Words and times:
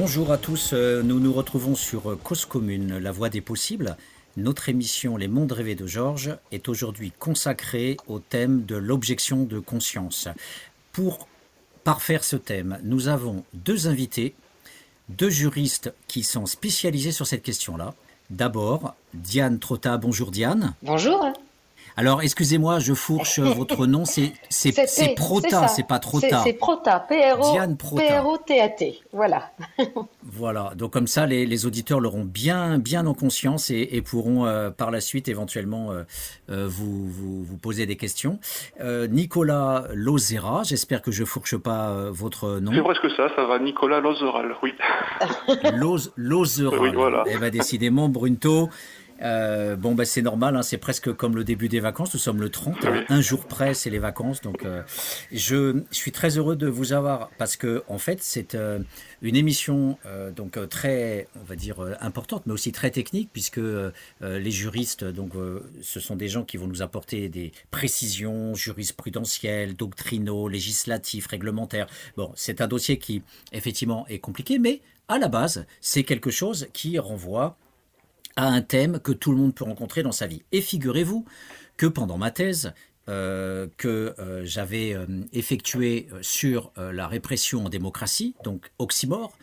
Bonjour 0.00 0.30
à 0.30 0.38
tous, 0.38 0.70
euh, 0.74 1.02
nous 1.02 1.18
nous 1.18 1.32
retrouvons 1.32 1.74
sur 1.74 2.12
euh, 2.12 2.16
Cause 2.22 2.44
Commune, 2.44 2.98
la 2.98 3.10
voie 3.10 3.30
des 3.30 3.40
possibles. 3.40 3.96
Notre 4.36 4.68
émission 4.68 5.16
Les 5.16 5.26
Mondes 5.26 5.50
rêvés 5.50 5.74
de 5.74 5.88
Georges 5.88 6.36
est 6.52 6.68
aujourd'hui 6.68 7.12
consacrée 7.18 7.96
au 8.06 8.20
thème 8.20 8.64
de 8.64 8.76
l'objection 8.76 9.42
de 9.42 9.58
conscience. 9.58 10.28
Pour 10.92 11.26
parfaire 11.82 12.22
ce 12.22 12.36
thème, 12.36 12.78
nous 12.84 13.08
avons 13.08 13.42
deux 13.54 13.88
invités, 13.88 14.36
deux 15.08 15.30
juristes 15.30 15.92
qui 16.06 16.22
sont 16.22 16.46
spécialisés 16.46 17.10
sur 17.10 17.26
cette 17.26 17.42
question-là. 17.42 17.92
D'abord, 18.30 18.94
Diane 19.14 19.58
Trotta. 19.58 19.96
Bonjour 19.96 20.30
Diane. 20.30 20.74
Bonjour. 20.84 21.32
Alors, 21.98 22.22
excusez-moi, 22.22 22.78
je 22.78 22.94
fourche 22.94 23.40
votre 23.60 23.86
nom. 23.86 24.04
C'est 24.04 24.32
c'est 24.48 25.14
Prota, 25.16 25.66
c'est 25.66 25.84
pas 25.84 25.98
Trota. 25.98 26.42
C'est 26.44 26.52
Prota, 26.52 27.04
P-R-O-T-A-T. 27.08 29.00
Voilà. 29.12 29.50
voilà. 30.22 30.70
Donc 30.76 30.92
comme 30.92 31.08
ça, 31.08 31.26
les, 31.26 31.66
auditeurs 31.66 31.98
l'auront 31.98 32.24
bien, 32.24 32.78
bien 32.78 33.04
en 33.06 33.14
conscience 33.14 33.70
et, 33.70 34.00
pourront 34.02 34.46
euh, 34.46 34.70
par 34.70 34.92
la 34.92 35.00
suite 35.00 35.26
éventuellement 35.26 35.90
euh, 35.90 36.04
euh, 36.50 36.68
vous, 36.68 37.08
vous, 37.10 37.56
poser 37.56 37.84
des 37.84 37.96
questions. 37.96 38.38
Nicolas 39.10 39.88
Lozera, 39.92 40.62
j'espère 40.62 41.02
que 41.02 41.10
je 41.10 41.24
fourche 41.24 41.56
pas 41.56 42.10
votre 42.10 42.60
nom. 42.60 42.70
C'est 42.72 42.82
presque 42.82 43.10
ça, 43.16 43.28
ça 43.34 43.44
va. 43.44 43.58
Nicolas 43.58 43.98
Lozeral, 43.98 44.54
oui. 44.62 44.72
Lozeral. 46.16 46.78
Oui, 46.78 46.90
voilà. 46.94 47.24
Eh 47.26 47.38
bien, 47.38 47.50
décidément, 47.50 48.08
Brunto. 48.08 48.68
Euh, 49.22 49.76
bon, 49.76 49.94
ben, 49.94 50.04
c'est 50.04 50.22
normal, 50.22 50.56
hein, 50.56 50.62
c'est 50.62 50.78
presque 50.78 51.12
comme 51.12 51.36
le 51.36 51.44
début 51.44 51.68
des 51.68 51.80
vacances. 51.80 52.12
Nous 52.14 52.20
sommes 52.20 52.40
le 52.40 52.50
30, 52.50 52.84
hein. 52.84 53.04
un 53.08 53.20
jour 53.20 53.46
près, 53.46 53.74
c'est 53.74 53.90
les 53.90 53.98
vacances. 53.98 54.40
Donc, 54.40 54.64
euh, 54.64 54.82
je 55.32 55.82
suis 55.90 56.12
très 56.12 56.38
heureux 56.38 56.56
de 56.56 56.66
vous 56.66 56.92
avoir 56.92 57.30
parce 57.38 57.56
que, 57.56 57.82
en 57.88 57.98
fait, 57.98 58.22
c'est 58.22 58.54
euh, 58.54 58.78
une 59.22 59.36
émission 59.36 59.98
donc 60.36 60.58
très, 60.68 61.28
on 61.40 61.44
va 61.44 61.56
dire, 61.56 61.80
importante, 62.00 62.44
mais 62.46 62.52
aussi 62.52 62.72
très 62.72 62.90
technique, 62.90 63.30
puisque 63.32 63.60
les 64.20 64.50
juristes, 64.50 65.04
donc, 65.04 65.32
ce 65.82 66.00
sont 66.00 66.16
des 66.16 66.28
gens 66.28 66.44
qui 66.44 66.56
vont 66.56 66.66
nous 66.66 66.82
apporter 66.82 67.28
des 67.28 67.52
précisions 67.70 68.54
jurisprudentielles, 68.54 69.74
doctrinaux, 69.74 70.48
législatifs, 70.48 71.26
réglementaires. 71.26 71.86
Bon, 72.16 72.32
c'est 72.36 72.60
un 72.60 72.68
dossier 72.68 72.98
qui, 72.98 73.22
effectivement, 73.52 74.06
est 74.08 74.18
compliqué, 74.18 74.58
mais 74.58 74.80
à 75.08 75.18
la 75.18 75.28
base, 75.28 75.66
c'est 75.80 76.04
quelque 76.04 76.30
chose 76.30 76.68
qui 76.72 76.98
renvoie 76.98 77.56
à 78.38 78.46
un 78.46 78.62
thème 78.62 79.00
que 79.00 79.10
tout 79.10 79.32
le 79.32 79.36
monde 79.36 79.52
peut 79.52 79.64
rencontrer 79.64 80.04
dans 80.04 80.12
sa 80.12 80.28
vie. 80.28 80.44
Et 80.52 80.62
figurez-vous 80.62 81.24
que 81.76 81.86
pendant 81.86 82.18
ma 82.18 82.30
thèse, 82.30 82.72
euh, 83.08 83.68
que 83.76 84.14
euh, 84.18 84.44
j'avais 84.44 84.94
euh, 84.94 85.06
effectué 85.32 86.08
sur 86.20 86.72
la 86.76 87.06
répression 87.06 87.64
en 87.64 87.68
démocratie, 87.68 88.34
donc 88.44 88.70
oxymore, 88.78 89.36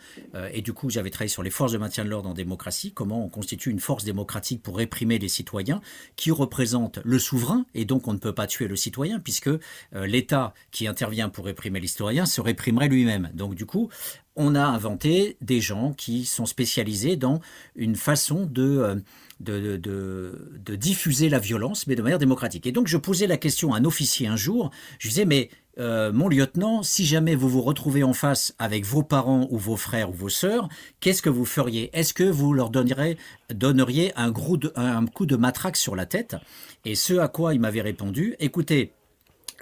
et 0.52 0.62
du 0.62 0.72
coup 0.72 0.90
j'avais 0.90 1.10
travaillé 1.10 1.28
sur 1.28 1.42
les 1.42 1.50
forces 1.50 1.72
de 1.72 1.78
maintien 1.78 2.04
de 2.04 2.10
l'ordre 2.10 2.28
en 2.28 2.34
démocratie, 2.34 2.92
comment 2.92 3.24
on 3.24 3.28
constitue 3.28 3.70
une 3.70 3.80
force 3.80 4.04
démocratique 4.04 4.62
pour 4.62 4.76
réprimer 4.76 5.18
les 5.18 5.28
citoyens, 5.28 5.80
qui 6.16 6.30
représente 6.30 6.98
le 7.04 7.18
souverain, 7.18 7.66
et 7.74 7.84
donc 7.84 8.08
on 8.08 8.12
ne 8.12 8.18
peut 8.18 8.34
pas 8.34 8.46
tuer 8.46 8.68
le 8.68 8.76
citoyen, 8.76 9.20
puisque 9.20 9.50
l'État 9.92 10.54
qui 10.70 10.86
intervient 10.86 11.28
pour 11.28 11.46
réprimer 11.46 11.80
citoyens 11.86 12.26
se 12.26 12.40
réprimerait 12.40 12.88
lui-même. 12.88 13.30
Donc 13.34 13.54
du 13.54 13.66
coup, 13.66 13.88
on 14.36 14.54
a 14.54 14.64
inventé 14.64 15.36
des 15.40 15.60
gens 15.60 15.92
qui 15.92 16.24
sont 16.24 16.46
spécialisés 16.46 17.16
dans 17.16 17.40
une 17.74 17.96
façon 17.96 18.46
de, 18.46 19.02
de, 19.40 20.76
diffuser 20.76 21.28
la 21.28 21.38
violence, 21.38 21.86
mais 21.86 21.94
de 21.94 22.02
manière 22.02 22.18
démocratique. 22.18 22.66
Et 22.66 22.72
donc 22.72 22.88
je 22.88 22.96
posais 22.96 23.26
la 23.26 23.36
question 23.36 23.74
à 23.74 23.78
un 23.78 23.84
officier 23.84 24.26
un 24.26 24.36
jour, 24.36 24.70
je 24.98 25.08
disais, 25.08 25.24
mais 25.24 25.50
euh, 25.78 26.10
mon 26.12 26.28
lieutenant, 26.28 26.82
si 26.82 27.04
jamais 27.04 27.34
vous 27.34 27.48
vous 27.48 27.60
retrouvez 27.60 28.02
en 28.02 28.14
face 28.14 28.54
avec 28.58 28.86
vos 28.86 29.02
parents 29.02 29.46
ou 29.50 29.58
vos 29.58 29.76
frères 29.76 30.10
ou 30.10 30.14
vos 30.14 30.28
sœurs, 30.28 30.68
qu'est-ce 31.00 31.22
que 31.22 31.30
vous 31.30 31.44
feriez? 31.44 31.90
Est-ce 31.92 32.14
que 32.14 32.24
vous 32.24 32.54
leur 32.54 32.70
donneriez, 32.70 34.12
un 34.16 34.32
coup 34.32 34.56
de 34.56 35.36
matraque 35.36 35.76
sur 35.76 35.96
la 35.96 36.06
tête? 36.06 36.36
Et 36.84 36.94
ce 36.94 37.14
à 37.14 37.28
quoi 37.28 37.52
il 37.52 37.60
m'avait 37.60 37.82
répondu, 37.82 38.36
écoutez, 38.38 38.92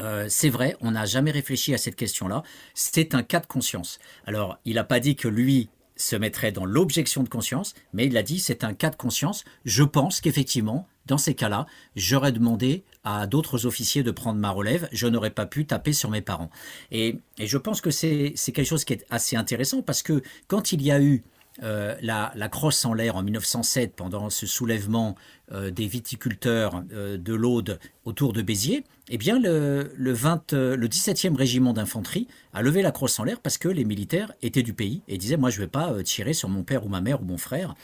euh, 0.01 0.27
c'est 0.29 0.49
vrai, 0.49 0.77
on 0.81 0.93
n'a 0.93 1.07
jamais 1.07 1.31
réfléchi 1.31 1.75
à 1.75 1.79
cette 1.79 1.97
question-là. 1.97 2.43
C'est 2.75 3.15
un 3.15 3.23
cas 3.23 3.41
de 3.41 3.47
conscience. 3.47 3.99
Alors, 4.27 4.59
il 4.65 4.75
n'a 4.75 4.85
pas 4.85 5.01
dit 5.01 5.17
que 5.17 5.29
lui 5.29 5.69
se 5.97 6.17
mettrait 6.17 6.53
dans 6.53 6.65
l'objection 6.65 7.23
de 7.23 7.29
conscience, 7.29 7.75
mais 7.93 8.07
il 8.07 8.17
a 8.17 8.23
dit 8.23 8.39
c'est 8.39 8.65
un 8.65 8.75
cas 8.75 8.91
de 8.91 8.97
conscience. 8.97 9.45
Je 9.65 9.85
pense 9.85 10.21
qu'effectivement, 10.21 10.89
dans 11.07 11.19
ces 11.19 11.35
cas-là, 11.35 11.67
j'aurais 11.97 12.33
demandé 12.33 12.85
à 13.05 13.27
d'autres 13.27 13.67
officiers 13.67 14.03
de 14.03 14.11
prendre 14.11 14.39
ma 14.41 14.51
relève. 14.51 14.89
Je 14.93 15.07
n'aurais 15.07 15.31
pas 15.31 15.47
pu 15.47 15.67
taper 15.67 15.93
sur 15.93 16.11
mes 16.11 16.23
parents. 16.23 16.51
Et, 16.91 17.21
et 17.39 17.47
je 17.47 17.59
pense 17.59 17.81
que 17.81 17.91
c'est 17.91 18.35
quelque 18.35 18.65
chose 18.65 18.85
qui 18.85 18.95
est 18.95 19.05
assez 19.11 19.37
intéressant 19.37 19.83
parce 19.83 20.03
que 20.03 20.23
quand 20.49 20.73
il 20.73 20.83
y 20.83 20.91
a 20.91 21.01
eu 21.01 21.23
euh, 21.63 21.95
la, 22.03 22.49
crosse 22.49 22.85
en 22.85 22.95
l'air 22.95 23.15
en 23.15 23.23
1907 23.23 23.95
pendant 23.95 24.29
ce 24.29 24.45
soulèvement 24.45 25.15
euh, 25.53 25.71
des 25.71 25.87
viticulteurs 25.87 26.83
euh, 26.93 27.17
de 27.17 27.33
l'Aude 27.33 27.79
autour 28.05 28.33
de 28.33 28.43
Béziers, 28.43 28.83
eh 29.09 29.19
bien 29.19 29.39
le, 29.39 29.93
le, 29.95 30.13
20, 30.13 30.53
le 30.53 30.89
17e 30.89 31.37
régiment 31.37 31.73
d'infanterie 31.73 32.27
a 32.53 32.63
levé 32.63 32.83
la 32.83 32.91
crosse 32.91 33.21
en 33.21 33.25
l'air 33.25 33.41
parce 33.41 33.59
que 33.59 33.69
les 33.69 33.85
militaires 33.85 34.33
étaient 34.43 34.65
du 34.65 34.75
pays 34.75 35.03
et 35.07 35.17
disaient 35.17 35.37
moi 35.37 35.51
je 35.51 35.61
ne 35.61 35.67
vais 35.67 35.71
pas 35.71 36.03
tirer 36.03 36.33
sur 36.33 36.49
mon 36.49 36.65
père 36.65 36.85
ou 36.85 36.89
ma 36.89 37.01
mère 37.01 37.23
ou 37.23 37.25
mon 37.25 37.39
frère 37.39 37.75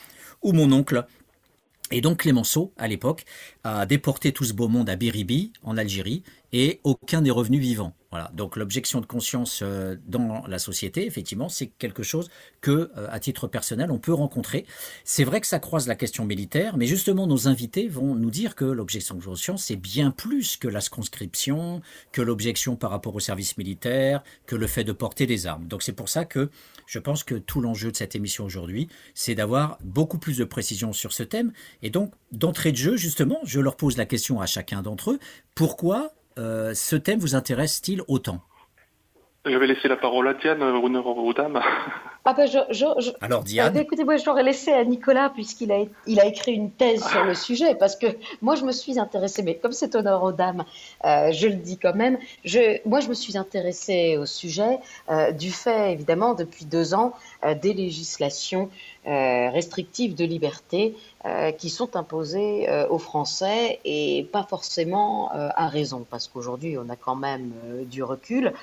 ou 0.43 0.53
mon 0.53 0.73
oncle. 0.73 1.07
Et 1.93 2.01
donc 2.01 2.19
Clémenceau, 2.21 2.73
à 2.77 2.89
l'époque, 2.89 3.25
a 3.65 3.85
déporté 3.87 4.33
tout 4.33 4.45
ce 4.45 4.53
beau 4.53 4.69
monde 4.69 4.89
à 4.89 4.97
Biribi, 4.97 5.53
en 5.63 5.77
Algérie, 5.77 6.23
et 6.53 6.81
aucun 6.85 7.21
n'est 7.21 7.31
revenu 7.31 7.59
vivant. 7.59 7.95
Voilà. 8.11 8.31
Donc 8.35 8.57
l'objection 8.57 9.01
de 9.01 9.07
conscience 9.07 9.61
euh, 9.63 9.97
dans 10.07 10.45
la 10.49 10.59
société, 10.59 11.07
effectivement, 11.07 11.49
c'est 11.49 11.69
quelque 11.69 12.03
chose 12.03 12.29
que, 12.61 12.91
euh, 12.97 13.07
à 13.09 13.21
titre 13.21 13.47
personnel, 13.47 13.93
on 13.93 13.99
peut 13.99 14.13
rencontrer. 14.13 14.67
C'est 15.05 15.23
vrai 15.23 15.41
que 15.41 15.47
ça 15.47 15.61
croise 15.61 15.87
la 15.87 15.95
question 15.95 16.25
militaire, 16.25 16.77
mais 16.77 16.87
justement, 16.87 17.29
nos 17.29 17.47
invités 17.47 17.87
vont 17.87 18.17
nous 18.17 18.31
dire 18.31 18.57
que 18.57 18.65
l'objection 18.65 19.15
de 19.15 19.23
conscience, 19.23 19.65
c'est 19.65 19.77
bien 19.77 20.11
plus 20.11 20.57
que 20.57 20.67
la 20.67 20.81
conscription, 20.81 21.83
que 22.11 22.21
l'objection 22.21 22.75
par 22.75 22.91
rapport 22.91 23.15
au 23.15 23.21
service 23.21 23.57
militaire, 23.57 24.25
que 24.47 24.57
le 24.57 24.67
fait 24.67 24.83
de 24.83 24.93
porter 24.93 25.27
des 25.27 25.47
armes. 25.47 25.69
Donc 25.69 25.85
c'est 25.85 25.93
pour 25.93 26.09
ça 26.09 26.25
que 26.25 26.51
je 26.87 26.99
pense 26.99 27.23
que 27.23 27.37
tout 27.37 27.61
l'enjeu 27.61 27.93
de 27.93 27.97
cette 27.97 28.17
émission 28.17 28.45
aujourd'hui, 28.45 28.89
c'est 29.15 29.37
d'avoir 29.37 29.79
beaucoup 29.85 30.19
plus 30.19 30.39
de 30.39 30.45
précision 30.45 30.93
sur 30.93 31.13
ce 31.13 31.23
thème. 31.23 31.53
Et 31.83 31.91
donc, 31.91 32.13
d'entrée 32.33 32.73
de 32.73 32.77
jeu, 32.77 32.97
justement, 32.97 33.39
je 33.45 33.61
leur 33.61 33.77
pose 33.77 33.97
la 33.97 34.07
question 34.07 34.41
à 34.41 34.47
chacun 34.47 34.83
d'entre 34.83 35.13
eux, 35.13 35.21
pourquoi 35.55 36.13
euh, 36.41 36.75
ce 36.75 36.97
thème 36.97 37.19
vous 37.19 37.35
intéresse-t-il 37.35 38.03
autant? 38.09 38.41
Je 39.45 39.57
vais 39.57 39.67
laisser 39.67 39.89
la 39.89 39.97
parole 39.97 40.29
à 40.29 40.35
Diane, 40.35 40.63
honneur 40.63 41.07
aux. 41.07 41.33
Ah 42.27 42.35
ben 42.35 42.47
je, 42.47 43.11
Alors 43.23 43.43
Diane 43.43 43.73
ah, 43.75 43.81
Écoutez, 43.81 44.05
moi 44.05 44.19
je 44.19 44.27
l'aurais 44.27 44.43
laissé 44.43 44.73
à 44.73 44.85
Nicolas 44.85 45.31
puisqu'il 45.31 45.73
a, 45.73 45.79
il 46.07 46.21
a 46.21 46.27
écrit 46.27 46.53
une 46.53 46.71
thèse 46.71 47.03
sur 47.03 47.25
le 47.25 47.35
sujet 47.35 47.75
parce 47.75 47.97
que 47.97 48.07
moi 48.43 48.57
je 48.57 48.65
me 48.65 48.73
suis 48.73 48.99
intéressée, 48.99 49.43
mais 49.43 49.55
comme 49.55 49.73
c'est 49.73 49.95
honneur 49.95 50.23
aux 50.23 50.33
dames, 50.33 50.65
euh, 51.07 51.33
je 51.33 51.49
le 51.49 51.55
dis 51.55 51.79
quand 51.79 51.95
même, 51.95 52.19
je, 52.45 52.79
moi 52.87 53.01
je 53.01 53.09
me 53.09 53.15
suis 53.15 53.39
intéressée 53.39 54.19
au 54.19 54.27
sujet 54.27 54.81
euh, 55.09 55.33
du 55.33 55.51
fait 55.51 55.93
évidemment 55.93 56.35
depuis 56.35 56.67
deux 56.67 56.93
ans 56.93 57.15
des 57.63 57.73
législations 57.73 58.69
restrictives 59.07 60.15
de 60.15 60.27
liberté 60.27 60.95
euh, 61.27 61.53
qui 61.53 61.69
sont 61.69 61.97
imposées 61.97 62.67
euh, 62.71 62.89
aux 62.89 62.97
Français 62.97 63.79
et 63.85 64.27
pas 64.33 64.43
forcément 64.43 65.31
euh, 65.35 65.51
à 65.55 65.69
raison, 65.69 66.07
parce 66.09 66.29
qu'aujourd'hui 66.29 66.79
on 66.79 66.89
a 66.89 66.97
quand 66.97 67.15
même 67.15 67.53
du 67.85 68.03
recul 68.03 68.55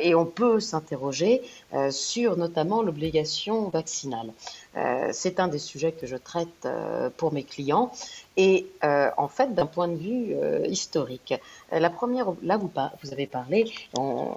et 0.00 0.14
on 0.14 0.26
peut 0.26 0.60
s'interroger 0.60 1.42
sur 1.90 2.36
notamment 2.56 2.82
l'obligation 2.82 3.68
vaccinale. 3.68 4.32
C'est 5.12 5.40
un 5.40 5.48
des 5.48 5.58
sujets 5.58 5.92
que 5.92 6.06
je 6.06 6.16
traite 6.16 6.66
pour 7.18 7.32
mes 7.32 7.44
clients 7.44 7.92
et 8.38 8.66
en 8.82 9.28
fait 9.28 9.54
d'un 9.54 9.66
point 9.66 9.88
de 9.88 9.96
vue 9.96 10.34
historique. 10.66 11.34
La 11.72 11.90
première, 11.90 12.28
là 12.42 12.56
vous, 12.56 12.70
avez 13.12 13.26
parlé, 13.26 13.72
on, 13.98 14.36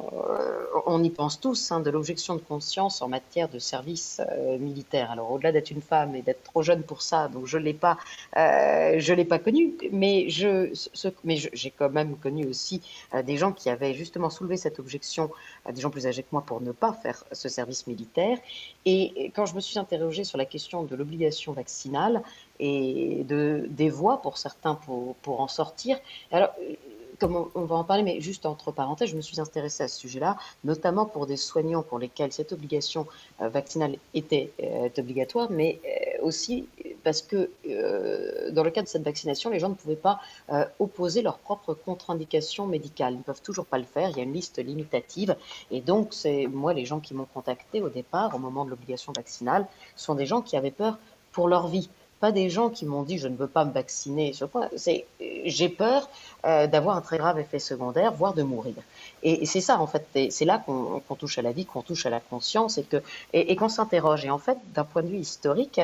on 0.85 1.03
y 1.03 1.09
pense 1.09 1.39
tous, 1.39 1.71
hein, 1.71 1.79
de 1.79 1.89
l'objection 1.89 2.35
de 2.35 2.39
conscience 2.39 3.01
en 3.01 3.07
matière 3.07 3.49
de 3.49 3.59
service 3.59 4.21
militaire. 4.59 5.11
Alors 5.11 5.31
au-delà 5.31 5.51
d'être 5.51 5.71
une 5.71 5.81
femme 5.81 6.15
et 6.15 6.21
d'être 6.21 6.43
trop 6.43 6.63
jeune 6.63 6.83
pour 6.83 7.01
ça, 7.01 7.27
donc 7.27 7.45
je 7.45 7.57
l'ai 7.57 7.73
pas, 7.73 7.97
euh, 8.37 8.99
l'ai 8.99 9.25
pas 9.25 9.39
connu, 9.39 9.73
mais 9.91 10.27
j'ai 10.29 11.71
quand 11.77 11.89
même 11.89 12.15
connu 12.17 12.45
aussi 12.45 12.81
euh, 13.13 13.21
des 13.21 13.37
gens 13.37 13.51
qui 13.51 13.69
avaient 13.69 13.93
justement 13.93 14.29
soulevé 14.29 14.57
cette 14.57 14.79
objection, 14.79 15.29
euh, 15.67 15.71
des 15.71 15.81
gens 15.81 15.89
plus 15.89 16.07
âgés 16.07 16.23
que 16.23 16.29
moi 16.31 16.43
pour 16.45 16.61
ne 16.61 16.71
pas 16.71 16.93
faire 16.93 17.23
ce 17.31 17.49
service 17.49 17.87
militaire. 17.87 18.37
Et 18.85 19.31
quand 19.35 19.45
je 19.45 19.55
me 19.55 19.59
suis 19.59 19.77
interrogée 19.77 20.23
sur 20.23 20.37
la 20.37 20.45
question 20.45 20.83
de 20.83 20.95
l'obligation 20.95 21.53
vaccinale 21.53 22.21
et 22.59 23.23
de 23.25 23.65
des 23.69 23.89
voies 23.89 24.21
pour 24.21 24.37
certains 24.37 24.75
pour, 24.75 25.15
pour 25.17 25.41
en 25.41 25.47
sortir, 25.47 25.97
alors 26.31 26.49
comme 27.19 27.47
on, 27.53 27.65
va 27.65 27.75
en 27.75 27.83
parler, 27.83 28.03
mais 28.03 28.21
juste 28.21 28.45
entre 28.45 28.71
parenthèses, 28.71 29.09
je 29.09 29.15
me 29.15 29.21
suis 29.21 29.39
intéressée 29.39 29.83
à 29.83 29.87
ce 29.87 29.99
sujet-là, 29.99 30.37
notamment 30.63 31.05
pour 31.05 31.27
des 31.27 31.37
soignants 31.37 31.83
pour 31.83 31.99
lesquels 31.99 32.31
cette 32.31 32.53
obligation 32.53 33.07
vaccinale 33.39 33.97
était 34.13 34.51
obligatoire, 34.97 35.51
mais 35.51 35.79
aussi 36.21 36.67
parce 37.03 37.21
que 37.21 37.49
euh, 37.67 38.51
dans 38.51 38.63
le 38.63 38.71
cas 38.71 38.81
de 38.81 38.87
cette 38.87 39.03
vaccination, 39.03 39.49
les 39.49 39.59
gens 39.59 39.69
ne 39.69 39.75
pouvaient 39.75 39.95
pas 39.95 40.19
euh, 40.51 40.65
opposer 40.79 41.21
leurs 41.21 41.37
propres 41.39 41.73
contre-indications 41.73 42.67
médicales. 42.67 43.13
Ils 43.13 43.19
ne 43.19 43.23
peuvent 43.23 43.41
toujours 43.41 43.65
pas 43.65 43.77
le 43.77 43.83
faire. 43.83 44.09
Il 44.09 44.17
y 44.17 44.19
a 44.19 44.23
une 44.23 44.33
liste 44.33 44.63
limitative. 44.63 45.35
Et 45.71 45.81
donc, 45.81 46.09
c'est 46.11 46.47
moi, 46.47 46.73
les 46.73 46.85
gens 46.85 46.99
qui 46.99 47.13
m'ont 47.13 47.27
contacté 47.33 47.81
au 47.81 47.89
départ, 47.89 48.35
au 48.35 48.39
moment 48.39 48.65
de 48.65 48.69
l'obligation 48.69 49.13
vaccinale, 49.15 49.67
sont 49.95 50.15
des 50.15 50.25
gens 50.25 50.41
qui 50.41 50.57
avaient 50.57 50.71
peur 50.71 50.97
pour 51.31 51.47
leur 51.47 51.67
vie 51.67 51.89
pas 52.19 52.31
des 52.31 52.49
gens 52.49 52.69
qui 52.69 52.85
m'ont 52.85 53.03
dit 53.03 53.17
je 53.17 53.27
ne 53.27 53.35
veux 53.35 53.47
pas 53.47 53.65
me 53.65 53.71
vacciner. 53.71 54.33
C'est 54.75 55.05
j'ai 55.45 55.69
peur 55.69 56.09
euh, 56.45 56.67
d'avoir 56.67 56.95
un 56.95 57.01
très 57.01 57.17
grave 57.17 57.39
effet 57.39 57.59
secondaire, 57.59 58.13
voire 58.13 58.33
de 58.33 58.43
mourir. 58.43 58.75
Et, 59.23 59.45
c'est 59.45 59.61
ça 59.61 59.79
en 59.79 59.87
fait, 59.87 60.05
c'est 60.31 60.45
là 60.45 60.63
qu'on 60.65 61.15
touche 61.15 61.37
à 61.37 61.41
la 61.41 61.51
vie, 61.51 61.65
qu'on 61.65 61.81
touche 61.81 62.05
à 62.05 62.09
la 62.09 62.19
conscience 62.19 62.79
et 63.33 63.55
qu'on 63.55 63.69
s'interroge. 63.69 64.25
Et 64.25 64.29
en 64.29 64.37
fait, 64.37 64.57
d'un 64.73 64.85
point 64.85 65.03
de 65.03 65.09
vue 65.09 65.17
historique, 65.17 65.81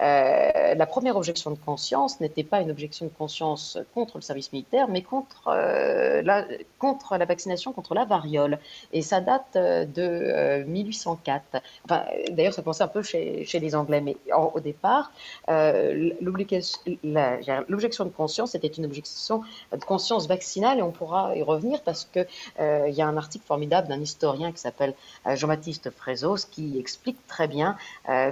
euh, 0.00 0.74
la 0.74 0.86
première 0.86 1.16
objection 1.16 1.50
de 1.50 1.58
conscience 1.58 2.20
n'était 2.20 2.44
pas 2.44 2.60
une 2.60 2.70
objection 2.70 3.06
de 3.06 3.10
conscience 3.10 3.78
contre 3.94 4.16
le 4.16 4.22
service 4.22 4.52
militaire, 4.52 4.88
mais 4.88 5.02
contre 5.02 5.48
euh, 5.48 6.22
la 6.22 6.46
contre 6.78 7.16
la 7.16 7.24
vaccination 7.24 7.72
contre 7.72 7.94
la 7.94 8.04
variole. 8.04 8.58
Et 8.92 9.02
ça 9.02 9.20
date 9.20 9.54
de 9.54 10.64
1804. 10.64 11.62
Enfin, 11.84 12.04
d'ailleurs, 12.30 12.54
ça 12.54 12.62
commençait 12.62 12.84
un 12.84 12.88
peu 12.88 13.02
chez, 13.02 13.46
les 13.52 13.74
Anglais, 13.74 14.00
mais 14.00 14.16
au 14.32 14.60
départ. 14.60 15.12
L'objection 17.68 18.04
de 18.04 18.10
conscience 18.10 18.54
était 18.54 18.68
une 18.68 18.84
objection 18.84 19.42
de 19.72 19.84
conscience 19.84 20.26
vaccinale 20.26 20.78
et 20.78 20.82
on 20.82 20.90
pourra 20.90 21.36
y 21.36 21.42
revenir 21.42 21.82
parce 21.82 22.08
que 22.12 22.26
euh, 22.60 22.88
y 22.88 23.02
a 23.02 23.06
un 23.06 23.16
article 23.16 23.44
formidable 23.46 23.88
d'un 23.88 24.00
historien 24.00 24.52
qui 24.52 24.58
s'appelle 24.58 24.94
euh, 25.26 25.36
Jean-Baptiste 25.36 25.90
Frézos 25.90 26.46
qui 26.50 26.78
explique 26.78 27.18
très 27.26 27.48
bien 27.48 27.76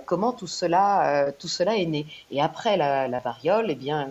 comment 0.07 0.33
tout 0.33 0.47
cela, 0.47 1.33
tout 1.39 1.49
cela 1.49 1.77
est 1.77 1.87
né. 1.87 2.07
Et 2.31 2.41
après 2.41 2.77
la, 2.77 3.21
variole, 3.21 3.67
eh 3.71 3.75
bien, 3.75 4.09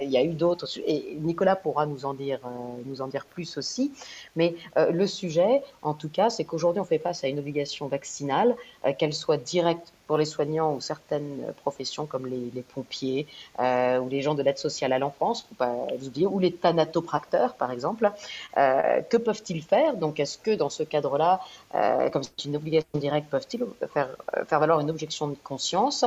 il 0.00 0.10
y 0.10 0.16
a 0.16 0.24
eu 0.24 0.34
d'autres. 0.34 0.66
Et 0.86 1.16
Nicolas 1.20 1.56
pourra 1.56 1.86
nous 1.86 2.04
en 2.04 2.14
dire, 2.14 2.40
nous 2.84 3.00
en 3.00 3.06
dire 3.06 3.26
plus 3.26 3.56
aussi. 3.56 3.92
Mais 4.36 4.54
le 4.76 5.06
sujet, 5.06 5.62
en 5.82 5.94
tout 5.94 6.08
cas, 6.08 6.30
c'est 6.30 6.44
qu'aujourd'hui, 6.44 6.80
on 6.80 6.84
fait 6.84 6.98
face 6.98 7.24
à 7.24 7.28
une 7.28 7.38
obligation 7.38 7.86
vaccinale, 7.86 8.56
qu'elle 8.98 9.14
soit 9.14 9.36
directe 9.36 9.92
pour 10.06 10.18
les 10.18 10.24
soignants 10.24 10.74
ou 10.74 10.80
certaines 10.80 11.52
professions 11.62 12.06
comme 12.06 12.26
les, 12.26 12.62
pompiers 12.74 13.26
euh, 13.60 13.98
ou 13.98 14.08
les 14.08 14.22
gens 14.22 14.34
de 14.34 14.42
l'aide 14.42 14.58
sociale 14.58 14.92
à 14.92 14.98
l'enfance, 14.98 15.46
ou 15.60 16.38
les 16.38 16.52
thanatopracteurs 16.52 17.54
par 17.54 17.70
exemple, 17.70 18.10
euh, 18.56 19.00
que 19.02 19.16
peuvent-ils 19.16 19.62
faire? 19.62 19.96
Donc 19.96 20.20
est-ce 20.20 20.38
que 20.38 20.54
dans 20.54 20.70
ce 20.70 20.82
cadre-là, 20.82 21.40
euh, 21.74 22.10
comme 22.10 22.22
c'est 22.22 22.44
une 22.44 22.56
obligation 22.56 22.88
directe, 22.94 23.28
peuvent-ils 23.30 23.64
faire 23.92 24.60
valoir 24.60 24.80
une 24.80 24.90
objection 24.90 25.28
de 25.28 25.36
conscience 25.42 26.04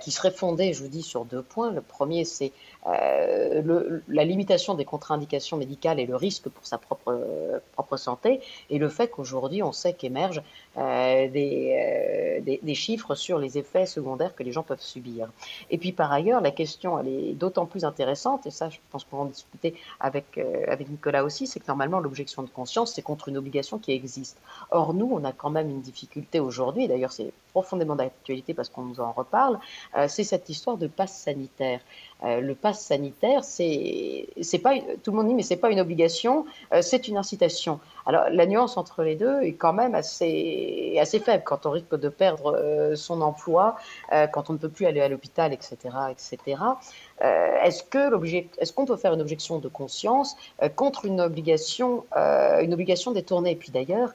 qui 0.00 0.10
serait 0.10 0.30
fondée, 0.30 0.72
je 0.72 0.82
vous 0.82 0.88
dis, 0.88 1.02
sur 1.02 1.24
deux 1.24 1.42
points. 1.42 1.70
Le 1.70 1.80
premier, 1.80 2.24
c'est 2.24 2.52
le, 2.86 4.02
la 4.08 4.24
limitation 4.24 4.74
des 4.74 4.84
contre-indications 4.84 5.56
médicales 5.56 6.00
et 6.00 6.06
le 6.06 6.16
risque 6.16 6.48
pour 6.48 6.66
sa 6.66 6.78
propre, 6.78 7.96
santé, 7.96 8.40
et 8.70 8.78
le 8.78 8.88
fait 8.88 9.08
qu'aujourd'hui, 9.08 9.62
on 9.62 9.72
sait 9.72 9.92
qu'émergent 9.92 10.42
des, 10.76 12.40
des, 12.42 12.60
des 12.62 12.74
chiffres 12.74 13.14
sur 13.14 13.38
les 13.38 13.58
effets 13.58 13.86
secondaires 13.86 14.34
que 14.34 14.42
les 14.42 14.52
gens 14.52 14.62
peuvent 14.62 14.80
subir. 14.80 15.28
Et 15.70 15.78
puis 15.78 15.92
par 15.92 16.10
ailleurs, 16.10 16.40
la 16.40 16.50
question, 16.50 16.98
elle 16.98 17.08
est 17.08 17.32
d'autant 17.34 17.66
plus 17.66 17.84
intéressante, 17.84 18.46
et 18.46 18.50
ça 18.50 18.70
je 18.70 18.78
pense 18.90 19.04
qu'on 19.04 19.18
va 19.18 19.22
en 19.24 19.26
discuter 19.26 19.74
avec, 20.00 20.38
euh, 20.38 20.64
avec 20.68 20.88
Nicolas 20.88 21.24
aussi, 21.24 21.46
c'est 21.46 21.60
que 21.60 21.66
normalement 21.68 22.00
l'objection 22.00 22.42
de 22.42 22.48
conscience, 22.48 22.94
c'est 22.94 23.02
contre 23.02 23.28
une 23.28 23.36
obligation 23.36 23.78
qui 23.78 23.92
existe. 23.92 24.38
Or 24.70 24.94
nous, 24.94 25.10
on 25.12 25.24
a 25.24 25.32
quand 25.32 25.50
même 25.50 25.70
une 25.70 25.82
difficulté 25.82 26.40
aujourd'hui, 26.40 26.88
d'ailleurs 26.88 27.12
c'est 27.12 27.32
profondément 27.52 27.96
d'actualité 27.96 28.54
parce 28.54 28.68
qu'on 28.68 28.82
nous 28.82 29.00
en 29.00 29.12
reparle, 29.12 29.58
euh, 29.96 30.06
c'est 30.08 30.24
cette 30.24 30.48
histoire 30.48 30.76
de 30.76 30.86
passe 30.86 31.16
sanitaire. 31.16 31.80
Euh, 32.24 32.40
le 32.40 32.54
pass 32.54 32.80
sanitaire, 32.80 33.44
c'est, 33.44 34.28
pas, 34.62 34.74
tout 35.02 35.10
le 35.10 35.16
monde 35.16 35.28
dit, 35.28 35.34
mais 35.34 35.42
c'est 35.42 35.56
pas 35.56 35.70
une 35.70 35.80
obligation, 35.80 36.46
c'est 36.80 37.08
une 37.08 37.16
incitation. 37.16 37.80
Alors 38.06 38.24
la 38.30 38.46
nuance 38.46 38.76
entre 38.76 39.02
les 39.02 39.16
deux 39.16 39.42
est 39.42 39.54
quand 39.54 39.72
même 39.72 39.94
assez, 39.94 40.96
assez 41.00 41.18
faible 41.18 41.42
quand 41.44 41.66
on 41.66 41.70
risque 41.70 41.96
de 41.98 42.08
perdre 42.08 42.94
son 42.94 43.20
emploi, 43.20 43.76
euh, 44.12 44.26
quand 44.26 44.50
on 44.50 44.54
ne 44.54 44.58
peut 44.58 44.68
plus 44.68 44.86
aller 44.86 45.00
à 45.00 45.08
l'hôpital, 45.08 45.52
etc., 45.52 45.76
etc. 46.10 46.60
Euh, 47.22 47.62
est-ce 47.62 47.82
que 47.82 48.02
est-ce 48.58 48.72
qu'on 48.72 48.84
peut 48.84 48.96
faire 48.96 49.14
une 49.14 49.20
objection 49.20 49.58
de 49.58 49.68
conscience 49.68 50.36
euh, 50.62 50.68
contre 50.68 51.06
une 51.06 51.20
obligation, 51.20 52.04
une 52.14 52.72
obligation 52.72 53.12
détournée? 53.12 53.52
Et 53.52 53.56
puis 53.56 53.70
d'ailleurs, 53.70 54.10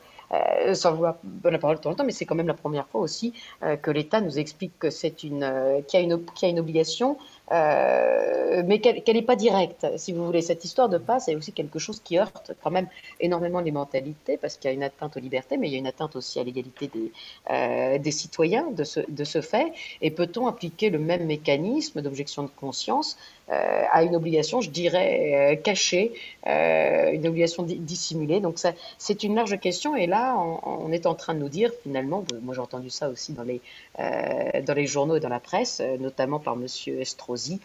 sans 0.73 0.93
vouloir 0.93 1.15
la 1.43 1.57
parole 1.57 1.79
tout 1.79 1.89
le 1.89 1.95
temps, 1.95 2.03
mais 2.03 2.11
c'est 2.11 2.25
quand 2.25 2.35
même 2.35 2.47
la 2.47 2.53
première 2.53 2.87
fois 2.87 3.01
aussi 3.01 3.33
que 3.81 3.91
l'État 3.91 4.21
nous 4.21 4.39
explique 4.39 4.77
que 4.79 4.89
c'est 4.89 5.23
une, 5.23 5.49
qu'il 5.87 5.99
y 5.99 6.03
a 6.03 6.05
une, 6.05 6.25
qu'il 6.25 6.43
y 6.43 6.45
a 6.45 6.49
une 6.49 6.59
obligation 6.59 7.17
euh, 7.51 8.61
mais 8.65 8.79
qu'elle 8.79 9.15
n'est 9.15 9.21
pas 9.21 9.35
directe, 9.35 9.87
si 9.95 10.11
vous 10.11 10.25
voulez. 10.25 10.41
Cette 10.41 10.65
histoire 10.65 10.89
de 10.89 10.97
passe 10.97 11.29
est 11.29 11.35
aussi 11.35 11.53
quelque 11.53 11.79
chose 11.79 12.01
qui 12.01 12.17
heurte 12.17 12.51
quand 12.61 12.71
même 12.71 12.87
énormément 13.19 13.61
les 13.61 13.71
mentalités, 13.71 14.37
parce 14.37 14.57
qu'il 14.57 14.69
y 14.69 14.71
a 14.71 14.73
une 14.73 14.83
atteinte 14.83 15.15
aux 15.15 15.19
libertés, 15.19 15.57
mais 15.57 15.67
il 15.67 15.71
y 15.71 15.75
a 15.75 15.79
une 15.79 15.87
atteinte 15.87 16.15
aussi 16.15 16.39
à 16.39 16.43
l'égalité 16.43 16.87
des, 16.87 17.11
euh, 17.49 18.11
citoyens 18.11 18.67
de 18.71 18.83
ce 19.23 19.41
fait. 19.41 19.71
Et 20.01 20.11
peut-on 20.11 20.47
appliquer 20.47 20.89
le 20.89 20.99
même 20.99 21.25
mécanisme 21.25 22.01
d'objection 22.01 22.43
de 22.43 22.49
conscience 22.49 23.17
euh, 23.49 23.83
à 23.91 24.03
une 24.03 24.13
obligation, 24.13 24.59
je 24.59 24.69
dirais, 24.69 25.53
euh, 25.53 25.55
cachée, 25.55 26.13
euh, 26.47 27.11
une 27.13 27.25
obligation 27.27 27.63
dissimulée. 27.63 28.41
Donc 28.41 28.59
c'est 28.97 29.23
une 29.23 29.35
large 29.35 29.57
question. 29.59 29.95
Et 29.95 30.05
là, 30.05 30.37
on, 30.37 30.91
est 30.91 31.05
en 31.05 31.15
train 31.15 31.33
de 31.33 31.39
nous 31.39 31.47
dire, 31.47 31.71
finalement, 31.83 32.25
moi 32.41 32.53
j'ai 32.53 32.61
entendu 32.61 32.89
ça 32.89 33.07
aussi 33.09 33.31
dans 33.31 33.43
les, 33.43 33.61
dans 33.97 34.73
les 34.73 34.85
journaux 34.85 35.15
et 35.15 35.19
dans 35.19 35.29
la 35.29 35.39
presse, 35.39 35.81
notamment 35.99 36.39
par 36.39 36.55
Monsieur 36.55 36.99
Estrosi, 36.99 37.59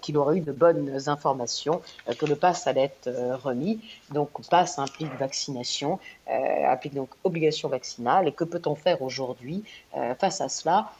qu'il 0.00 0.16
aurait 0.16 0.38
eu 0.38 0.40
de 0.40 0.52
bonnes 0.52 1.08
informations, 1.08 1.80
que 2.18 2.26
le 2.26 2.36
pass 2.36 2.66
allait 2.66 2.84
être 2.84 3.10
remis. 3.42 3.80
Donc 4.10 4.30
pass 4.50 4.78
implique 4.78 5.12
vaccination, 5.18 5.98
implique 6.28 6.94
donc 6.94 7.10
obligation 7.24 7.68
vaccinale. 7.68 8.28
Et 8.28 8.32
que 8.32 8.44
peut-on 8.44 8.74
faire 8.74 9.02
aujourd'hui 9.02 9.64
face 10.18 10.40
à 10.40 10.48
cela? 10.48 10.90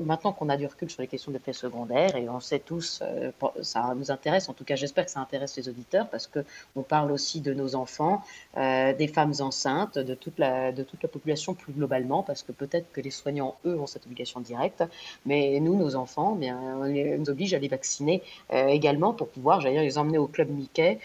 Maintenant 0.00 0.32
qu'on 0.32 0.48
a 0.48 0.56
du 0.56 0.66
recul 0.66 0.90
sur 0.90 1.00
les 1.00 1.08
questions 1.08 1.32
d'effets 1.32 1.52
secondaires, 1.52 2.14
et 2.16 2.28
on 2.28 2.40
sait 2.40 2.58
tous, 2.58 3.00
euh, 3.02 3.30
ça 3.62 3.94
nous 3.96 4.10
intéresse, 4.10 4.48
en 4.48 4.52
tout 4.52 4.64
cas 4.64 4.76
j'espère 4.76 5.06
que 5.06 5.10
ça 5.10 5.20
intéresse 5.20 5.56
les 5.56 5.68
auditeurs, 5.68 6.08
parce 6.08 6.26
qu'on 6.26 6.82
parle 6.82 7.10
aussi 7.10 7.40
de 7.40 7.54
nos 7.54 7.74
enfants, 7.74 8.22
euh, 8.56 8.92
des 8.92 9.08
femmes 9.08 9.32
enceintes, 9.40 9.98
de 9.98 10.14
toute, 10.14 10.38
la, 10.38 10.72
population 11.10 11.54
plus 11.54 11.72
globalement, 11.72 12.22
parce 12.22 12.42
que 12.42 12.52
peut-être 12.52 12.90
que 12.92 13.00
les 13.00 13.10
soignants, 13.10 13.56
eux, 13.64 13.78
ont 13.78 13.86
cette 13.86 14.04
obligation 14.04 14.40
directe, 14.40 14.84
mais 15.24 15.58
nous, 15.60 15.76
nos 15.76 15.96
enfants, 15.96 16.32
bien, 16.34 16.58
on, 16.80 16.86
nous 16.86 17.30
oblige 17.30 17.54
à 17.54 17.58
les 17.58 17.68
vacciner 17.68 18.22
euh, 18.52 18.66
également 18.66 19.14
pour 19.14 19.28
pouvoir, 19.28 19.60
j'allais 19.60 19.82
les 19.82 19.98
emmener 19.98 20.18
au 20.18 20.26
club 20.26 20.50
Mickey 20.50 20.98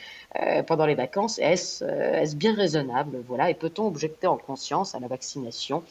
pendant 0.68 0.86
les 0.86 0.94
vacances. 0.94 1.40
Est-ce 1.40 1.84
est 1.84 2.36
bien 2.36 2.54
raisonnable? 2.54 3.24
Voilà, 3.28 3.50
Et 3.50 3.54
peut-on 3.56 3.88
objecter 3.88 4.28
en 4.28 4.38
conscience 4.38 4.94
à 4.94 5.00
la 5.00 5.08
vaccination 5.08 5.84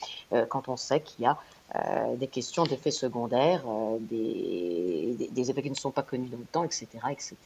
quand 0.48 0.68
on 0.68 0.76
sait 0.76 1.00
qu'il 1.00 1.24
y 1.24 1.26
a 1.26 1.36
des 2.16 2.26
questions 2.28 2.64
d'effets 2.64 2.90
secondaires, 2.90 3.62
euh, 3.68 3.98
des, 4.00 5.28
des, 5.30 5.50
effets 5.50 5.62
qui 5.62 5.70
ne 5.70 5.74
sont 5.74 5.90
pas 5.90 6.02
connus 6.02 6.28
dans 6.28 6.38
le 6.38 6.44
temps, 6.44 6.64
etc. 6.64 6.86
etc. 7.10 7.36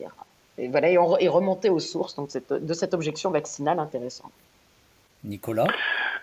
Et 0.58 0.68
voilà, 0.68 0.90
et, 0.90 1.28
remonter 1.28 1.70
aux 1.70 1.80
sources 1.80 2.14
donc, 2.16 2.30
de 2.50 2.74
cette 2.74 2.94
objection 2.94 3.30
vaccinale 3.30 3.78
intéressante. 3.78 4.32
Nicolas? 5.24 5.68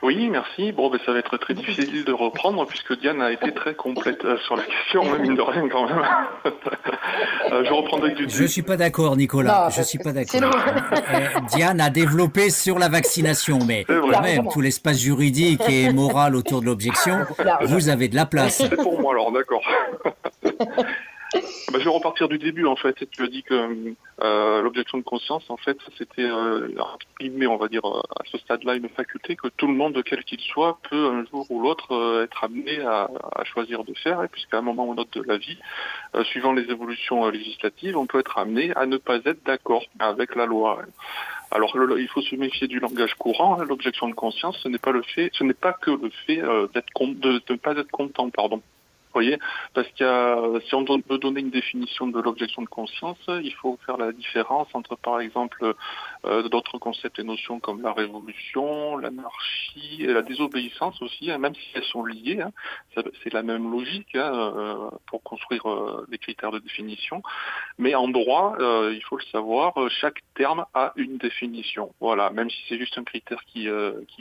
Oui, 0.04 0.30
merci. 0.30 0.72
Bon, 0.72 0.89
ben, 0.89 1.00
ça 1.06 1.12
va 1.12 1.20
être 1.20 1.38
très 1.38 1.54
difficile 1.54 2.04
de 2.04 2.13
reprendre 2.13 2.66
puisque 2.66 3.00
Diane 3.00 3.22
a 3.22 3.32
été 3.32 3.54
très 3.54 3.74
complète 3.74 4.24
euh, 4.25 4.38
sur 4.46 4.56
la 4.56 4.63
question, 4.63 5.04
même 5.06 5.22
mine 5.22 5.36
de 5.36 5.42
rien 5.42 5.68
quand 5.70 5.88
même. 5.88 6.01
euh, 6.46 7.63
je 7.66 7.74
reprendrai 7.74 8.12
du 8.12 8.30
Je 8.30 8.44
suis 8.46 8.62
pas 8.62 8.77
d'accord, 8.77 9.18
Nicolas. 9.18 9.70
je 9.75 9.82
suis 9.82 9.98
pas 9.98 10.12
d'accord. 10.12 10.42
Euh, 10.44 11.39
Diane 11.50 11.82
a 11.82 11.89
développé 11.89 12.50
sur 12.50 12.77
la 12.77 12.89
vaccination, 12.89 13.60
mais 13.66 13.86
quand 13.86 14.22
même, 14.22 14.48
tout 14.51 14.62
l'espace 14.62 15.00
juridique 15.00 15.62
et 15.70 15.92
moral 15.92 16.36
autour 16.36 16.62
de 16.62 16.66
l'objection, 16.66 17.25
vous 17.62 17.89
avez 17.89 18.08
de 18.08 18.16
la 18.16 18.25
place. 18.25 18.58
C'est 18.58 18.75
pour 18.75 19.00
moi 19.01 19.13
alors, 19.13 19.32
d'accord. 19.32 19.63
Bah, 21.72 21.80
je 21.80 21.84
vais 21.84 21.89
repartir 21.89 22.27
du 22.30 22.38
début 22.38 22.66
en 22.66 22.75
fait. 22.75 22.96
Tu 23.12 23.24
as 23.24 23.27
dit 23.27 23.44
que 23.44 23.94
euh, 24.24 24.62
l'objection 24.62 24.98
de 24.98 25.04
conscience, 25.04 25.44
en 25.50 25.58
fait, 25.58 25.77
c'était 25.98 26.24
euh, 26.24 26.70
on 27.22 27.58
va 27.58 27.68
dire 27.68 27.86
euh, 27.86 28.01
à 28.16 28.24
ce 28.32 28.38
stade-là 28.38 28.75
une 28.75 28.89
faculté 28.89 29.36
que 29.36 29.48
tout 29.50 29.68
le 29.68 29.74
monde, 29.74 30.01
quel 30.06 30.24
qu'il 30.24 30.39
soit, 30.39 30.80
peut 30.89 31.08
un 31.08 31.25
jour 31.25 31.46
ou 31.50 31.62
l'autre 31.62 31.94
euh, 31.94 32.24
être 32.24 32.44
amené 32.44 32.80
à, 32.82 33.10
choisir 33.44 33.84
de 33.84 33.94
faire, 33.94 34.24
et 34.24 34.27
puisqu'à 34.27 34.58
un 34.58 34.62
moment 34.62 34.86
ou 34.86 34.94
un 34.94 34.98
autre 34.98 35.20
de 35.20 35.25
la 35.25 35.38
vie, 35.38 35.58
suivant 36.25 36.54
les 36.54 36.63
évolutions 36.63 37.30
législatives, 37.30 37.98
on 37.98 38.06
peut 38.06 38.20
être 38.20 38.38
amené 38.38 38.74
à 38.75 38.86
ne 38.86 38.98
pas 38.98 39.18
être 39.25 39.44
d'accord 39.46 39.84
avec 40.00 40.36
la 40.36 40.46
loi. 40.46 40.82
Alors 41.51 41.75
il 41.98 42.08
faut 42.08 42.22
se 42.22 42.36
méfier 42.36 42.68
du 42.68 42.80
langage 42.80 43.13
courant. 43.16 43.60
Hein. 43.60 43.66
L'objection 43.66 44.10
de 44.10 44.13
conscience, 44.13 44.58
ce 44.63 44.68
n'est 44.68 44.80
pas 44.80 44.92
le 44.92 45.01
fait, 45.01 45.30
ce 45.34 45.44
n'est 45.44 45.54
pas 45.54 45.74
que 45.74 45.92
le 45.92 46.10
fait 46.25 46.38
de, 46.38 46.70
de 46.75 47.42
ne 47.50 47.58
pas 47.58 47.77
être 47.77 47.92
content, 47.92 48.30
pardon 48.30 48.62
voyez, 49.18 49.40
parce 49.74 49.88
y 50.00 50.04
a, 50.04 50.38
si 50.68 50.76
on 50.76 50.84
veut 50.84 51.18
donner 51.18 51.42
une 51.42 51.50
définition 51.50 52.08
de 52.08 52.20
l'objection 52.22 52.62
de 52.62 52.68
conscience, 52.68 53.18
il 53.28 53.54
faut 53.54 53.80
faire 53.86 53.98
la 53.98 54.12
différence 54.12 54.68
entre, 54.74 54.96
par 54.96 55.20
exemple, 55.20 55.74
euh, 56.26 56.48
d'autres 56.50 56.78
concepts 56.78 57.20
et 57.20 57.24
notions 57.24 57.60
comme 57.60 57.82
la 57.82 57.94
révolution, 57.94 58.98
l'anarchie 58.98 59.98
et 60.02 60.14
la 60.14 60.22
désobéissance 60.22 61.02
aussi, 61.02 61.32
hein, 61.32 61.38
même 61.38 61.56
si 61.56 61.68
elles 61.76 61.84
sont 61.84 62.06
liées. 62.06 62.42
Hein, 62.42 62.52
c'est 63.24 63.34
la 63.34 63.44
même 63.44 63.72
logique 63.72 64.16
hein, 64.16 64.32
euh, 64.34 64.90
pour 65.08 65.24
construire 65.24 65.70
euh, 65.70 66.06
les 66.10 66.18
critères 66.18 66.52
de 66.52 66.60
définition. 66.60 67.22
Mais 67.78 67.96
en 67.96 68.08
droit, 68.08 68.56
il 68.60 69.02
faut 69.04 69.18
le 69.18 69.24
savoir, 69.32 69.74
chaque 69.90 70.22
terme 70.36 70.66
a 70.74 70.94
une 70.96 71.18
définition. 71.18 71.94
Voilà, 72.00 72.30
même 72.30 72.50
si 72.50 72.58
c'est 72.68 72.78
juste 72.78 72.98
un 72.98 73.04
critère 73.04 73.44
qui, 73.46 73.68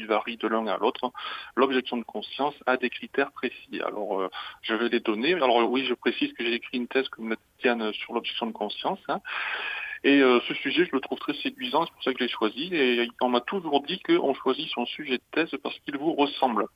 varie 0.07 0.37
de 0.37 0.49
l'un 0.49 0.67
à 0.67 0.77
l'autre, 0.77 1.11
l'objection 1.57 1.97
de 1.97 2.05
conscience 2.05 2.55
a 2.67 2.77
des 2.77 2.91
critères 2.91 3.33
précis. 3.33 3.81
Alors, 3.85 4.29
je 4.63 4.75
les 4.89 5.01
donner. 5.01 5.35
Alors 5.35 5.71
oui, 5.71 5.85
je 5.87 5.95
précise 5.95 6.33
que 6.33 6.45
j'ai 6.45 6.55
écrit 6.55 6.79
une 6.79 6.89
thèse 6.89 7.09
comme 7.09 7.31
la 7.31 7.37
tienne 7.59 7.93
sur 7.93 8.13
l'objection 8.13 8.47
de 8.47 8.53
conscience. 8.53 9.01
Et 10.05 10.21
euh, 10.21 10.41
ce 10.47 10.55
sujet, 10.55 10.87
je 10.87 10.93
le 10.93 11.01
trouve 11.01 11.19
très 11.19 11.35
séduisant, 11.35 11.85
c'est 11.85 11.93
pour 11.93 12.03
ça 12.05 12.13
que 12.13 12.19
je 12.21 12.25
l'ai 12.25 12.31
choisi. 12.31 12.69
Et 12.73 13.09
on 13.21 13.29
m'a 13.29 13.41
toujours 13.41 13.83
dit 13.83 14.01
qu'on 14.01 14.35
choisit 14.35 14.69
son 14.71 14.87
sujet 14.87 15.19
de 15.19 15.23
thèse 15.33 15.51
parce 15.63 15.77
qu'il 15.81 15.97
vous 15.99 16.15
ressemble. 16.15 16.67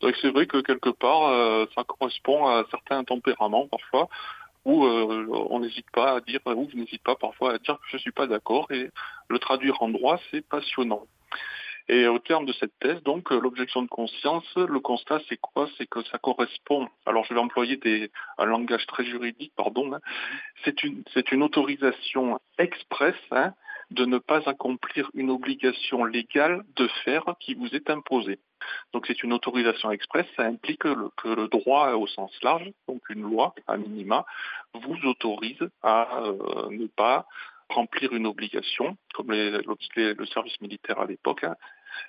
Donc 0.00 0.16
c'est 0.20 0.30
vrai 0.30 0.46
que 0.46 0.60
quelque 0.60 0.90
part, 0.90 1.28
euh, 1.28 1.66
ça 1.74 1.84
correspond 1.84 2.46
à 2.46 2.64
certains 2.70 3.04
tempéraments 3.04 3.68
parfois, 3.68 4.08
où 4.64 4.84
euh, 4.84 5.26
on 5.50 5.60
n'hésite 5.60 5.90
pas 5.92 6.16
à 6.16 6.20
dire, 6.20 6.40
ou 6.46 6.68
je 6.70 6.76
n'hésite 6.76 7.02
pas 7.02 7.14
parfois 7.14 7.54
à 7.54 7.58
dire 7.58 7.74
que 7.74 7.88
je 7.88 7.96
ne 7.96 8.00
suis 8.00 8.12
pas 8.12 8.26
d'accord. 8.26 8.66
Et 8.72 8.90
le 9.28 9.38
traduire 9.38 9.80
en 9.82 9.88
droit, 9.88 10.18
c'est 10.30 10.46
passionnant. 10.46 11.06
Et 11.88 12.06
au 12.06 12.18
terme 12.18 12.46
de 12.46 12.52
cette 12.52 12.78
thèse, 12.80 13.02
donc, 13.02 13.32
euh, 13.32 13.40
l'objection 13.40 13.82
de 13.82 13.88
conscience, 13.88 14.44
le 14.56 14.80
constat, 14.80 15.20
c'est 15.28 15.36
quoi? 15.36 15.68
C'est 15.76 15.86
que 15.86 16.02
ça 16.04 16.18
correspond, 16.18 16.88
alors 17.06 17.24
je 17.24 17.34
vais 17.34 17.40
employer 17.40 17.76
des, 17.76 18.10
un 18.38 18.44
langage 18.44 18.86
très 18.86 19.04
juridique, 19.04 19.52
pardon, 19.56 19.92
hein. 19.92 20.00
c'est 20.64 20.82
une, 20.84 21.02
une 21.32 21.42
autorisation 21.42 22.38
expresse 22.58 23.14
hein, 23.30 23.52
de 23.90 24.04
ne 24.04 24.18
pas 24.18 24.48
accomplir 24.48 25.10
une 25.14 25.30
obligation 25.30 26.04
légale 26.04 26.62
de 26.76 26.88
faire 27.04 27.24
qui 27.40 27.54
vous 27.54 27.74
est 27.74 27.90
imposée. 27.90 28.38
Donc 28.92 29.06
c'est 29.06 29.22
une 29.22 29.32
autorisation 29.32 29.90
expresse, 29.90 30.26
ça 30.36 30.44
implique 30.44 30.80
que 30.80 30.88
le, 30.88 31.10
que 31.16 31.28
le, 31.28 31.48
droit 31.48 31.92
au 31.92 32.06
sens 32.06 32.30
large, 32.42 32.70
donc 32.88 33.00
une 33.10 33.22
loi 33.22 33.54
à 33.66 33.76
minima, 33.76 34.24
vous 34.74 34.96
autorise 35.04 35.68
à 35.82 36.20
euh, 36.22 36.70
ne 36.70 36.86
pas 36.86 37.26
remplir 37.72 38.12
une 38.12 38.26
obligation, 38.26 38.96
comme 39.14 39.30
le 39.32 40.26
service 40.26 40.60
militaire 40.60 41.00
à 41.00 41.06
l'époque, 41.06 41.44
hein, 41.44 41.56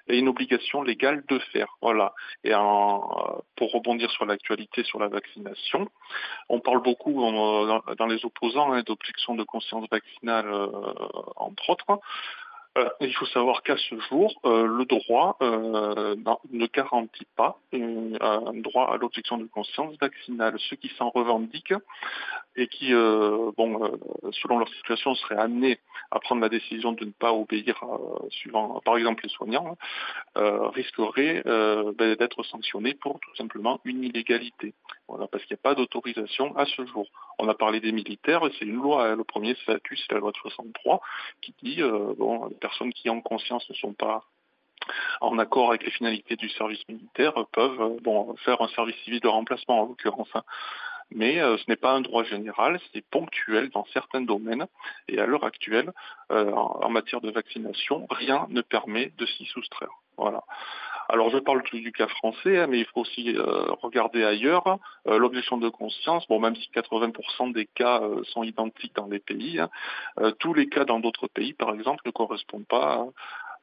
et 0.07 0.17
une 0.17 0.27
obligation 0.27 0.81
légale 0.81 1.23
de 1.27 1.39
faire. 1.39 1.67
Voilà. 1.81 2.13
Et 2.43 2.51
pour 3.55 3.71
rebondir 3.71 4.11
sur 4.11 4.25
l'actualité 4.25 4.83
sur 4.83 4.99
la 4.99 5.07
vaccination, 5.07 5.89
on 6.49 6.59
parle 6.59 6.81
beaucoup 6.81 7.13
dans, 7.13 8.07
les 8.07 8.25
opposants 8.25 8.73
hein, 8.73 8.83
d'objection 8.85 9.35
de 9.35 9.43
conscience 9.43 9.87
vaccinale, 9.89 10.47
euh, 10.47 10.67
entre 11.35 11.69
autres. 11.69 11.99
Euh, 12.75 12.89
il 13.01 13.13
faut 13.13 13.27
savoir 13.27 13.61
qu'à 13.61 13.77
ce 13.77 13.99
jour, 14.09 14.33
euh, 14.45 14.65
le 14.65 14.85
droit 14.85 15.37
euh, 15.41 16.15
ne 16.51 16.65
garantit 16.65 17.27
pas 17.35 17.59
un 17.71 18.53
droit 18.61 18.91
à 18.91 18.97
l'objection 18.97 19.37
de 19.37 19.45
conscience 19.45 19.95
vaccinale. 19.99 20.55
Ceux 20.69 20.75
qui 20.77 20.89
s'en 20.97 21.09
revendiquent 21.09 21.75
et 22.55 22.67
qui, 22.67 22.93
bon, 22.93 23.99
selon 24.31 24.59
leur 24.59 24.69
situation, 24.69 25.15
seraient 25.15 25.39
amenés 25.39 25.79
à 26.11 26.19
prendre 26.19 26.41
la 26.41 26.49
décision 26.49 26.91
de 26.91 27.05
ne 27.05 27.11
pas 27.11 27.33
obéir, 27.33 27.83
suivant, 28.29 28.79
par 28.85 28.97
exemple, 28.97 29.23
les 29.23 29.29
soignants, 29.29 29.75
risqueraient 30.35 31.41
ben, 31.45 32.15
d'être 32.15 32.43
sanctionnés 32.43 32.93
pour 32.93 33.19
tout 33.19 33.35
simplement 33.35 33.79
une 33.85 34.03
illégalité. 34.03 34.75
Voilà, 35.07 35.27
parce 35.27 35.43
qu'il 35.45 35.55
n'y 35.55 35.59
a 35.61 35.63
pas 35.63 35.75
d'autorisation 35.75 36.55
à 36.55 36.65
ce 36.65 36.85
jour. 36.85 37.07
On 37.39 37.49
a 37.49 37.55
parlé 37.55 37.79
des 37.79 37.91
militaires, 37.91 38.41
c'est 38.59 38.65
une 38.65 38.75
loi. 38.75 39.07
Hein. 39.07 39.15
le 39.15 39.23
premier 39.23 39.55
statut, 39.55 39.97
c'est 39.97 40.11
la 40.13 40.19
loi 40.19 40.31
de 40.31 40.37
63, 40.37 41.01
qui 41.41 41.55
dit 41.63 41.81
bon 42.17 42.49
personnes 42.63 42.93
qui 42.93 43.09
en 43.09 43.21
conscience 43.21 43.69
ne 43.69 43.75
sont 43.75 43.93
pas 43.93 44.23
en 45.21 45.37
accord 45.37 45.69
avec 45.69 45.83
les 45.83 45.91
finalités 45.91 46.35
du 46.35 46.49
service 46.49 46.83
militaire 46.87 47.33
peuvent 47.51 47.81
euh, 47.81 48.33
faire 48.45 48.61
un 48.61 48.69
service 48.69 48.95
civil 49.03 49.19
de 49.19 49.27
remplacement 49.27 49.81
en 49.81 49.85
l'occurrence. 49.85 50.29
Hein. 50.33 50.43
Mais 51.11 51.39
euh, 51.39 51.57
ce 51.57 51.65
n'est 51.67 51.81
pas 51.85 51.91
un 51.91 52.01
droit 52.01 52.23
général, 52.23 52.79
c'est 52.91 53.05
ponctuel 53.17 53.69
dans 53.69 53.85
certains 53.93 54.21
domaines. 54.21 54.65
Et 55.07 55.19
à 55.19 55.25
l'heure 55.25 55.43
actuelle, 55.43 55.91
euh, 56.31 56.51
en, 56.51 56.89
matière 56.89 57.21
de 57.21 57.31
vaccination, 57.31 58.07
rien 58.09 58.47
ne 58.49 58.61
permet 58.61 59.11
de 59.17 59.25
s'y 59.25 59.45
soustraire. 59.45 59.93
Voilà. 60.17 60.43
Alors 61.13 61.29
je 61.29 61.37
parle 61.37 61.61
du, 61.63 61.91
cas 61.91 62.07
français, 62.07 62.57
hein, 62.57 62.67
mais 62.67 62.79
il 62.79 62.85
faut 62.85 63.01
aussi 63.01 63.35
regarder 63.83 64.23
ailleurs. 64.23 64.79
L'objection 65.05 65.57
de 65.57 65.69
conscience, 65.69 66.27
bon, 66.27 66.39
même 66.39 66.55
si 66.55 66.67
80% 66.73 67.53
des 67.53 67.67
cas 67.67 68.01
sont 68.23 68.41
identiques 68.41 68.95
dans 68.95 69.05
les 69.07 69.19
pays, 69.19 69.59
hein, 69.59 69.69
tous 70.39 70.55
les 70.55 70.67
cas 70.67 70.85
dans 70.85 70.99
d'autres 70.99 71.27
pays, 71.27 71.53
par 71.53 71.71
exemple, 71.75 72.01
ne 72.07 72.11
correspondent 72.11 72.65
pas 72.65 73.05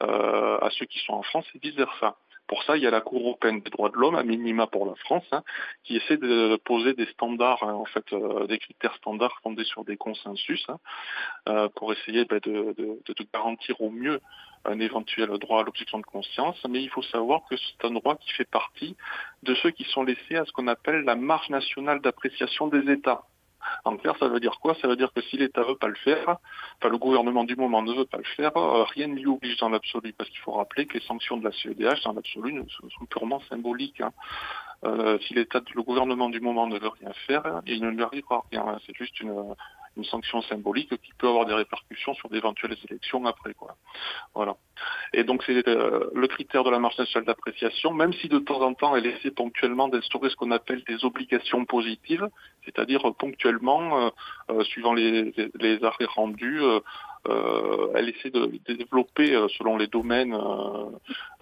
euh, 0.02 0.58
à 0.62 0.70
ceux 0.70 0.86
qui 0.86 0.98
sont 1.00 1.12
en 1.12 1.22
France 1.22 1.44
et 1.54 1.58
vice-versa. 1.58 2.16
Pour 2.50 2.64
ça, 2.64 2.76
il 2.76 2.82
y 2.82 2.86
a 2.88 2.90
la 2.90 3.00
Cour 3.00 3.20
européenne 3.20 3.60
des 3.60 3.70
droits 3.70 3.90
de 3.90 3.94
l'homme, 3.94 4.16
à 4.16 4.24
minima 4.24 4.66
pour 4.66 4.84
la 4.84 4.96
France, 4.96 5.24
hein, 5.30 5.44
qui 5.84 5.96
essaie 5.96 6.16
de 6.16 6.56
poser 6.56 6.94
des 6.94 7.06
standards, 7.06 7.62
hein, 7.62 7.74
en 7.74 7.84
fait, 7.84 8.12
euh, 8.12 8.48
des 8.48 8.58
critères 8.58 8.96
standards 8.96 9.38
fondés 9.44 9.62
sur 9.62 9.84
des 9.84 9.96
consensus, 9.96 10.60
hein, 10.68 10.78
euh, 11.48 11.68
pour 11.76 11.92
essayer 11.92 12.24
bah, 12.24 12.40
de, 12.40 12.74
garantir 13.32 13.80
au 13.80 13.90
mieux 13.90 14.20
un 14.64 14.80
éventuel 14.80 15.28
droit 15.38 15.60
à 15.60 15.62
l'objection 15.62 16.00
de 16.00 16.04
conscience. 16.04 16.60
Mais 16.68 16.82
il 16.82 16.90
faut 16.90 17.02
savoir 17.02 17.42
que 17.48 17.54
c'est 17.56 17.86
un 17.86 17.92
droit 17.92 18.16
qui 18.16 18.32
fait 18.32 18.50
partie 18.50 18.96
de 19.44 19.54
ceux 19.54 19.70
qui 19.70 19.84
sont 19.84 20.02
laissés 20.02 20.34
à 20.34 20.44
ce 20.44 20.50
qu'on 20.50 20.66
appelle 20.66 21.04
la 21.04 21.14
marge 21.14 21.50
nationale 21.50 22.00
d'appréciation 22.00 22.66
des 22.66 22.90
États. 22.90 23.22
En 23.84 23.96
clair, 23.96 24.14
ça 24.18 24.28
veut 24.28 24.40
dire 24.40 24.58
quoi? 24.60 24.74
Ça 24.80 24.88
veut 24.88 24.96
dire 24.96 25.12
que 25.12 25.20
si 25.22 25.36
l'État 25.36 25.62
veut 25.62 25.76
pas 25.76 25.88
le 25.88 25.94
faire, 25.96 26.38
enfin 26.78 26.88
le 26.88 26.98
gouvernement 26.98 27.44
du 27.44 27.56
moment 27.56 27.82
ne 27.82 27.92
veut 27.92 28.04
pas 28.04 28.18
le 28.18 28.24
faire, 28.36 28.56
euh, 28.56 28.84
rien 28.84 29.08
ne 29.08 29.14
lui 29.14 29.26
oblige 29.26 29.56
dans 29.58 29.68
l'absolu, 29.68 30.12
parce 30.12 30.30
qu'il 30.30 30.40
faut 30.40 30.52
rappeler 30.52 30.86
que 30.86 30.94
les 30.94 31.04
sanctions 31.04 31.36
de 31.36 31.44
la 31.44 31.52
CEDH 31.52 32.02
dans 32.04 32.12
l'absolu 32.12 32.62
sont 32.68 33.06
purement 33.06 33.40
symboliques. 33.48 34.00
Hein. 34.00 34.12
Euh, 34.84 35.18
si 35.26 35.34
l'État, 35.34 35.60
le 35.74 35.82
gouvernement 35.82 36.30
du 36.30 36.40
moment 36.40 36.66
ne 36.66 36.78
veut 36.78 36.88
rien 36.88 37.12
faire, 37.26 37.60
il 37.66 37.82
ne 37.82 37.90
lui 37.90 38.02
arrivera 38.02 38.44
rien. 38.50 38.78
C'est 38.86 38.96
juste 38.96 39.20
une, 39.20 39.54
une 39.96 40.04
sanction 40.04 40.40
symbolique 40.42 40.90
qui 41.00 41.12
peut 41.18 41.28
avoir 41.28 41.46
des 41.46 41.54
répercussions 41.54 42.14
sur 42.14 42.28
d'éventuelles 42.28 42.76
élections 42.88 43.24
après. 43.26 43.54
Quoi. 43.54 43.76
Voilà. 44.34 44.56
Et 45.12 45.24
donc 45.24 45.42
c'est 45.44 45.66
euh, 45.68 46.10
le 46.14 46.26
critère 46.28 46.64
de 46.64 46.70
la 46.70 46.78
marge 46.78 46.98
nationale 46.98 47.26
d'appréciation, 47.26 47.92
même 47.92 48.12
si 48.14 48.28
de 48.28 48.38
temps 48.38 48.60
en 48.62 48.74
temps 48.74 48.96
elle 48.96 49.06
essaie 49.06 49.30
ponctuellement 49.30 49.88
d'instaurer 49.88 50.30
ce 50.30 50.36
qu'on 50.36 50.52
appelle 50.52 50.82
des 50.84 51.04
obligations 51.04 51.64
positives, 51.64 52.28
c'est-à-dire 52.64 53.02
ponctuellement, 53.18 54.06
euh, 54.06 54.10
euh, 54.50 54.64
suivant 54.64 54.94
les, 54.94 55.32
les, 55.58 55.84
arrêts 55.84 56.06
rendus, 56.06 56.60
elle 57.26 58.08
essaie 58.08 58.30
de, 58.30 58.50
développer, 58.66 59.32
selon 59.58 59.76
les 59.76 59.86
domaines, 59.86 60.36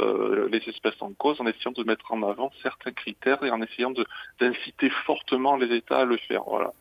les 0.00 0.62
espèces 0.66 1.00
en 1.00 1.12
cause, 1.12 1.40
en 1.40 1.46
essayant 1.46 1.72
de 1.72 1.84
mettre 1.84 2.12
en 2.12 2.22
avant 2.22 2.50
certains 2.62 2.92
critères 2.92 3.42
et 3.44 3.50
en 3.50 3.62
essayant 3.62 3.92
d'inciter 4.40 4.90
fortement 5.06 5.56
les 5.56 5.74
États 5.76 5.98
à 5.98 6.04
le 6.04 6.16
faire. 6.16 6.42
Voilà. 6.46 6.72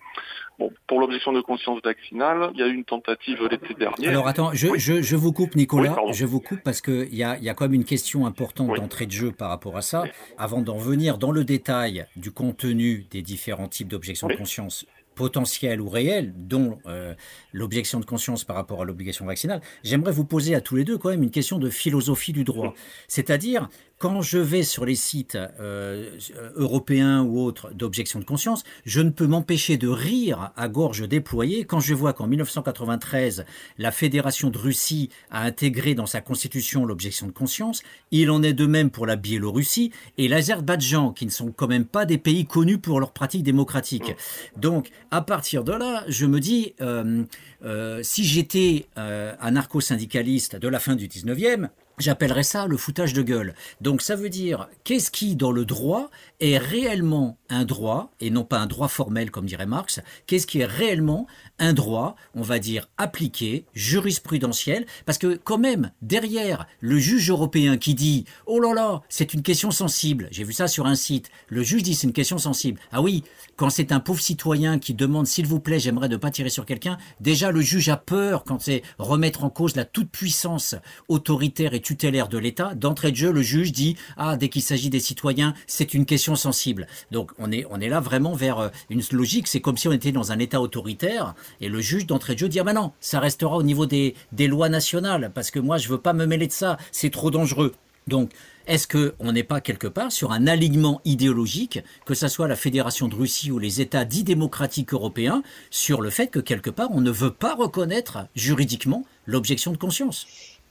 Bon, 0.60 0.72
pour 0.88 1.00
l'objection 1.00 1.34
de 1.34 1.42
conscience 1.42 1.80
vaccinale, 1.84 2.50
il 2.56 2.60
y 2.60 2.64
a 2.64 2.68
eu 2.68 2.74
une 2.74 2.84
tentative 2.84 3.48
l'été 3.50 3.76
dernier. 3.76 4.08
Alors 4.08 4.28
attends, 4.28 4.52
je, 4.54 4.76
je, 4.78 5.04
je 5.04 5.16
vous 5.16 5.32
coupe 5.32 5.56
Nicolas, 5.56 5.96
je 6.12 6.26
vous 6.26 6.40
coupe 6.40 6.62
parce 6.64 6.82
qu'il 6.82 7.14
y 7.14 7.24
a, 7.24 7.38
y 7.38 7.50
a 7.50 7.54
quand 7.54 7.66
même 7.66 7.76
une 7.76 7.86
question 7.86 8.26
importante 8.26 8.76
d'entrée 8.76 9.06
de 9.06 9.12
jeu 9.12 9.32
par 9.32 9.50
rapport 9.50 9.78
à 9.78 9.84
ça. 9.84 10.06
Avant 10.40 10.62
d'en 10.62 10.78
venir 10.78 11.20
dans 11.20 11.32
le 11.32 11.44
détail 11.44 12.08
du 12.16 12.32
contenu 12.32 13.06
des 13.12 13.22
différents 13.22 13.68
types 13.68 13.88
d'objection 13.88 14.28
de 14.28 14.36
conscience 14.36 14.86
potentielles 15.18 15.82
ou 15.82 15.90
réelles, 15.90 16.32
dont 16.38 16.78
euh, 16.86 17.14
l'objection 17.52 18.00
de 18.00 18.06
conscience 18.06 18.44
par 18.46 18.56
rapport 18.56 18.84
à 18.84 18.86
l'obligation 18.86 19.26
vaccinale, 19.26 19.62
j'aimerais 19.84 20.12
vous 20.12 20.24
poser 20.24 20.56
à 20.56 20.62
tous 20.62 20.76
les 20.76 20.84
deux 20.84 20.98
quand 20.98 21.10
même 21.10 21.24
une 21.24 21.32
question 21.32 21.58
de 21.58 21.70
philosophie 21.70 22.32
du 22.32 22.44
droit. 22.44 22.74
C'est-à-dire, 23.08 23.68
quand 24.00 24.22
je 24.22 24.38
vais 24.38 24.64
sur 24.64 24.86
les 24.86 24.96
sites 24.96 25.38
euh, 25.60 26.12
européens 26.56 27.24
ou 27.24 27.40
autres 27.40 27.74
d'objection 27.74 28.20
de 28.20 28.26
conscience, 28.26 28.64
je 28.86 29.02
ne 29.02 29.10
peux 29.10 29.26
m'empêcher 29.26 29.78
de 29.78 29.88
rire 29.88 30.52
à 30.56 30.68
gorge 30.68 31.08
déployée 31.08 31.66
quand 31.66 31.80
je 31.80 31.96
vois 31.96 32.14
qu'en 32.14 32.28
1993, 32.28 33.46
la 33.78 33.92
Fédération 33.92 34.50
de 34.50 34.58
Russie 34.58 35.10
a 35.32 35.44
intégré 35.44 35.96
dans 35.96 36.06
sa 36.06 36.22
constitution 36.22 36.86
l'objection 36.86 37.26
de 37.26 37.32
conscience. 37.32 37.82
Il 38.12 38.30
en 38.30 38.44
est 38.44 38.54
de 38.54 38.68
même 38.68 38.92
pour 38.92 39.08
la 39.08 39.16
Biélorussie 39.16 39.92
et 40.18 40.28
l'Azerbaïdjan, 40.28 41.12
qui 41.12 41.26
ne 41.26 41.32
sont 41.32 41.52
quand 41.52 41.68
même 41.68 41.86
pas 41.86 42.06
des 42.06 42.20
pays 42.20 42.46
connus 42.46 42.78
pour 42.78 43.00
leurs 43.00 43.14
pratiques 43.14 43.44
démocratiques. 43.44 44.16
Donc, 44.58 44.90
à 45.10 45.22
partir 45.22 45.64
de 45.64 45.72
là, 45.72 46.04
je 46.08 46.26
me 46.28 46.40
dis, 46.40 46.76
euh, 46.82 47.24
euh, 47.64 48.02
si 48.04 48.24
j'étais 48.24 48.88
un 48.96 49.52
narco-syndicaliste 49.52 50.56
de 50.56 50.68
la 50.68 50.80
fin 50.80 50.96
du 50.96 51.08
19e, 51.08 51.70
J'appellerais 52.00 52.44
ça 52.44 52.68
le 52.68 52.78
foutage 52.78 53.14
de 53.14 53.24
gueule. 53.24 53.56
Donc 53.82 54.04
ça 54.04 54.16
veut 54.16 54.30
dire 54.30 54.70
qu'est-ce 54.84 55.10
qui 55.10 55.36
dans 55.36 55.52
le 55.52 55.66
droit 55.66 56.12
est 56.40 56.60
réellement 56.60 57.40
un 57.50 57.66
droit 57.66 58.12
et 58.20 58.30
non 58.30 58.44
pas 58.44 58.60
un 58.60 58.68
droit 58.68 58.88
formel 58.88 59.32
comme 59.32 59.48
dirait 59.48 59.66
Marx, 59.66 60.00
qu'est-ce 60.28 60.46
qui 60.46 60.60
est 60.60 60.66
réellement 60.66 61.26
un 61.58 61.74
droit, 61.74 62.16
on 62.36 62.44
va 62.44 62.60
dire 62.60 62.88
appliqué, 62.98 63.66
jurisprudentiel? 63.74 64.86
Parce 65.08 65.18
que 65.18 65.40
quand 65.44 65.58
même 65.58 65.90
derrière 66.04 66.68
le 66.82 67.00
juge 67.00 67.32
européen 67.32 67.78
qui 67.78 67.96
dit 67.96 68.26
"Oh 68.46 68.60
là 68.60 68.76
là, 68.76 69.02
c'est 69.10 69.34
une 69.34 69.42
question 69.42 69.72
sensible." 69.72 70.28
J'ai 70.30 70.44
vu 70.44 70.54
ça 70.54 70.68
sur 70.68 70.86
un 70.86 70.94
site. 70.94 71.32
Le 71.48 71.64
juge 71.64 71.82
dit 71.82 71.96
c'est 71.96 72.06
une 72.06 72.14
question 72.14 72.38
sensible. 72.38 72.80
Ah 72.92 73.02
oui, 73.02 73.24
quand 73.56 73.72
c'est 73.72 73.92
un 73.92 74.00
pauvre 74.00 74.22
citoyen 74.22 74.78
qui 74.78 74.94
demande 74.94 75.26
"S'il 75.26 75.48
vous 75.48 75.60
plaît, 75.60 75.80
j'aimerais 75.80 76.10
ne 76.10 76.18
pas 76.18 76.30
tirer 76.30 76.52
sur 76.52 76.68
quelqu'un", 76.68 77.00
déjà 77.22 77.50
le 77.50 77.62
juge 77.62 77.90
a 77.90 77.98
peur 77.98 78.44
quand 78.44 78.62
c'est 78.62 78.84
remettre 79.00 79.44
en 79.44 79.50
cause 79.50 79.76
la 79.76 79.86
toute 79.86 80.12
puissance 80.12 80.76
autoritaire 81.08 81.74
et 81.74 81.87
tutélaire 81.88 82.28
de 82.28 82.38
l'État, 82.38 82.76
d'entrée 82.76 83.12
de 83.12 83.16
jeu, 83.16 83.32
le 83.32 83.42
juge 83.42 83.72
dit 83.72 83.96
ah 84.18 84.36
dès 84.36 84.50
qu'il 84.50 84.62
s'agit 84.62 84.90
des 84.90 85.00
citoyens, 85.00 85.54
c'est 85.68 85.94
une 85.94 86.06
question 86.06 86.36
sensible. 86.36 86.86
Donc 87.12 87.32
on 87.40 87.50
est 87.50 87.66
on 87.72 87.80
est 87.80 87.88
là 87.88 88.02
vraiment 88.02 88.34
vers 88.34 88.60
euh, 88.60 88.70
une 88.90 89.02
logique. 89.14 89.48
C'est 89.48 89.62
comme 89.62 89.78
si 89.78 89.88
on 89.88 89.94
était 89.94 90.12
dans 90.12 90.34
un 90.34 90.40
État 90.40 90.60
autoritaire 90.60 91.34
et 91.62 91.70
le 91.70 91.80
juge 91.80 92.06
d'entrée 92.06 92.34
de 92.34 92.40
jeu 92.40 92.50
dit 92.50 92.60
ah 92.60 92.66
ben 92.66 92.74
non, 92.74 92.92
ça 93.00 93.22
restera 93.22 93.56
au 93.56 93.64
niveau 93.64 93.86
des 93.86 94.16
des 94.34 94.48
lois 94.48 94.68
nationales 94.68 95.32
parce 95.34 95.50
que 95.50 95.60
moi 95.60 95.78
je 95.78 95.88
veux 95.88 95.98
pas 95.98 96.12
me 96.12 96.26
mêler 96.26 96.48
de 96.48 96.52
ça, 96.52 96.78
c'est 96.92 97.10
trop 97.10 97.32
dangereux. 97.32 97.74
Donc, 98.08 98.32
est-ce 98.68 98.88
qu'on 98.88 99.32
n'est 99.32 99.44
pas 99.44 99.62
quelque 99.62 99.88
part 99.88 100.12
sur 100.12 100.32
un 100.32 100.48
alignement 100.48 101.02
idéologique, 101.06 101.80
que 102.06 102.14
ce 102.14 102.28
soit 102.28 102.48
la 102.48 102.56
Fédération 102.56 103.08
de 103.08 103.16
Russie 103.16 103.52
ou 103.52 103.60
les 103.60 103.80
États 103.80 104.06
dits 104.06 104.24
démocratiques 104.24 104.94
européens, 104.94 105.42
sur 105.70 106.02
le 106.02 106.10
fait 106.10 106.28
que 106.28 106.40
quelque 106.40 106.70
part 106.70 106.90
on 106.92 107.02
ne 107.02 107.12
veut 107.12 107.32
pas 107.32 107.56
reconnaître 107.56 108.28
juridiquement 108.36 109.06
l'objection 109.26 109.72
de 109.72 109.78
conscience? 109.78 110.28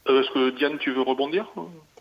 Est-ce 0.09 0.31
que 0.31 0.51
Diane, 0.51 0.79
tu 0.79 0.93
veux 0.93 1.03
rebondir? 1.03 1.47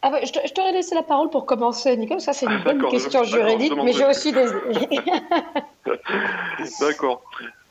Ah 0.01 0.11
je, 0.23 0.53
t'aurais 0.53 0.71
laissé 0.71 0.93
la 0.93 1.03
parole 1.03 1.29
pour 1.29 1.45
commencer, 1.45 1.97
Nicolas. 1.97 2.19
Ça, 2.19 2.33
c'est 2.33 2.45
une 2.45 2.63
bonne 2.63 2.87
question 2.89 3.23
juridique, 3.23 3.73
mais 3.75 3.93
j'ai 3.93 4.05
aussi 4.05 4.31
des. 4.31 4.45
D'accord. 6.79 7.23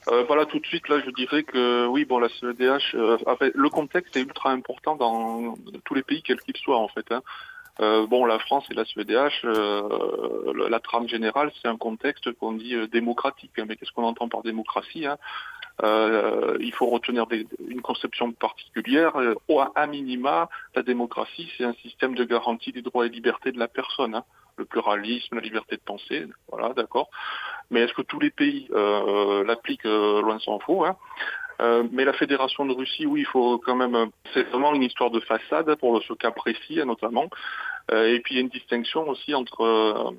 Euh, 0.09 0.25
voilà, 0.27 0.45
tout 0.45 0.59
de 0.59 0.67
suite, 0.67 0.89
là, 0.89 1.01
je 1.05 1.11
dirais 1.13 1.45
que 1.45 1.87
oui, 1.87 2.05
bon, 2.05 2.19
la 2.19 2.29
CEDH, 2.29 2.95
euh, 2.95 3.17
le 3.55 3.69
contexte 3.71 4.17
est 4.17 4.21
ultra 4.21 4.51
important 4.51 4.97
dans 4.97 5.55
tous 5.85 5.95
les 5.95 6.03
pays, 6.03 6.23
quels 6.23 6.41
qu'ils 6.41 6.57
soient, 6.57 6.79
en 6.79 6.89
fait. 6.89 7.07
Hein. 7.11 7.23
Euh, 7.81 8.07
bon, 8.07 8.25
la 8.25 8.39
France 8.39 8.65
et 8.71 8.75
la 8.75 8.85
CEDH, 8.85 9.45
euh, 9.45 10.69
la 10.69 10.79
trame 10.79 11.09
générale, 11.09 11.51
c'est 11.61 11.69
un 11.69 11.77
contexte 11.77 12.33
qu'on 12.33 12.53
dit 12.53 12.75
euh, 12.75 12.87
démocratique. 12.87 13.51
Hein. 13.59 13.65
Mais 13.69 13.77
qu'est-ce 13.77 13.91
qu'on 13.91 14.05
entend 14.05 14.29
par 14.29 14.43
démocratie 14.43 15.07
hein? 15.07 15.17
Il 15.83 16.73
faut 16.75 16.87
retenir 16.87 17.27
une 17.69 17.83
conception 17.83 18.33
particulière. 18.33 19.13
à 19.75 19.87
minima, 19.87 20.49
la 20.75 20.83
démocratie, 20.83 21.51
c'est 21.57 21.65
un 21.65 21.75
système 21.75 22.15
de 22.15 22.25
garantie 22.25 22.73
des 22.73 22.83
droits 22.83 23.07
et 23.07 23.09
libertés 23.09 23.53
de 23.53 23.59
la 23.59 23.69
personne. 23.69 24.15
Hein. 24.15 24.25
Le 24.57 24.65
pluralisme, 24.65 25.35
la 25.35 25.41
liberté 25.41 25.77
de 25.77 25.83
penser, 25.85 26.27
voilà, 26.49 26.73
d'accord. 26.75 27.11
Mais 27.71 27.81
est-ce 27.81 27.93
que 27.93 28.03
tous 28.03 28.21
les 28.21 28.31
pays 28.31 28.69
l'appliquent 29.47 29.85
Loin 29.85 30.39
s'en 30.39 30.59
faut. 30.61 30.85
Hein 30.85 30.97
euh, 31.61 31.85
mais 31.93 32.05
la 32.05 32.13
Fédération 32.13 32.67
de 32.67 32.73
Russie, 32.73 33.07
oui, 33.07 33.21
il 33.21 33.27
faut 33.27 33.59
quand 33.59 33.77
même. 33.77 33.95
Euh, 33.95 34.07
c'est 34.33 34.43
vraiment 34.45 34.75
une 34.75 34.83
histoire 34.83 35.11
de 35.11 35.21
façade 35.21 35.75
pour 35.77 36.03
ce 36.03 36.13
cas 36.15 36.31
précis, 36.31 36.77
notamment. 36.85 37.29
Euh, 37.93 38.15
et 38.15 38.21
puis 38.21 38.35
il 38.35 38.37
y 38.39 38.41
a 38.41 38.43
une 38.43 38.49
distinction 38.49 39.09
aussi 39.09 39.35
entre 39.35 40.15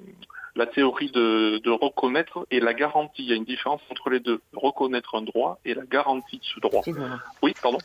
la 0.56 0.66
théorie 0.66 1.12
de, 1.12 1.60
de, 1.64 1.72
reconnaître 1.72 2.48
et 2.52 2.60
la 2.60 2.74
garantie. 2.74 3.24
Il 3.24 3.30
y 3.30 3.34
a 3.34 3.36
une 3.36 3.46
différence 3.46 3.82
entre 3.90 4.10
les 4.10 4.20
deux. 4.20 4.42
Reconnaître 4.54 5.16
un 5.16 5.22
droit 5.22 5.60
et 5.66 5.74
la 5.74 5.86
garantie 5.86 6.38
de 6.38 6.44
ce 6.44 6.60
droit. 6.60 6.82
Oui, 7.42 7.54
pardon. 7.62 7.80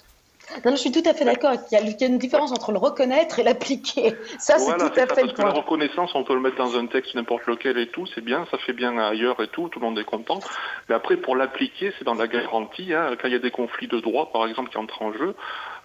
Non, 0.64 0.72
je 0.72 0.76
suis 0.76 0.92
tout 0.92 1.02
à 1.04 1.14
fait 1.14 1.24
d'accord. 1.24 1.52
Il, 1.70 1.78
y 1.78 2.04
a 2.04 2.06
une 2.06 2.18
différence 2.18 2.52
entre 2.52 2.72
le 2.72 2.78
reconnaître 2.78 3.38
et 3.38 3.42
l'appliquer. 3.42 4.14
Ça, 4.38 4.58
c'est 4.58 4.76
tout 4.76 5.00
à 5.00 5.06
fait 5.06 5.22
le 5.22 5.32
point. 5.32 5.46
la 5.46 5.52
reconnaissance, 5.52 6.14
on 6.14 6.24
peut 6.24 6.34
le 6.34 6.40
mettre 6.40 6.56
dans 6.56 6.76
un 6.76 6.86
texte 6.86 7.14
n'importe 7.14 7.46
lequel 7.46 7.78
et 7.78 7.88
tout, 7.88 8.06
c'est 8.14 8.20
bien, 8.20 8.46
ça 8.50 8.58
fait 8.58 8.72
bien 8.72 8.98
ailleurs 8.98 9.40
et 9.42 9.48
tout, 9.48 9.68
tout 9.68 9.80
le 9.80 9.86
monde 9.86 9.98
est 9.98 10.04
content. 10.04 10.40
Mais 10.88 10.94
après, 10.94 11.16
pour 11.16 11.36
l'appliquer, 11.36 11.92
c'est 11.98 12.04
dans 12.04 12.14
la 12.14 12.26
garantie. 12.26 12.92
Hein. 12.94 13.16
Quand 13.20 13.28
il 13.28 13.32
y 13.32 13.36
a 13.36 13.40
des 13.40 13.50
conflits 13.50 13.88
de 13.88 14.00
droit, 14.00 14.30
par 14.32 14.46
exemple, 14.46 14.70
qui 14.70 14.78
entrent 14.78 15.02
en 15.02 15.12
jeu, 15.12 15.34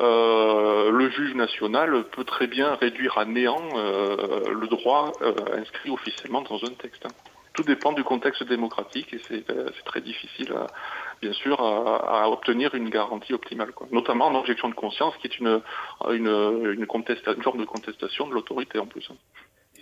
euh, 0.02 0.92
le 0.92 1.10
juge 1.10 1.36
national 1.36 2.04
peut 2.12 2.24
très 2.24 2.48
bien 2.48 2.76
réduire 2.76 3.18
à 3.18 3.26
néant 3.26 3.62
euh, 3.76 4.16
le 4.52 4.68
droit 4.68 5.12
euh, 5.22 5.34
inscrit 5.58 5.90
officiellement 5.90 6.42
dans 6.42 6.64
un 6.64 6.74
texte. 6.82 7.06
Hein. 7.56 7.62
Tout 7.62 7.64
dépend 7.64 7.94
du 7.94 8.04
contexte 8.04 8.44
démocratique 8.44 9.14
et 9.14 9.22
c'est 9.28 9.46
très 9.86 10.02
difficile 10.02 10.52
à 10.54 10.68
bien 11.22 11.34
sûr, 11.34 11.62
à, 11.62 12.30
obtenir 12.30 12.76
une 12.76 12.90
garantie 12.90 13.34
optimale, 13.34 13.72
quoi. 13.72 13.88
notamment 13.92 14.28
en 14.28 14.36
objection 14.36 14.70
de 14.70 14.76
conscience, 14.76 15.16
qui 15.18 15.28
est 15.28 15.40
une, 15.40 15.62
une, 16.10 16.28
une, 16.28 16.86
une 16.86 17.42
forme 17.42 17.60
de 17.60 17.66
contestation 17.66 18.28
de 18.28 18.34
l'autorité 18.34 18.80
en 18.80 18.86
plus. 18.86 19.10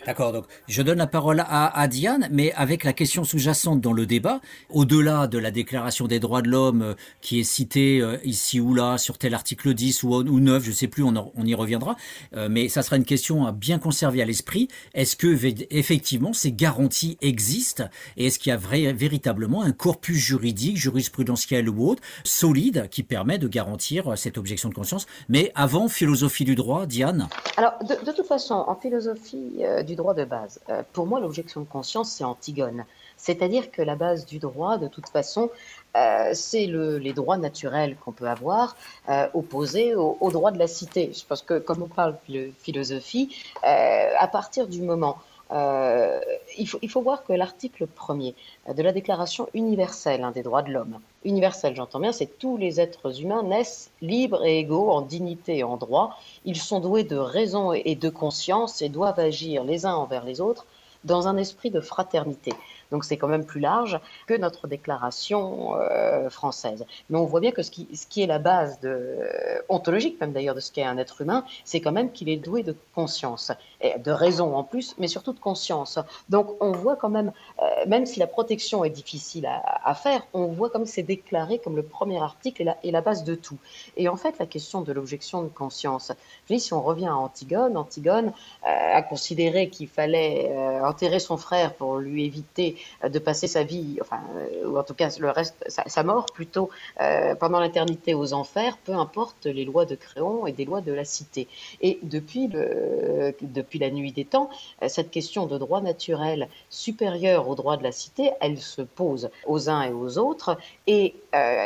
D'accord, 0.06 0.32
donc 0.32 0.44
je 0.68 0.82
donne 0.82 0.98
la 0.98 1.06
parole 1.06 1.42
à, 1.48 1.88
Diane, 1.88 2.28
mais 2.30 2.52
avec 2.52 2.84
la 2.84 2.92
question 2.92 3.24
sous-jacente 3.24 3.80
dans 3.80 3.94
le 3.94 4.04
débat, 4.04 4.40
au-delà 4.68 5.26
de 5.26 5.38
la 5.38 5.50
déclaration 5.50 6.06
des 6.06 6.20
droits 6.20 6.42
de 6.42 6.48
l'homme 6.48 6.82
euh, 6.82 6.94
qui 7.22 7.40
est 7.40 7.44
citée 7.44 8.00
euh, 8.00 8.18
ici 8.22 8.60
ou 8.60 8.74
là 8.74 8.98
sur 8.98 9.16
tel 9.16 9.32
article 9.32 9.72
10 9.72 10.02
ou, 10.02 10.14
ou 10.14 10.40
9, 10.40 10.62
je 10.62 10.70
ne 10.70 10.74
sais 10.74 10.88
plus, 10.88 11.02
on, 11.02 11.14
y 11.44 11.54
reviendra, 11.54 11.96
euh, 12.36 12.48
mais 12.50 12.68
ça 12.68 12.82
sera 12.82 12.96
une 12.96 13.04
question 13.04 13.46
à 13.46 13.52
bien 13.52 13.78
conserver 13.78 14.20
à 14.20 14.26
l'esprit. 14.26 14.68
Est-ce 14.92 15.16
que 15.16 15.38
effectivement 15.70 16.34
ces 16.34 16.52
garanties 16.52 17.16
existent? 17.22 17.84
Et 18.18 18.26
est-ce 18.26 18.38
qu'il 18.38 18.50
y 18.50 18.86
a 18.86 18.92
véritablement 18.92 19.62
un 19.62 19.72
corpus 19.72 20.18
juridique, 20.18 20.76
jurisprudentiel 20.76 21.68
ou 21.70 21.88
autre, 21.88 22.02
solide 22.24 22.88
qui 22.90 23.02
permet 23.04 23.38
de 23.38 23.48
garantir 23.48 24.18
cette 24.18 24.36
objection 24.36 24.68
de 24.68 24.74
conscience? 24.74 25.06
Mais 25.30 25.50
avant, 25.54 25.88
philosophie 25.88 26.44
du 26.44 26.56
droit, 26.56 26.84
Diane. 26.84 27.28
Alors, 27.56 27.72
de, 27.82 28.12
toute 28.12 28.26
façon, 28.26 28.54
en 28.54 28.74
philosophie 28.74 29.62
du 29.86 29.93
droit 29.94 30.14
de 30.14 30.24
base. 30.24 30.60
Euh, 30.68 30.82
pour 30.92 31.06
moi, 31.06 31.20
l'objection 31.20 31.60
de 31.60 31.66
conscience, 31.66 32.10
c'est 32.10 32.24
Antigone. 32.24 32.84
C'est-à-dire 33.16 33.70
que 33.70 33.80
la 33.80 33.96
base 33.96 34.26
du 34.26 34.38
droit, 34.38 34.76
de 34.76 34.88
toute 34.88 35.08
façon, 35.08 35.50
euh, 35.96 36.30
c'est 36.34 36.66
le, 36.66 36.98
les 36.98 37.12
droits 37.12 37.38
naturels 37.38 37.96
qu'on 38.04 38.12
peut 38.12 38.28
avoir 38.28 38.76
euh, 39.08 39.28
opposés 39.34 39.94
aux, 39.94 40.30
droits 40.30 40.50
de 40.50 40.58
la 40.58 40.66
cité. 40.66 41.12
Parce 41.28 41.42
que, 41.42 41.58
comme 41.58 41.82
on 41.82 41.88
parle 41.88 42.16
de 42.28 42.50
philosophie, 42.62 43.34
à 43.62 44.28
partir 44.28 44.66
du 44.66 44.82
moment 44.82 45.18
euh, 45.50 46.20
il, 46.56 46.66
faut, 46.66 47.02
voir 47.02 47.24
que 47.24 47.32
l'article 47.32 47.86
premier 47.86 48.34
de 48.72 48.82
la 48.82 48.92
Déclaration 48.92 49.48
universelle 49.52 50.24
hein, 50.24 50.30
des 50.30 50.42
droits 50.42 50.62
de 50.62 50.72
l'homme, 50.72 50.98
universelle 51.24 51.76
j'entends 51.76 52.00
bien, 52.00 52.12
c'est 52.12 52.38
tous 52.38 52.56
les 52.56 52.80
êtres 52.80 53.20
humains 53.20 53.42
naissent 53.42 53.90
libres 54.00 54.44
et 54.44 54.58
égaux 54.58 54.90
en 54.90 55.02
dignité 55.02 55.58
et 55.58 55.64
en 55.64 55.76
droit. 55.76 56.18
Ils 56.44 56.56
sont 56.56 56.80
doués 56.80 57.04
de 57.04 57.16
raison 57.16 57.72
et 57.72 57.94
de 57.94 58.08
conscience 58.08 58.80
et 58.80 58.88
doivent 58.88 59.20
agir 59.20 59.64
les 59.64 59.84
uns 59.86 59.94
envers 59.94 60.24
les 60.24 60.40
autres 60.40 60.66
dans 61.04 61.28
un 61.28 61.36
esprit 61.36 61.70
de 61.70 61.80
fraternité. 61.80 62.52
Donc 62.90 63.04
c'est 63.04 63.16
quand 63.16 63.28
même 63.28 63.44
plus 63.44 63.60
large 63.60 64.00
que 64.26 64.34
notre 64.34 64.66
déclaration 64.66 65.76
euh, 65.76 66.30
française. 66.30 66.84
Mais 67.10 67.18
on 67.18 67.24
voit 67.24 67.40
bien 67.40 67.52
que 67.52 67.62
ce 67.62 67.70
qui, 67.70 68.22
est 68.22 68.26
la 68.26 68.38
base 68.38 68.78
euh, 68.84 69.58
ontologique 69.68 70.20
même 70.20 70.32
d'ailleurs 70.32 70.54
de 70.54 70.60
ce 70.60 70.72
qu'est 70.72 70.84
un 70.84 70.98
être 70.98 71.20
humain, 71.20 71.44
c'est 71.64 71.80
quand 71.80 71.92
même 71.92 72.12
qu'il 72.12 72.28
est 72.28 72.36
doué 72.36 72.62
de 72.62 72.76
conscience, 72.94 73.52
et 73.80 73.98
de 73.98 74.10
raison 74.10 74.54
en 74.56 74.64
plus, 74.64 74.94
mais 74.98 75.08
surtout 75.08 75.32
de 75.32 75.38
conscience. 75.38 75.98
Donc 76.28 76.56
on 76.60 76.72
voit 76.72 76.96
quand 76.96 77.08
même, 77.08 77.32
euh, 77.60 77.64
même 77.86 78.06
si 78.06 78.20
la 78.20 78.26
protection 78.26 78.84
est 78.84 78.90
difficile 78.90 79.46
à, 79.46 79.94
faire, 79.94 80.26
on 80.32 80.46
voit 80.46 80.70
comme 80.70 80.86
c'est 80.86 81.02
déclaré 81.02 81.58
comme 81.58 81.76
le 81.76 81.82
premier 81.82 82.20
article 82.20 82.74
et 82.82 82.90
la, 82.90 83.00
base 83.00 83.24
de 83.24 83.34
tout. 83.34 83.58
Et 83.96 84.08
en 84.08 84.16
fait, 84.16 84.38
la 84.38 84.46
question 84.46 84.80
de 84.80 84.92
l'objection 84.92 85.42
de 85.42 85.48
conscience, 85.48 86.12
si 86.56 86.72
on 86.72 86.82
revient 86.82 87.08
à 87.08 87.16
Antigone, 87.16 87.76
Antigone 87.76 88.32
a 88.62 89.02
considéré 89.02 89.68
qu'il 89.68 89.88
fallait 89.88 90.50
enterrer 90.82 91.18
son 91.18 91.36
frère 91.36 91.74
pour 91.74 91.98
lui 91.98 92.24
éviter 92.24 92.73
euh, 93.04 93.08
de 93.08 93.18
passer 93.18 93.46
sa 93.46 93.62
vie, 93.62 93.98
enfin, 94.00 94.20
euh, 94.36 94.68
ou 94.68 94.78
en 94.78 94.82
tout 94.82 94.94
cas 94.94 95.08
le 95.18 95.30
reste, 95.30 95.54
sa, 95.68 96.02
mort 96.02 96.26
plutôt, 96.26 96.70
euh, 97.00 97.34
pendant 97.34 97.60
l'éternité 97.60 98.14
aux 98.14 98.32
enfers, 98.32 98.76
peu 98.78 98.92
importe 98.92 99.46
les 99.46 99.64
lois 99.64 99.84
de 99.84 99.94
Créon 99.94 100.46
et 100.46 100.52
des 100.52 100.64
lois 100.64 100.80
de 100.80 100.92
la 100.92 101.04
cité. 101.04 101.48
Et 101.80 101.98
depuis, 102.02 102.48
le, 102.48 103.34
depuis 103.40 103.78
la 103.78 103.90
nuit 103.90 104.12
des 104.12 104.24
temps, 104.24 104.50
cette 104.86 105.10
question 105.10 105.46
de 105.46 105.58
droit 105.58 105.80
naturel 105.80 106.48
supérieur 106.70 107.48
au 107.48 107.54
droit 107.54 107.76
de 107.76 107.82
la 107.82 107.92
cité, 107.92 108.30
elle 108.40 108.58
se 108.58 108.82
pose 108.82 109.30
aux 109.46 109.70
uns 109.70 109.82
et 109.82 109.92
aux 109.92 110.18
autres. 110.18 110.56
Et 110.86 111.14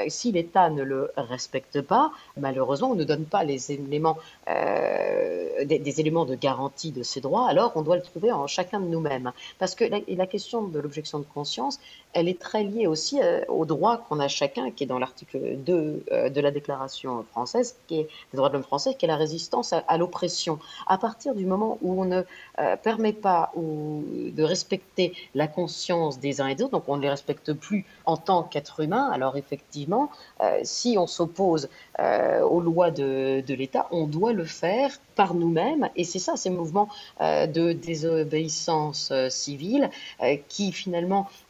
si 0.09 0.33
l'État 0.33 0.71
ne 0.71 0.83
le 0.83 1.11
respecte 1.17 1.81
pas, 1.81 2.11
malheureusement, 2.37 2.91
on 2.91 2.95
ne 2.95 3.05
donne 3.05 3.25
pas 3.25 3.45
les 3.45 3.73
éléments, 3.73 4.19
des, 4.47 6.01
éléments 6.01 6.25
de 6.25 6.35
garantie 6.35 6.93
de 6.93 7.03
ces 7.03 7.21
droits, 7.21 7.49
alors 7.49 7.73
on 7.75 7.83
doit 7.83 7.97
le 7.97 8.03
trouver 8.03 8.33
en 8.33 8.47
chacun 8.47 8.81
de 8.81 8.87
nous-mêmes. 8.87 9.33
Parce 9.59 9.75
que 9.75 9.85
la, 9.85 9.99
la 10.09 10.27
question 10.27 10.63
de 10.63 10.79
l'objet 10.79 10.98
de 11.03 11.25
conscience, 11.35 11.79
elle 12.15 12.29
est 12.29 12.39
très 12.39 12.65
liée 12.65 12.87
aussi 12.87 13.21
euh, 13.23 13.43
au 13.49 13.65
droit 13.65 13.99
qu'on 13.99 14.19
a 14.21 14.29
chacun, 14.29 14.71
qui 14.71 14.85
est 14.85 14.87
dans 14.87 14.99
l'article 14.99 15.57
2 15.57 16.05
euh, 16.11 16.29
de 16.31 16.41
la 16.41 16.51
Déclaration 16.51 17.25
française, 17.31 17.77
qui 17.87 18.01
est 18.01 18.09
des 18.33 18.37
droits 18.37 18.49
de 18.49 18.55
l'homme 18.55 18.63
français, 18.63 18.95
qui 18.95 19.05
est 19.05 19.09
la 19.09 19.17
résistance 19.17 19.73
à, 19.73 19.99
l'oppression. 19.99 20.59
À 20.87 20.99
partir 20.99 21.35
du 21.35 21.45
moment 21.45 21.79
où 21.83 22.01
on 22.01 22.05
ne 22.05 22.23
euh, 22.59 22.77
permet 22.77 23.13
pas 23.13 23.53
ou, 23.55 24.03
de 24.07 24.43
respecter 24.43 25.13
la 25.35 25.49
conscience 25.49 26.19
des 26.19 26.41
uns 26.41 26.49
et 26.49 26.55
des 26.55 26.65
autres, 26.65 26.73
donc 26.73 26.89
on 26.89 26.97
ne 26.97 27.03
les 27.03 27.11
respecte 27.11 27.53
plus 27.53 27.85
en 28.07 28.17
tant 28.17 28.43
qu'être 28.43 28.81
humain, 28.81 29.11
alors 29.13 29.37
effectivement, 29.37 30.11
si 30.63 30.97
on 30.99 31.07
s'oppose 31.07 31.69
aux 31.99 32.61
lois 32.61 32.91
de, 32.91 33.43
de 33.47 33.55
l'État, 33.55 33.87
on 33.91 34.07
doit 34.07 34.33
le 34.33 34.45
faire 34.45 34.99
par 35.15 35.35
nous-mêmes, 35.35 35.89
et 35.97 36.05
c'est 36.05 36.19
ça, 36.19 36.37
ces 36.37 36.51
mouvements 36.51 36.89
de 37.21 37.73
désobéissance 37.73 39.13
civile 39.29 39.91
qui 40.49 40.73
finalement 40.73 40.88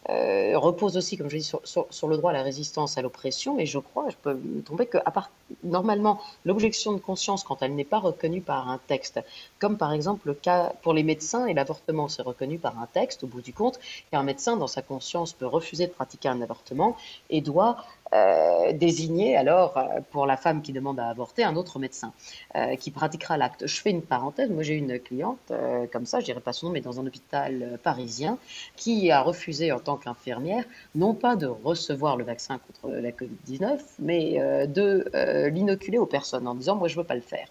euh, 0.09 0.59
repose 0.59 0.97
aussi, 0.97 1.17
comme 1.17 1.29
je 1.29 1.37
dis, 1.37 1.43
sur, 1.43 1.61
sur, 1.65 2.09
le 2.09 2.17
droit 2.17 2.31
à 2.31 2.35
la 2.35 2.43
résistance 2.43 2.99
à 2.99 3.03
l'oppression. 3.03 3.59
Et 3.59 3.67
je 3.67 3.79
crois, 3.79 4.09
je 4.09 4.17
peux 4.17 4.35
me 4.35 4.63
tromper, 4.63 4.87
que 4.87 4.99
part, 5.11 5.31
normalement, 5.65 6.21
l'objection 6.45 6.93
de 6.93 6.99
conscience, 6.99 7.45
quand 7.45 7.63
elle 7.63 7.75
n'est 7.75 7.85
pas 7.85 7.99
reconnue 7.99 8.41
par 8.41 8.69
un 8.69 8.79
texte, 8.87 9.21
comme 9.59 9.77
par 9.77 9.93
exemple 9.93 10.29
le 10.29 10.35
cas 10.35 10.73
pour 10.83 10.95
les 10.95 11.03
médecins 11.03 11.47
et 11.47 11.55
l'avortement, 11.55 12.09
c'est 12.09 12.23
reconnu 12.23 12.59
par 12.59 12.79
un 12.79 12.87
texte, 12.87 13.25
au 13.25 13.27
bout 13.27 13.43
du 13.43 13.53
compte, 13.53 13.79
qu'un 14.11 14.23
médecin, 14.23 14.57
dans 14.57 14.67
sa 14.67 14.83
conscience, 14.83 15.33
peut 15.33 15.47
refuser 15.47 15.87
de 15.87 15.93
pratiquer 15.93 16.29
un 16.29 16.41
avortement 16.41 16.97
et 17.31 17.41
doit 17.41 17.85
euh, 18.15 18.73
désigner 18.73 19.37
alors 19.37 19.77
euh, 19.77 20.01
pour 20.11 20.27
la 20.27 20.39
femme 20.39 20.63
qui 20.63 20.73
demande 20.73 20.99
à 20.99 21.09
avorter 21.09 21.45
un 21.45 21.57
autre 21.57 21.79
médecin 21.79 22.13
euh, 22.57 22.75
qui 22.77 22.91
pratiquera 22.91 23.37
l'acte. 23.37 23.67
Je 23.67 23.81
fais 23.81 23.91
une 23.91 24.03
parenthèse, 24.03 24.51
moi 24.51 24.63
j'ai 24.63 24.75
une 24.75 24.99
cliente 24.99 25.53
comme 25.93 26.07
ça, 26.07 26.21
je 26.21 26.25
dirais 26.25 26.41
pas 26.41 26.53
son 26.53 26.67
nom, 26.67 26.73
mais 26.73 26.81
dans 26.81 27.01
un 27.01 27.07
hôpital 27.07 27.79
parisien 27.83 28.39
qui 28.77 29.11
a 29.11 29.21
refusé 29.21 29.73
en 29.73 29.81
tant 29.81 29.97
qu'infirmière 29.97 30.65
non 30.95 31.15
pas 31.15 31.37
de 31.37 31.47
recevoir 31.47 32.17
le 32.17 32.25
vaccin 32.25 32.59
contre 32.59 32.95
la 32.95 33.11
Covid-19, 33.11 33.79
mais 33.99 34.67
de 34.67 35.49
l'inoculer 35.49 35.99
aux 35.99 36.07
personnes 36.07 36.47
en 36.47 36.55
disant 36.55 36.77
moi 36.77 36.89
je 36.89 36.97
veux 36.97 37.05
pas 37.05 37.15
le 37.15 37.21
faire. 37.21 37.49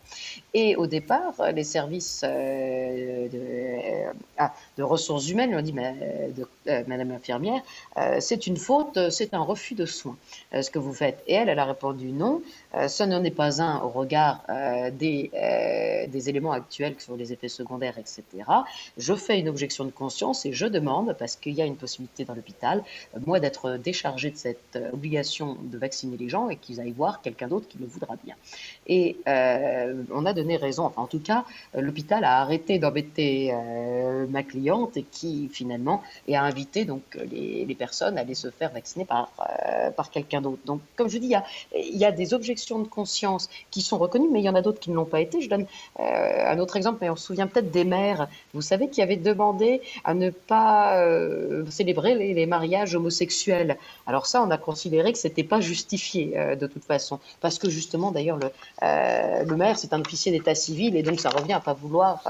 Et 0.53 0.75
au 0.75 0.87
départ, 0.87 1.33
les 1.53 1.63
services 1.63 2.23
de, 2.23 3.29
ah, 4.37 4.53
de, 4.77 4.83
ressources 4.83 5.29
humaines 5.29 5.51
lui 5.51 5.57
ont 5.57 5.61
dit 5.61 5.73
mais, 5.73 5.95
de, 6.35 6.47
Madame 6.87 7.09
l'infirmière, 7.09 7.61
c'est 8.19 8.47
une 8.47 8.57
faute, 8.57 9.09
c'est 9.09 9.33
un 9.33 9.41
refus 9.41 9.75
de 9.75 9.85
soins. 9.85 10.17
Euh, 10.53 10.61
ce 10.61 10.71
que 10.71 10.79
vous 10.79 10.93
faites 10.93 11.23
Et 11.27 11.33
elle, 11.33 11.49
elle 11.49 11.59
a 11.59 11.65
répondu 11.65 12.11
non. 12.11 12.41
Euh, 12.75 12.87
ce 12.87 13.03
n'en 13.03 13.23
est 13.23 13.31
pas 13.31 13.61
un 13.61 13.81
au 13.81 13.89
regard 13.89 14.43
euh, 14.49 14.91
des, 14.91 15.31
des 16.07 16.29
éléments 16.29 16.51
actuels 16.51 16.95
sur 16.99 17.15
les 17.15 17.33
effets 17.33 17.47
secondaires, 17.47 17.97
etc. 17.97 18.23
Je 18.97 19.13
fais 19.15 19.39
une 19.39 19.49
objection 19.49 19.85
de 19.85 19.91
conscience 19.91 20.45
et 20.45 20.53
je 20.53 20.65
demande, 20.65 21.15
parce 21.17 21.35
qu'il 21.35 21.53
y 21.53 21.61
a 21.61 21.65
une 21.65 21.75
possibilité 21.75 22.25
dans 22.25 22.35
l'hôpital, 22.35 22.83
moi 23.25 23.39
d'être 23.39 23.77
déchargé 23.77 24.31
de 24.31 24.37
cette 24.37 24.79
obligation 24.93 25.57
de 25.61 25.77
vacciner 25.77 26.17
les 26.17 26.29
gens 26.29 26.49
et 26.49 26.55
qu'ils 26.55 26.79
aillent 26.79 26.91
voir 26.91 27.21
quelqu'un 27.21 27.47
d'autre 27.47 27.67
qui 27.67 27.77
le 27.77 27.85
voudra 27.85 28.15
bien. 28.23 28.35
Et 28.87 29.17
on 29.25 30.25
a 30.25 30.33
donné 30.33 30.57
raison, 30.57 30.85
enfin 30.85 31.01
en 31.03 31.07
tout 31.07 31.19
cas, 31.19 31.45
l'hôpital 31.73 32.23
a 32.23 32.41
arrêté 32.41 32.79
d'embêter 32.79 33.53
ma 34.29 34.43
cliente 34.43 34.97
et 34.97 35.03
qui 35.03 35.49
finalement 35.51 36.01
a 36.31 36.41
invité 36.41 36.85
donc 36.85 37.01
les, 37.31 37.75
personnes 37.77 38.17
à 38.17 38.21
aller 38.21 38.33
se 38.33 38.49
faire 38.49 38.71
vacciner 38.71 39.05
par, 39.05 39.31
par 39.95 40.09
quelqu'un 40.09 40.41
d'autre. 40.41 40.61
Donc, 40.65 40.81
comme 40.95 41.09
je 41.09 41.17
dis, 41.17 41.33
il 41.75 41.97
y, 41.97 42.05
a, 42.05 42.11
des 42.11 42.33
objections 42.33 42.66
de 42.75 42.87
conscience 42.87 43.49
qui 43.71 43.81
sont 43.81 43.97
reconnues, 43.97 44.29
mais 44.31 44.41
il 44.41 44.43
y 44.43 44.49
en 44.49 44.55
a 44.55 44.61
d'autres 44.61 44.79
qui 44.79 44.91
ne 44.91 44.95
l'ont 44.95 45.05
pas 45.05 45.21
été. 45.21 45.41
Je 45.41 45.49
donne 45.49 45.65
euh, 45.99 46.51
un 46.51 46.59
autre 46.59 46.75
exemple, 46.75 46.99
mais 47.01 47.09
on 47.09 47.15
se 47.15 47.25
souvient 47.25 47.47
peut-être 47.47 47.71
des 47.71 47.85
mères, 47.85 48.27
vous 48.53 48.61
savez, 48.61 48.89
qui 48.89 49.01
avaient 49.01 49.17
demandé 49.17 49.81
à 50.03 50.13
ne 50.13 50.29
pas 50.29 50.97
euh, 50.97 51.65
célébrer 51.69 52.15
les, 52.15 52.45
mariages 52.45 52.95
homosexuels. 52.95 53.77
Alors 54.05 54.25
ça, 54.25 54.41
on 54.41 54.49
a 54.51 54.57
considéré 54.57 55.11
que 55.11 55.17
c'était 55.17 55.43
pas 55.43 55.59
justifié 55.59 56.37
euh, 56.37 56.55
de 56.55 56.67
toute 56.67 56.85
façon, 56.85 57.19
parce 57.41 57.57
que 57.59 57.69
justement, 57.69 58.11
d'ailleurs, 58.11 58.37
le, 58.37 58.49
le 58.81 59.55
maire, 59.55 59.77
c'est 59.77 59.93
un 59.93 60.01
officier 60.01 60.31
d'état 60.31 60.55
civil, 60.55 60.95
et 60.95 61.03
donc 61.03 61.19
ça 61.19 61.29
revient 61.29 61.53
à 61.53 61.59
pas 61.59 61.73
vouloir 61.73 62.23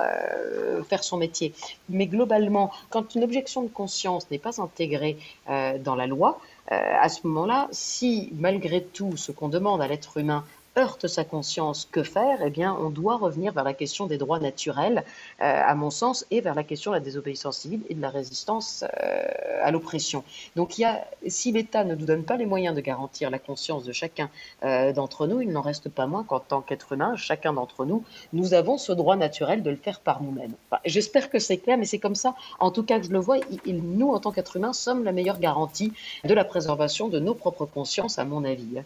faire 0.89 1.03
son 1.03 1.17
métier. 1.17 1.53
Mais 1.89 2.07
globalement, 2.07 2.71
quand 2.89 3.15
une 3.15 3.23
objection 3.23 3.63
de 3.63 3.67
conscience 3.69 4.29
n'est 4.31 4.37
pas 4.37 4.61
intégrée 4.61 5.17
dans 5.47 5.95
la 5.95 6.07
loi, 6.07 6.39
à 6.69 7.09
ce 7.09 7.25
moment-là, 7.27 7.67
si 7.71 8.31
malgré 8.35 8.83
tout 8.83 9.15
ce 9.15 9.31
qu'on 9.31 9.49
demande 9.49 9.81
à 9.81 9.87
l'être 9.87 10.17
humain 10.17 10.43
heurte 10.77 11.07
sa 11.07 11.23
conscience, 11.23 11.87
que 11.91 12.03
faire? 12.03 12.39
Eh 12.43 12.49
bien, 12.49 12.75
on 12.79 12.89
doit 12.89 13.17
revenir 13.17 13.53
vers 13.53 13.63
la 13.63 13.73
question 13.73 14.05
des 14.05 14.17
droits 14.17 14.39
naturels, 14.39 15.03
euh, 15.41 15.61
à 15.65 15.75
mon 15.75 15.89
sens, 15.89 16.25
et 16.31 16.41
vers 16.41 16.55
la 16.55 16.63
question 16.63 16.91
de 16.91 16.95
la 16.97 17.01
désobéissance 17.01 17.57
civile 17.59 17.81
et 17.89 17.95
de 17.95 18.01
la 18.01 18.09
résistance 18.09 18.83
euh, 19.03 19.23
à 19.61 19.71
l'oppression. 19.71 20.23
Donc, 20.55 20.81
si 21.27 21.51
l'État 21.51 21.83
ne 21.83 21.95
nous 21.95 22.05
donne 22.05 22.23
pas 22.23 22.37
les 22.37 22.45
moyens 22.45 22.75
de 22.75 22.81
garantir 22.81 23.29
la 23.29 23.39
conscience 23.39 23.83
de 23.83 23.91
chacun 23.91 24.29
euh, 24.63 24.93
d'entre 24.93 25.27
nous, 25.27 25.41
il 25.41 25.51
n'en 25.51 25.61
reste 25.61 25.89
pas 25.89 26.07
moins 26.07 26.23
qu'en 26.23 26.39
tant 26.39 26.61
qu'être 26.61 26.93
humain, 26.93 27.15
chacun 27.15 27.53
d'entre 27.53 27.85
nous, 27.85 28.03
nous 28.33 28.53
avons 28.53 28.77
ce 28.77 28.91
droit 28.91 29.15
naturel 29.15 29.63
de 29.63 29.69
le 29.69 29.75
faire 29.75 29.99
par 29.99 30.21
nous-mêmes. 30.21 30.53
J'espère 30.85 31.29
que 31.29 31.39
c'est 31.39 31.57
clair, 31.57 31.77
mais 31.77 31.85
c'est 31.85 31.99
comme 31.99 32.15
ça, 32.15 32.35
en 32.59 32.71
tout 32.71 32.83
cas 32.83 32.99
que 32.99 33.05
je 33.05 33.11
le 33.11 33.19
vois, 33.19 33.37
nous, 33.65 34.11
en 34.11 34.19
tant 34.19 34.31
qu'être 34.31 34.55
humain, 34.57 34.73
sommes 34.73 35.03
la 35.03 35.11
meilleure 35.11 35.39
garantie 35.39 35.93
de 36.23 36.33
la 36.33 36.45
préservation 36.45 37.07
de 37.07 37.19
nos 37.19 37.33
propres 37.33 37.65
consciences, 37.65 38.19
à 38.19 38.25
mon 38.25 38.43
avis. 38.43 38.81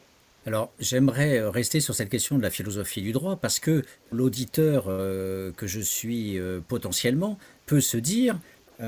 Alors, 0.48 0.72
j'aimerais 0.80 1.38
euh, 1.38 1.52
rester 1.52 1.80
sur 1.80 1.94
cette 1.94 2.10
question 2.10 2.38
de 2.38 2.42
la 2.42 2.50
philosophie 2.50 3.02
du 3.02 3.12
droit 3.12 3.36
parce 3.36 3.60
que 3.60 3.84
l'auditeur 4.12 4.86
euh, 4.88 5.52
que 5.52 5.68
je 5.68 5.80
suis 5.80 6.40
euh, 6.40 6.62
potentiellement 6.68 7.38
peut 7.66 7.82
se 7.82 7.98
dire 7.98 8.40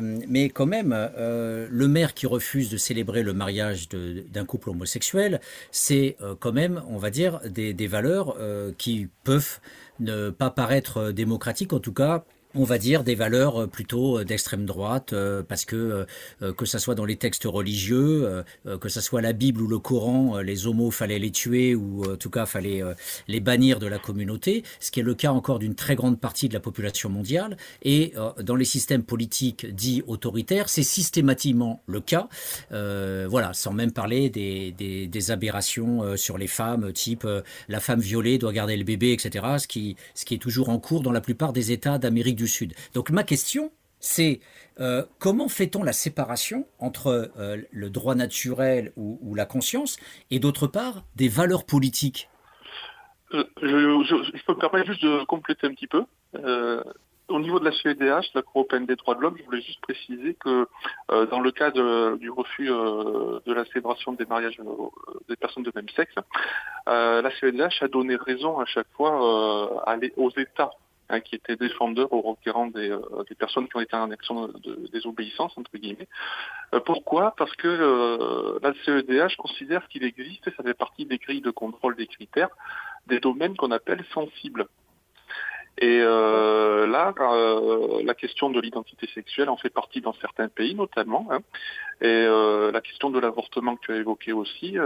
mais 0.01 0.49
quand 0.49 0.65
même, 0.65 0.89
le 1.15 1.87
maire 1.87 2.15
qui 2.15 2.25
refuse 2.25 2.71
de 2.71 2.77
célébrer 2.77 3.21
le 3.21 3.31
mariage 3.31 3.89
d'un 3.89 4.43
couple 4.43 4.71
homosexuel, 4.71 5.39
c'est 5.69 6.17
quand 6.39 6.51
même, 6.51 6.81
on 6.87 6.97
va 6.97 7.11
dire, 7.11 7.41
des, 7.47 7.75
des 7.75 7.85
valeurs 7.85 8.35
qui 8.79 9.07
peuvent 9.23 9.59
ne 9.99 10.31
pas 10.31 10.49
paraître 10.49 11.11
démocratiques, 11.11 11.73
en 11.73 11.79
tout 11.79 11.93
cas 11.93 12.25
on 12.55 12.63
va 12.63 12.77
dire 12.77 13.03
des 13.03 13.15
valeurs 13.15 13.63
euh, 13.63 13.67
plutôt 13.67 14.19
euh, 14.19 14.25
d'extrême 14.25 14.65
droite, 14.65 15.13
euh, 15.13 15.43
parce 15.43 15.65
que 15.65 16.05
que 16.57 16.65
ça 16.65 16.79
soit 16.79 16.95
dans 16.95 17.05
les 17.05 17.15
textes 17.15 17.45
religieux, 17.45 18.43
que 18.81 18.89
ça 18.89 19.01
soit 19.01 19.21
la 19.21 19.33
Bible 19.33 19.61
ou 19.61 19.67
le 19.67 19.79
Coran, 19.79 20.39
les 20.39 20.67
homos 20.67 20.91
fallait 20.91 21.19
les 21.19 21.31
tuer 21.31 21.75
ou 21.75 22.11
en 22.11 22.15
tout 22.15 22.29
cas 22.29 22.45
fallait 22.45 22.81
les 23.27 23.39
bannir 23.39 23.79
de 23.79 23.87
la 23.87 23.99
communauté, 23.99 24.63
ce 24.79 24.91
qui 24.91 24.99
est 24.99 25.03
le 25.03 25.13
cas 25.13 25.31
encore 25.31 25.59
d'une 25.59 25.75
très 25.75 25.95
grande 25.95 26.19
partie 26.19 26.49
de 26.49 26.53
la 26.53 26.59
population 26.59 27.09
mondiale. 27.09 27.57
Et 27.83 28.13
dans 28.41 28.55
les 28.55 28.65
systèmes 28.65 29.03
politiques 29.03 29.65
dits 29.73 30.03
autoritaires, 30.07 30.69
c'est 30.69 30.83
systématiquement 30.83 31.81
le 31.87 32.01
cas. 32.01 32.27
voilà, 32.71 33.53
sans 33.53 33.73
même 33.73 33.91
parler 33.91 34.29
des, 34.29 35.31
aberrations 35.31 36.17
sur 36.17 36.37
les 36.37 36.47
femmes, 36.47 36.91
type 36.93 37.27
la 37.67 37.79
femme 37.79 38.01
violée 38.01 38.37
doit 38.37 38.53
garder 38.53 38.77
le 38.77 38.83
bébé, 38.83 39.13
etc. 39.13 39.45
Ce 39.57 39.67
qui, 39.67 39.95
ce 40.15 40.25
qui 40.25 40.35
est 40.35 40.39
toujours 40.41 40.69
en 40.69 40.79
cours 40.79 41.01
dans 41.01 41.11
la 41.11 41.21
plupart 41.21 41.53
des 41.53 41.71
États 41.71 41.97
d'Amérique 41.97 42.35
du 42.35 42.42
Sud. 42.47 42.73
Donc 42.93 43.09
ma 43.09 43.23
question, 43.23 43.71
c'est 44.03 44.41
euh, 44.79 45.03
comment 45.19 45.47
fait-on 45.47 45.81
la 45.81 45.93
séparation 45.93 46.67
entre 46.77 47.31
euh, 47.37 47.57
le 47.71 47.89
droit 47.89 48.15
naturel 48.15 48.91
ou, 48.97 49.33
la 49.33 49.45
conscience 49.45 49.97
et 50.29 50.39
d'autre 50.39 50.67
part 50.67 51.03
des 51.15 51.29
valeurs 51.29 51.65
politiques? 51.65 52.29
Euh, 53.33 53.43
je, 53.61 54.43
peux 54.45 54.53
me 54.53 54.59
permettre 54.59 54.87
juste 54.87 55.03
de 55.03 55.23
compléter 55.23 55.67
un 55.67 55.73
petit 55.73 55.87
peu. 55.87 56.03
au 57.29 57.39
niveau 57.39 57.59
de 57.59 57.65
la 57.65 57.71
CEDH, 57.71 58.33
la 58.35 58.41
Cour 58.41 58.61
européenne 58.61 58.85
des 58.85 58.97
droits 58.97 59.15
de 59.15 59.21
l'homme, 59.21 59.37
je 59.39 59.43
voulais 59.45 59.61
juste 59.61 59.81
préciser 59.81 60.35
que 60.35 60.67
dans 61.31 61.39
le 61.39 61.51
cas 61.51 61.71
du 61.71 62.29
refus 62.29 62.67
de 62.67 63.53
la 63.53 63.65
célébration 63.65 64.11
des 64.13 64.25
mariages 64.25 64.59
des 65.29 65.35
personnes 65.37 65.63
de 65.63 65.71
même 65.73 65.89
sexe, 65.95 66.13
la 66.85 67.31
CEDH 67.39 67.81
a 67.81 67.87
donné 67.87 68.17
raison 68.17 68.59
à 68.59 68.65
chaque 68.65 68.91
fois 68.95 69.85
aux 70.17 70.31
États 70.31 70.71
Hein, 71.13 71.19
qui 71.19 71.35
était 71.35 71.55
défendeur 71.55 72.11
au 72.11 72.21
requérant 72.21 72.65
des, 72.65 72.89
euh, 72.89 72.99
des, 73.29 73.35
personnes 73.35 73.67
qui 73.67 73.77
ont 73.77 73.81
été 73.81 73.95
en 73.95 74.09
action 74.09 74.47
de, 74.47 74.87
désobéissance, 74.91 75.55
entre 75.57 75.77
guillemets. 75.77 76.07
Euh, 76.73 76.79
pourquoi? 76.79 77.35
Parce 77.37 77.55
que 77.55 77.67
euh, 77.67 78.57
la 78.63 78.73
CEDH 78.83 79.35
considère 79.37 79.87
qu'il 79.89 80.03
existe, 80.05 80.47
et 80.47 80.51
ça 80.57 80.63
fait 80.63 80.73
partie 80.73 81.05
des 81.05 81.19
grilles 81.19 81.41
de 81.41 81.51
contrôle 81.51 81.95
des 81.95 82.07
critères, 82.07 82.49
des 83.05 83.19
domaines 83.19 83.55
qu'on 83.55 83.69
appelle 83.69 84.03
sensibles. 84.11 84.65
Et 85.79 85.99
là, 85.99 87.13
la 88.03 88.13
question 88.13 88.51
de 88.51 88.61
l'identité 88.61 89.07
sexuelle 89.07 89.49
en 89.49 89.57
fait 89.57 89.71
partie 89.71 90.01
dans 90.01 90.13
certains 90.13 90.47
pays 90.47 90.75
notamment. 90.75 91.27
Hein. 91.31 91.39
Et 91.99 92.25
la 92.71 92.79
question 92.79 93.09
de 93.09 93.19
l'avortement 93.19 93.75
que 93.75 93.85
tu 93.87 93.91
as 93.91 93.97
évoqué 93.97 94.33
aussi 94.33 94.77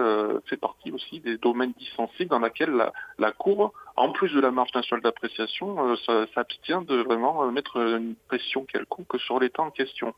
fait 0.46 0.56
partie 0.56 0.92
aussi 0.92 1.20
des 1.20 1.38
domaines 1.38 1.74
dissensibles 1.78 2.30
dans 2.30 2.40
lesquels 2.40 2.74
la, 3.20 3.32
Cour, 3.34 3.74
en 3.98 4.12
plus 4.12 4.32
de 4.32 4.40
la 4.40 4.52
marge 4.52 4.74
nationale 4.74 5.04
d'appréciation, 5.04 5.96
s'abstient 6.34 6.86
de 6.88 6.98
vraiment 7.02 7.52
mettre 7.52 7.78
une 7.78 8.16
pression 8.28 8.64
quelconque 8.64 9.20
sur 9.20 9.40
l'État 9.40 9.64
en 9.64 9.72
question. 9.72 10.14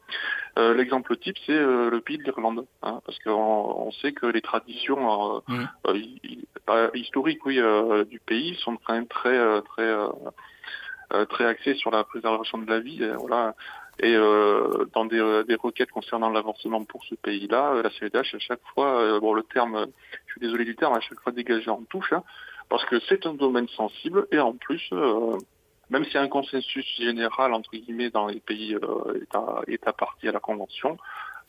L'exemple 0.57 1.15
type, 1.17 1.37
c'est 1.45 1.57
le 1.57 2.01
pays 2.01 2.17
de 2.17 2.23
l'Irlande, 2.23 2.65
hein, 2.83 2.99
parce 3.05 3.17
qu'on 3.19 3.91
sait 4.01 4.11
que 4.11 4.25
les 4.25 4.41
traditions 4.41 5.41
mmh. 5.47 5.63
historiques 6.93 7.45
oui, 7.45 7.59
du 8.09 8.19
pays 8.19 8.55
sont 8.55 8.77
quand 8.85 8.93
même 8.93 9.07
très 9.07 9.61
très 9.61 9.95
euh, 11.11 11.25
très 11.25 11.45
axé 11.45 11.73
sur 11.73 11.89
la 11.89 12.03
préservation 12.03 12.59
de 12.59 12.69
la 12.69 12.79
vie. 12.79 13.03
voilà, 13.17 13.55
Et 13.99 14.15
euh, 14.15 14.85
dans 14.93 15.05
des, 15.05 15.43
des, 15.47 15.55
requêtes 15.55 15.89
concernant 15.89 16.29
l'avancement 16.29 16.83
pour 16.85 17.03
ce 17.05 17.15
pays-là, 17.15 17.81
la 17.81 17.89
CEDH 17.89 18.35
à 18.35 18.39
chaque 18.39 18.61
fois, 18.75 19.19
bon 19.19 19.33
le 19.33 19.41
terme, 19.41 19.87
je 20.27 20.31
suis 20.33 20.41
désolé 20.41 20.65
du 20.65 20.75
terme, 20.75 20.93
à 20.93 20.99
chaque 20.99 21.19
fois 21.21 21.31
dégagé 21.31 21.71
en 21.71 21.81
touche, 21.89 22.13
hein, 22.13 22.23
parce 22.69 22.85
que 22.85 22.99
c'est 23.07 23.25
un 23.25 23.33
domaine 23.33 23.67
sensible 23.69 24.27
et 24.31 24.39
en 24.39 24.53
plus 24.53 24.91
même 25.89 26.05
s'il 26.05 26.13
y 26.13 26.17
a 26.17 26.21
un 26.21 26.27
consensus 26.27 26.85
général 26.97 27.53
entre 27.53 27.71
guillemets 27.71 28.09
dans 28.09 28.27
les 28.27 28.39
pays 28.39 28.75
euh, 28.75 29.23
états, 29.71 29.95
à 29.99 30.31
la 30.31 30.39
convention, 30.39 30.97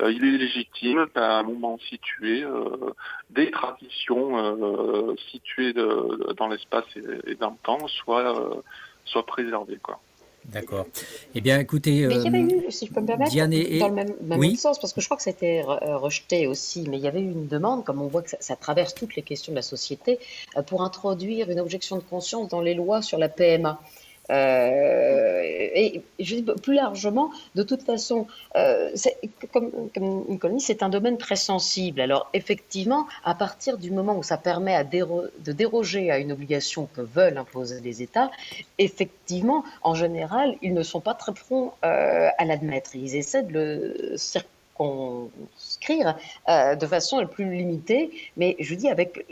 euh, 0.03 0.13
il 0.13 0.25
est 0.25 0.39
légitime 0.39 1.07
qu'à 1.13 1.39
un 1.39 1.43
moment 1.43 1.79
situé, 1.79 2.43
euh, 2.43 2.95
des 3.31 3.51
traditions 3.51 4.39
euh, 4.39 5.15
situées 5.31 5.75
dans 5.75 6.49
l'espace 6.49 6.85
et, 6.97 7.33
et, 7.33 7.35
dans 7.35 7.51
le 7.51 7.57
temps 7.63 7.87
soient, 7.89 8.63
soient 9.05 9.27
préservées. 9.27 9.79
Quoi. 9.83 10.01
D'accord. 10.47 10.87
Eh 11.35 11.41
bien, 11.41 11.61
écoutez, 11.61 12.07
mais 12.07 12.15
il 12.17 12.23
y 12.23 12.27
avait 12.27 12.41
eu, 12.41 12.71
si 12.71 12.87
je 12.87 12.93
peux 12.93 13.01
me 13.01 13.07
permettre, 13.07 13.31
Diane 13.31 13.53
et... 13.53 13.79
dans 13.79 13.89
le 13.89 13.95
même, 13.95 14.15
même 14.23 14.39
oui. 14.39 14.57
sens, 14.57 14.79
parce 14.79 14.93
que 14.93 15.01
je 15.01 15.07
crois 15.07 15.17
que 15.17 15.23
c'était 15.23 15.63
rejeté 15.63 16.47
aussi, 16.47 16.87
mais 16.89 16.97
il 16.97 17.05
y 17.05 17.09
avait 17.09 17.21
eu 17.21 17.31
une 17.31 17.47
demande, 17.47 17.85
comme 17.85 18.01
on 18.01 18.09
voit 18.09 18.23
que 18.23 18.31
ça, 18.31 18.39
ça 18.41 18.57
traverse 18.57 18.95
toutes 18.95 19.15
les 19.17 19.23
questions 19.23 19.53
de 19.53 19.57
la 19.57 19.63
société, 19.63 20.19
pour 20.67 20.83
introduire 20.83 21.51
une 21.51 21.61
objection 21.61 21.97
de 21.97 22.03
conscience 22.03 22.49
dans 22.49 22.61
les 22.61 22.75
lois 22.75 23.03
sur 23.03 23.19
la 23.19 23.29
PMA. 23.29 23.81
Euh, 24.31 25.43
et 25.43 26.03
je 26.19 26.37
dis 26.37 26.45
plus 26.63 26.75
largement, 26.75 27.31
de 27.55 27.63
toute 27.63 27.83
façon, 27.83 28.27
euh, 28.57 28.91
comme, 29.53 30.39
comme 30.39 30.61
c'est 30.61 30.83
un 30.83 30.89
domaine 30.89 31.19
très 31.19 31.37
sensible. 31.37 32.01
Alors 32.01 32.29
effectivement, 32.33 33.07
à 33.25 33.35
partir 33.35 33.79
du 33.79 33.91
moment 33.91 34.17
où 34.17 34.23
ça 34.23 34.37
permet 34.37 34.85
de 34.85 35.53
déroger 35.53 36.11
à 36.11 36.19
une 36.19 36.33
obligation 36.33 36.89
que 36.95 37.01
veulent 37.01 37.39
imposer 37.39 37.81
les 37.81 38.03
États, 38.03 38.31
effectivement, 38.79 39.65
en 39.83 39.95
général, 39.95 40.57
ils 40.63 40.75
ne 40.75 40.83
sont 40.83 41.01
pas 41.01 41.15
très 41.15 41.33
prompts 41.33 41.75
euh, 41.85 42.29
à 42.39 42.45
l'admettre. 42.45 42.91
Ils 42.95 43.17
essaient 43.17 43.43
de 43.43 43.53
le 43.53 44.17
circonscrire 44.17 46.17
de 46.49 46.87
façon 46.87 47.19
la 47.19 47.27
plus 47.27 47.53
limitée, 47.53 48.11
mais 48.37 48.57
je 48.61 48.75
dis 48.75 48.89
avec 48.89 49.27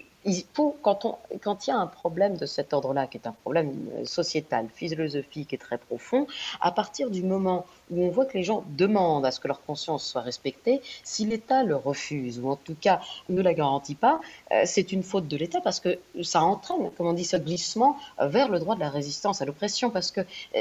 quand, 0.82 1.04
on, 1.04 1.16
quand 1.40 1.66
il 1.66 1.70
y 1.70 1.72
a 1.72 1.78
un 1.78 1.86
problème 1.86 2.36
de 2.36 2.46
cet 2.46 2.72
ordre-là, 2.72 3.06
qui 3.06 3.18
est 3.18 3.26
un 3.26 3.32
problème 3.32 3.72
euh, 3.94 4.04
sociétal, 4.04 4.68
philosophique 4.74 5.52
et 5.52 5.58
très 5.58 5.78
profond, 5.78 6.26
à 6.60 6.72
partir 6.72 7.10
du 7.10 7.22
moment 7.22 7.66
où 7.90 8.04
on 8.04 8.08
voit 8.10 8.26
que 8.26 8.36
les 8.36 8.44
gens 8.44 8.64
demandent 8.76 9.26
à 9.26 9.30
ce 9.30 9.40
que 9.40 9.48
leur 9.48 9.62
conscience 9.62 10.04
soit 10.04 10.22
respectée, 10.22 10.80
si 11.04 11.26
l'État 11.26 11.64
le 11.64 11.76
refuse, 11.76 12.38
ou 12.40 12.48
en 12.48 12.56
tout 12.56 12.76
cas 12.80 13.00
ne 13.28 13.42
la 13.42 13.54
garantit 13.54 13.94
pas, 13.94 14.20
euh, 14.52 14.62
c'est 14.64 14.92
une 14.92 15.02
faute 15.02 15.28
de 15.28 15.36
l'État 15.36 15.60
parce 15.60 15.80
que 15.80 15.98
ça 16.22 16.42
entraîne, 16.42 16.90
comme 16.96 17.06
on 17.06 17.12
dit, 17.12 17.24
ce 17.24 17.36
glissement 17.36 17.96
euh, 18.20 18.28
vers 18.28 18.48
le 18.48 18.58
droit 18.58 18.74
de 18.74 18.80
la 18.80 18.90
résistance 18.90 19.42
à 19.42 19.44
l'oppression. 19.44 19.90
Parce 19.90 20.10
que 20.10 20.20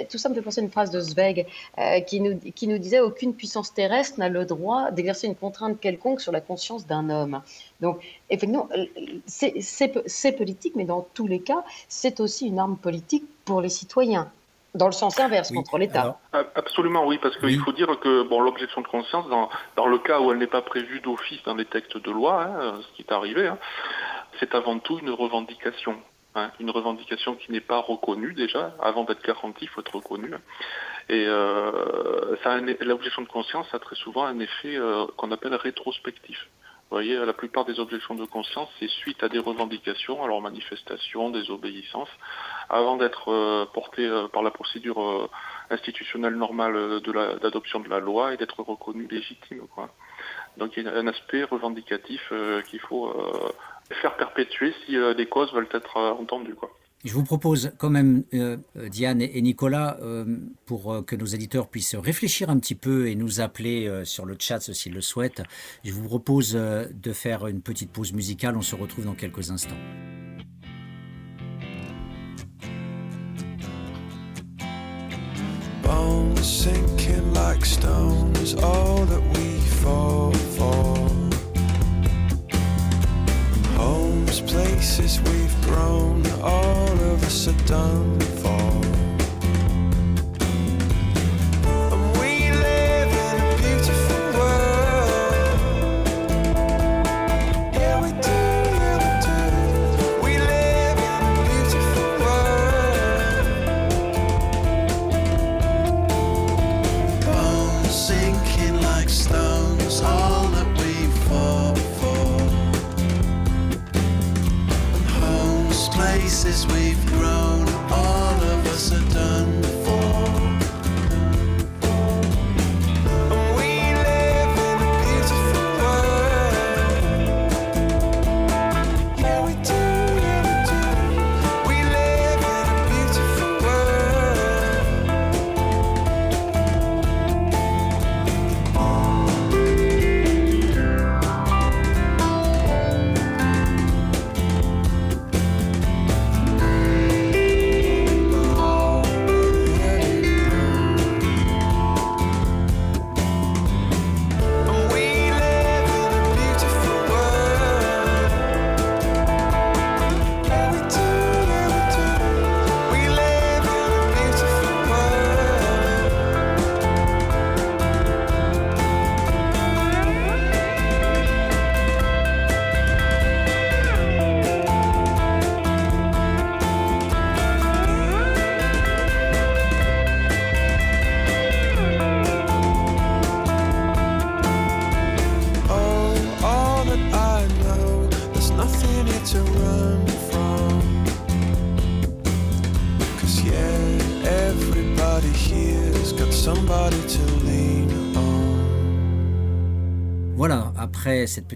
tout 0.10 0.18
ça 0.18 0.30
me 0.30 0.36
fait 0.36 0.42
penser 0.42 0.62
à 0.62 0.64
une 0.64 0.72
phrase 0.72 0.92
de 0.92 1.00
Zweig 1.00 1.46
qui, 2.06 2.20
nous, 2.20 2.38
qui 2.38 2.68
nous 2.68 2.78
disait 2.78 3.00
Aucune 3.00 3.34
puissance 3.34 3.74
terrestre 3.74 4.20
n'a 4.20 4.30
le 4.30 4.46
droit 4.46 4.92
d'exercer 4.92 5.28
une 5.28 5.36
contrainte 5.36 5.80
quelconque 5.80 6.22
sur 6.22 6.32
la 6.32 6.42
conscience 6.42 6.88
d'un 6.88 7.10
homme. 7.10 7.42
Donc, 7.82 8.00
effectivement, 8.30 8.70
c'est 9.28 10.32
politique, 10.38 10.74
mais 10.76 10.86
dans 10.86 11.06
tous 11.14 11.28
les 11.28 11.40
cas, 11.40 11.64
c'est 11.88 12.20
aussi 12.20 12.48
une 12.48 12.60
arme 12.60 12.78
politique 12.78 13.26
pour 13.46 13.62
les 13.62 13.70
citoyens. 13.70 14.32
Dans 14.74 14.88
le 14.88 14.92
sens 14.92 15.20
inverse, 15.20 15.52
contre 15.52 15.78
l'État. 15.78 16.20
Absolument, 16.56 17.06
oui, 17.06 17.18
parce 17.22 17.38
qu'il 17.38 17.60
faut 17.60 17.72
dire 17.72 18.00
que 18.00 18.24
bon, 18.24 18.42
l'objection 18.42 18.82
de 18.82 18.88
conscience, 18.88 19.28
dans, 19.30 19.50
dans, 19.76 19.88
le 19.88 19.98
cas 19.98 20.20
où 20.20 20.32
elle 20.32 20.38
n'est 20.38 20.46
pas 20.46 20.62
prévue 20.62 21.00
d'office 21.00 21.42
dans 21.44 21.56
les 21.56 21.66
textes 21.66 21.98
de 21.98 22.12
loi, 22.12 22.44
hein, 22.44 22.80
ce 22.82 22.96
qui 22.96 23.02
est 23.02 23.12
arrivé, 23.12 23.48
hein, 23.48 23.58
c'est 24.40 24.54
avant 24.54 24.78
tout 24.80 25.00
une 25.00 25.10
revendication. 25.10 25.96
Hein, 26.38 26.52
une 26.60 26.70
revendication 26.70 27.34
qui 27.34 27.52
n'est 27.52 27.62
pas 27.62 27.80
reconnue 27.80 28.34
déjà. 28.34 28.76
Avant 28.80 29.06
d'être 29.06 29.26
garantie, 29.26 29.64
il 29.64 29.70
faut 29.70 29.82
être 29.82 29.96
reconnu. 29.96 30.32
Et 31.10 31.26
euh, 31.26 32.36
l'objection 32.82 33.24
de 33.24 33.28
conscience 33.28 33.66
a 33.74 33.80
très 33.80 33.96
souvent 33.96 34.26
un 34.26 34.40
effet 34.40 34.76
euh, 34.76 35.08
qu'on 35.18 35.32
appelle 35.32 35.56
rétrospectif. 35.56 36.48
Vous 36.90 36.96
voyez, 36.96 37.18
la 37.18 37.34
plupart 37.34 37.66
des 37.66 37.80
objections 37.80 38.16
de 38.16 38.26
conscience, 38.26 38.70
c'est 38.80 38.88
suite 38.88 39.24
à 39.24 39.30
des 39.30 39.40
revendications, 39.40 40.24
alors 40.24 40.42
manifestations, 40.42 41.32
désobéissances, 41.32 42.10
avant 42.70 42.98
d'être 42.98 43.32
euh, 43.32 43.66
portées 43.74 44.06
euh, 44.06 44.28
par 44.28 44.44
la 44.44 44.52
procédure 44.52 45.02
euh, 45.02 45.30
institutionnelle 45.70 46.36
normale 46.36 47.02
d'adoption 47.42 47.80
de, 47.80 47.90
la 47.90 48.00
loi 48.00 48.34
et 48.34 48.38
d'être 48.38 48.62
reconnues 48.62 49.08
légitimes. 49.10 49.68
Quoi. 49.74 49.90
Donc 50.58 50.78
il 50.78 50.84
y 50.84 50.88
a 50.88 50.94
un 50.94 51.08
aspect 51.08 51.44
revendicatif 51.44 52.32
qu'il 52.70 52.80
faut 52.80 53.14
faire 54.02 54.16
perpétuer 54.16 54.74
si 54.86 54.96
les 54.96 55.26
causes 55.26 55.54
veulent 55.54 55.68
être 55.74 55.98
entendues. 55.98 56.56
Je 57.04 57.14
vous 57.14 57.26
propose 57.26 57.74
quand 57.78 57.90
même, 57.90 58.24
Diane 58.76 59.22
et 59.22 59.42
Nicolas, 59.42 59.98
pour 60.66 61.06
que 61.06 61.18
nos 61.18 61.26
éditeurs 61.26 61.68
puissent 61.68 61.96
réfléchir 61.96 62.50
un 62.50 62.60
petit 62.60 62.76
peu 62.76 63.10
et 63.10 63.16
nous 63.16 63.42
appeler 63.42 64.06
sur 64.06 64.26
le 64.26 64.38
chat 64.40 64.62
s'ils 64.62 64.94
le 64.94 65.02
souhaitent, 65.02 65.44
je 65.84 65.92
vous 65.92 66.08
propose 66.08 66.54
de 66.54 67.12
faire 67.12 67.46
une 67.48 67.62
petite 67.62 67.92
pause 67.92 68.14
musicale. 68.14 68.56
On 68.56 68.62
se 68.62 68.76
retrouve 68.76 69.04
dans 69.04 69.16
quelques 69.16 69.52
instants. 69.52 69.76
Bones 75.88 76.46
sinking 76.46 77.34
like 77.34 77.64
stones, 77.64 78.56
all 78.56 79.06
that 79.06 79.22
we 79.38 79.58
fall 79.82 80.34
for. 80.58 80.98
Homes, 83.78 84.42
places 84.42 85.22
we've 85.22 85.62
grown, 85.62 86.30
all 86.42 86.92
of 86.92 87.24
us 87.24 87.48
are 87.48 87.66
done 87.66 88.20
for. 88.20 88.87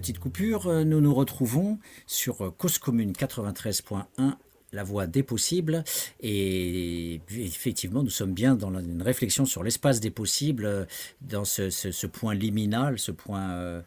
Petite 0.02 0.18
coupure, 0.18 0.66
euh, 0.66 0.82
nous 0.82 1.00
nous 1.00 1.14
retrouvons 1.14 1.78
sur 2.08 2.42
euh, 2.42 2.50
Cause 2.50 2.78
Commune 2.78 3.12
93.1 3.12 4.34
la 4.82 4.88
voie 4.88 5.06
des 5.06 5.22
possibles. 5.22 5.84
Et 6.20 7.20
effectivement, 7.30 8.02
nous 8.02 8.10
sommes 8.10 8.34
bien 8.34 8.56
dans 8.56 8.76
une 8.80 9.02
réflexion 9.02 9.44
sur 9.44 9.62
l'espace 9.62 10.00
des 10.00 10.10
possibles, 10.10 10.88
dans 11.20 11.44
ce, 11.44 12.06
point 12.08 12.34
liminal, 12.34 12.98
ce 12.98 13.12
point 13.12 13.82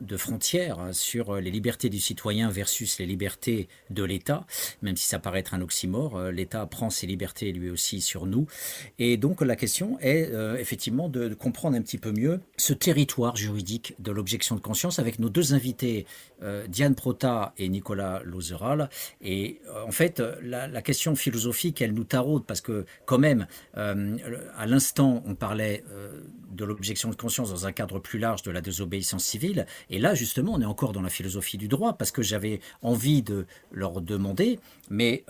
de 0.00 0.16
frontière 0.18 0.78
hein, 0.80 0.92
sur 0.92 1.36
les 1.36 1.50
libertés 1.50 1.88
du 1.88 1.98
citoyen 1.98 2.50
versus 2.50 2.98
les 2.98 3.06
libertés 3.06 3.68
de 3.88 4.04
l'État, 4.04 4.46
même 4.82 4.96
si 4.96 5.06
ça 5.06 5.18
paraît 5.18 5.40
être 5.40 5.54
un 5.54 5.62
oxymore. 5.62 6.20
L'État 6.30 6.66
prend 6.66 6.90
ses 6.90 7.06
libertés 7.06 7.52
lui 7.52 7.70
aussi 7.70 8.02
sur 8.02 8.26
nous. 8.26 8.46
Et 8.98 9.16
donc 9.16 9.40
la 9.40 9.56
question 9.56 9.98
est 10.00 10.30
effectivement 10.58 11.08
de, 11.08 11.32
comprendre 11.32 11.76
un 11.76 11.82
petit 11.82 11.98
peu 11.98 12.12
mieux 12.12 12.40
ce 12.58 12.74
territoire 12.74 13.36
juridique 13.36 13.94
de 13.98 14.12
l'objection 14.12 14.56
de 14.56 14.60
conscience 14.60 14.98
avec 14.98 15.18
nos 15.18 15.30
deux 15.30 15.54
invités, 15.54 16.06
euh, 16.42 16.66
Diane 16.66 16.94
Prota 16.94 17.54
et 17.56 17.68
Nicolas 17.68 18.20
Lozeral. 18.24 18.90
Et 19.22 19.60
euh, 19.68 19.84
en 19.86 19.92
fait, 19.92 20.22
la, 20.42 20.82
question 20.82 21.16
philosophique, 21.16 21.80
elle 21.80 21.92
nous 21.92 22.04
taraude 22.04 22.44
parce 22.46 22.60
que 22.60 22.84
quand 23.06 23.18
même, 23.18 23.46
euh, 23.76 24.16
à 24.56 24.66
l'instant, 24.66 25.22
on 25.26 25.34
parlait 25.34 25.84
de 26.52 26.64
l'objection 26.64 27.10
de 27.10 27.16
conscience 27.16 27.50
dans 27.50 27.66
un 27.66 27.72
cadre 27.72 27.98
plus 27.98 28.18
large 28.18 28.42
de 28.42 28.50
la 28.50 28.60
désobéissance 28.60 29.24
civile. 29.24 29.66
Et 29.90 29.98
là, 29.98 30.14
justement, 30.14 30.52
on 30.54 30.60
est 30.60 30.66
encore 30.66 30.92
dans 30.92 31.02
la 31.02 31.08
philosophie 31.08 31.58
du 31.58 31.68
droit 31.68 31.94
parce 31.94 32.10
que 32.10 32.22
j'avais 32.22 32.60
envie 32.82 33.22
de 33.22 33.46
leur 33.72 34.00
demander, 34.00 34.60
mais 34.90 35.24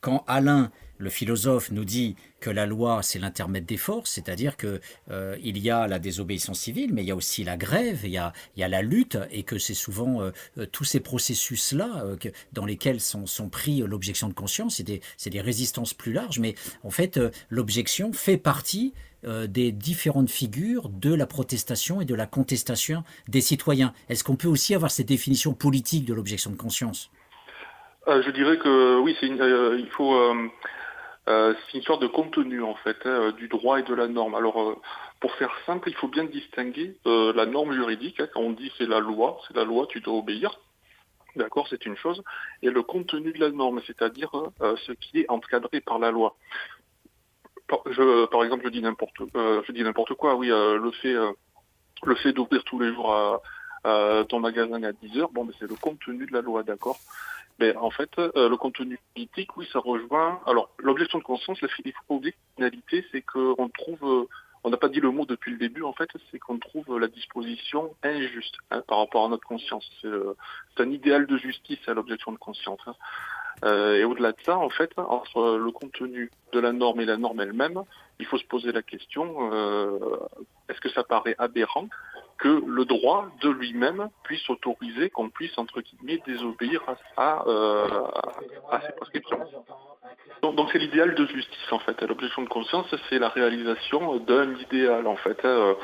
quand 0.00 0.24
Alain 0.26 0.70
le 0.98 1.10
philosophe 1.10 1.70
nous 1.70 1.84
dit 1.84 2.16
que 2.40 2.50
la 2.50 2.66
loi, 2.66 3.02
c'est 3.02 3.18
l'intermède 3.18 3.64
des 3.64 3.76
forces, 3.76 4.10
c'est-à-dire 4.10 4.56
qu'il 4.56 4.80
euh, 5.10 5.36
y 5.42 5.70
a 5.70 5.86
la 5.86 5.98
désobéissance 5.98 6.60
civile, 6.60 6.92
mais 6.92 7.02
il 7.02 7.08
y 7.08 7.10
a 7.10 7.16
aussi 7.16 7.44
la 7.44 7.56
grève, 7.56 8.00
il 8.04 8.10
y 8.10 8.18
a, 8.18 8.32
la 8.56 8.82
lutte, 8.82 9.18
et 9.30 9.42
que 9.42 9.58
c'est 9.58 9.74
souvent 9.74 10.22
euh, 10.22 10.30
euh, 10.58 10.66
tous 10.70 10.84
ces 10.84 11.00
processus-là 11.00 12.04
dans 12.52 12.64
lesquels 12.64 13.00
sont, 13.00 13.48
pris 13.50 13.80
l'objection 13.80 14.28
de 14.28 14.34
conscience, 14.34 14.76
c'est 14.76 14.82
des, 14.84 15.00
des, 15.26 15.40
résistances 15.40 15.94
plus 15.94 16.12
larges, 16.12 16.38
mais 16.38 16.54
en 16.84 16.90
fait, 16.90 17.18
l'objection 17.50 18.12
fait 18.12 18.36
partie 18.36 18.94
des 19.24 19.70
différentes 19.70 20.30
figures 20.30 20.88
de 20.88 21.14
la 21.14 21.26
protestation 21.26 22.00
et 22.00 22.04
de 22.04 22.14
la 22.14 22.26
contestation 22.26 23.04
des 23.28 23.40
citoyens. 23.40 23.92
Est-ce 24.08 24.24
qu'on 24.24 24.34
peut 24.34 24.48
aussi 24.48 24.74
avoir 24.74 24.90
cette 24.90 25.06
définition 25.06 25.54
politique 25.54 26.04
de 26.04 26.14
l'objection 26.14 26.50
de 26.50 26.56
conscience? 26.56 27.10
Je 28.06 28.30
dirais 28.30 28.58
que 28.58 28.98
oui, 28.98 29.16
il 29.22 29.88
faut 29.90 30.12
euh, 31.28 31.54
c'est 31.66 31.78
une 31.78 31.84
sorte 31.84 32.02
de 32.02 32.08
contenu 32.08 32.62
en 32.62 32.74
fait 32.74 32.96
hein, 33.04 33.32
du 33.32 33.46
droit 33.48 33.78
et 33.78 33.84
de 33.84 33.94
la 33.94 34.08
norme. 34.08 34.34
Alors 34.34 34.60
euh, 34.60 34.76
pour 35.20 35.32
faire 35.34 35.52
simple, 35.66 35.88
il 35.88 35.94
faut 35.94 36.08
bien 36.08 36.24
distinguer 36.24 36.96
euh, 37.06 37.32
la 37.34 37.46
norme 37.46 37.72
juridique. 37.72 38.20
Hein, 38.20 38.28
quand 38.32 38.40
on 38.40 38.50
dit 38.50 38.72
c'est 38.76 38.88
la 38.88 38.98
loi, 38.98 39.40
c'est 39.46 39.56
la 39.56 39.64
loi, 39.64 39.86
tu 39.88 40.00
dois 40.00 40.14
obéir. 40.14 40.58
D'accord, 41.36 41.66
c'est 41.68 41.86
une 41.86 41.96
chose. 41.96 42.22
Et 42.62 42.70
le 42.70 42.82
contenu 42.82 43.32
de 43.32 43.40
la 43.40 43.50
norme, 43.50 43.80
c'est-à-dire 43.86 44.30
ce 44.60 44.92
qui 44.92 45.20
est 45.20 45.30
encadré 45.30 45.80
par 45.80 45.98
la 45.98 46.10
loi. 46.10 46.36
Par, 47.68 47.80
je, 47.86 48.26
par 48.26 48.44
exemple, 48.44 48.64
je 48.64 48.68
dis 48.68 48.82
n'importe, 48.82 49.14
je 49.34 49.72
dis 49.72 49.82
n'importe 49.82 50.12
quoi. 50.12 50.34
Oui, 50.34 50.48
le 50.48 50.90
fait, 51.00 51.14
le 52.04 52.14
fait 52.16 52.34
d'ouvrir 52.34 52.62
tous 52.64 52.78
les 52.78 52.92
jours 52.92 53.14
à, 53.14 54.24
ton 54.28 54.40
magasin 54.40 54.82
à 54.82 54.92
10 54.92 55.20
heures, 55.20 55.30
bon, 55.30 55.44
mais 55.44 55.54
c'est 55.58 55.70
le 55.70 55.74
contenu 55.74 56.26
de 56.26 56.34
la 56.34 56.42
loi, 56.42 56.64
d'accord. 56.64 56.98
Mais 57.62 57.76
en 57.76 57.90
fait, 57.90 58.10
euh, 58.18 58.48
le 58.48 58.56
contenu 58.56 58.98
politique, 59.14 59.56
oui, 59.56 59.68
ça 59.72 59.78
rejoint. 59.78 60.40
Alors, 60.46 60.70
l'objection 60.78 61.18
de 61.18 61.22
conscience, 61.22 61.60
la 61.60 61.68
finalité, 61.68 63.06
c'est 63.12 63.22
qu'on 63.22 63.68
trouve, 63.68 64.02
euh, 64.02 64.28
on 64.64 64.70
n'a 64.70 64.76
pas 64.76 64.88
dit 64.88 64.98
le 64.98 65.12
mot 65.12 65.26
depuis 65.26 65.52
le 65.52 65.58
début, 65.58 65.84
en 65.84 65.92
fait, 65.92 66.10
c'est 66.32 66.40
qu'on 66.40 66.58
trouve 66.58 66.98
la 66.98 67.06
disposition 67.06 67.94
injuste 68.02 68.56
hein, 68.72 68.82
par 68.88 68.98
rapport 68.98 69.26
à 69.26 69.28
notre 69.28 69.46
conscience. 69.46 69.88
C'est 70.00 70.08
euh, 70.08 70.34
un 70.78 70.90
idéal 70.90 71.26
de 71.26 71.36
justice 71.36 71.78
à 71.86 71.94
l'objection 71.94 72.32
de 72.32 72.38
conscience. 72.38 72.80
Hein. 72.86 72.96
et 73.94 74.02
au-delà 74.02 74.32
de 74.32 74.42
ça, 74.44 74.58
en 74.58 74.70
fait, 74.70 74.90
entre 74.96 75.56
le 75.56 75.70
contenu 75.70 76.32
de 76.52 76.58
la 76.58 76.72
norme 76.72 77.00
et 77.00 77.04
la 77.04 77.16
norme 77.16 77.42
elle-même, 77.42 77.80
il 78.18 78.26
faut 78.26 78.38
se 78.38 78.46
poser 78.46 78.72
la 78.72 78.82
question 78.82 79.52
est-ce 80.68 80.80
que 80.80 80.88
ça 80.88 81.04
paraît 81.04 81.36
aberrant 81.38 81.86
que 82.42 82.60
le 82.66 82.84
droit 82.84 83.28
de 83.40 83.50
lui-même 83.50 84.08
puisse 84.24 84.50
autoriser 84.50 85.10
qu'on 85.10 85.30
puisse, 85.30 85.56
entre 85.58 85.80
guillemets, 85.80 86.20
désobéir 86.26 86.82
à, 87.16 87.46
euh, 87.46 87.86
ses 88.84 88.92
prescriptions. 88.96 89.38
Donc 90.42 90.68
c'est 90.72 90.80
l'idéal 90.80 91.14
de 91.14 91.24
justice, 91.24 91.70
en 91.70 91.78
fait. 91.78 92.02
L'objection 92.02 92.42
de 92.42 92.48
conscience, 92.48 92.92
c'est 93.08 93.20
la 93.20 93.28
réalisation 93.28 94.16
d'un 94.16 94.56
idéal, 94.56 95.06
en 95.06 95.14
fait. 95.14 95.38
Hein. 95.44 95.76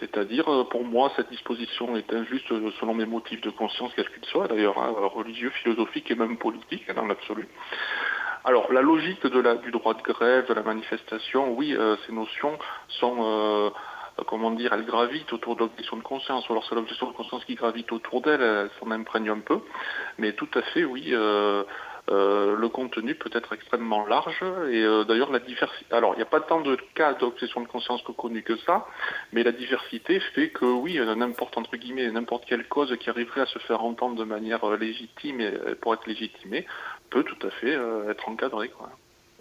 C'est-à-dire, 0.00 0.46
pour 0.70 0.84
moi, 0.84 1.12
cette 1.16 1.28
disposition 1.28 1.94
est 1.96 2.10
injuste 2.14 2.48
selon 2.80 2.94
mes 2.94 3.04
motifs 3.04 3.42
de 3.42 3.50
conscience, 3.50 3.92
quels 3.94 4.08
qu'ils 4.08 4.24
soient, 4.24 4.48
d'ailleurs, 4.48 4.78
hein, 4.78 4.94
religieux, 5.14 5.50
philosophiques 5.50 6.10
et 6.10 6.14
même 6.14 6.38
politiques, 6.38 6.90
dans 6.94 7.04
l'absolu. 7.04 7.46
Alors, 8.44 8.72
la 8.72 8.80
logique 8.80 9.26
du 9.26 9.70
droit 9.70 9.92
de 9.92 10.02
grève, 10.02 10.48
de 10.48 10.54
la 10.54 10.62
manifestation, 10.62 11.52
oui, 11.52 11.76
euh, 11.76 11.96
ces 12.06 12.12
notions 12.12 12.58
sont... 12.88 13.16
Euh, 13.20 13.26
euh, 13.66 13.70
comment 14.24 14.50
dire, 14.50 14.72
elle 14.72 14.84
gravite 14.84 15.32
autour 15.32 15.56
de 15.56 15.60
l'objection 15.60 15.96
de 15.96 16.02
conscience, 16.02 16.48
ou 16.48 16.52
alors 16.52 16.64
c'est 16.68 16.74
l'objection 16.74 17.08
de 17.08 17.12
conscience 17.14 17.44
qui 17.44 17.54
gravite 17.54 17.92
autour 17.92 18.22
d'elle, 18.22 18.40
elle, 18.40 18.70
s'en 18.80 18.90
imprègne 18.90 19.28
un 19.28 19.40
peu. 19.40 19.60
Mais 20.18 20.32
tout 20.32 20.48
à 20.54 20.62
fait, 20.62 20.84
oui, 20.84 21.10
euh, 21.12 21.64
euh, 22.10 22.56
le 22.56 22.68
contenu 22.68 23.14
peut 23.14 23.30
être 23.32 23.52
extrêmement 23.52 24.06
large. 24.06 24.42
Et 24.70 24.82
d'ailleurs, 25.06 25.30
la 25.30 25.40
diversité. 25.40 25.94
Alors, 25.94 26.14
il 26.14 26.16
n'y 26.16 26.22
a 26.22 26.26
pas 26.26 26.40
tant 26.40 26.60
de 26.60 26.78
cas 26.94 27.12
d'objection 27.14 27.60
de 27.60 27.66
conscience 27.66 28.02
que 28.02 28.40
que 28.40 28.56
ça, 28.58 28.86
mais 29.32 29.42
la 29.42 29.52
diversité 29.52 30.20
fait 30.34 30.48
que 30.48 30.64
oui, 30.64 30.98
n'importe 31.16 31.58
entre 31.58 31.76
guillemets, 31.76 32.10
n'importe 32.10 32.44
quelle 32.46 32.66
cause 32.66 32.96
qui 32.98 33.10
arriverait 33.10 33.42
à 33.42 33.46
se 33.46 33.58
faire 33.60 33.82
entendre 33.84 34.16
de 34.16 34.24
manière 34.24 34.66
légitime 34.76 35.40
et 35.40 35.52
pour 35.80 35.94
être 35.94 36.06
légitimée 36.06 36.66
peut 37.10 37.22
tout 37.22 37.46
à 37.46 37.50
fait 37.50 37.76
être 38.08 38.28
encadrée. 38.28 38.68
Quoi. 38.68 38.90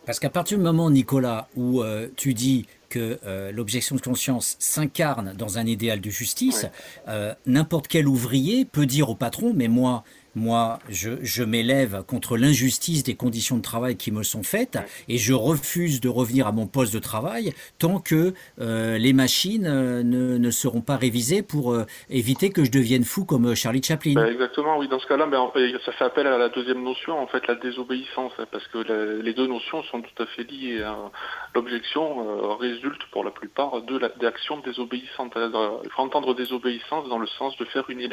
Parce 0.06 0.20
qu'à 0.20 0.30
partir 0.30 0.58
du 0.58 0.64
moment, 0.64 0.90
Nicolas, 0.90 1.48
où 1.56 1.84
tu 2.18 2.34
dis 2.34 2.68
que 2.90 3.20
euh, 3.26 3.52
l'objection 3.52 3.96
de 3.96 4.02
conscience 4.02 4.56
s'incarne 4.60 5.34
dans 5.38 5.58
un 5.58 5.66
idéal 5.66 6.02
de 6.02 6.10
justice, 6.10 6.68
euh, 7.08 7.34
n'importe 7.46 7.88
quel 7.88 8.08
ouvrier 8.08 8.66
peut 8.66 8.86
dire 8.86 9.10
au 9.10 9.16
patron, 9.16 9.54
mais 9.56 9.68
moi, 9.68 10.04
moi, 10.36 10.80
je, 10.90 11.44
m'élève 11.44 12.04
contre 12.08 12.38
l'injustice 12.38 13.04
des 13.04 13.16
conditions 13.16 13.58
de 13.58 13.62
travail 13.62 13.96
qui 13.96 14.12
me 14.12 14.24
sont 14.24 14.44
faites 14.44 14.78
et 15.08 15.18
je 15.18 15.34
refuse 15.34 16.02
de 16.02 16.10
revenir 16.10 16.48
à 16.48 16.52
mon 16.52 16.68
poste 16.68 16.94
de 16.94 17.00
travail 17.00 17.54
tant 17.80 18.00
que 18.00 18.34
euh, 18.60 18.98
les 18.98 19.14
machines 19.14 19.66
euh, 19.66 20.04
ne, 20.04 20.50
seront 20.52 20.82
pas 20.82 20.98
révisées 20.98 21.42
pour 21.42 21.74
euh, 21.74 21.86
éviter 22.10 22.50
que 22.50 22.64
je 22.64 22.72
devienne 22.72 23.04
fou 23.04 23.26
comme 23.26 23.56
Charlie 23.56 23.82
Chaplin. 23.82 24.14
Ben, 24.14 24.28
exactement, 24.28 24.78
oui. 24.78 24.88
Dans 24.88 25.00
ce 25.00 25.08
cas-là, 25.08 25.28
ben, 25.28 25.52
ça 25.86 25.92
fait 25.94 26.06
appel 26.06 26.28
à 26.28 26.38
la 26.38 26.50
deuxième 26.50 26.84
notion, 26.84 27.18
en 27.18 27.28
fait, 27.28 27.48
la 27.48 27.56
désobéissance, 27.56 28.34
hein, 28.38 28.46
parce 28.52 28.68
que 28.68 29.22
les 29.22 29.34
deux 29.34 29.48
notions 29.48 29.84
sont 29.84 30.02
tout 30.02 30.24
à 30.24 30.26
fait 30.26 30.44
liées. 30.44 30.84
Hein. 30.84 31.12
L'objection 31.54 32.58
résulte 32.58 33.04
pour 33.12 33.24
la 33.24 33.32
plupart 33.32 33.82
de 33.82 33.98
l'actions 34.22 34.60
désobéissante. 34.60 35.34
Il 35.36 35.90
faut 35.92 36.02
entendre 36.02 36.34
désobéissance 36.34 37.08
dans 37.10 37.20
le 37.20 37.28
sens 37.28 37.56
de 37.58 37.66
faire 37.66 37.90
une, 37.90 38.08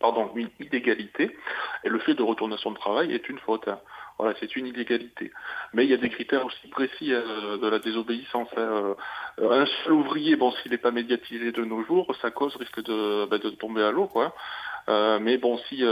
pardon, 0.00 0.30
une 0.34 0.48
illégalité 0.60 1.17
et 1.22 1.88
le 1.88 1.98
fait 2.00 2.14
de 2.14 2.22
retourner 2.22 2.54
à 2.54 2.58
son 2.58 2.74
travail 2.74 3.12
est 3.12 3.28
une 3.28 3.38
faute. 3.38 3.68
Hein. 3.68 3.78
Voilà, 4.18 4.34
c'est 4.40 4.56
une 4.56 4.66
illégalité. 4.66 5.30
Mais 5.72 5.84
il 5.84 5.90
y 5.90 5.94
a 5.94 5.96
des 5.96 6.08
critères 6.08 6.44
aussi 6.44 6.66
précis 6.68 7.12
euh, 7.12 7.56
de 7.58 7.68
la 7.68 7.78
désobéissance. 7.78 8.48
Hein. 8.56 8.96
Euh, 9.38 9.62
un 9.62 9.66
seul 9.84 9.92
ouvrier, 9.92 10.34
bon, 10.34 10.50
s'il 10.50 10.72
n'est 10.72 10.78
pas 10.78 10.90
médiatisé 10.90 11.52
de 11.52 11.64
nos 11.64 11.84
jours, 11.84 12.12
sa 12.20 12.32
cause 12.32 12.56
risque 12.56 12.82
de, 12.82 13.26
ben, 13.26 13.38
tomber 13.56 13.82
à 13.82 13.92
l'eau, 13.92 14.06
quoi. 14.06 14.34
Euh, 14.88 15.18
mais 15.20 15.36
bon, 15.38 15.58
si 15.68 15.84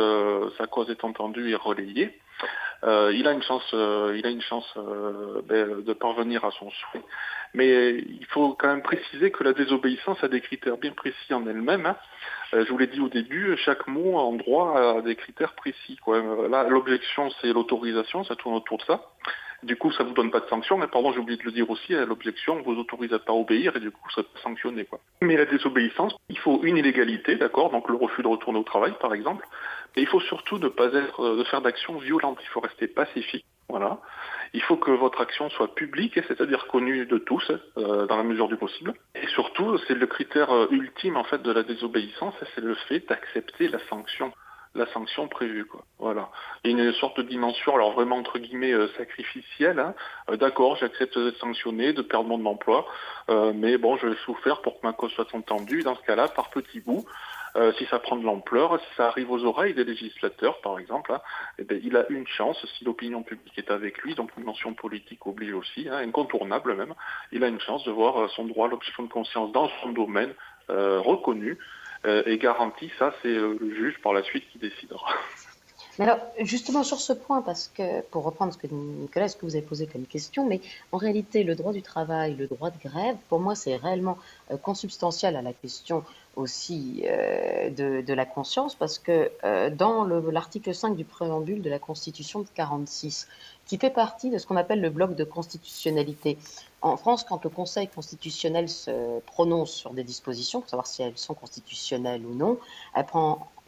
sa 0.58 0.66
cause 0.66 0.90
est 0.90 1.04
entendue 1.04 1.50
et 1.50 1.54
relayée, 1.54 2.18
il 2.82 3.28
a 3.28 3.32
une 3.32 3.42
chance, 3.42 3.68
il 3.72 4.22
a 4.24 4.30
une 4.30 4.40
chance 4.40 4.66
ben, 5.44 5.82
de 5.82 5.92
parvenir 5.92 6.44
à 6.44 6.50
son 6.50 6.70
souhait. 6.70 7.02
Mais 7.54 7.94
il 7.98 8.26
faut 8.30 8.54
quand 8.54 8.68
même 8.68 8.82
préciser 8.82 9.30
que 9.30 9.44
la 9.44 9.52
désobéissance 9.52 10.22
a 10.24 10.28
des 10.28 10.40
critères 10.40 10.78
bien 10.78 10.92
précis 10.92 11.32
en 11.32 11.46
elle-même. 11.46 11.86
Hein. 11.86 11.96
Euh, 12.56 12.64
je 12.64 12.70
vous 12.72 12.78
l'ai 12.78 12.86
dit 12.86 13.00
au 13.00 13.08
début, 13.08 13.56
chaque 13.58 13.86
mot 13.86 14.16
en 14.16 14.32
droit 14.32 14.78
a 14.78 15.02
des 15.02 15.14
critères 15.14 15.54
précis. 15.54 15.98
Là, 16.06 16.64
l'objection, 16.68 17.30
c'est 17.40 17.52
l'autorisation, 17.52 18.24
ça 18.24 18.34
tourne 18.34 18.54
autour 18.54 18.78
de 18.78 18.84
ça. 18.84 19.02
Du 19.62 19.76
coup, 19.76 19.90
ça 19.90 20.04
ne 20.04 20.08
vous 20.08 20.14
donne 20.14 20.30
pas 20.30 20.40
de 20.40 20.48
sanction, 20.48 20.76
mais 20.76 20.86
pardon, 20.86 21.12
j'ai 21.12 21.18
oublié 21.18 21.38
de 21.38 21.44
le 21.44 21.50
dire 21.50 21.68
aussi, 21.70 21.92
l'objection 21.92 22.60
vous 22.62 22.78
autorise 22.78 23.12
à 23.12 23.18
pas 23.18 23.32
obéir 23.32 23.74
et 23.74 23.80
du 23.80 23.90
coup, 23.90 24.08
ça 24.14 24.22
peut 24.22 24.38
sanctionner. 24.42 24.84
Quoi. 24.84 25.00
Mais 25.22 25.36
la 25.36 25.46
désobéissance, 25.46 26.14
il 26.28 26.38
faut 26.38 26.60
une 26.62 26.76
illégalité, 26.76 27.36
d'accord, 27.36 27.70
donc 27.70 27.88
le 27.88 27.96
refus 27.96 28.22
de 28.22 28.28
retourner 28.28 28.58
au 28.58 28.64
travail, 28.64 28.92
par 29.00 29.14
exemple, 29.14 29.46
mais 29.94 30.02
il 30.02 30.08
faut 30.08 30.20
surtout 30.20 30.58
ne 30.58 30.68
pas 30.68 30.92
être, 30.92 31.20
euh, 31.20 31.38
de 31.38 31.44
faire 31.44 31.62
d'actions 31.62 31.96
violentes, 31.98 32.38
il 32.42 32.48
faut 32.48 32.60
rester 32.60 32.86
pacifique, 32.86 33.46
voilà. 33.68 33.98
Il 34.54 34.62
faut 34.62 34.76
que 34.76 34.90
votre 34.90 35.20
action 35.20 35.48
soit 35.50 35.74
publique, 35.74 36.18
c'est-à-dire 36.28 36.66
connue 36.66 37.06
de 37.06 37.18
tous, 37.18 37.50
euh, 37.76 38.06
dans 38.06 38.16
la 38.16 38.22
mesure 38.22 38.48
du 38.48 38.56
possible. 38.56 38.94
Et 39.14 39.26
surtout, 39.28 39.78
c'est 39.86 39.94
le 39.94 40.06
critère 40.06 40.50
euh, 40.50 40.68
ultime 40.70 41.16
en 41.16 41.24
fait 41.24 41.42
de 41.42 41.52
la 41.52 41.62
désobéissance, 41.62 42.34
c'est 42.54 42.60
le 42.60 42.74
fait 42.88 43.00
d'accepter 43.08 43.68
la 43.68 43.78
sanction 43.88 44.32
la 44.74 44.86
sanction 44.92 45.26
prévue. 45.26 45.64
Quoi. 45.64 45.86
Voilà. 45.98 46.28
Il 46.62 46.70
y 46.70 46.78
a 46.78 46.84
une 46.84 46.92
sorte 46.92 47.16
de 47.16 47.22
dimension, 47.22 47.74
alors 47.74 47.92
vraiment 47.92 48.16
entre 48.16 48.38
guillemets 48.38 48.74
euh, 48.74 48.88
sacrificielle. 48.98 49.78
Hein. 49.78 49.94
D'accord, 50.36 50.76
j'accepte 50.76 51.18
d'être 51.18 51.38
sanctionné, 51.38 51.94
de 51.94 52.02
perdre 52.02 52.28
mon 52.28 52.44
emploi, 52.44 52.86
mais 53.54 53.78
bon, 53.78 53.96
je 53.96 54.08
vais 54.08 54.16
souffrir 54.26 54.60
pour 54.60 54.78
que 54.78 54.86
ma 54.86 54.92
cause 54.92 55.10
soit 55.12 55.34
entendue. 55.34 55.80
Dans 55.80 55.96
ce 55.96 56.02
cas-là, 56.02 56.28
par 56.28 56.50
petits 56.50 56.80
bouts, 56.80 57.06
euh, 57.56 57.72
si 57.78 57.86
ça 57.86 57.98
prend 57.98 58.16
de 58.16 58.24
l'ampleur, 58.24 58.78
si 58.80 58.96
ça 58.96 59.08
arrive 59.08 59.30
aux 59.30 59.44
oreilles 59.44 59.74
des 59.74 59.84
législateurs, 59.84 60.60
par 60.60 60.78
exemple, 60.78 61.12
hein, 61.12 61.20
eh 61.58 61.64
bien, 61.64 61.78
il 61.82 61.96
a 61.96 62.06
une 62.10 62.26
chance, 62.26 62.58
si 62.76 62.84
l'opinion 62.84 63.22
publique 63.22 63.56
est 63.56 63.70
avec 63.70 63.98
lui, 63.98 64.14
donc 64.14 64.30
une 64.36 64.44
mention 64.44 64.74
politique 64.74 65.26
oblige 65.26 65.54
aussi, 65.54 65.88
hein, 65.88 65.96
incontournable 65.96 66.74
même, 66.74 66.94
il 67.32 67.42
a 67.44 67.48
une 67.48 67.60
chance 67.60 67.84
de 67.84 67.90
voir 67.90 68.16
euh, 68.20 68.28
son 68.28 68.44
droit 68.44 68.66
à 68.66 68.70
l'objection 68.70 69.04
de 69.04 69.08
conscience 69.08 69.52
dans 69.52 69.70
son 69.82 69.90
domaine 69.90 70.34
euh, 70.70 71.00
reconnu 71.00 71.58
et 72.26 72.38
garanti. 72.38 72.88
Ça, 73.00 73.12
c'est 73.20 73.34
le 73.34 73.74
juge 73.74 73.98
par 74.00 74.12
la 74.12 74.22
suite 74.22 74.44
qui 74.52 74.58
décidera. 74.58 75.08
Mais 75.98 76.04
alors, 76.04 76.18
justement 76.40 76.84
sur 76.84 77.00
ce 77.00 77.12
point, 77.12 77.40
parce 77.40 77.68
que 77.68 78.02
pour 78.02 78.24
reprendre 78.24 78.52
ce 78.52 78.58
que 78.58 78.66
Nicolas, 78.66 79.28
ce 79.28 79.36
que 79.36 79.46
vous 79.46 79.56
avez 79.56 79.64
posé 79.64 79.86
comme 79.86 80.04
question, 80.04 80.46
mais 80.46 80.60
en 80.92 80.98
réalité, 80.98 81.42
le 81.42 81.54
droit 81.54 81.72
du 81.72 81.82
travail, 81.82 82.34
le 82.34 82.46
droit 82.46 82.70
de 82.70 82.78
grève, 82.78 83.16
pour 83.28 83.40
moi, 83.40 83.54
c'est 83.54 83.76
réellement 83.76 84.18
euh, 84.50 84.56
consubstantiel 84.56 85.36
à 85.36 85.42
la 85.42 85.52
question 85.52 86.04
aussi 86.36 87.02
euh, 87.06 87.70
de, 87.70 88.12
la 88.12 88.26
conscience, 88.26 88.74
parce 88.74 88.98
que 88.98 89.30
euh, 89.42 89.70
dans 89.70 90.04
l'article 90.04 90.74
5 90.74 90.94
du 90.94 91.04
préambule 91.04 91.62
de 91.62 91.70
la 91.70 91.78
Constitution 91.78 92.40
de 92.40 92.46
46, 92.54 93.26
qui 93.64 93.78
fait 93.78 93.90
partie 93.90 94.30
de 94.30 94.38
ce 94.38 94.46
qu'on 94.46 94.56
appelle 94.56 94.80
le 94.80 94.90
bloc 94.90 95.16
de 95.16 95.24
constitutionnalité. 95.24 96.38
En 96.82 96.96
France, 96.96 97.24
quand 97.24 97.42
le 97.42 97.50
Conseil 97.50 97.88
constitutionnel 97.88 98.68
se 98.68 99.18
prononce 99.20 99.72
sur 99.72 99.92
des 99.92 100.04
dispositions, 100.04 100.60
pour 100.60 100.70
savoir 100.70 100.86
si 100.86 101.02
elles 101.02 101.16
sont 101.18 101.34
constitutionnelles 101.34 102.24
ou 102.24 102.34
non, 102.34 102.58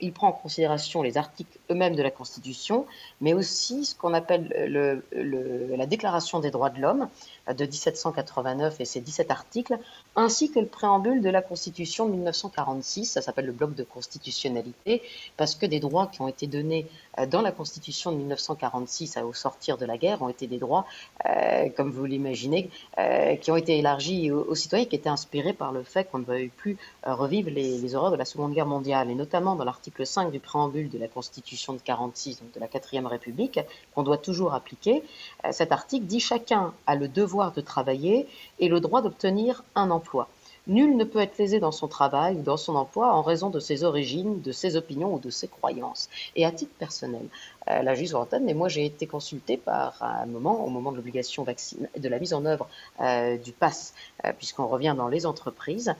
il 0.00 0.12
prend 0.12 0.28
en 0.28 0.32
considération 0.32 1.02
les 1.02 1.16
articles 1.16 1.58
eux-mêmes 1.70 1.96
de 1.96 2.02
la 2.02 2.12
Constitution, 2.12 2.86
mais 3.20 3.34
aussi 3.34 3.86
ce 3.86 3.96
qu'on 3.96 4.14
appelle 4.14 5.02
la 5.12 5.86
Déclaration 5.86 6.38
des 6.38 6.52
droits 6.52 6.70
de 6.70 6.80
l'homme 6.80 7.08
de 7.54 7.64
1789 7.64 8.80
et 8.80 8.84
ses 8.84 9.00
17 9.00 9.30
articles, 9.30 9.78
ainsi 10.16 10.50
que 10.50 10.60
le 10.60 10.66
préambule 10.66 11.22
de 11.22 11.30
la 11.30 11.42
Constitution 11.42 12.06
de 12.06 12.12
1946, 12.12 13.06
ça 13.06 13.22
s'appelle 13.22 13.46
le 13.46 13.52
bloc 13.52 13.74
de 13.74 13.84
constitutionnalité, 13.84 15.02
parce 15.36 15.54
que 15.54 15.66
des 15.66 15.80
droits 15.80 16.08
qui 16.08 16.20
ont 16.20 16.28
été 16.28 16.46
donnés 16.46 16.86
dans 17.26 17.42
la 17.42 17.52
Constitution 17.52 18.12
de 18.12 18.16
1946 18.18 19.18
au 19.18 19.32
sortir 19.32 19.78
de 19.78 19.84
la 19.84 19.98
guerre 19.98 20.22
ont 20.22 20.28
été 20.28 20.46
des 20.46 20.58
droits, 20.58 20.86
euh, 21.26 21.68
comme 21.76 21.90
vous 21.90 22.04
l'imaginez, 22.04 22.70
euh, 22.98 23.36
qui 23.36 23.50
ont 23.50 23.56
été 23.56 23.78
élargis 23.78 24.30
aux, 24.30 24.54
citoyens, 24.54 24.86
qui 24.86 24.96
étaient 24.96 25.08
inspirés 25.08 25.52
par 25.52 25.72
le 25.72 25.82
fait 25.82 26.10
qu'on 26.10 26.18
ne 26.18 26.24
veuille 26.24 26.48
plus 26.48 26.76
revivre 27.04 27.50
les, 27.50 27.78
les, 27.78 27.94
horreurs 27.94 28.10
de 28.10 28.16
la 28.16 28.24
Seconde 28.24 28.52
Guerre 28.52 28.66
mondiale, 28.66 29.10
et 29.10 29.14
notamment 29.14 29.56
dans 29.56 29.64
l'article 29.64 30.06
5 30.06 30.30
du 30.30 30.40
préambule 30.40 30.88
de 30.90 30.98
la 30.98 31.08
Constitution 31.08 31.72
de 31.72 31.80
46, 31.80 32.40
donc 32.40 32.52
de 32.52 32.60
la 32.60 32.68
quatrième 32.68 33.06
République, 33.06 33.60
qu'on 33.94 34.02
doit 34.02 34.18
toujours 34.18 34.54
appliquer. 34.54 35.02
cet 35.50 35.72
article 35.72 36.06
dit 36.06 36.20
chacun 36.20 36.72
a 36.86 36.94
le 36.94 37.08
devoir 37.08 37.52
de 37.52 37.60
travailler 37.60 38.26
et 38.58 38.68
le 38.68 38.80
droit 38.80 39.02
d'obtenir 39.02 39.64
un 39.74 39.90
emploi. 39.90 40.28
Nul 40.68 40.96
ne 40.96 41.04
peut 41.04 41.18
être 41.18 41.38
lésé 41.38 41.60
dans 41.60 41.72
son 41.72 41.88
travail 41.88 42.36
ou 42.36 42.42
dans 42.42 42.58
son 42.58 42.74
emploi 42.76 43.12
en 43.12 43.22
raison 43.22 43.48
de 43.48 43.58
ses 43.58 43.84
origines, 43.84 44.42
de 44.42 44.52
ses 44.52 44.76
opinions 44.76 45.14
ou 45.14 45.18
de 45.18 45.30
ses 45.30 45.48
croyances. 45.48 46.10
Et 46.36 46.44
à 46.44 46.52
titre 46.52 46.74
personnel, 46.78 47.26
la 47.68 47.94
juge 47.94 48.14
mais 48.42 48.54
moi 48.54 48.68
j'ai 48.68 48.84
été 48.84 49.06
consulté 49.06 49.56
par 49.56 50.02
un 50.02 50.26
moment, 50.26 50.64
au 50.64 50.68
moment 50.68 50.90
de 50.92 50.96
l'obligation 50.96 51.44
de 51.44 52.08
la 52.08 52.18
mise 52.18 52.34
en 52.34 52.44
œuvre 52.44 52.68
euh, 53.00 53.36
du 53.36 53.52
pass, 53.52 53.94
euh, 54.24 54.32
puisqu'on 54.36 54.66
revient 54.66 54.94
dans 54.96 55.08
les 55.08 55.26
entreprises, 55.26 55.94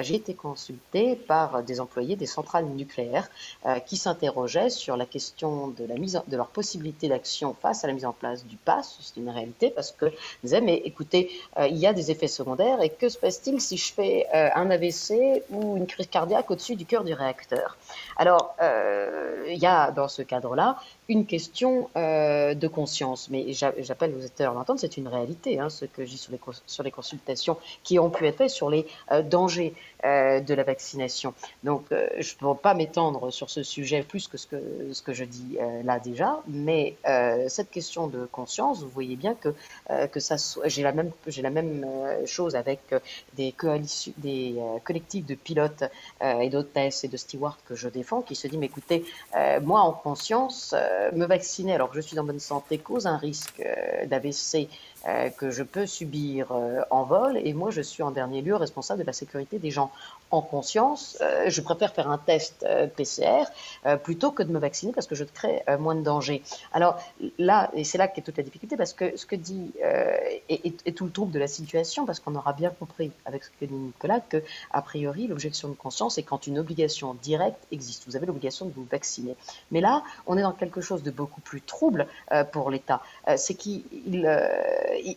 j'ai 0.00 0.16
été 0.16 0.34
consulté 0.34 1.14
par 1.14 1.62
des 1.62 1.80
employés 1.80 2.16
des 2.16 2.26
centrales 2.26 2.64
nucléaires 2.64 3.30
qui 3.86 3.96
s'interrogeaient 3.96 4.70
sur 4.70 4.96
la 4.96 5.06
question 5.06 5.68
de, 5.68 5.84
la 5.84 5.94
mise 5.94 6.20
de 6.26 6.36
leur 6.36 6.48
possibilité 6.48 7.08
d'action 7.08 7.54
face 7.54 7.84
à 7.84 7.86
la 7.86 7.92
mise 7.92 8.04
en 8.04 8.12
place 8.12 8.44
du 8.44 8.56
pass, 8.56 8.98
c'est 9.00 9.20
une 9.20 9.30
réalité, 9.30 9.70
parce 9.70 9.92
que 9.92 10.06
disaient, 10.42 10.60
mais 10.60 10.82
écoutez, 10.84 11.30
il 11.60 11.76
y 11.76 11.86
a 11.86 11.92
des 11.92 12.10
effets 12.10 12.26
secondaires, 12.26 12.82
et 12.82 12.90
que 12.90 13.08
se 13.08 13.16
passe-t-il 13.18 13.60
si 13.60 13.76
je 13.76 13.92
fais 13.92 14.26
un 14.32 14.68
AVC 14.68 15.44
ou 15.50 15.76
une 15.76 15.86
crise 15.86 16.08
cardiaque 16.08 16.50
au-dessus 16.50 16.74
du 16.74 16.84
cœur 16.84 17.04
du 17.04 17.14
réacteur? 17.14 17.76
Alors, 18.16 18.56
il 18.60 19.58
y 19.58 19.66
a 19.66 19.92
dans 19.92 20.08
ce 20.08 20.22
cadre-là 20.22 20.78
une 21.08 21.24
question 21.24 21.88
euh, 21.96 22.54
de 22.54 22.68
conscience. 22.68 23.30
Mais 23.30 23.52
j'appelle 23.52 24.14
aux 24.14 24.20
éditeurs 24.20 24.52
d'entendre, 24.52 24.78
c'est 24.78 24.98
une 24.98 25.08
réalité, 25.08 25.58
hein, 25.58 25.70
ce 25.70 25.86
que 25.86 26.04
je 26.04 26.10
dis 26.10 26.18
sur 26.66 26.82
les, 26.82 26.90
consultations 26.90 27.56
qui 27.82 27.98
ont 27.98 28.10
pu 28.10 28.26
être 28.26 28.36
faites 28.36 28.50
sur 28.50 28.68
les 28.68 28.86
euh, 29.10 29.22
dangers 29.22 29.74
euh, 30.04 30.40
de 30.40 30.52
la 30.52 30.64
vaccination. 30.64 31.32
Donc, 31.64 31.86
je 31.90 32.34
ne 32.34 32.38
peux 32.38 32.60
pas 32.60 32.74
m'étendre 32.74 33.30
sur 33.30 33.48
ce 33.48 33.62
sujet 33.62 34.02
plus 34.02 34.28
que 34.28 34.36
ce 34.36 34.46
que, 34.46 34.62
ce 34.92 35.02
que 35.02 35.14
je 35.14 35.24
dis 35.24 35.58
là 35.84 35.98
déjà, 35.98 36.42
mais 36.46 36.94
cette 37.48 37.70
question 37.70 38.06
de 38.06 38.26
conscience, 38.26 38.82
vous 38.82 38.88
voyez 38.88 39.16
bien 39.16 39.34
que, 39.34 39.54
que 39.88 40.20
j'ai 40.66 40.82
la 40.82 40.92
même, 40.92 41.10
la 41.40 41.50
même 41.50 41.86
chose 42.26 42.54
avec 42.54 42.80
des, 43.34 43.54
des 44.18 44.54
collectifs 44.84 45.26
de 45.26 45.34
pilotes 45.34 45.84
et 46.22 46.48
d'hôtesses 46.48 47.04
et 47.04 47.08
de 47.08 47.16
stewards 47.16 47.58
que 47.66 47.74
je 47.74 47.88
défends, 47.88 48.22
qui 48.22 48.34
se 48.34 48.46
disent, 48.46 48.58
mais 48.58 48.66
écoutez, 48.66 49.04
moi 49.62 49.80
en 49.80 49.92
conscience, 49.92 50.74
euh, 50.97 50.97
me 51.12 51.26
vacciner. 51.26 51.74
Alors 51.74 51.90
que 51.90 51.96
je 51.96 52.00
suis 52.00 52.18
en 52.18 52.24
bonne 52.24 52.38
santé 52.38 52.78
cause 52.78 53.06
un 53.06 53.16
risque 53.16 53.60
euh, 53.60 54.06
d'AVC 54.06 54.68
euh, 55.06 55.30
que 55.30 55.50
je 55.50 55.62
peux 55.62 55.86
subir 55.86 56.52
en 56.90 57.04
vol. 57.04 57.38
Et 57.38 57.52
moi 57.52 57.70
je 57.70 57.80
suis 57.80 58.02
en 58.02 58.10
dernier 58.10 58.42
lieu 58.42 58.56
responsable 58.56 59.00
de 59.00 59.06
la 59.06 59.12
sécurité 59.12 59.58
des 59.58 59.70
gens 59.70 59.90
en 60.30 60.42
conscience, 60.42 61.16
euh, 61.20 61.48
je 61.48 61.60
préfère 61.60 61.94
faire 61.94 62.10
un 62.10 62.18
test 62.18 62.64
euh, 62.68 62.86
PCR 62.86 63.44
euh, 63.86 63.96
plutôt 63.96 64.30
que 64.30 64.42
de 64.42 64.52
me 64.52 64.58
vacciner 64.58 64.92
parce 64.92 65.06
que 65.06 65.14
je 65.14 65.24
crée 65.24 65.62
moins 65.78 65.94
de 65.94 66.02
danger. 66.02 66.42
Alors 66.72 66.98
là, 67.38 67.70
et 67.74 67.84
c'est 67.84 67.98
là 67.98 68.08
qu'est 68.08 68.22
toute 68.22 68.36
la 68.36 68.42
difficulté 68.42 68.76
parce 68.76 68.92
que 68.92 69.16
ce 69.16 69.26
que 69.26 69.36
dit 69.36 69.72
est, 70.48 70.96
tout 70.96 71.04
le 71.04 71.10
trouble 71.10 71.32
de 71.32 71.38
la 71.38 71.46
situation 71.46 72.06
parce 72.06 72.20
qu'on 72.20 72.34
aura 72.34 72.52
bien 72.52 72.70
compris 72.70 73.12
avec 73.24 73.44
ce 73.44 73.50
que 73.50 73.64
dit 73.64 73.74
Nicolas 73.74 74.20
que 74.20 74.42
a 74.70 74.82
priori 74.82 75.26
l'objection 75.26 75.68
de 75.68 75.74
conscience 75.74 76.18
est 76.18 76.22
quand 76.22 76.46
une 76.46 76.58
obligation 76.58 77.14
directe 77.22 77.58
existe. 77.72 78.04
Vous 78.06 78.16
avez 78.16 78.26
l'obligation 78.26 78.66
de 78.66 78.72
vous 78.72 78.86
vacciner. 78.90 79.36
Mais 79.70 79.80
là, 79.80 80.02
on 80.26 80.36
est 80.36 80.42
dans 80.42 80.52
quelque 80.52 80.80
chose 80.80 81.02
de 81.02 81.10
beaucoup 81.10 81.40
plus 81.40 81.60
trouble 81.60 82.06
pour 82.52 82.70
l'État. 82.70 83.02
c'est 83.36 83.54
qu'il 83.54 83.82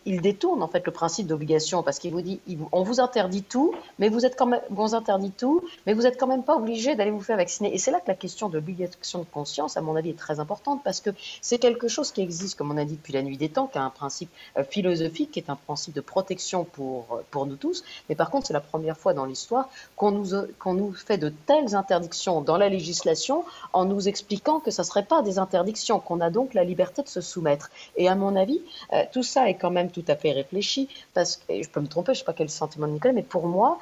il, 0.04 0.20
détourne 0.20 0.62
en 0.62 0.68
fait 0.68 0.84
le 0.86 0.92
principe 0.92 1.26
d'obligation 1.26 1.82
parce 1.82 1.98
qu'il 1.98 2.12
vous 2.12 2.22
dit 2.22 2.40
on 2.72 2.82
vous 2.82 3.00
interdit 3.00 3.42
tout, 3.42 3.74
mais 3.98 4.08
vous 4.08 4.24
êtes 4.26 4.36
quand 4.36 4.46
même 4.46 4.60
interdit 5.02 5.32
tout, 5.32 5.62
mais 5.84 5.94
vous 5.94 6.02
n'êtes 6.02 6.18
quand 6.18 6.28
même 6.28 6.44
pas 6.44 6.56
obligé 6.56 6.94
d'aller 6.94 7.10
vous 7.10 7.20
faire 7.20 7.36
vacciner. 7.36 7.74
Et 7.74 7.78
c'est 7.78 7.90
là 7.90 8.00
que 8.00 8.08
la 8.08 8.14
question 8.14 8.48
de 8.48 8.54
l'obligation 8.54 9.18
de 9.18 9.24
conscience, 9.24 9.76
à 9.76 9.80
mon 9.80 9.96
avis, 9.96 10.10
est 10.10 10.18
très 10.18 10.38
importante 10.38 10.80
parce 10.84 11.00
que 11.00 11.10
c'est 11.40 11.58
quelque 11.58 11.88
chose 11.88 12.12
qui 12.12 12.20
existe, 12.20 12.56
comme 12.56 12.70
on 12.70 12.76
a 12.76 12.84
dit 12.84 12.96
depuis 12.96 13.12
la 13.12 13.22
nuit 13.22 13.36
des 13.36 13.48
temps, 13.48 13.66
qui 13.66 13.78
a 13.78 13.82
un 13.82 13.90
principe 13.90 14.30
euh, 14.56 14.64
philosophique, 14.64 15.32
qui 15.32 15.40
est 15.40 15.50
un 15.50 15.56
principe 15.56 15.94
de 15.94 16.00
protection 16.00 16.64
pour, 16.64 17.06
euh, 17.12 17.22
pour 17.30 17.46
nous 17.46 17.56
tous. 17.56 17.82
Mais 18.08 18.14
par 18.14 18.30
contre, 18.30 18.46
c'est 18.46 18.52
la 18.52 18.60
première 18.60 18.96
fois 18.96 19.12
dans 19.12 19.24
l'histoire 19.24 19.68
qu'on 19.96 20.12
nous, 20.12 20.28
qu'on 20.58 20.74
nous 20.74 20.92
fait 20.92 21.18
de 21.18 21.30
telles 21.30 21.74
interdictions 21.74 22.40
dans 22.40 22.56
la 22.56 22.68
législation 22.68 23.44
en 23.72 23.84
nous 23.84 24.08
expliquant 24.08 24.60
que 24.60 24.70
ça 24.70 24.82
ne 24.82 24.86
serait 24.86 25.04
pas 25.04 25.22
des 25.22 25.38
interdictions, 25.38 25.98
qu'on 25.98 26.20
a 26.20 26.30
donc 26.30 26.54
la 26.54 26.64
liberté 26.64 27.02
de 27.02 27.08
se 27.08 27.20
soumettre. 27.20 27.70
Et 27.96 28.08
à 28.08 28.14
mon 28.14 28.36
avis, 28.36 28.60
euh, 28.92 29.02
tout 29.12 29.24
ça 29.24 29.48
est 29.48 29.54
quand 29.54 29.70
même 29.70 29.90
tout 29.90 30.04
à 30.06 30.16
fait 30.16 30.32
réfléchi, 30.32 30.88
parce 31.14 31.36
que 31.36 31.62
je 31.62 31.68
peux 31.68 31.80
me 31.80 31.88
tromper, 31.88 32.14
je 32.14 32.18
ne 32.18 32.20
sais 32.20 32.24
pas 32.24 32.32
quel 32.32 32.50
sentiment 32.50 32.86
de 32.86 32.92
Nicolas, 32.92 33.14
mais 33.14 33.22
pour 33.22 33.46
moi, 33.46 33.78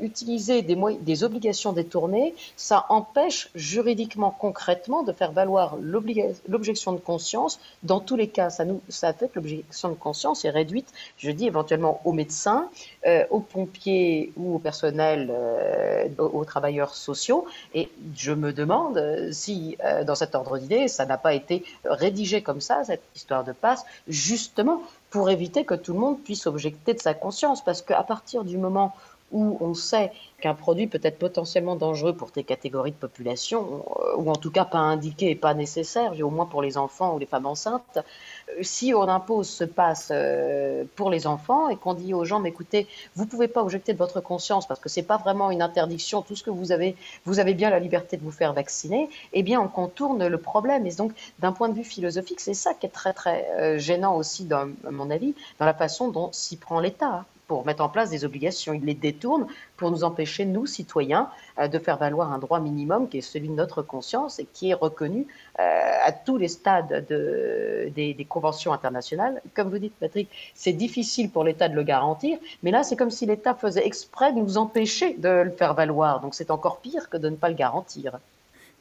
utiliser 0.00 0.39
des, 0.46 1.24
obligations 1.24 1.72
détournées, 1.72 2.34
ça 2.56 2.86
empêche 2.88 3.50
juridiquement, 3.54 4.34
concrètement, 4.36 5.02
de 5.02 5.12
faire 5.12 5.32
valoir 5.32 5.76
l'objection 5.80 6.92
de 6.92 6.98
conscience. 6.98 7.60
Dans 7.82 8.00
tous 8.00 8.16
les 8.16 8.28
cas, 8.28 8.50
ça, 8.50 8.64
nous, 8.64 8.80
ça 8.88 9.12
fait 9.12 9.28
que 9.28 9.38
l'objection 9.38 9.90
de 9.90 9.94
conscience 9.94 10.44
est 10.44 10.50
réduite, 10.50 10.88
je 11.18 11.30
dis 11.30 11.46
éventuellement 11.46 12.00
aux 12.04 12.12
médecins, 12.12 12.68
euh, 13.06 13.24
aux 13.30 13.40
pompiers 13.40 14.32
ou 14.36 14.56
au 14.56 14.58
personnel, 14.58 15.30
euh, 15.30 16.08
aux, 16.18 16.44
travailleurs 16.44 16.94
sociaux. 16.94 17.46
Et 17.74 17.88
je 18.16 18.32
me 18.32 18.52
demande 18.52 18.98
euh, 18.98 19.32
si, 19.32 19.76
dans 20.06 20.14
cet 20.14 20.34
ordre 20.34 20.58
d'idée, 20.58 20.88
ça 20.88 21.06
n'a 21.06 21.18
pas 21.18 21.34
été 21.34 21.64
rédigé 21.84 22.42
comme 22.42 22.60
ça, 22.60 22.84
cette 22.84 23.02
histoire 23.14 23.44
de 23.44 23.52
passe, 23.52 23.84
justement 24.08 24.82
pour 25.10 25.28
éviter 25.28 25.64
que 25.64 25.74
tout 25.74 25.92
le 25.92 25.98
monde 25.98 26.20
puisse 26.22 26.46
objecter 26.46 26.94
de 26.94 27.00
sa 27.00 27.14
conscience. 27.14 27.64
Parce 27.64 27.82
qu'à 27.82 28.02
partir 28.02 28.44
du 28.44 28.56
moment 28.58 28.94
où 29.32 29.58
on 29.60 29.74
sait 29.74 30.12
qu'un 30.40 30.54
produit 30.54 30.86
peut 30.86 31.00
être 31.02 31.18
potentiellement 31.18 31.76
dangereux 31.76 32.14
pour 32.14 32.32
tes 32.32 32.42
catégories 32.44 32.90
de 32.92 32.96
population, 32.96 33.84
euh, 34.00 34.16
ou 34.16 34.30
en 34.30 34.36
tout 34.36 34.50
cas 34.50 34.64
pas 34.64 34.78
indiqué 34.78 35.30
et 35.30 35.34
pas 35.34 35.54
nécessaire, 35.54 36.12
au 36.20 36.30
moins 36.30 36.46
pour 36.46 36.62
les 36.62 36.76
enfants 36.78 37.14
ou 37.14 37.18
les 37.18 37.26
femmes 37.26 37.46
enceintes, 37.46 37.98
euh, 37.98 38.62
si 38.62 38.92
on 38.94 39.02
impose 39.02 39.48
ce 39.48 39.64
passe 39.64 40.08
euh, 40.10 40.84
pour 40.96 41.10
les 41.10 41.26
enfants 41.26 41.68
et 41.68 41.76
qu'on 41.76 41.94
dit 41.94 42.14
aux 42.14 42.24
gens, 42.24 42.40
mais 42.40 42.48
écoutez, 42.48 42.86
vous 43.14 43.26
pouvez 43.26 43.48
pas 43.48 43.62
objecter 43.62 43.92
de 43.92 43.98
votre 43.98 44.20
conscience 44.20 44.66
parce 44.66 44.80
que 44.80 44.88
c'est 44.88 45.02
pas 45.02 45.18
vraiment 45.18 45.50
une 45.50 45.62
interdiction, 45.62 46.22
tout 46.22 46.34
ce 46.34 46.42
que 46.42 46.50
vous 46.50 46.72
avez, 46.72 46.96
vous 47.24 47.38
avez 47.38 47.54
bien 47.54 47.70
la 47.70 47.78
liberté 47.78 48.16
de 48.16 48.22
vous 48.22 48.32
faire 48.32 48.52
vacciner, 48.52 49.08
eh 49.32 49.42
bien 49.42 49.60
on 49.60 49.68
contourne 49.68 50.26
le 50.26 50.38
problème. 50.38 50.86
Et 50.86 50.94
donc, 50.94 51.12
d'un 51.38 51.52
point 51.52 51.68
de 51.68 51.74
vue 51.74 51.84
philosophique, 51.84 52.40
c'est 52.40 52.54
ça 52.54 52.74
qui 52.74 52.86
est 52.86 52.90
très 52.90 53.12
très 53.12 53.78
gênant 53.78 54.16
aussi, 54.16 54.44
dans, 54.44 54.70
à 54.86 54.90
mon 54.90 55.10
avis, 55.10 55.34
dans 55.58 55.66
la 55.66 55.74
façon 55.74 56.08
dont 56.08 56.30
s'y 56.32 56.56
prend 56.56 56.80
l'État 56.80 57.24
pour 57.50 57.66
mettre 57.66 57.82
en 57.82 57.88
place 57.88 58.10
des 58.10 58.24
obligations. 58.24 58.74
Ils 58.74 58.84
les 58.84 58.94
détournent 58.94 59.48
pour 59.76 59.90
nous 59.90 60.04
empêcher, 60.04 60.44
nous, 60.44 60.66
citoyens, 60.66 61.28
euh, 61.58 61.66
de 61.66 61.80
faire 61.80 61.96
valoir 61.96 62.32
un 62.32 62.38
droit 62.38 62.60
minimum 62.60 63.08
qui 63.08 63.18
est 63.18 63.22
celui 63.22 63.48
de 63.48 63.54
notre 63.54 63.82
conscience 63.82 64.38
et 64.38 64.46
qui 64.52 64.70
est 64.70 64.74
reconnu 64.74 65.26
euh, 65.58 65.62
à 66.04 66.12
tous 66.12 66.36
les 66.36 66.46
stades 66.46 67.04
de, 67.10 67.90
des, 67.92 68.26
conventions 68.28 68.72
internationales. 68.72 69.42
Comme 69.56 69.68
vous 69.68 69.80
dites, 69.80 69.94
Patrick, 69.98 70.28
c'est 70.54 70.72
difficile 70.72 71.28
pour 71.28 71.42
l'État 71.42 71.68
de 71.68 71.74
le 71.74 71.82
garantir, 71.82 72.38
mais 72.62 72.70
là, 72.70 72.84
c'est 72.84 72.94
comme 72.94 73.10
si 73.10 73.26
l'État 73.26 73.56
faisait 73.56 73.84
exprès 73.84 74.32
de 74.32 74.38
nous 74.38 74.56
empêcher 74.56 75.14
de 75.14 75.28
le 75.28 75.50
faire 75.50 75.74
valoir. 75.74 76.20
Donc 76.20 76.36
c'est 76.36 76.52
encore 76.52 76.78
pire 76.78 77.10
que 77.10 77.16
de 77.16 77.30
ne 77.30 77.34
pas 77.34 77.48
le 77.48 77.56
garantir. 77.56 78.20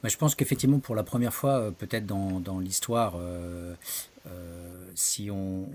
je 0.04 0.16
pense 0.16 0.36
qu'effectivement, 0.36 0.78
pour 0.78 0.94
la 0.94 1.04
première 1.04 1.34
fois, 1.34 1.56
euh, 1.58 1.72
peut-être 1.72 2.06
dans, 2.06 2.60
l'histoire, 2.60 3.16
euh, 4.28 4.92
si 4.96 5.30
on, 5.32 5.68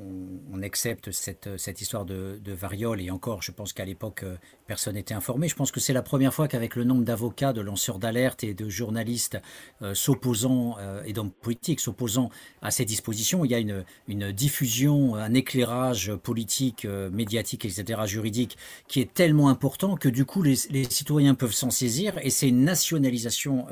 accepte 0.63 1.11
cette, 1.11 1.59
cette 1.59 1.83
histoire 1.83 2.07
de, 2.07 2.41
variole, 2.47 3.01
et 3.03 3.11
encore, 3.11 3.43
je 3.43 3.53
pense 3.53 3.75
qu'à 3.75 3.85
l'époque, 3.85 4.23
euh, 4.23 4.37
personne 4.67 4.95
n'était 4.95 5.13
informé, 5.13 5.47
je 5.47 5.55
pense 5.55 5.71
que 5.71 5.81
c'est 5.81 5.93
la 5.93 6.01
première 6.01 6.33
fois 6.33 6.49
qu'avec 6.49 6.75
le 6.75 6.85
nombre 6.85 7.05
d'avocats, 7.05 7.53
de 7.53 7.61
lanceurs 7.61 7.99
d'alerte 7.99 8.45
et 8.45 8.55
de 8.55 8.71
journalistes 8.71 9.39
euh, 9.83 9.95
s'opposant, 9.95 10.77
et 11.05 11.13
d'hommes 11.13 11.31
politiques 11.31 11.81
s'opposant 11.81 12.31
à 12.63 12.71
ces 12.71 12.87
dispositions, 12.87 13.45
il 13.45 13.51
y 13.51 13.55
a 13.55 13.59
une, 13.59 13.85
une 14.09 14.33
diffusion, 14.33 15.17
un 15.17 15.35
éclairage 15.35 16.15
politique, 16.15 16.87
médiatique, 16.87 17.67
etc., 17.67 18.01
juridique, 18.07 18.57
qui 18.89 19.01
est 19.01 19.13
tellement 19.13 19.49
important 19.49 19.97
que 19.97 20.09
du 20.09 20.25
coup, 20.25 20.43
les, 20.43 20.55
les 20.71 20.85
citoyens 20.85 21.35
peuvent 21.35 21.53
s'en 21.53 21.71
saisir, 21.71 22.19
et 22.23 22.31
c'est 22.31 22.49
une 22.49 22.65
nationalisation 22.65 23.67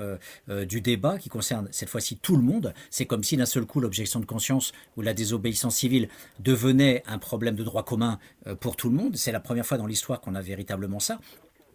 du 0.48 0.80
débat 0.80 1.18
qui 1.18 1.30
concerne 1.30 1.68
cette 1.70 1.88
fois-ci 1.88 2.16
tout 2.16 2.36
le 2.36 2.42
monde. 2.42 2.74
C'est 2.90 3.06
comme 3.06 3.22
si 3.22 3.36
d'un 3.36 3.46
seul 3.46 3.64
coup, 3.64 3.80
l'objection 3.80 4.20
de 4.20 4.26
conscience 4.26 4.71
ou 4.96 5.02
la 5.02 5.14
désobéissance 5.14 5.76
civile 5.76 6.08
devenait 6.40 7.02
un 7.06 7.18
problème 7.18 7.56
de 7.56 7.64
droit 7.64 7.84
commun 7.84 8.18
pour 8.60 8.76
tout 8.76 8.88
le 8.88 8.96
monde. 8.96 9.16
C'est 9.16 9.32
la 9.32 9.40
première 9.40 9.66
fois 9.66 9.78
dans 9.78 9.86
l'histoire 9.86 10.20
qu'on 10.20 10.34
a 10.34 10.40
véritablement 10.40 11.00
ça. 11.00 11.18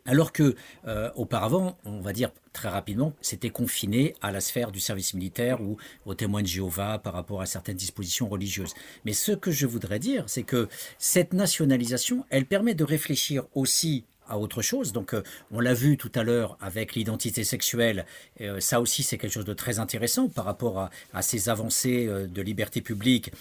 Alors 0.07 0.31
que 0.31 0.55
euh, 0.87 1.11
auparavant, 1.15 1.77
on 1.83 1.99
va 1.99 2.13
dire 2.13 2.31
très 2.53 2.69
rapidement, 2.69 3.13
c'était 3.19 3.49
confiné 3.49 4.15
à 4.21 4.31
la 4.31 4.39
sphère 4.39 4.71
du 4.71 4.79
service 4.79 5.13
militaire 5.13 5.61
ou 5.61 5.77
aux 6.05 6.13
témoins 6.13 6.41
de 6.41 6.47
Jéhovah 6.47 6.97
par 6.97 7.13
rapport 7.13 7.41
à 7.41 7.45
certaines 7.45 7.75
dispositions 7.75 8.29
religieuses. 8.29 8.73
Mais 9.03 9.11
ce 9.11 9.33
que 9.33 9.51
je 9.51 9.67
voudrais 9.67 9.99
dire, 9.99 10.23
c'est 10.27 10.43
que 10.43 10.69
cette 10.97 11.33
nationalisation, 11.33 12.25
elle 12.29 12.45
permet 12.45 12.73
de 12.73 12.85
réfléchir 12.85 13.43
aussi 13.53 14.05
autre 14.35 14.61
chose. 14.61 14.91
Donc, 14.91 15.13
euh, 15.13 15.23
on 15.51 15.59
l'a 15.59 15.73
vu 15.73 15.97
tout 15.97 16.11
à 16.15 16.23
l'heure 16.23 16.57
avec 16.59 16.95
l'identité 16.95 17.43
sexuelle. 17.43 18.05
Euh, 18.41 18.59
ça 18.59 18.81
aussi, 18.81 19.03
c'est 19.03 19.17
quelque 19.17 19.33
chose 19.33 19.45
de 19.45 19.53
très 19.53 19.79
intéressant 19.79 20.27
par 20.27 20.45
rapport 20.45 20.79
à, 20.79 20.89
à 21.13 21.21
ces 21.21 21.49
avancées 21.49 22.07
euh, 22.07 22.27
de 22.27 22.41
liberté 22.41 22.81
publique 22.81 23.31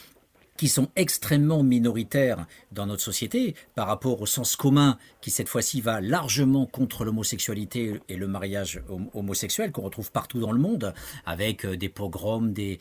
qui 0.57 0.69
sont 0.69 0.89
extrêmement 0.97 1.63
minoritaires 1.63 2.47
dans 2.73 2.87
notre 2.87 3.03
société 3.03 3.55
par 3.75 3.87
rapport 3.87 4.21
au 4.21 4.27
sens 4.27 4.57
commun 4.57 4.99
qui 5.21 5.31
cette 5.31 5.49
fois-ci 5.49 5.81
va 5.81 6.01
largement 6.01 6.67
contre 6.67 7.05
l'homosexualité 7.05 8.01
et 8.09 8.17
le 8.17 8.27
mariage 8.27 8.81
homosexuel 9.15 9.73
qu'on 9.73 9.83
retrouve 9.83 10.13
partout 10.13 10.41
dans 10.41 10.53
le 10.53 10.61
monde 10.61 10.95
avec 11.25 11.65
euh, 11.65 11.77
des 11.77 11.89
pogroms, 11.89 12.53
des, 12.53 12.79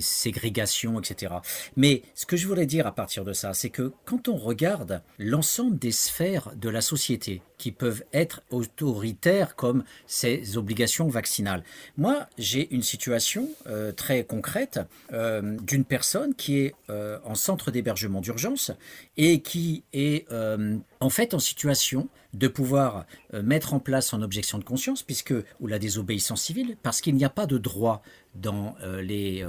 ségrégations, 0.00 1.00
etc. 1.00 1.34
Mais 1.76 2.02
ce 2.14 2.26
que 2.26 2.36
je 2.36 2.46
voulais 2.46 2.66
dire 2.66 2.86
à 2.86 2.94
partir 2.94 3.24
de 3.24 3.32
ça, 3.32 3.54
c'est 3.54 3.70
que 3.70 3.92
quand 4.04 4.28
on 4.28 4.36
regarde 4.36 5.02
l'ensemble 5.18 5.78
des 5.78 5.92
sphères 5.92 6.52
de 6.56 6.68
la 6.68 6.80
société 6.80 7.42
qui 7.56 7.72
peuvent 7.72 8.04
être 8.12 8.42
autoritaires 8.50 9.56
comme 9.56 9.82
ces 10.06 10.56
obligations 10.56 11.08
vaccinales, 11.08 11.64
moi 11.96 12.28
j'ai 12.38 12.72
une 12.72 12.82
situation 12.82 13.48
euh, 13.66 13.90
très 13.92 14.24
concrète 14.24 14.80
euh, 15.12 15.56
d'une 15.62 15.84
personne 15.84 16.34
qui 16.38 16.60
est 16.60 16.74
euh, 16.88 17.18
en 17.24 17.34
centre 17.34 17.70
d'hébergement 17.70 18.22
d'urgence 18.22 18.70
et 19.18 19.42
qui 19.42 19.84
est 19.92 20.24
euh, 20.32 20.78
en 21.00 21.10
fait 21.10 21.34
en 21.34 21.38
situation 21.38 22.08
de 22.32 22.48
pouvoir 22.48 23.04
euh, 23.34 23.42
mettre 23.42 23.74
en 23.74 23.80
place 23.80 24.06
son 24.06 24.22
objection 24.22 24.58
de 24.58 24.64
conscience 24.64 25.02
puisque 25.02 25.34
ou 25.60 25.66
la 25.66 25.78
désobéissance 25.78 26.42
civile 26.42 26.76
parce 26.82 27.00
qu'il 27.02 27.16
n'y 27.16 27.24
a 27.24 27.30
pas 27.30 27.46
de 27.46 27.58
droit 27.58 28.02
dans 28.34 28.76
les 29.02 29.44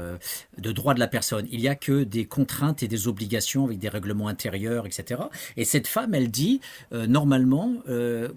de 0.58 0.72
droit 0.72 0.96
de 0.96 1.00
la 1.00 1.08
personne 1.08 1.46
il 1.52 1.62
y 1.62 1.68
a 1.68 1.76
que 1.76 2.04
des 2.04 2.26
contraintes 2.26 2.82
et 2.82 2.88
des 2.88 3.08
obligations 3.08 3.66
avec 3.66 3.78
des 3.78 3.90
règlements 3.90 4.30
intérieurs 4.30 4.88
etc 4.88 5.22
et 5.58 5.66
cette 5.66 5.86
femme 5.86 6.16
elle 6.16 6.32
dit 6.32 6.60
normalement 6.92 7.76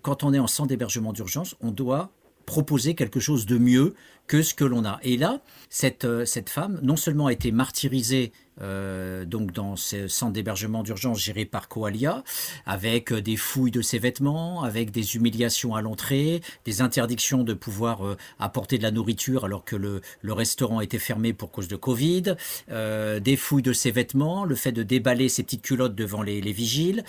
quand 0.03 0.25
on 0.25 0.35
est 0.35 0.39
en 0.39 0.49
centre 0.49 0.69
d'hébergement 0.69 1.15
d'urgence 1.15 1.57
on 1.61 1.71
doit 1.71 2.11
proposer 2.45 2.95
quelque 2.95 3.21
chose 3.21 3.47
de 3.47 3.57
mieux 3.57 3.95
que 4.27 4.43
ce 4.43 4.55
que 4.55 4.65
l'on 4.65 4.85
a. 4.85 4.99
Et 5.03 5.17
là, 5.17 5.41
cette, 5.71 6.07
cette 6.25 6.51
femme, 6.51 6.81
non 6.83 6.97
seulement 6.97 7.27
a 7.27 7.33
été 7.33 7.53
martyrisée 7.53 8.33
euh, 8.61 9.25
donc 9.25 9.53
dans 9.53 9.77
ce 9.77 10.09
centre 10.09 10.33
d'hébergement 10.33 10.83
d'urgence 10.83 11.19
géré 11.19 11.45
par 11.45 11.69
Coalia, 11.69 12.23
avec 12.67 13.13
euh, 13.13 13.23
des 13.23 13.37
fouilles 13.37 13.71
de 13.71 13.81
ses 13.81 13.99
vêtements, 13.99 14.63
avec 14.63 14.91
des 14.91 15.17
humiliations 15.17 15.75
à 15.75 15.81
l'entrée, 15.81 16.43
des 16.65 16.83
interdictions 16.83 17.45
de 17.45 17.55
pouvoir 17.55 18.07
euh, 18.07 18.17
apporter 18.39 18.77
de 18.79 18.83
la 18.83 18.91
nourriture 18.91 19.45
alors 19.45 19.65
que 19.65 19.77
le, 19.77 20.01
restaurant 20.33 20.81
était 20.81 20.99
fermé 20.99 21.33
pour 21.33 21.51
cause 21.51 21.69
de 21.69 21.77
Covid, 21.77 22.37
des 22.69 23.37
fouilles 23.37 23.63
de 23.63 23.75
ses 23.75 23.91
vêtements, 23.91 24.45
le 24.45 24.55
fait 24.55 24.73
de 24.73 24.83
déballer 24.83 25.29
ses 25.29 25.43
petites 25.43 25.63
culottes 25.63 25.95
devant 25.95 26.23
les, 26.23 26.41
les 26.41 26.53
vigiles, 26.53 27.05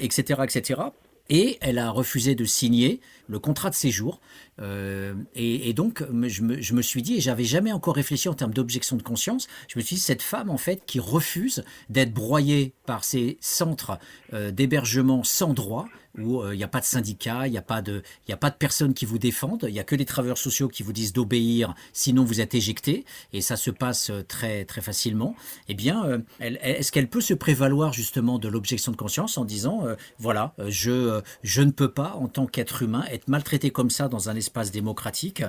etc., 0.00 0.40
etc. 0.42 0.80
Et 1.28 1.58
elle 1.60 1.78
a 1.78 1.90
refusé 1.90 2.34
de 2.34 2.44
signer 2.44 3.00
le 3.28 3.38
contrat 3.38 3.70
de 3.70 3.74
séjour. 3.74 4.20
Euh, 4.60 5.14
et, 5.34 5.72
donc, 5.72 6.04
je 6.28 6.42
me, 6.42 6.60
je 6.60 6.74
me 6.74 6.82
suis 6.82 7.02
dit, 7.02 7.16
et 7.16 7.20
j'avais 7.20 7.44
jamais 7.44 7.72
encore 7.72 7.96
réfléchi 7.96 8.28
en 8.28 8.34
termes 8.34 8.52
d'objection 8.52 8.96
de 8.96 9.02
conscience, 9.02 9.48
je 9.68 9.78
me 9.78 9.84
suis 9.84 9.96
dit, 9.96 10.00
cette 10.02 10.22
femme, 10.22 10.50
en 10.50 10.58
fait, 10.58 10.82
qui 10.86 11.00
refuse 11.00 11.64
d'être 11.90 12.12
broyée 12.12 12.72
par 12.86 13.04
ces 13.04 13.36
centres 13.40 13.98
euh, 14.32 14.50
d'hébergement 14.50 15.24
sans 15.24 15.52
droit, 15.52 15.86
où 16.18 16.42
il 16.42 16.46
euh, 16.46 16.56
n'y 16.56 16.64
a 16.64 16.68
pas 16.68 16.80
de 16.80 16.84
syndicat, 16.84 17.46
il 17.46 17.50
n'y 17.50 17.58
a, 17.58 17.62
pas 17.62 17.82
de, 17.82 18.02
y 18.28 18.32
a 18.32 18.36
pas 18.36 18.50
de 18.50 18.56
personnes 18.56 18.94
qui 18.94 19.04
vous 19.04 19.18
défendent, 19.18 19.64
il 19.68 19.72
n'y 19.72 19.80
a 19.80 19.84
que 19.84 19.96
des 19.96 20.04
travailleurs 20.04 20.38
sociaux 20.38 20.68
qui 20.68 20.82
vous 20.82 20.92
disent 20.92 21.12
d'obéir, 21.12 21.74
sinon 21.92 22.24
vous 22.24 22.40
êtes 22.40 22.54
éjecté, 22.54 23.04
et 23.32 23.40
ça 23.40 23.56
se 23.56 23.70
passe 23.70 24.10
euh, 24.10 24.22
très, 24.22 24.64
très 24.64 24.80
facilement, 24.80 25.34
eh 25.68 25.74
bien, 25.74 26.04
euh, 26.04 26.18
est-ce 26.40 26.92
qu'elle 26.92 27.08
peut 27.08 27.20
se 27.20 27.34
prévaloir 27.34 27.92
justement 27.92 28.38
de 28.38 28.48
l'objection 28.48 28.92
de 28.92 28.96
conscience 28.96 29.38
en 29.38 29.44
disant, 29.44 29.84
voilà, 30.18 30.54
je, 30.68 31.20
je 31.42 31.62
ne 31.62 31.70
peux 31.70 31.90
pas, 31.90 32.14
en 32.18 32.28
tant 32.28 32.46
qu'être 32.46 32.82
humain, 32.82 33.04
être 33.10 33.28
maltraité 33.28 33.70
comme 33.70 33.90
ça 33.90 34.08
dans 34.08 34.28
un 34.28 34.36
espace 34.36 34.70
démocratique, 34.70 35.42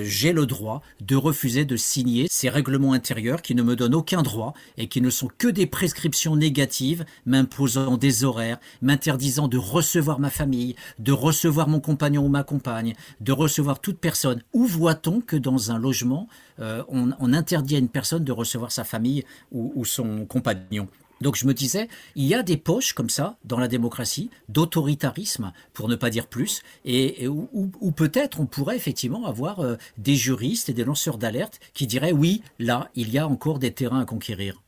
j'ai 0.00 0.32
le 0.32 0.46
droit 0.46 0.82
de 1.00 1.16
refuser 1.16 1.64
de 1.64 1.76
signer 1.76 2.26
ces 2.30 2.48
règlements 2.48 2.92
intérieurs 2.92 3.42
qui 3.42 3.54
ne 3.54 3.62
me 3.62 3.76
donnent 3.76 3.94
aucun 3.94 4.22
droit 4.22 4.54
et 4.76 4.88
qui 4.88 5.00
ne 5.00 5.10
sont 5.10 5.28
que 5.38 5.48
des 5.48 5.66
prescriptions 5.66 6.36
négatives, 6.36 7.04
m'imposant 7.26 7.96
des 7.96 8.24
horaires, 8.24 8.58
m'interdisant 8.82 9.48
de 9.48 9.58
recevoir 9.58 10.07
recevoir 10.08 10.20
ma 10.20 10.30
famille, 10.30 10.74
de 10.98 11.12
recevoir 11.12 11.68
mon 11.68 11.80
compagnon 11.80 12.24
ou 12.24 12.28
ma 12.28 12.42
compagne, 12.42 12.94
de 13.20 13.32
recevoir 13.32 13.80
toute 13.80 13.98
personne. 13.98 14.42
Où 14.54 14.64
voit-on 14.64 15.20
que 15.20 15.36
dans 15.36 15.70
un 15.70 15.78
logement, 15.78 16.28
euh, 16.60 16.82
on, 16.88 17.32
interdit 17.34 17.76
à 17.76 17.78
une 17.78 17.90
personne 17.90 18.24
de 18.24 18.32
recevoir 18.32 18.72
sa 18.72 18.84
famille 18.84 19.24
ou, 19.52 19.84
son 19.84 20.24
compagnon? 20.24 20.88
Donc 21.20 21.36
je 21.36 21.46
me 21.46 21.52
disais, 21.52 21.88
il 22.14 22.24
y 22.24 22.34
a 22.34 22.42
des 22.42 22.56
poches 22.56 22.94
comme 22.94 23.10
ça 23.10 23.36
dans 23.44 23.58
la 23.58 23.68
démocratie, 23.68 24.30
d'autoritarisme, 24.48 25.52
pour 25.74 25.88
ne 25.88 25.96
pas 25.96 26.10
dire 26.10 26.26
plus, 26.26 26.62
et, 26.84 27.28
où 27.28 27.92
peut-être 27.92 28.40
on 28.40 28.46
pourrait 28.46 28.76
effectivement 28.76 29.26
avoir 29.26 29.60
euh, 29.60 29.76
des 29.98 30.14
juristes 30.14 30.70
et 30.70 30.72
des 30.72 30.84
lanceurs 30.84 31.18
d'alerte 31.18 31.60
qui 31.74 31.86
diraient 31.86 32.12
oui, 32.12 32.42
là, 32.58 32.88
il 32.94 33.10
y 33.10 33.18
a 33.18 33.26
encore 33.26 33.58
des 33.58 33.72
terrains 33.72 34.00
à 34.00 34.04
conquérir. 34.06 34.62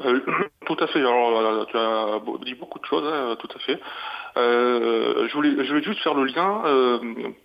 Euh, 0.00 0.20
tout 0.74 0.84
à 0.84 0.86
fait. 0.86 1.00
Alors, 1.00 1.66
tu 1.66 1.76
as 1.76 2.20
dit 2.44 2.54
beaucoup 2.54 2.78
de 2.78 2.84
choses, 2.84 3.04
hein, 3.06 3.36
tout 3.38 3.48
à 3.54 3.58
fait. 3.58 3.80
Euh, 4.36 5.28
je, 5.28 5.32
voulais, 5.34 5.50
voulais 5.50 5.82
juste 5.82 6.00
faire 6.00 6.14
le 6.14 6.24
lien 6.24 6.62
euh, 6.64 6.98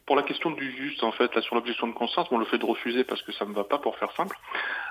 pour 0.06 0.16
la 0.16 0.24
question 0.24 0.52
du 0.52 0.72
juste, 0.72 1.04
en 1.04 1.12
fait, 1.12 1.34
là, 1.36 1.42
sur 1.42 1.56
l'objection 1.56 1.88
de 1.88 1.94
conscience. 1.94 2.30
Le 2.32 2.46
fait 2.46 2.58
de 2.58 2.66
refuser 2.66 3.04
parce 3.04 3.22
que 3.24 3.32
ça 3.32 3.46
ne 3.46 3.50
me 3.50 3.56
va 3.56 3.64
pas, 3.64 3.78
pour 3.78 3.98
faire 3.98 4.12
simple. 4.14 4.38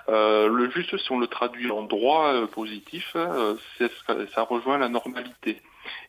Euh, 0.08 0.48
le 0.48 0.70
juste, 0.70 0.96
si 0.96 1.12
on 1.12 1.18
le 1.18 1.26
traduit 1.26 1.70
en 1.70 1.82
droit 1.82 2.26
euh, 2.28 2.46
positif, 2.46 3.12
euh, 3.16 3.56
ça 4.34 4.42
rejoint 4.42 4.78
la 4.78 4.88
normalité. 4.88 5.62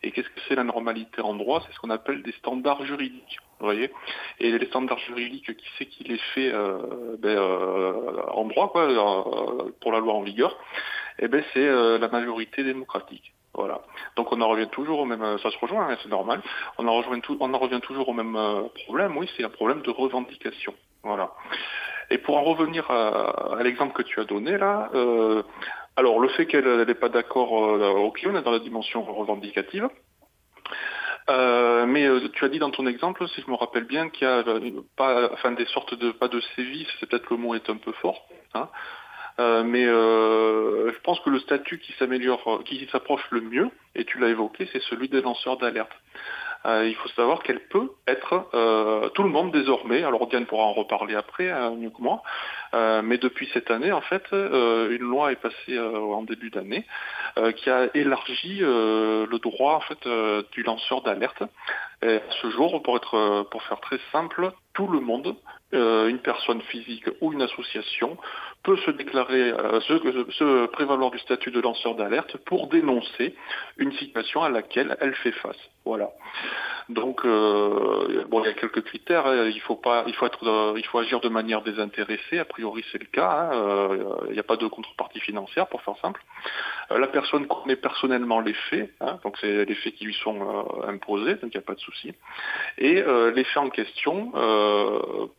Et 0.03 0.11
qu'est-ce 0.11 0.29
que 0.29 0.39
c'est 0.47 0.55
la 0.55 0.63
normalité 0.63 1.21
en 1.21 1.33
droit? 1.33 1.61
C'est 1.65 1.73
ce 1.73 1.79
qu'on 1.79 1.89
appelle 1.89 2.23
des 2.23 2.33
standards 2.33 2.85
juridiques. 2.85 3.39
Vous 3.59 3.65
voyez? 3.65 3.91
Et 4.39 4.57
les 4.57 4.67
standards 4.67 4.99
juridiques, 4.99 5.55
qui 5.57 5.67
c'est 5.77 5.85
qui 5.85 6.03
les 6.03 6.19
fait 6.33 6.51
ben, 7.19 7.39
en 8.31 8.45
droit, 8.45 8.69
quoi, 8.69 8.87
pour 9.81 9.91
la 9.91 9.99
loi 9.99 10.13
en 10.13 10.21
vigueur? 10.21 10.55
Eh 11.19 11.27
ben, 11.27 11.43
c'est 11.53 11.67
la 11.97 12.07
majorité 12.09 12.63
démocratique. 12.63 13.33
Voilà. 13.53 13.81
Donc 14.15 14.31
on 14.31 14.39
en 14.41 14.47
revient 14.49 14.67
toujours 14.71 14.99
au 14.99 15.05
même, 15.05 15.39
ça 15.39 15.49
se 15.49 15.57
rejoint, 15.57 15.89
hein, 15.89 15.97
c'est 16.03 16.09
normal. 16.09 16.43
On 16.77 16.87
en 16.87 17.19
tout, 17.21 17.37
on 17.39 17.51
en 17.55 17.57
revient 17.57 17.81
toujours 17.81 18.07
au 18.09 18.13
même 18.13 18.35
euh, 18.35 18.61
problème. 18.85 19.17
Oui, 19.17 19.27
c'est 19.35 19.43
un 19.43 19.49
problème 19.49 19.81
de 19.81 19.89
revendication. 19.89 20.75
Voilà. 21.01 21.31
Et 22.11 22.19
pour 22.19 22.37
en 22.37 22.43
revenir 22.43 22.89
à, 22.91 23.57
à 23.57 23.63
l'exemple 23.63 23.93
que 23.93 24.03
tu 24.03 24.19
as 24.19 24.25
donné 24.25 24.59
là, 24.59 24.91
euh, 24.93 25.41
alors 25.97 26.19
le 26.19 26.29
fait 26.29 26.45
qu'elle 26.45 26.83
n'est 26.83 26.93
pas 26.93 27.09
d'accord, 27.09 27.65
euh, 27.65 27.89
ok, 27.89 28.23
on 28.27 28.35
est 28.35 28.43
dans 28.43 28.51
la 28.51 28.59
dimension 28.59 29.01
revendicative. 29.01 29.89
Euh, 31.29 31.85
mais 31.87 32.05
euh, 32.05 32.29
tu 32.33 32.45
as 32.45 32.49
dit 32.49 32.59
dans 32.59 32.69
ton 32.69 32.85
exemple, 32.85 33.27
si 33.29 33.41
je 33.41 33.49
me 33.49 33.55
rappelle 33.55 33.83
bien, 33.83 34.09
qu'il 34.09 34.27
y 34.27 34.29
a 34.29 34.43
pas, 34.95 35.51
des 35.57 35.65
sortes 35.65 35.95
de 35.95 36.11
pas 36.11 36.27
de 36.27 36.39
sévices, 36.55 36.87
c'est 36.99 37.09
peut-être 37.09 37.29
le 37.31 37.37
mot 37.37 37.55
est 37.55 37.69
un 37.69 37.77
peu 37.77 37.91
fort, 37.93 38.29
hein, 38.53 38.69
mais 39.39 39.85
je 39.85 40.99
pense 41.01 41.19
que 41.21 41.31
le 41.31 41.39
statut 41.39 41.79
qui 41.79 41.93
s'améliore, 41.93 42.61
qui 42.63 42.87
s'approche 42.91 43.25
le 43.31 43.41
mieux, 43.41 43.69
et 43.95 44.05
tu 44.05 44.19
l'as 44.19 44.29
évoqué, 44.29 44.69
c'est 44.71 44.81
celui 44.83 45.09
des 45.09 45.21
lanceurs 45.21 45.57
d'alerte. 45.57 45.91
Euh, 46.65 46.87
il 46.87 46.95
faut 46.95 47.07
savoir 47.09 47.43
qu'elle 47.43 47.59
peut 47.59 47.91
être 48.07 48.49
euh, 48.53 49.09
tout 49.09 49.23
le 49.23 49.29
monde 49.29 49.51
désormais. 49.51 50.03
Alors 50.03 50.27
Diane 50.27 50.45
pourra 50.45 50.63
en 50.63 50.73
reparler 50.73 51.15
après, 51.15 51.51
mieux 51.75 51.89
que 51.89 52.01
moi. 52.01 52.23
Euh, 52.73 53.01
mais 53.01 53.17
depuis 53.17 53.49
cette 53.53 53.71
année, 53.71 53.91
en 53.91 54.01
fait, 54.01 54.23
une 54.31 54.97
loi 54.99 55.31
est 55.31 55.41
passée 55.41 55.79
en 55.79 56.23
début 56.23 56.49
d'année 56.49 56.85
qui 57.57 57.69
a 57.69 57.87
élargi 57.93 58.59
le 58.59 59.37
droit 59.39 59.75
en 59.75 59.81
fait 59.81 60.07
du 60.51 60.63
lanceur 60.63 61.01
d'alerte. 61.01 61.43
Et 62.03 62.19
ce 62.41 62.49
jour, 62.51 62.81
pour 62.83 62.97
être, 62.97 63.47
pour 63.49 63.63
faire 63.63 63.79
très 63.79 63.99
simple, 64.11 64.51
tout 64.77 64.87
le 64.87 64.99
monde, 64.99 65.35
une 65.73 66.19
personne 66.19 66.61
physique 66.61 67.09
ou 67.19 67.33
une 67.33 67.41
association, 67.41 68.15
peut 68.63 68.77
se 68.77 68.91
déclarer, 68.91 69.51
se, 69.81 70.31
se, 70.31 70.67
prévaloir 70.67 71.11
du 71.11 71.19
statut 71.19 71.51
de 71.51 71.59
lanceur 71.59 71.95
d'alerte 71.95 72.37
pour 72.45 72.67
dénoncer 72.67 73.35
une 73.77 73.91
situation 73.93 74.43
à 74.43 74.49
laquelle 74.49 74.95
elle 75.01 75.15
fait 75.15 75.33
face. 75.33 75.57
Voilà. 75.83 76.09
Donc 76.89 77.25
euh, 77.25 78.25
bon, 78.29 78.41
il 78.41 78.47
y 78.47 78.49
a 78.49 78.53
quelques 78.53 78.81
critères. 78.83 79.25
Hein. 79.25 79.49
Il 79.53 79.59
faut 79.61 79.75
pas, 79.75 80.03
il 80.07 80.13
faut 80.15 80.25
être, 80.25 80.47
euh, 80.47 80.73
il 80.77 80.85
faut 80.85 80.99
agir 80.99 81.19
de 81.19 81.27
manière 81.27 81.61
désintéressée. 81.61 82.39
A 82.39 82.45
priori, 82.45 82.83
c'est 82.91 82.97
le 82.97 83.07
cas. 83.07 83.29
Hein. 83.29 83.49
Euh, 83.53 84.15
il 84.27 84.33
n'y 84.33 84.39
a 84.39 84.43
pas 84.43 84.55
de 84.55 84.67
contrepartie 84.67 85.19
financière, 85.19 85.67
pour 85.67 85.81
faire 85.81 85.95
simple. 86.01 86.21
la 86.89 87.07
personne 87.07 87.47
connaît 87.47 87.75
personnellement 87.75 88.39
les 88.39 88.53
faits, 88.53 88.91
hein. 89.01 89.19
donc 89.23 89.37
c'est 89.41 89.65
les 89.65 89.75
faits 89.75 89.95
qui 89.95 90.05
lui 90.05 90.13
sont 90.13 90.37
imposés, 90.87 91.35
donc 91.35 91.53
il 91.53 91.57
n'y 91.57 91.63
a 91.63 91.67
pas 91.67 91.73
de 91.73 91.79
souci. 91.79 92.13
Et 92.77 93.03
les 93.35 93.43
faits 93.43 93.57
en 93.57 93.69
question, 93.69 94.31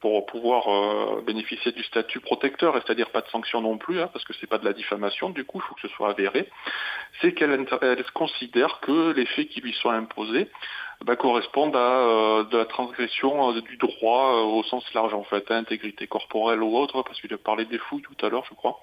pour 0.01 0.27
pouvoir 0.27 1.23
bénéficier 1.23 1.73
du 1.73 1.83
statut 1.85 2.21
protecteur, 2.21 2.75
c'est-à-dire 2.75 3.11
pas 3.11 3.21
de 3.21 3.29
sanction 3.29 3.61
non 3.61 3.79
plus, 3.79 3.99
parce 4.13 4.25
que 4.25 4.33
c'est 4.41 4.47
pas 4.47 4.59
de 4.59 4.65
la 4.65 4.73
diffamation. 4.73 5.31
Du 5.31 5.45
coup, 5.45 5.59
il 5.59 5.69
faut 5.69 5.75
que 5.75 5.83
ce 5.83 5.89
soit 5.89 6.11
avéré. 6.11 6.49
C'est 7.21 7.33
qu'elle 7.35 7.67
considère 8.15 8.81
que 8.81 9.13
les 9.13 9.27
faits 9.27 9.49
qui 9.49 9.61
lui 9.61 9.73
sont 9.75 9.91
imposés 9.91 10.49
bah, 11.05 11.17
correspondent 11.17 11.77
à 11.77 12.01
euh, 12.01 12.45
de 12.45 12.59
la 12.59 12.65
transgression 12.65 13.53
euh, 13.53 13.61
du 13.61 13.77
droit 13.77 14.35
euh, 14.35 14.43
au 14.43 14.63
sens 14.65 14.83
large 14.95 15.15
en 15.15 15.23
fait, 15.23 15.49
hein, 15.51 15.59
intégrité 15.59 16.07
corporelle 16.07 16.63
ou 16.63 16.77
autre, 16.77 17.03
parce 17.03 17.21
qu'il 17.21 17.33
a 17.33 17.39
parlé 17.39 17.65
des 17.67 17.79
fouilles 17.79 18.03
tout 18.03 18.27
à 18.27 18.29
l'heure, 18.29 18.45
je 18.49 18.55
crois. 18.55 18.81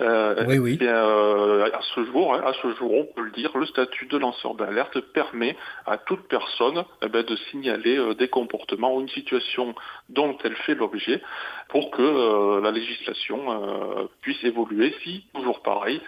Oui, 0.00 0.58
oui. 0.58 0.76
Bien, 0.76 0.94
à 0.94 1.80
ce 1.94 2.04
jour, 2.04 2.34
hein, 2.34 2.42
à 2.44 2.52
ce 2.62 2.74
jour, 2.74 2.92
on 2.92 3.04
peut 3.04 3.22
le 3.22 3.30
dire, 3.30 3.56
le 3.56 3.66
statut 3.66 4.06
de 4.06 4.18
lanceur 4.18 4.54
d'alerte 4.54 5.00
permet 5.12 5.56
à 5.86 5.98
toute 5.98 6.28
personne 6.28 6.84
eh 7.02 7.08
ben, 7.08 7.22
de 7.24 7.36
signaler 7.50 8.14
des 8.14 8.28
comportements 8.28 8.94
ou 8.94 9.00
une 9.00 9.08
situation 9.08 9.74
dont 10.08 10.36
elle 10.44 10.56
fait 10.56 10.74
l'objet 10.74 11.22
pour 11.68 11.90
que 11.90 12.60
la 12.60 12.70
législation 12.70 14.08
puisse 14.20 14.42
évoluer 14.44 14.94
si, 15.02 15.24
toujours 15.34 15.62
pareil, 15.62 16.00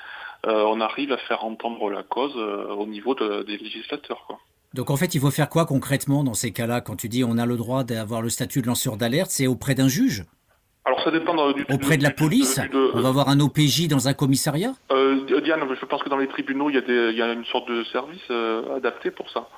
on 0.44 0.80
arrive 0.80 1.12
à 1.12 1.18
faire 1.18 1.44
entendre 1.44 1.90
la 1.90 2.02
cause 2.02 2.36
au 2.36 2.86
niveau 2.86 3.14
des 3.14 3.56
législateurs. 3.56 4.24
Quoi. 4.26 4.38
Donc 4.74 4.90
en 4.90 4.96
fait, 4.96 5.14
il 5.14 5.20
faut 5.20 5.30
faire 5.30 5.48
quoi 5.48 5.64
concrètement 5.64 6.22
dans 6.24 6.34
ces 6.34 6.52
cas-là? 6.52 6.80
Quand 6.80 6.96
tu 6.96 7.08
dis 7.08 7.24
on 7.24 7.38
a 7.38 7.46
le 7.46 7.56
droit 7.56 7.84
d'avoir 7.84 8.22
le 8.22 8.28
statut 8.28 8.60
de 8.62 8.66
lanceur 8.66 8.96
d'alerte, 8.96 9.30
c'est 9.30 9.46
auprès 9.46 9.74
d'un 9.74 9.88
juge? 9.88 10.24
Alors 10.88 11.02
ça 11.02 11.10
dépend 11.10 11.52
du, 11.52 11.66
auprès 11.70 11.98
de 11.98 12.02
la 12.02 12.10
police. 12.10 12.58
on 12.94 13.00
va 13.00 13.08
avoir 13.10 13.28
un 13.28 13.40
OPJ 13.40 13.88
dans 13.88 14.08
un 14.08 14.14
commissariat? 14.14 14.72
Euh, 14.90 15.40
Diane, 15.42 15.60
je 15.78 15.84
pense 15.84 16.02
que 16.02 16.08
dans 16.08 16.16
les 16.16 16.28
tribunaux, 16.28 16.70
il 16.70 16.76
y 16.76 16.78
a, 16.78 16.80
des, 16.80 17.10
il 17.12 17.16
y 17.18 17.20
a 17.20 17.30
une 17.30 17.44
sorte 17.44 17.68
de 17.68 17.84
service 17.84 18.22
euh, 18.30 18.76
adapté 18.76 19.10
pour 19.10 19.28
ça. 19.28 19.48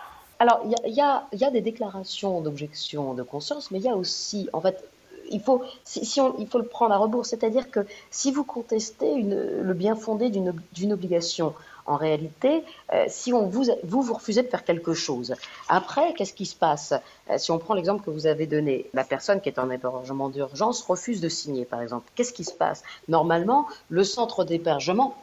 Alors 0.41 0.61
il 0.65 0.93
y 0.93 1.01
a, 1.01 1.29
y 1.33 1.45
a, 1.45 1.51
des 1.51 1.61
déclarations 1.61 2.41
d'objection 2.41 3.15
de 3.15 3.23
conscience, 3.23 3.71
mais 3.71 3.79
il 3.79 3.85
y 3.85 3.89
a 3.89 3.95
aussi, 3.95 4.49
en 4.53 4.61
fait, 4.61 4.83
il 5.31 5.41
faut, 5.41 5.63
si, 5.85 6.21
on, 6.21 6.35
il 6.41 6.49
faut 6.49 6.59
le 6.59 6.65
prendre 6.65 6.93
à 6.95 6.97
rebours, 6.97 7.25
c'est-à-dire 7.25 7.71
que 7.71 7.81
si 8.11 8.33
vous 8.33 8.43
contestez 8.43 9.13
une, 9.13 9.63
le 9.63 9.75
bien 9.75 9.95
fondé 9.95 10.31
d'une 10.31 10.93
obligation, 10.93 11.55
en 11.87 11.97
réalité, 11.97 12.65
euh, 12.93 13.05
si 13.09 13.33
on 13.33 13.47
vous, 13.47 13.65
vous, 13.85 14.13
refusez 14.13 14.43
de 14.43 14.49
faire 14.49 14.65
quelque 14.65 14.95
chose, 14.95 15.35
après, 15.69 16.15
qu'est-ce 16.15 16.35
qui 16.35 16.47
se 16.47 16.57
passe? 16.57 16.95
Euh, 17.31 17.39
Si 17.39 17.51
on 17.51 17.59
prend 17.59 17.75
l'exemple 17.75 18.05
que 18.05 18.11
vous 18.11 18.27
avez 18.27 18.47
donné, 18.47 18.87
la 18.95 19.05
personne 19.05 19.41
qui 19.41 19.49
est 19.49 19.59
en 19.59 19.71
hébergement 19.71 20.29
d'urgence 20.29 20.83
refuse 20.83 21.21
de 21.21 21.29
signer, 21.29 21.65
par 21.65 21.83
exemple. 21.83 22.11
Qu'est-ce 22.15 22.33
qui 22.33 22.45
se 22.45 22.53
passe? 22.53 22.83
Normalement, 23.09 23.67
le 23.89 24.05
centre 24.05 24.45
d'hébergement 24.45 25.17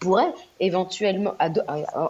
pourrait 0.00 0.32
éventuellement, 0.60 1.34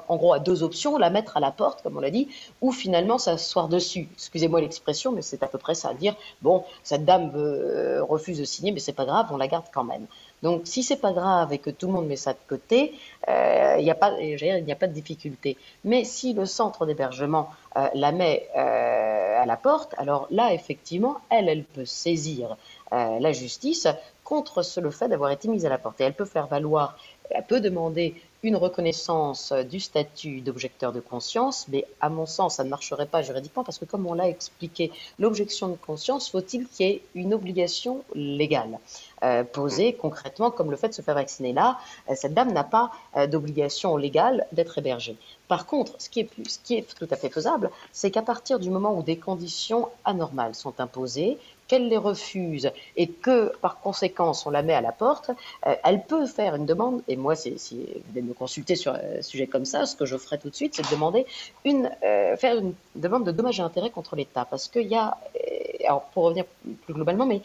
en 0.09 0.17
gros, 0.17 0.33
à 0.35 0.39
deux 0.39 0.63
options, 0.63 0.99
la 0.99 1.11
mettre 1.11 1.37
à 1.37 1.41
la 1.41 1.51
porte, 1.51 1.83
comme 1.83 1.97
on 1.97 2.01
l'a 2.01 2.11
dit, 2.11 2.29
ou 2.61 2.73
finalement 2.73 3.19
s'asseoir 3.19 3.69
dessus. 3.69 4.09
Excusez-moi 4.15 4.61
l'expression, 4.61 5.13
mais 5.13 5.23
c'est 5.23 5.43
à 5.43 5.47
peu 5.47 5.59
près 5.59 5.75
ça. 5.75 5.95
Dire, 5.95 6.15
bon, 6.43 6.65
cette 6.83 7.05
dame 7.05 7.33
euh, 7.35 8.03
refuse 8.03 8.39
de 8.39 8.45
signer, 8.45 8.73
mais 8.73 8.81
c'est 8.81 8.93
pas 8.93 9.07
grave, 9.07 9.29
on 9.31 9.37
la 9.37 9.49
garde 9.49 9.67
quand 9.73 9.85
même. 9.85 10.07
Donc, 10.43 10.63
si 10.65 10.83
c'est 10.83 11.01
pas 11.01 11.13
grave 11.13 11.53
et 11.53 11.59
que 11.59 11.71
tout 11.71 11.87
le 11.87 11.93
monde 11.93 12.07
met 12.07 12.17
ça 12.17 12.33
de 12.33 12.39
côté, 12.49 12.95
euh, 13.29 13.77
il 13.79 13.85
n'y 13.85 13.91
a 13.91 13.95
pas, 13.95 14.13
a 14.13 14.75
pas 14.75 14.87
de 14.87 14.93
difficulté. 14.93 15.57
Mais 15.85 16.05
si 16.05 16.33
le 16.33 16.47
centre 16.47 16.87
d'hébergement 16.87 17.51
euh, 17.77 17.89
la 17.95 18.13
met 18.13 18.49
à 18.55 19.47
la 19.47 19.57
porte, 19.57 19.95
alors 19.99 20.27
là, 20.31 20.53
effectivement, 20.53 21.19
elle, 21.31 21.49
elle 21.49 21.65
peut 21.65 21.85
saisir 21.85 22.57
la 22.91 23.33
justice 23.33 23.87
contre 24.25 24.63
le 24.81 24.91
fait 24.91 25.09
d'avoir 25.09 25.31
été 25.31 25.47
mise 25.49 25.65
à 25.67 25.69
la 25.69 25.79
porte. 25.79 26.01
Et 26.01 26.05
elle 26.05 26.15
peut 26.15 26.25
faire 26.25 26.47
valoir 26.47 26.97
elle 27.31 27.45
peut 27.45 27.61
demander 27.61 28.15
une 28.43 28.57
reconnaissance 28.57 29.53
du 29.53 29.81
statut 29.81 30.41
d'objecteur 30.41 30.93
de 30.93 31.01
conscience, 31.01 31.67
mais 31.69 31.85
à 32.01 32.09
mon 32.09 32.27
sens, 32.27 32.57
ça 32.57 32.65
ne 32.65 32.69
marcherait 32.69 33.07
pas 33.07 33.23
juridiquement 33.23 33.65
parce 33.65 33.79
que, 33.79 33.85
comme 33.85 34.07
on 34.07 34.15
l'a 34.15 34.29
expliqué, 34.29 34.93
l'objection 35.19 35.69
de 35.69 35.77
conscience, 35.77 36.31
faut-il 36.31 36.69
qu'il 36.69 36.87
y 36.87 36.91
ait 36.91 37.03
une 37.15 37.35
obligation 37.35 38.05
légale 38.15 38.79
euh, 39.25 39.43
posée 39.43 39.95
concrètement, 39.95 40.51
comme 40.51 40.71
le 40.71 40.77
fait 40.77 40.89
de 40.89 40.95
se 40.95 41.03
faire 41.03 41.17
vacciner 41.17 41.53
là, 41.53 41.79
euh, 42.09 42.15
cette 42.15 42.35
dame 42.35 42.53
n'a 42.53 42.65
pas 42.65 42.93
euh, 43.17 43.27
d'obligation 43.27 43.97
légale 43.97 44.47
d'être 44.53 44.79
hébergée. 44.79 45.17
Par 45.49 45.67
contre, 45.67 45.93
ce 45.99 46.09
qui, 46.09 46.21
est 46.21 46.31
ce 46.47 46.59
qui 46.63 46.75
est 46.77 46.95
tout 46.95 47.09
à 47.11 47.17
fait 47.17 47.31
faisable, 47.31 47.71
c'est 47.93 48.11
qu'à 48.11 48.23
partir 48.23 48.61
du 48.61 48.71
moment 48.71 48.97
où 48.97 49.03
des 49.03 49.17
conditions 49.17 49.89
anormales 50.05 50.55
sont 50.55 50.79
imposées, 50.79 51.39
qu'elle 51.69 51.89
les 51.89 51.97
refuse 51.97 52.73
et 52.97 53.07
que 53.07 53.53
par 53.59 53.81
conséquent 53.81 54.33
on 54.47 54.51
la 54.51 54.63
met 54.63 54.75
à 54.75 54.81
la 54.81 54.93
porte, 54.93 55.31
euh, 55.67 55.75
elle 55.85 56.03
peut 56.03 56.27
faire 56.27 56.55
une 56.55 56.67
demande, 56.67 57.03
et 57.07 57.17
moi 57.17 57.37
si, 57.37 57.51
vous 57.51 58.03
voulez 58.09 58.23
me 58.23 58.33
consulter 58.33 58.75
sur 58.75 58.95
un 58.95 59.23
sujet 59.23 59.47
comme 59.47 59.65
ça, 59.65 59.87
ce 59.87 59.95
que 59.95 60.07
je 60.07 60.17
ferai 60.17 60.39
tout 60.39 60.51
de 60.51 60.55
suite, 60.55 60.75
c'est 60.75 60.83
de 60.83 60.91
demander 60.91 61.27
une, 61.65 61.91
euh, 62.03 62.37
faire 62.37 62.59
une 62.59 62.75
demande 62.97 63.25
de 63.25 63.33
dommages 63.33 63.61
et 63.61 63.63
intérêts 63.63 63.91
contre 63.91 64.17
l'État. 64.17 64.47
Parce 64.49 64.69
qu'il 64.69 64.89
y 64.89 64.97
a, 64.97 65.17
euh, 65.37 65.87
alors 65.87 66.03
pour 66.15 66.25
revenir 66.25 66.45
plus 66.85 66.95
globalement, 66.95 67.27
mais 67.27 67.43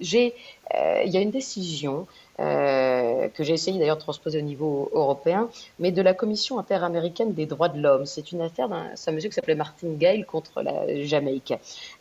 j'ai, 0.00 0.34
il 1.04 1.10
y 1.10 1.16
a 1.16 1.20
une 1.20 1.30
décision 1.30 2.06
euh, 2.38 3.28
que 3.28 3.44
j'ai 3.44 3.54
essayé 3.54 3.78
d'ailleurs 3.78 3.96
de 3.96 4.02
transposer 4.02 4.38
au 4.38 4.42
niveau 4.42 4.90
européen, 4.92 5.48
mais 5.78 5.90
de 5.90 6.02
la 6.02 6.14
Commission 6.14 6.58
interaméricaine 6.58 7.32
des 7.32 7.46
droits 7.46 7.68
de 7.68 7.80
l'homme. 7.80 8.06
C'est 8.06 8.32
une 8.32 8.42
affaire 8.42 8.68
d'un 8.68 8.90
monsieur 9.12 9.28
qui 9.28 9.34
s'appelait 9.34 9.54
Martin 9.54 9.88
Gale 9.94 10.26
contre 10.26 10.62
la 10.62 11.02
Jamaïque. 11.04 11.54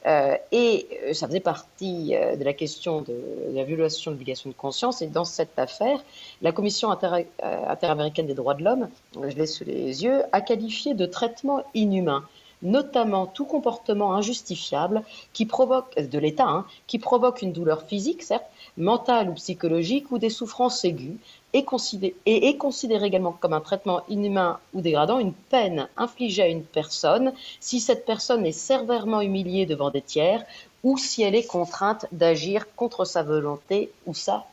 Euh, 0.06 0.36
et 0.52 0.88
euh, 1.06 1.14
ça 1.14 1.28
faisait 1.28 1.40
partie 1.40 2.10
de 2.10 2.44
la 2.44 2.54
question 2.54 3.02
de, 3.02 3.16
la 3.54 3.64
violation 3.64 4.12
de 4.12 4.16
l'obligation 4.16 4.50
de 4.50 4.56
conscience. 4.56 5.02
Et 5.02 5.08
dans 5.08 5.26
cette 5.26 5.58
affaire, 5.58 6.04
la 6.42 6.52
Commission 6.52 6.90
interaméricaine 6.92 8.28
des 8.28 8.34
droits 8.34 8.56
de 8.56 8.64
l'homme, 8.64 8.90
je 9.16 9.36
l'ai 9.36 9.48
sous 9.48 9.64
les 9.64 10.04
yeux, 10.04 10.22
a 10.32 10.42
qualifié 10.42 10.94
de 10.94 11.06
traitement 11.06 11.64
inhumain 11.74 12.24
notamment 12.66 13.28
tout 13.28 13.46
comportement 13.46 14.14
injustifiable 14.16 15.04
qui 15.32 15.46
provoque 15.46 15.98
de 15.98 16.20
l'État, 16.20 16.48
hein, 16.48 16.66
qui 16.88 17.00
provoque 17.00 17.42
une 17.42 17.54
douleur 17.54 17.84
physique, 17.84 18.24
certes, 18.24 18.46
mentale 18.78 19.30
ou 19.30 19.34
psychologique, 19.36 20.12
ou 20.12 20.18
des 20.18 20.30
souffrances 20.30 20.84
aiguës, 20.84 21.18
et, 21.54 21.64
considéré, 21.64 22.16
et 22.26 22.50
est 22.50 22.58
considéré 22.58 23.06
également 23.08 23.32
comme 23.32 23.54
un 23.54 23.62
traitement 23.62 24.02
inhumain 24.10 24.60
ou 24.74 24.82
dégradant 24.82 25.20
une 25.20 25.32
peine 25.32 25.88
infligée 25.96 26.44
à 26.44 26.48
une 26.50 26.64
personne 26.64 27.32
si 27.62 27.80
cette 27.80 28.06
personne 28.06 28.46
est 28.46 28.52
sévèrement 28.52 29.22
humiliée 29.22 29.66
devant 29.66 29.90
des 29.90 30.02
tiers 30.02 30.44
ou 30.84 30.98
si 30.98 31.24
elle 31.24 31.36
est 31.36 31.48
contrainte 31.48 32.08
d'agir 32.12 32.66
contre 32.76 33.06
sa 33.06 33.24
volonté 33.24 33.90
ou 34.06 34.14
sa 34.14 34.46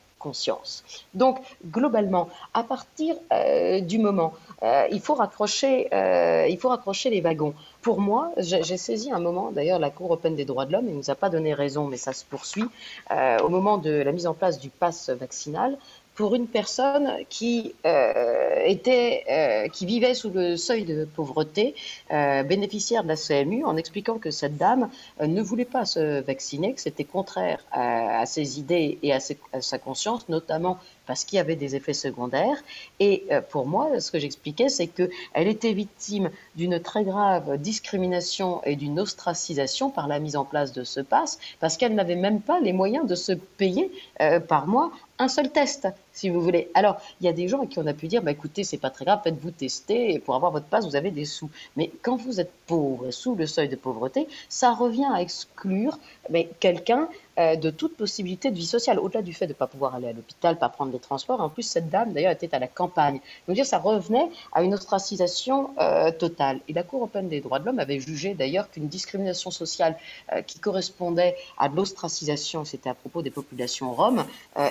Donc, 1.14 1.40
globalement, 1.66 2.28
à 2.54 2.62
partir 2.62 3.16
euh, 3.32 3.80
du 3.80 3.98
moment, 3.98 4.34
euh, 4.62 4.86
il, 4.90 5.00
faut 5.00 5.14
raccrocher, 5.14 5.88
euh, 5.92 6.46
il 6.48 6.58
faut 6.58 6.68
raccrocher 6.68 7.10
les 7.10 7.20
wagons. 7.20 7.54
Pour 7.80 8.00
moi, 8.00 8.30
j'ai 8.36 8.76
saisi 8.76 9.10
un 9.10 9.18
moment, 9.18 9.50
d'ailleurs, 9.50 9.78
la 9.78 9.90
Cour 9.90 10.06
européenne 10.06 10.36
des 10.36 10.44
droits 10.44 10.66
de 10.66 10.72
l'homme, 10.72 10.86
ne 10.86 10.92
nous 10.92 11.10
a 11.10 11.14
pas 11.14 11.30
donné 11.30 11.52
raison, 11.54 11.86
mais 11.86 11.96
ça 11.96 12.12
se 12.12 12.24
poursuit, 12.24 12.68
au 13.10 13.48
moment 13.48 13.78
de 13.78 13.90
la 13.90 14.12
mise 14.12 14.26
en 14.26 14.34
place 14.34 14.60
du 14.60 14.70
pass 14.70 15.10
vaccinal, 15.10 15.76
pour 16.14 16.34
une 16.34 16.46
personne 16.46 17.10
qui 17.30 17.74
euh, 17.86 18.62
était, 18.66 19.24
euh, 19.30 19.68
qui 19.68 19.86
vivait 19.86 20.14
sous 20.14 20.30
le 20.30 20.56
seuil 20.56 20.84
de 20.84 21.04
pauvreté, 21.04 21.74
euh, 22.10 22.42
bénéficiaire 22.42 23.02
de 23.02 23.08
la 23.08 23.16
CMU, 23.16 23.64
en 23.64 23.76
expliquant 23.76 24.18
que 24.18 24.30
cette 24.30 24.56
dame 24.56 24.90
ne 25.20 25.40
voulait 25.40 25.64
pas 25.64 25.86
se 25.86 26.20
vacciner, 26.20 26.74
que 26.74 26.80
c'était 26.80 27.04
contraire 27.04 27.64
à, 27.72 28.26
ses 28.26 28.58
idées 28.58 28.98
et 29.02 29.12
à, 29.12 29.20
sa 29.20 29.78
conscience, 29.78 30.28
notamment 30.28 30.78
parce 31.06 31.24
qu'il 31.24 31.36
y 31.36 31.40
avait 31.40 31.56
des 31.56 31.74
effets 31.74 31.94
secondaires. 31.94 32.62
Et 33.00 33.24
pour 33.50 33.66
moi, 33.66 34.00
ce 34.00 34.10
que 34.10 34.18
j'expliquais, 34.18 34.68
c'est 34.68 34.86
qu'elle 34.86 35.10
était 35.48 35.72
victime 35.72 36.30
d'une 36.54 36.78
très 36.80 37.04
grave 37.04 37.58
discrimination 37.58 38.62
et 38.64 38.76
d'une 38.76 39.00
ostracisation 39.00 39.90
par 39.90 40.06
la 40.06 40.20
mise 40.20 40.36
en 40.36 40.44
place 40.44 40.72
de 40.72 40.84
ce 40.84 41.00
pass, 41.00 41.38
parce 41.58 41.76
qu'elle 41.76 41.94
n'avait 41.94 42.16
même 42.16 42.40
pas 42.40 42.60
les 42.60 42.72
moyens 42.72 43.06
de 43.06 43.14
se 43.14 43.32
payer 43.32 43.90
par 44.48 44.68
mois 44.68 44.92
un 45.22 45.28
seul 45.28 45.50
test. 45.50 45.86
Si 46.12 46.30
vous 46.30 46.40
voulez. 46.40 46.70
Alors, 46.74 47.00
il 47.20 47.26
y 47.26 47.28
a 47.28 47.32
des 47.32 47.48
gens 47.48 47.62
à 47.62 47.66
qui 47.66 47.78
on 47.78 47.86
a 47.86 47.94
pu 47.94 48.08
dire, 48.08 48.22
bah, 48.22 48.30
écoutez, 48.30 48.64
c'est 48.64 48.78
pas 48.78 48.90
très 48.90 49.04
grave, 49.04 49.20
faites-vous 49.24 49.50
tester, 49.50 50.14
et 50.14 50.18
pour 50.18 50.34
avoir 50.34 50.52
votre 50.52 50.66
passe, 50.66 50.86
vous 50.86 50.96
avez 50.96 51.10
des 51.10 51.24
sous. 51.24 51.50
Mais 51.76 51.90
quand 52.02 52.16
vous 52.16 52.40
êtes 52.40 52.52
pauvre, 52.66 53.10
sous 53.10 53.34
le 53.34 53.46
seuil 53.46 53.68
de 53.68 53.76
pauvreté, 53.76 54.28
ça 54.48 54.72
revient 54.72 55.08
à 55.12 55.20
exclure 55.20 55.98
mais 56.30 56.48
quelqu'un 56.60 57.08
euh, 57.38 57.56
de 57.56 57.70
toute 57.70 57.96
possibilité 57.96 58.50
de 58.50 58.56
vie 58.56 58.66
sociale, 58.66 58.98
au-delà 58.98 59.22
du 59.22 59.32
fait 59.32 59.46
de 59.46 59.52
ne 59.52 59.56
pas 59.56 59.66
pouvoir 59.66 59.94
aller 59.94 60.08
à 60.08 60.12
l'hôpital, 60.12 60.58
pas 60.58 60.68
prendre 60.68 60.92
les 60.92 60.98
transports. 60.98 61.40
En 61.40 61.48
plus, 61.48 61.62
cette 61.62 61.88
dame, 61.88 62.12
d'ailleurs, 62.12 62.32
était 62.32 62.54
à 62.54 62.58
la 62.58 62.68
campagne. 62.68 63.20
Donc, 63.48 63.56
ça 63.64 63.78
revenait 63.78 64.28
à 64.52 64.62
une 64.62 64.74
ostracisation 64.74 65.70
euh, 65.78 66.10
totale. 66.10 66.60
Et 66.68 66.72
la 66.72 66.82
Cour 66.82 67.00
européenne 67.00 67.28
des 67.28 67.40
droits 67.40 67.58
de 67.58 67.66
l'homme 67.66 67.78
avait 67.78 68.00
jugé, 68.00 68.34
d'ailleurs, 68.34 68.70
qu'une 68.70 68.86
discrimination 68.88 69.50
sociale 69.50 69.96
euh, 70.32 70.42
qui 70.42 70.58
correspondait 70.58 71.36
à 71.58 71.68
l'ostracisation, 71.68 72.64
c'était 72.64 72.90
à 72.90 72.94
propos 72.94 73.22
des 73.22 73.30
populations 73.30 73.92
roms, 73.92 74.24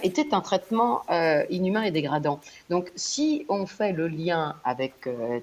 était 0.04 0.34
un 0.34 0.42
traitement 0.42 1.02
inhumain 1.50 1.84
et 1.84 1.92
dégradant. 1.92 2.40
Donc, 2.70 2.92
si 2.96 3.46
on 3.50 3.66
fait 3.66 3.92
le 3.92 4.08
lien 4.08 4.56
avec 4.64 4.94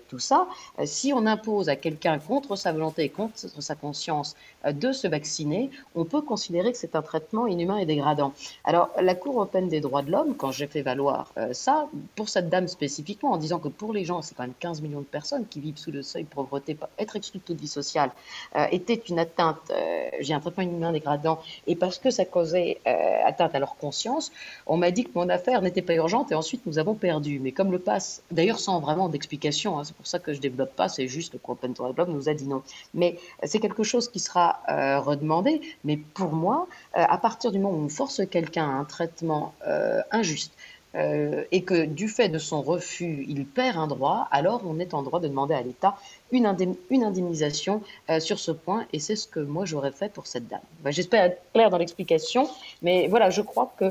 tout 0.08 0.18
ça, 0.18 0.46
si 0.84 1.12
on 1.12 1.26
impose 1.26 1.68
à 1.68 1.76
quelqu'un 1.76 2.18
contre 2.18 2.56
sa 2.56 2.72
volonté 2.72 3.04
et 3.04 3.08
contre 3.08 3.36
sa 3.36 3.74
conscience 3.74 4.36
de 4.66 4.92
se 4.92 5.06
vacciner, 5.06 5.70
on 5.94 6.04
peut 6.04 6.22
considérer 6.22 6.72
que 6.72 6.78
c'est 6.78 6.96
un 6.96 7.02
traitement 7.02 7.46
inhumain 7.46 7.78
et 7.78 7.86
dégradant. 7.86 8.32
Alors, 8.64 8.90
la 9.00 9.14
Cour 9.14 9.34
européenne 9.36 9.68
des 9.68 9.80
droits 9.80 10.02
de 10.02 10.10
l'homme, 10.10 10.34
quand 10.36 10.50
j'ai 10.50 10.66
fait 10.66 10.82
valoir 10.82 11.32
euh, 11.38 11.52
ça, 11.52 11.88
pour 12.16 12.28
cette 12.28 12.48
dame 12.48 12.68
spécifiquement, 12.68 13.32
en 13.32 13.36
disant 13.36 13.58
que 13.58 13.68
pour 13.68 13.92
les 13.92 14.04
gens, 14.04 14.22
c'est 14.22 14.34
quand 14.34 14.44
même 14.44 14.54
15 14.58 14.82
millions 14.82 15.00
de 15.00 15.04
personnes 15.04 15.46
qui 15.46 15.60
vivent 15.60 15.78
sous 15.78 15.90
le 15.90 16.02
seuil 16.02 16.24
de 16.24 16.28
pauvreté, 16.28 16.76
être 16.98 17.16
exclu 17.16 17.38
de 17.40 17.44
toute 17.44 17.60
vie 17.60 17.68
sociale, 17.68 18.10
euh, 18.56 18.66
était 18.70 18.94
une 18.94 19.18
atteinte, 19.18 19.58
euh, 19.70 20.08
j'ai 20.20 20.34
un 20.34 20.40
traitement 20.40 20.64
inhumain 20.64 20.92
dégradant, 20.92 21.40
et 21.66 21.76
parce 21.76 21.98
que 21.98 22.10
ça 22.10 22.24
causait 22.24 22.80
atteinte 23.24 23.54
à 23.54 23.58
leur 23.58 23.76
conscience, 23.76 24.32
on 24.66 24.76
m'a 24.76 24.90
dit 24.90 25.04
que 25.04 25.10
mon 25.14 25.28
affaire 25.28 25.62
n'était 25.62 25.77
pas 25.82 25.94
urgente, 25.94 26.32
et 26.32 26.34
ensuite 26.34 26.62
nous 26.66 26.78
avons 26.78 26.94
perdu. 26.94 27.40
Mais 27.40 27.52
comme 27.52 27.72
le 27.72 27.78
passe, 27.78 28.22
d'ailleurs 28.30 28.60
sans 28.60 28.80
vraiment 28.80 29.08
d'explication, 29.08 29.78
hein, 29.78 29.84
c'est 29.84 29.94
pour 29.94 30.06
ça 30.06 30.18
que 30.18 30.32
je 30.32 30.40
développe 30.40 30.74
pas, 30.74 30.88
c'est 30.88 31.08
juste 31.08 31.38
que 31.38 31.66
de 31.66 31.96
l'homme 31.96 32.12
nous 32.12 32.28
a 32.28 32.34
dit 32.34 32.46
non. 32.46 32.62
Mais 32.94 33.18
c'est 33.44 33.58
quelque 33.58 33.82
chose 33.82 34.08
qui 34.08 34.20
sera 34.20 34.60
redemandé, 35.00 35.60
mais 35.84 35.96
pour 35.96 36.32
moi, 36.32 36.66
euh, 36.96 37.04
à 37.08 37.18
partir 37.18 37.52
du 37.52 37.58
moment 37.58 37.76
où 37.76 37.84
on 37.84 37.88
force 37.88 38.22
quelqu'un 38.30 38.64
à 38.64 38.72
un 38.72 38.84
traitement 38.84 39.54
euh, 39.66 40.00
injuste, 40.10 40.52
euh, 40.94 41.44
et 41.52 41.62
que 41.62 41.84
du 41.84 42.08
fait 42.08 42.28
de 42.28 42.38
son 42.38 42.62
refus, 42.62 43.24
il 43.28 43.44
perd 43.44 43.76
un 43.76 43.86
droit, 43.86 44.28
alors 44.30 44.62
on 44.66 44.78
est 44.78 44.94
en 44.94 45.02
droit 45.02 45.20
de 45.20 45.28
demander 45.28 45.54
à 45.54 45.62
l'État 45.62 45.96
une, 46.32 46.46
indemnisation 46.46 47.82
sur 48.18 48.38
ce 48.38 48.50
point, 48.50 48.84
et 48.92 48.98
c'est 48.98 49.16
ce 49.16 49.26
que 49.26 49.40
moi 49.40 49.64
j'aurais 49.64 49.92
fait 49.92 50.12
pour 50.12 50.26
cette 50.26 50.46
dame. 50.46 50.60
J'espère 50.86 51.24
être 51.24 51.42
clair 51.54 51.70
dans 51.70 51.78
l'explication, 51.78 52.48
mais 52.82 53.08
voilà, 53.08 53.30
je 53.30 53.40
crois 53.40 53.72
que 53.78 53.86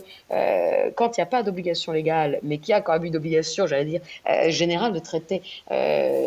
quand 0.91 1.17
il 1.17 1.19
n'y 1.19 1.23
a 1.23 1.27
pas 1.27 1.41
d'obligation 1.41 1.93
légale, 1.93 2.39
mais 2.43 2.59
qu'il 2.59 2.69
y 2.69 2.73
a 2.73 2.81
quand 2.81 2.93
même 2.93 3.05
une 3.05 3.15
obligation, 3.15 3.65
j'allais 3.65 3.85
dire, 3.85 4.01
générale 4.49 4.93
de 4.93 4.99
traiter 4.99 5.41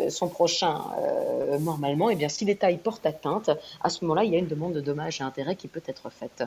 son 0.09 0.27
prochain 0.27 0.81
normalement, 1.61 2.09
et 2.09 2.13
eh 2.13 2.15
bien 2.17 2.27
si 2.29 2.43
l'État 2.43 2.71
y 2.71 2.77
porte 2.77 3.05
atteinte, 3.05 3.49
à 3.81 3.89
ce 3.89 4.03
moment-là, 4.03 4.25
il 4.25 4.33
y 4.33 4.35
a 4.35 4.39
une 4.39 4.47
demande 4.47 4.73
de 4.73 4.81
dommages 4.81 5.21
et 5.21 5.23
intérêts 5.23 5.55
qui 5.55 5.69
peut 5.69 5.83
être 5.87 6.09
faite. 6.09 6.43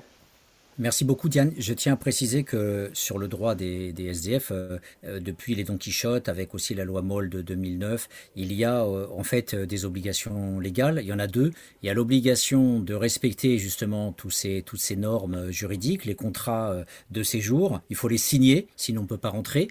Merci 0.76 1.04
beaucoup 1.04 1.28
Diane. 1.28 1.52
Je 1.56 1.72
tiens 1.72 1.92
à 1.92 1.96
préciser 1.96 2.42
que 2.42 2.90
sur 2.94 3.18
le 3.18 3.28
droit 3.28 3.54
des, 3.54 3.94
SDF, 3.96 4.50
euh, 4.50 4.78
euh, 5.04 5.20
depuis 5.20 5.54
les 5.54 5.62
Don 5.62 5.78
Quichotte, 5.78 6.28
avec 6.28 6.52
aussi 6.52 6.74
la 6.74 6.84
loi 6.84 7.00
Moll 7.00 7.30
de 7.30 7.42
2009, 7.42 8.08
il 8.34 8.52
y 8.52 8.64
a 8.64 8.84
euh, 8.84 9.06
en 9.16 9.22
fait 9.22 9.54
des 9.54 9.84
obligations 9.84 10.58
légales. 10.58 10.98
Il 11.00 11.06
y 11.06 11.12
en 11.12 11.20
a 11.20 11.28
deux. 11.28 11.52
Il 11.82 11.86
y 11.86 11.90
a 11.90 11.94
l'obligation 11.94 12.80
de 12.80 12.92
respecter 12.92 13.58
justement 13.58 14.10
tous 14.10 14.30
ces, 14.30 14.62
toutes 14.66 14.80
ces 14.80 14.96
normes 14.96 15.52
juridiques, 15.52 16.06
les 16.06 16.16
contrats 16.16 16.84
de 17.10 17.22
séjour. 17.22 17.80
Il 17.88 17.94
faut 17.94 18.08
les 18.08 18.18
signer, 18.18 18.66
sinon 18.74 19.02
on 19.02 19.04
ne 19.04 19.08
peut 19.08 19.16
pas 19.16 19.28
rentrer. 19.28 19.68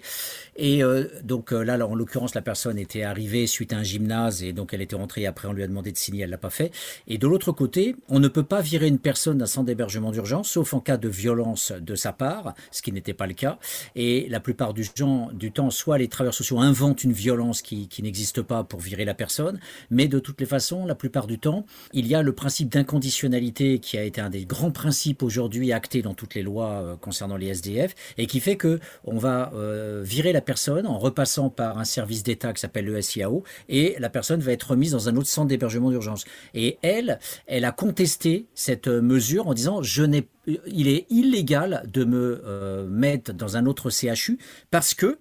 Et 0.56 0.82
donc 1.22 1.50
là, 1.50 1.86
en 1.86 1.94
l'occurrence, 1.94 2.34
la 2.34 2.42
personne 2.42 2.78
était 2.78 3.02
arrivée 3.02 3.46
suite 3.46 3.72
à 3.72 3.78
un 3.78 3.82
gymnase 3.82 4.42
et 4.42 4.52
donc 4.52 4.72
elle 4.72 4.80
était 4.82 4.96
rentrée. 4.96 5.26
Après, 5.26 5.48
on 5.48 5.52
lui 5.52 5.62
a 5.62 5.66
demandé 5.66 5.92
de 5.92 5.98
signer, 5.98 6.24
elle 6.24 6.30
l'a 6.30 6.38
pas 6.38 6.50
fait. 6.50 6.70
Et 7.08 7.18
de 7.18 7.26
l'autre 7.26 7.52
côté, 7.52 7.96
on 8.08 8.20
ne 8.20 8.28
peut 8.28 8.42
pas 8.44 8.60
virer 8.60 8.86
une 8.86 8.98
personne 8.98 9.38
d'un 9.38 9.46
centre 9.46 9.66
d'hébergement 9.66 10.12
d'urgence, 10.12 10.48
sauf 10.50 10.72
en 10.74 10.80
cas 10.80 10.93
de 10.96 11.08
violence 11.08 11.72
de 11.72 11.94
sa 11.94 12.12
part, 12.12 12.54
ce 12.70 12.82
qui 12.82 12.92
n'était 12.92 13.14
pas 13.14 13.26
le 13.26 13.34
cas. 13.34 13.58
Et 13.94 14.26
la 14.28 14.40
plupart 14.40 14.74
du, 14.74 14.86
du 15.32 15.52
temps, 15.52 15.70
soit 15.70 15.98
les 15.98 16.08
travailleurs 16.08 16.34
sociaux 16.34 16.60
inventent 16.60 17.04
une 17.04 17.12
violence 17.12 17.62
qui, 17.62 17.88
n'existe 18.02 18.42
pas 18.42 18.64
pour 18.64 18.80
virer 18.80 19.04
la 19.04 19.14
personne, 19.14 19.58
mais 19.90 20.08
de 20.08 20.18
toutes 20.18 20.40
les 20.40 20.46
façons, 20.46 20.84
la 20.84 20.94
plupart 20.94 21.26
du 21.26 21.38
temps, 21.38 21.64
il 21.92 22.06
y 22.06 22.14
a 22.14 22.22
le 22.22 22.32
principe 22.32 22.68
d'inconditionnalité 22.68 23.78
qui 23.78 23.96
a 23.96 24.02
été 24.02 24.20
un 24.20 24.30
des 24.30 24.44
grands 24.44 24.70
principes 24.70 25.22
aujourd'hui 25.22 25.72
actés 25.72 26.02
dans 26.02 26.14
toutes 26.14 26.34
les 26.34 26.42
lois 26.42 26.70
euh, 26.70 26.96
concernant 26.96 27.36
les 27.36 27.48
SDF 27.48 27.94
et 28.18 28.26
qui 28.26 28.40
fait 28.40 28.56
que 28.56 28.78
on 29.04 29.16
va 29.16 29.52
euh, 29.54 30.02
virer 30.04 30.32
la 30.32 30.40
personne 30.40 30.86
en 30.86 30.98
repassant 30.98 31.50
par 31.50 31.78
un 31.78 31.84
service 31.84 32.22
d'État 32.22 32.52
qui 32.52 32.60
s'appelle 32.60 32.84
le 32.84 33.00
SIAO 33.00 33.42
et 33.68 33.96
la 33.98 34.10
personne 34.10 34.40
va 34.40 34.52
être 34.52 34.70
remise 34.70 34.92
dans 34.92 35.08
un 35.08 35.16
autre 35.16 35.28
centre 35.28 35.48
d'hébergement 35.48 35.90
d'urgence. 35.90 36.24
Et 36.54 36.78
elle, 36.82 37.18
elle 37.46 37.64
a 37.64 37.72
contesté 37.72 38.46
cette 38.54 38.88
mesure 38.88 39.48
en 39.48 39.54
disant 39.54 39.82
je 39.82 40.02
n'ai 40.02 40.26
il 40.46 40.88
est 40.88 41.06
illégal 41.10 41.84
de 41.92 42.04
me 42.04 42.42
euh, 42.44 42.86
mettre 42.86 43.32
dans 43.32 43.56
un 43.56 43.66
autre 43.66 43.90
CHU 43.90 44.38
parce 44.70 44.94
que 44.94 45.18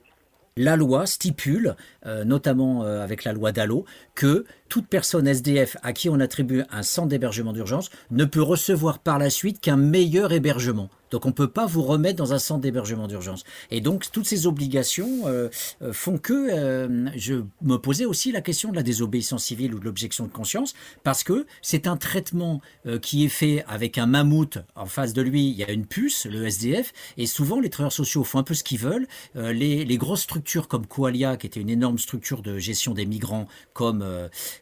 la 0.55 0.75
loi 0.75 1.05
stipule, 1.05 1.75
euh, 2.05 2.23
notamment 2.23 2.83
euh, 2.83 3.01
avec 3.01 3.23
la 3.23 3.33
loi 3.33 3.51
Dallot, 3.51 3.85
que 4.15 4.45
toute 4.69 4.87
personne 4.87 5.27
SDF 5.27 5.77
à 5.83 5.93
qui 5.93 6.09
on 6.09 6.19
attribue 6.19 6.63
un 6.71 6.81
centre 6.81 7.07
d'hébergement 7.07 7.53
d'urgence 7.53 7.89
ne 8.09 8.25
peut 8.25 8.41
recevoir 8.41 8.99
par 8.99 9.19
la 9.19 9.29
suite 9.29 9.59
qu'un 9.59 9.77
meilleur 9.77 10.31
hébergement. 10.31 10.89
Donc 11.13 11.27
on 11.27 11.29
ne 11.29 11.33
peut 11.33 11.47
pas 11.47 11.67
vous 11.67 11.83
remettre 11.83 12.17
dans 12.17 12.33
un 12.33 12.39
centre 12.39 12.61
d'hébergement 12.61 13.07
d'urgence. 13.07 13.43
Et 13.69 13.81
donc 13.81 14.11
toutes 14.11 14.25
ces 14.25 14.47
obligations 14.47 15.27
euh, 15.27 15.47
euh, 15.83 15.93
font 15.93 16.17
que 16.17 16.33
euh, 16.33 17.07
je 17.15 17.43
me 17.61 17.77
posais 17.77 18.05
aussi 18.05 18.31
la 18.31 18.41
question 18.41 18.71
de 18.71 18.75
la 18.75 18.81
désobéissance 18.81 19.43
civile 19.43 19.75
ou 19.75 19.79
de 19.79 19.85
l'objection 19.85 20.25
de 20.25 20.31
conscience, 20.31 20.73
parce 21.03 21.23
que 21.23 21.45
c'est 21.61 21.85
un 21.85 21.97
traitement 21.97 22.61
qui 23.01 23.25
est 23.25 23.29
fait 23.29 23.63
avec 23.67 23.99
un 23.99 24.07
mammouth 24.07 24.57
en 24.75 24.87
face 24.87 25.13
de 25.13 25.21
lui, 25.21 25.49
il 25.49 25.55
y 25.55 25.63
a 25.63 25.71
une 25.71 25.85
puce, 25.85 26.25
le 26.25 26.47
SDF, 26.47 26.91
et 27.17 27.27
souvent 27.27 27.59
les 27.59 27.69
travailleurs 27.69 27.93
sociaux 27.93 28.23
font 28.23 28.39
un 28.39 28.43
peu 28.43 28.55
ce 28.55 28.63
qu'ils 28.63 28.79
veulent. 28.79 29.07
Les, 29.35 29.97
grosses 29.97 30.23
structures 30.23 30.67
comme 30.67 30.87
Koalia, 30.87 31.37
qui 31.37 31.45
était 31.45 31.59
une 31.59 31.69
énorme 31.69 31.99
structure 31.99 32.41
de 32.41 32.57
gestion 32.57 32.93
des 32.93 33.05
migrants, 33.05 33.47
comme, 33.73 34.02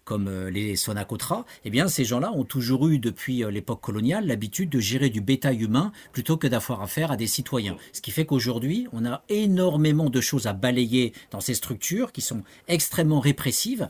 comme 0.03 0.47
les 0.47 0.75
Sonacotra, 0.75 1.45
eh 1.65 1.69
bien 1.69 1.87
ces 1.87 2.05
gens-là 2.05 2.31
ont 2.33 2.43
toujours 2.43 2.87
eu 2.87 2.99
depuis 2.99 3.43
l'époque 3.51 3.81
coloniale 3.81 4.27
l'habitude 4.27 4.69
de 4.69 4.79
gérer 4.79 5.09
du 5.09 5.21
bétail 5.21 5.63
humain 5.63 5.91
plutôt 6.11 6.37
que 6.37 6.47
d'avoir 6.47 6.81
affaire 6.81 7.11
à 7.11 7.17
des 7.17 7.27
citoyens. 7.27 7.77
Ce 7.93 8.01
qui 8.01 8.11
fait 8.11 8.25
qu'aujourd'hui, 8.25 8.87
on 8.93 9.05
a 9.05 9.23
énormément 9.29 10.09
de 10.09 10.21
choses 10.21 10.47
à 10.47 10.53
balayer 10.53 11.13
dans 11.31 11.41
ces 11.41 11.53
structures 11.53 12.11
qui 12.11 12.21
sont 12.21 12.43
extrêmement 12.67 13.19
répressives 13.19 13.89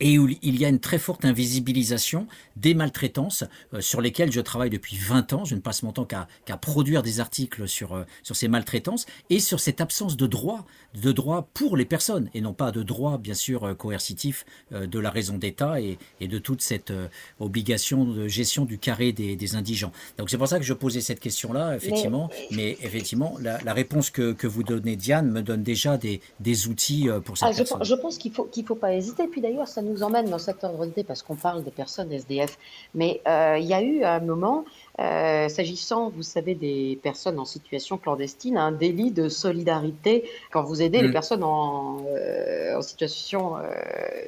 et 0.00 0.18
où 0.18 0.28
il 0.28 0.60
y 0.60 0.64
a 0.64 0.68
une 0.68 0.80
très 0.80 0.98
forte 0.98 1.24
invisibilisation 1.24 2.26
des 2.56 2.74
maltraitances 2.74 3.44
euh, 3.72 3.80
sur 3.80 4.00
lesquelles 4.00 4.32
je 4.32 4.40
travaille 4.40 4.70
depuis 4.70 4.96
20 4.96 5.32
ans. 5.32 5.44
Je 5.44 5.54
ne 5.54 5.60
passe 5.60 5.82
mon 5.82 5.92
temps 5.92 6.04
qu'à 6.04 6.56
produire 6.56 7.02
des 7.02 7.20
articles 7.20 7.68
sur, 7.68 7.94
euh, 7.94 8.04
sur 8.22 8.34
ces 8.34 8.48
maltraitances 8.48 9.06
et 9.30 9.38
sur 9.38 9.60
cette 9.60 9.80
absence 9.80 10.16
de 10.16 10.26
droit, 10.26 10.64
de 11.00 11.12
droit 11.12 11.48
pour 11.54 11.76
les 11.76 11.84
personnes 11.84 12.28
et 12.34 12.40
non 12.40 12.54
pas 12.54 12.72
de 12.72 12.82
droit, 12.82 13.18
bien 13.18 13.34
sûr, 13.34 13.64
euh, 13.64 13.74
coercitif 13.74 14.44
de 14.72 14.98
la 14.98 15.10
raison 15.10 15.38
d'État 15.38 15.80
et, 15.80 15.98
et, 16.20 16.28
de 16.28 16.38
toute 16.38 16.62
cette 16.62 16.92
obligation 17.38 18.04
de 18.04 18.28
gestion 18.28 18.64
du 18.64 18.78
carré 18.78 19.12
des, 19.12 19.36
des 19.36 19.56
indigents. 19.56 19.92
Donc 20.18 20.30
c'est 20.30 20.38
pour 20.38 20.48
ça 20.48 20.58
que 20.58 20.64
je 20.64 20.72
posais 20.72 21.00
cette 21.00 21.20
question-là, 21.20 21.76
effectivement. 21.76 22.30
Mais, 22.50 22.76
effectivement, 22.82 23.36
la, 23.40 23.60
la, 23.62 23.72
réponse 23.72 24.10
que, 24.10 24.32
que, 24.32 24.46
vous 24.46 24.62
donnez, 24.62 24.96
Diane, 24.96 25.30
me 25.30 25.42
donne 25.42 25.62
déjà 25.62 25.96
des, 25.96 26.20
des 26.40 26.68
outils 26.68 27.08
pour 27.24 27.36
cette 27.36 27.48
ah. 27.48 27.52
Je, 27.82 27.94
pense 27.94 28.18
qu'il 28.18 28.30
ne 28.30 28.36
faut, 28.36 28.44
qu'il 28.44 28.64
faut 28.64 28.74
pas 28.74 28.94
hésiter. 28.94 29.28
Puis 29.28 29.40
d'ailleurs, 29.40 29.68
ça 29.68 29.82
nous 29.82 29.93
emmène 30.02 30.26
dans 30.26 30.36
le 30.36 30.42
secteur 30.42 30.76
de 30.76 30.84
l'idée 30.84 31.04
parce 31.04 31.22
qu'on 31.22 31.36
parle 31.36 31.62
des 31.62 31.70
personnes 31.70 32.12
SDF. 32.12 32.58
Mais 32.94 33.20
euh, 33.28 33.56
il 33.58 33.66
y 33.66 33.74
a 33.74 33.82
eu 33.82 34.04
un 34.04 34.20
moment, 34.20 34.64
euh, 35.00 35.48
s'agissant, 35.48 36.10
vous 36.10 36.22
savez, 36.22 36.54
des 36.54 36.98
personnes 37.02 37.38
en 37.38 37.44
situation 37.44 37.98
clandestine, 37.98 38.56
un 38.56 38.72
délit 38.72 39.10
de 39.10 39.28
solidarité 39.28 40.28
quand 40.50 40.62
vous 40.62 40.82
aidez 40.82 41.02
les 41.02 41.08
mm. 41.08 41.12
personnes 41.12 41.44
en, 41.44 41.98
euh, 42.08 42.76
en 42.76 42.82
situation, 42.82 43.56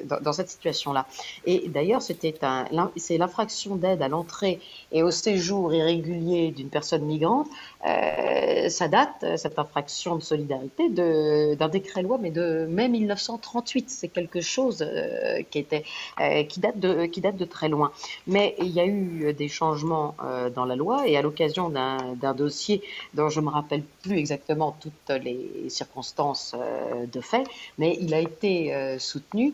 dans, 0.05 0.19
dans, 0.21 0.33
cette 0.33 0.49
situation-là. 0.49 1.05
Et 1.45 1.67
d'ailleurs, 1.69 2.01
c'était 2.01 2.35
un, 2.43 2.65
c'est 2.95 3.17
l'infraction 3.17 3.75
d'aide 3.75 4.01
à 4.01 4.07
l'entrée 4.07 4.59
et 4.91 5.03
au 5.03 5.11
séjour 5.11 5.73
irrégulier 5.73 6.51
d'une 6.51 6.69
personne 6.69 7.03
migrante. 7.05 7.47
Ça 7.83 8.87
date, 8.87 9.25
cette 9.37 9.59
infraction 9.59 10.15
de 10.15 10.21
solidarité, 10.21 10.89
d'un 10.89 11.69
décret 11.69 12.01
loi, 12.01 12.17
mais 12.19 12.31
de 12.31 12.65
mai 12.69 12.89
1938. 12.89 13.89
C'est 13.89 14.07
quelque 14.07 14.41
chose 14.41 14.85
qui 15.49 15.59
était, 15.59 15.83
qui 16.47 16.59
date 16.59 16.79
de, 16.79 17.05
qui 17.05 17.21
date 17.21 17.37
de 17.37 17.45
très 17.45 17.69
loin. 17.69 17.91
Mais 18.25 18.55
il 18.59 18.69
y 18.69 18.79
a 18.79 18.85
eu 18.85 19.33
des 19.33 19.47
changements 19.47 20.15
dans 20.53 20.65
la 20.65 20.75
loi 20.75 21.07
et 21.07 21.17
à 21.17 21.21
l'occasion 21.21 21.69
d'un 21.69 22.33
dossier 22.33 22.81
dont 23.13 23.29
je 23.29 23.39
me 23.39 23.49
rappelle 23.49 23.83
plus 24.03 24.17
exactement 24.17 24.75
toutes 24.79 25.23
les 25.23 25.69
circonstances 25.69 26.55
de 27.11 27.21
fait, 27.21 27.47
mais 27.77 27.97
il 27.99 28.13
a 28.13 28.19
été 28.19 28.97
soutenu 28.99 29.53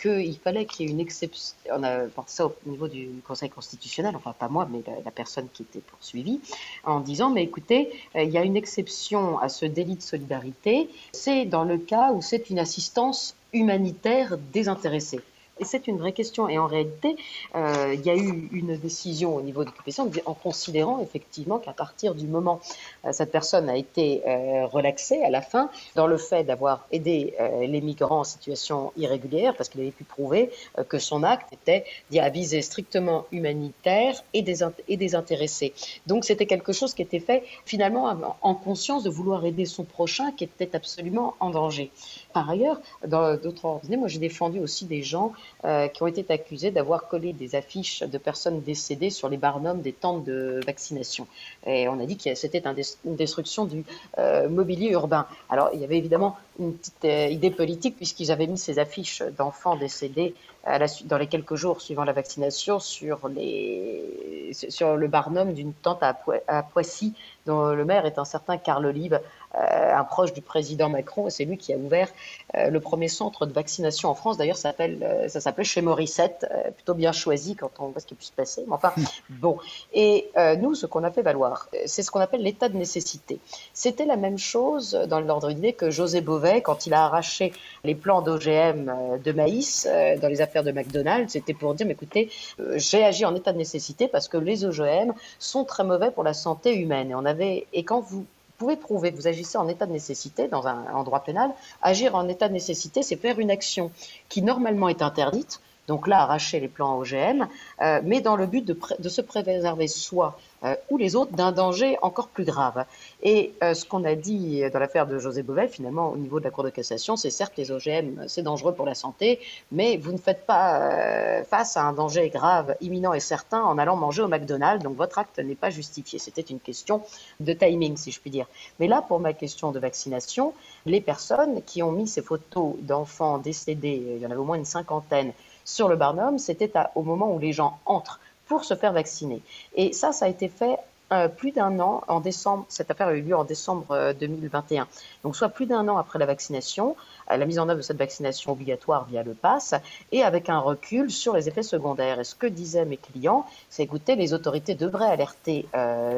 qu'il 0.00 0.38
fallait 0.38 0.66
qu'il 0.66 0.86
y 0.86 0.88
ait 0.88 0.92
une 0.92 1.00
exception. 1.00 1.56
On 1.70 1.82
a 1.82 2.06
porté 2.06 2.32
ça 2.32 2.46
au 2.46 2.54
niveau 2.66 2.88
du 2.88 3.08
Conseil 3.26 3.50
constitutionnel, 3.50 4.14
enfin 4.16 4.34
pas 4.38 4.48
moi, 4.48 4.68
mais 4.70 4.82
la, 5.04 5.10
personne 5.10 5.48
qui 5.52 5.62
était 5.62 5.80
poursuivie, 5.80 6.40
en 6.84 7.00
disant 7.00 7.30
mais 7.30 7.46
écoutez, 7.52 7.90
il 8.14 8.30
y 8.30 8.38
a 8.38 8.44
une 8.44 8.56
exception 8.56 9.38
à 9.38 9.50
ce 9.50 9.66
délit 9.66 9.96
de 9.96 10.02
solidarité, 10.02 10.88
c'est 11.12 11.44
dans 11.44 11.64
le 11.64 11.76
cas 11.76 12.12
où 12.12 12.22
c'est 12.22 12.48
une 12.48 12.58
assistance 12.58 13.36
humanitaire 13.52 14.38
désintéressée. 14.54 15.20
Et 15.58 15.64
c'est 15.64 15.86
une 15.86 15.98
vraie 15.98 16.12
question. 16.12 16.48
Et 16.48 16.58
en 16.58 16.66
réalité, 16.66 17.16
euh, 17.54 17.94
il 17.94 18.04
y 18.04 18.10
a 18.10 18.16
eu 18.16 18.48
une 18.52 18.76
décision 18.76 19.36
au 19.36 19.42
niveau 19.42 19.62
de 19.64 19.68
l'occupation 19.68 20.10
en 20.24 20.34
considérant 20.34 21.00
effectivement 21.00 21.58
qu'à 21.58 21.72
partir 21.72 22.14
du 22.14 22.26
moment 22.26 22.60
euh, 23.04 23.12
cette 23.12 23.30
personne 23.30 23.68
a 23.68 23.76
été 23.76 24.22
euh, 24.26 24.66
relaxée 24.66 25.22
à 25.22 25.30
la 25.30 25.42
fin 25.42 25.70
dans 25.94 26.06
le 26.06 26.16
fait 26.16 26.44
d'avoir 26.44 26.86
aidé 26.90 27.34
les 27.60 27.80
migrants 27.80 28.20
en 28.20 28.24
situation 28.24 28.92
irrégulière, 28.96 29.54
parce 29.56 29.68
qu'il 29.68 29.80
avait 29.80 29.90
pu 29.90 30.04
prouver 30.04 30.50
que 30.88 30.98
son 30.98 31.22
acte 31.22 31.52
était 31.52 31.84
à 32.18 32.28
viser 32.28 32.62
strictement 32.62 33.26
humanitaire 33.32 34.22
et 34.32 34.42
désintéressé. 34.42 35.72
Donc 36.06 36.24
c'était 36.24 36.46
quelque 36.46 36.72
chose 36.72 36.94
qui 36.94 37.02
était 37.02 37.20
fait 37.20 37.42
finalement 37.64 38.12
en 38.40 38.54
conscience 38.54 39.02
de 39.02 39.10
vouloir 39.10 39.44
aider 39.44 39.64
son 39.64 39.84
prochain 39.84 40.32
qui 40.32 40.44
était 40.44 40.74
absolument 40.74 41.34
en 41.40 41.50
danger. 41.50 41.90
Par 42.32 42.48
ailleurs, 42.48 42.80
dans 43.06 43.36
d'autres 43.36 43.64
ordres, 43.64 43.96
moi 43.96 44.08
j'ai 44.08 44.18
défendu 44.18 44.58
aussi 44.58 44.84
des 44.86 45.02
gens 45.02 45.32
euh, 45.64 45.88
qui 45.88 46.02
ont 46.02 46.06
été 46.06 46.24
accusés 46.32 46.70
d'avoir 46.70 47.08
collé 47.08 47.32
des 47.32 47.54
affiches 47.54 48.02
de 48.02 48.18
personnes 48.18 48.60
décédées 48.62 49.10
sur 49.10 49.28
les 49.28 49.36
barnums 49.36 49.80
des 49.80 49.92
tentes 49.92 50.24
de 50.24 50.60
vaccination. 50.66 51.26
Et 51.66 51.88
on 51.88 52.00
a 52.00 52.06
dit 52.06 52.16
que 52.16 52.34
c'était 52.34 52.62
une 53.04 53.16
destruction 53.16 53.64
du 53.64 53.84
euh, 54.18 54.48
mobilier 54.48 54.90
urbain. 54.90 55.26
Alors 55.50 55.70
il 55.74 55.80
y 55.80 55.84
avait 55.84 55.98
évidemment 55.98 56.36
une 56.58 56.74
petite 56.74 57.04
euh, 57.04 57.26
idée 57.26 57.50
politique 57.50 57.96
puisqu'ils 57.96 58.30
avaient 58.30 58.46
mis 58.46 58.58
ces 58.58 58.78
affiches 58.78 59.22
d'enfants 59.36 59.76
décédés 59.76 60.34
à 60.64 60.78
la, 60.78 60.86
dans 61.04 61.18
les 61.18 61.26
quelques 61.26 61.54
jours 61.54 61.80
suivant 61.80 62.04
la 62.04 62.12
vaccination 62.12 62.78
sur, 62.78 63.28
les, 63.28 64.50
sur 64.52 64.96
le 64.96 65.08
barnum 65.08 65.52
d'une 65.52 65.72
tente 65.72 66.02
à, 66.02 66.18
à 66.46 66.62
Poissy 66.62 67.14
dont 67.46 67.70
le 67.70 67.84
maire 67.84 68.06
est 68.06 68.18
un 68.18 68.24
certain 68.24 68.56
Carl 68.56 68.86
Olive, 68.86 69.20
euh, 69.54 69.94
un 69.94 70.04
proche 70.04 70.32
du 70.32 70.40
président 70.40 70.88
Macron, 70.88 71.28
c'est 71.28 71.44
lui 71.44 71.58
qui 71.58 71.74
a 71.74 71.76
ouvert 71.76 72.08
euh, 72.54 72.70
le 72.70 72.80
premier 72.80 73.08
centre 73.08 73.44
de 73.44 73.52
vaccination 73.52 74.08
en 74.08 74.14
France. 74.14 74.38
D'ailleurs, 74.38 74.56
ça 74.56 74.70
s'appelle, 74.70 74.98
euh, 75.02 75.28
s'appelait 75.28 75.64
chez 75.64 75.82
Morissette, 75.82 76.46
plutôt 76.74 76.94
bien 76.94 77.12
choisi 77.12 77.54
quand 77.54 77.70
on 77.78 77.88
voit 77.88 78.00
ce 78.00 78.06
qui 78.06 78.14
peut 78.14 78.24
se 78.24 78.32
passer. 78.32 78.64
Mais 78.66 78.74
enfin, 78.74 78.92
bon. 79.28 79.58
Et 79.92 80.30
nous, 80.58 80.74
ce 80.74 80.86
qu'on 80.86 81.04
a 81.04 81.10
fait 81.10 81.22
valoir, 81.22 81.68
c'est 81.86 82.02
ce 82.02 82.10
qu'on 82.10 82.20
appelle 82.20 82.42
l'état 82.42 82.68
de 82.68 82.76
nécessité. 82.76 83.38
C'était 83.72 84.06
la 84.06 84.16
même 84.16 84.38
chose 84.38 84.92
dans 85.08 85.20
l'ordre 85.20 85.50
d'idée 85.50 85.72
que 85.72 85.90
José 85.90 86.20
Bové, 86.20 86.62
quand 86.62 86.86
il 86.86 86.94
a 86.94 87.04
arraché 87.04 87.52
les 87.84 87.94
plans 87.94 88.22
d'OGM 88.22 89.18
de 89.22 89.32
maïs 89.32 89.88
dans 90.20 90.28
les 90.28 90.40
affaires 90.52 90.64
de 90.64 90.72
McDonald's, 90.72 91.32
c'était 91.32 91.54
pour 91.54 91.74
dire, 91.74 91.86
mais 91.86 91.94
écoutez, 91.94 92.30
j'ai 92.74 93.02
agi 93.04 93.24
en 93.24 93.34
état 93.34 93.52
de 93.52 93.58
nécessité 93.58 94.06
parce 94.06 94.28
que 94.28 94.36
les 94.36 94.64
OGM 94.64 95.12
sont 95.38 95.64
très 95.64 95.84
mauvais 95.84 96.10
pour 96.10 96.24
la 96.24 96.34
santé 96.34 96.76
humaine. 96.76 97.10
Et 97.10 97.14
on 97.14 97.24
avait, 97.24 97.66
et 97.72 97.84
quand 97.84 98.00
vous 98.00 98.26
pouvez 98.58 98.76
prouver 98.76 99.12
que 99.12 99.16
vous 99.16 99.28
agissez 99.28 99.56
en 99.56 99.66
état 99.68 99.86
de 99.86 99.92
nécessité 99.92 100.48
dans 100.48 100.66
un 100.66 101.02
droit 101.04 101.20
pénal, 101.20 101.50
agir 101.80 102.14
en 102.14 102.28
état 102.28 102.48
de 102.48 102.52
nécessité, 102.52 103.02
c'est 103.02 103.16
faire 103.16 103.38
une 103.38 103.50
action 103.50 103.90
qui 104.28 104.42
normalement 104.42 104.88
est 104.88 105.02
interdite, 105.02 105.60
donc 105.88 106.06
là, 106.06 106.20
arracher 106.22 106.60
les 106.60 106.68
plants 106.68 106.98
OGM, 106.98 107.46
euh, 107.80 108.00
mais 108.04 108.20
dans 108.20 108.36
le 108.36 108.46
but 108.46 108.64
de, 108.64 108.78
de 108.98 109.08
se 109.08 109.20
préserver 109.20 109.88
soi 109.88 110.38
euh, 110.64 110.76
ou 110.90 110.96
les 110.96 111.16
autres 111.16 111.32
d'un 111.32 111.50
danger 111.50 111.98
encore 112.02 112.28
plus 112.28 112.44
grave. 112.44 112.84
Et 113.22 113.52
euh, 113.64 113.74
ce 113.74 113.84
qu'on 113.84 114.04
a 114.04 114.14
dit 114.14 114.62
dans 114.72 114.78
l'affaire 114.78 115.08
de 115.08 115.18
José 115.18 115.42
Bové, 115.42 115.66
finalement, 115.66 116.10
au 116.10 116.16
niveau 116.16 116.38
de 116.38 116.44
la 116.44 116.50
Cour 116.50 116.62
de 116.62 116.70
cassation, 116.70 117.16
c'est 117.16 117.30
certes 117.30 117.54
les 117.56 117.72
OGM, 117.72 118.28
c'est 118.28 118.42
dangereux 118.42 118.74
pour 118.74 118.86
la 118.86 118.94
santé, 118.94 119.40
mais 119.72 119.96
vous 119.96 120.12
ne 120.12 120.18
faites 120.18 120.46
pas 120.46 121.42
face 121.44 121.76
à 121.76 121.82
un 121.82 121.92
danger 121.92 122.28
grave, 122.28 122.76
imminent 122.80 123.12
et 123.12 123.20
certain 123.20 123.62
en 123.62 123.76
allant 123.76 123.96
manger 123.96 124.22
au 124.22 124.28
McDonald's, 124.28 124.84
donc 124.84 124.96
votre 124.96 125.18
acte 125.18 125.38
n'est 125.40 125.56
pas 125.56 125.70
justifié. 125.70 126.20
C'était 126.20 126.42
une 126.42 126.60
question 126.60 127.02
de 127.40 127.52
timing, 127.52 127.96
si 127.96 128.12
je 128.12 128.20
puis 128.20 128.30
dire. 128.30 128.46
Mais 128.78 128.86
là, 128.86 129.02
pour 129.02 129.18
ma 129.18 129.32
question 129.32 129.72
de 129.72 129.80
vaccination, 129.80 130.54
les 130.86 131.00
personnes 131.00 131.62
qui 131.62 131.82
ont 131.82 131.92
mis 131.92 132.06
ces 132.06 132.22
photos 132.22 132.74
d'enfants 132.80 133.38
décédés, 133.38 134.02
il 134.16 134.22
y 134.22 134.26
en 134.26 134.30
avait 134.30 134.40
au 134.40 134.44
moins 134.44 134.56
une 134.56 134.64
cinquantaine, 134.64 135.32
sur 135.64 135.88
le 135.88 135.96
Barnum, 135.96 136.38
c'était 136.38 136.72
au 136.94 137.02
moment 137.02 137.32
où 137.32 137.38
les 137.38 137.52
gens 137.52 137.78
entrent 137.86 138.20
pour 138.46 138.64
se 138.64 138.74
faire 138.74 138.92
vacciner. 138.92 139.40
Et 139.74 139.92
ça, 139.92 140.12
ça 140.12 140.26
a 140.26 140.28
été 140.28 140.48
fait 140.48 140.78
euh, 141.12 141.28
plus 141.28 141.52
d'un 141.52 141.78
an 141.78 142.02
en 142.08 142.20
décembre. 142.20 142.64
Cette 142.68 142.90
affaire 142.90 143.08
a 143.08 143.14
eu 143.14 143.20
lieu 143.20 143.36
en 143.36 143.44
décembre 143.44 144.14
2021. 144.18 144.82
Euh, 144.82 144.86
Donc, 145.24 145.36
soit 145.36 145.50
plus 145.50 145.66
d'un 145.66 145.86
an 145.88 145.98
après 145.98 146.18
la 146.18 146.24
vaccination, 146.24 146.96
euh, 147.30 147.36
la 147.36 147.44
mise 147.44 147.58
en 147.58 147.68
œuvre 147.68 147.78
de 147.78 147.82
cette 147.82 147.98
vaccination 147.98 148.52
obligatoire 148.52 149.04
via 149.04 149.22
le 149.22 149.34
pass, 149.34 149.74
et 150.10 150.22
avec 150.22 150.48
un 150.48 150.58
recul 150.58 151.10
sur 151.10 151.34
les 151.34 151.48
effets 151.48 151.62
secondaires. 151.62 152.18
Et 152.18 152.24
ce 152.24 152.34
que 152.34 152.46
disaient 152.46 152.86
mes 152.86 152.96
clients, 152.96 153.44
c'est 153.68 153.82
écoutez, 153.82 154.16
les 154.16 154.32
autorités 154.32 154.74
devraient 154.74 155.10
alerter 155.10 155.66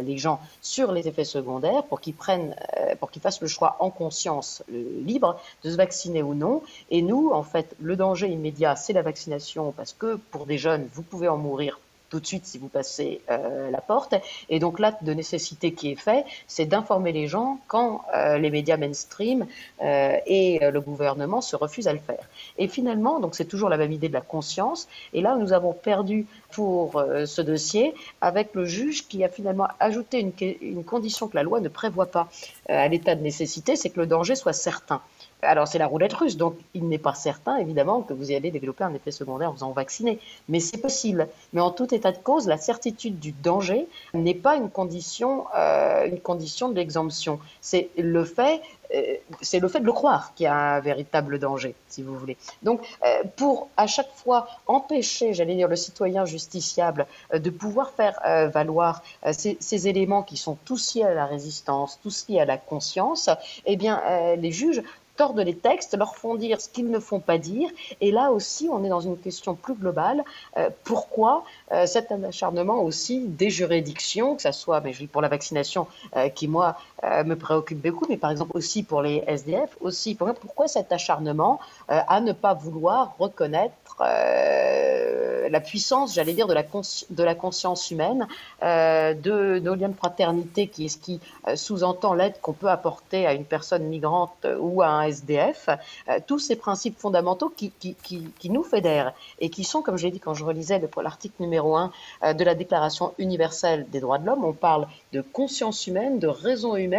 les 0.02 0.18
gens 0.18 0.40
sur 0.60 0.92
les 0.92 1.08
effets 1.08 1.24
secondaires 1.24 1.84
pour 1.84 2.00
qu'ils 2.00 2.14
prennent, 2.14 2.54
pour 3.00 3.10
qu'ils 3.10 3.22
fassent 3.22 3.40
le 3.40 3.48
choix 3.48 3.76
en 3.80 3.90
conscience 3.90 4.62
libre 4.68 5.40
de 5.64 5.70
se 5.70 5.76
vacciner 5.76 6.22
ou 6.22 6.34
non. 6.34 6.62
Et 6.90 7.02
nous, 7.02 7.30
en 7.32 7.42
fait, 7.42 7.74
le 7.80 7.96
danger 7.96 8.28
immédiat, 8.28 8.76
c'est 8.76 8.92
la 8.92 9.02
vaccination, 9.02 9.72
parce 9.72 9.92
que 9.92 10.16
pour 10.30 10.46
des 10.46 10.58
jeunes, 10.58 10.88
vous 10.92 11.02
pouvez 11.02 11.28
en 11.28 11.36
mourir 11.36 11.78
tout 12.14 12.20
de 12.20 12.26
suite 12.26 12.46
si 12.46 12.58
vous 12.58 12.68
passez 12.68 13.22
euh, 13.28 13.72
la 13.72 13.80
porte. 13.80 14.14
Et 14.48 14.60
donc 14.60 14.78
l'acte 14.78 15.02
de 15.02 15.12
nécessité 15.12 15.72
qui 15.72 15.90
est 15.90 15.96
fait, 15.96 16.24
c'est 16.46 16.64
d'informer 16.64 17.10
les 17.10 17.26
gens 17.26 17.58
quand 17.66 18.02
euh, 18.14 18.38
les 18.38 18.50
médias 18.50 18.76
mainstream 18.76 19.46
euh, 19.82 20.16
et 20.24 20.60
le 20.60 20.80
gouvernement 20.80 21.40
se 21.40 21.56
refusent 21.56 21.88
à 21.88 21.92
le 21.92 21.98
faire. 21.98 22.24
Et 22.56 22.68
finalement, 22.68 23.18
donc 23.18 23.34
c'est 23.34 23.46
toujours 23.46 23.68
la 23.68 23.76
même 23.76 23.90
idée 23.90 24.08
de 24.08 24.12
la 24.12 24.20
conscience. 24.20 24.86
Et 25.12 25.22
là, 25.22 25.34
nous 25.34 25.52
avons 25.52 25.72
perdu 25.72 26.26
pour 26.52 27.02
ce 27.26 27.42
dossier 27.42 27.94
avec 28.20 28.54
le 28.54 28.64
juge 28.64 29.08
qui 29.08 29.24
a 29.24 29.28
finalement 29.28 29.66
ajouté 29.80 30.20
une, 30.20 30.32
une 30.60 30.84
condition 30.84 31.26
que 31.26 31.34
la 31.34 31.42
loi 31.42 31.58
ne 31.58 31.68
prévoit 31.68 32.06
pas 32.06 32.28
à 32.68 32.86
l'état 32.86 33.16
de 33.16 33.22
nécessité, 33.22 33.74
c'est 33.74 33.90
que 33.90 33.98
le 33.98 34.06
danger 34.06 34.36
soit 34.36 34.52
certain. 34.52 35.02
Alors 35.44 35.68
c'est 35.68 35.78
la 35.78 35.86
roulette 35.86 36.12
russe, 36.12 36.36
donc 36.36 36.56
il 36.74 36.88
n'est 36.88 36.98
pas 36.98 37.14
certain 37.14 37.56
évidemment 37.56 38.02
que 38.02 38.12
vous 38.12 38.30
allez 38.30 38.50
développer 38.50 38.84
un 38.84 38.94
effet 38.94 39.10
secondaire 39.10 39.50
en 39.50 39.64
en 39.64 39.72
vacciner, 39.72 40.18
mais 40.48 40.60
c'est 40.60 40.78
possible. 40.78 41.28
Mais 41.52 41.60
en 41.60 41.70
tout 41.70 41.92
état 41.94 42.12
de 42.12 42.18
cause, 42.18 42.46
la 42.46 42.58
certitude 42.58 43.18
du 43.18 43.32
danger 43.32 43.86
n'est 44.12 44.34
pas 44.34 44.56
une 44.56 44.70
condition, 44.70 45.46
euh, 45.56 46.06
une 46.06 46.20
condition 46.20 46.68
de 46.68 46.76
l'exemption. 46.76 47.38
C'est 47.60 47.90
le 47.96 48.24
fait 48.24 48.60
euh, 48.94 49.16
c'est 49.40 49.60
le 49.60 49.68
fait 49.68 49.80
de 49.80 49.86
le 49.86 49.92
croire 49.92 50.34
qu'il 50.34 50.44
y 50.44 50.46
a 50.46 50.54
un 50.54 50.80
véritable 50.80 51.38
danger, 51.38 51.74
si 51.88 52.02
vous 52.02 52.16
voulez. 52.16 52.36
Donc, 52.62 52.80
euh, 53.04 53.22
pour 53.34 53.68
à 53.78 53.86
chaque 53.86 54.12
fois 54.14 54.46
empêcher, 54.66 55.32
j'allais 55.32 55.54
dire, 55.54 55.68
le 55.68 55.76
citoyen 55.76 56.26
justiciable 56.26 57.06
de 57.32 57.50
pouvoir 57.50 57.90
faire 57.90 58.20
valoir 58.52 59.02
ces, 59.32 59.56
ces, 59.58 59.88
éléments 59.88 60.22
qui 60.22 60.36
sont 60.36 60.56
tous 60.64 60.94
liés 60.94 61.04
à 61.04 61.14
la 61.14 61.26
résistance, 61.26 61.98
tous 62.02 62.26
liés 62.28 62.40
à 62.40 62.44
la 62.44 62.58
conscience, 62.58 63.30
eh 63.64 63.76
bien, 63.76 64.02
les 64.36 64.52
juges 64.52 64.82
tordent 65.16 65.40
les 65.40 65.56
textes, 65.56 65.96
leur 65.96 66.16
font 66.16 66.34
dire 66.34 66.60
ce 66.60 66.68
qu'ils 66.68 66.90
ne 66.90 66.98
font 66.98 67.20
pas 67.20 67.38
dire. 67.38 67.70
Et 68.00 68.10
là 68.10 68.32
aussi, 68.32 68.68
on 68.70 68.84
est 68.84 68.88
dans 68.88 69.00
une 69.00 69.18
question 69.18 69.54
plus 69.54 69.74
globale. 69.74 70.24
Euh, 70.56 70.70
pourquoi 70.84 71.44
euh, 71.72 71.86
cet 71.86 72.12
acharnement 72.12 72.82
aussi 72.82 73.20
des 73.20 73.50
juridictions, 73.50 74.36
que 74.36 74.42
ce 74.42 74.52
soit, 74.52 74.80
mais 74.80 74.92
je 74.92 75.00
dis 75.00 75.06
pour 75.06 75.22
la 75.22 75.28
vaccination, 75.28 75.86
euh, 76.16 76.28
qui 76.28 76.48
moi 76.48 76.76
me 77.24 77.34
préoccupe 77.34 77.80
beaucoup, 77.82 78.06
mais 78.08 78.16
par 78.16 78.30
exemple 78.30 78.56
aussi 78.56 78.82
pour 78.82 79.02
les 79.02 79.24
SDF, 79.26 79.76
aussi 79.80 80.14
pourquoi 80.14 80.68
cet 80.68 80.92
acharnement 80.92 81.60
à 81.88 82.20
ne 82.20 82.32
pas 82.32 82.54
vouloir 82.54 83.14
reconnaître 83.18 83.74
la 83.98 85.60
puissance, 85.60 86.14
j'allais 86.14 86.32
dire, 86.32 86.46
de 86.46 86.54
la, 86.54 86.62
de 86.62 87.22
la 87.22 87.34
conscience 87.34 87.90
humaine, 87.90 88.26
de 88.62 89.58
nos 89.58 89.74
liens 89.74 89.90
de 89.90 89.96
fraternité, 89.96 90.68
qui 90.68 90.86
est 90.86 90.88
ce 90.88 90.98
qui 90.98 91.20
sous-entend 91.54 92.14
l'aide 92.14 92.40
qu'on 92.40 92.52
peut 92.52 92.70
apporter 92.70 93.26
à 93.26 93.34
une 93.34 93.44
personne 93.44 93.84
migrante 93.84 94.46
ou 94.58 94.82
à 94.82 94.88
un 94.88 95.02
SDF, 95.02 95.68
euh, 96.08 96.18
tous 96.26 96.38
ces 96.38 96.56
principes 96.56 96.98
fondamentaux 96.98 97.52
qui, 97.54 97.72
qui, 97.80 98.50
nous 98.50 98.62
fédèrent 98.62 99.12
et 99.40 99.48
qui 99.48 99.64
sont, 99.64 99.82
comme 99.82 99.96
je 99.96 100.04
l'ai 100.04 100.12
dit 100.12 100.20
quand 100.20 100.34
je 100.34 100.44
relisais 100.44 100.80
l'article 101.02 101.34
numéro 101.40 101.76
1 101.76 101.92
euh, 102.22 102.32
de 102.32 102.44
la 102.44 102.54
Déclaration 102.54 103.14
universelle 103.18 103.86
des 103.90 104.00
droits 104.00 104.18
de 104.18 104.26
l'homme, 104.26 104.44
on 104.44 104.52
parle 104.52 104.86
de 105.12 105.20
conscience 105.20 105.86
humaine, 105.86 106.18
de 106.18 106.28
raison 106.28 106.76
humaine 106.76 106.93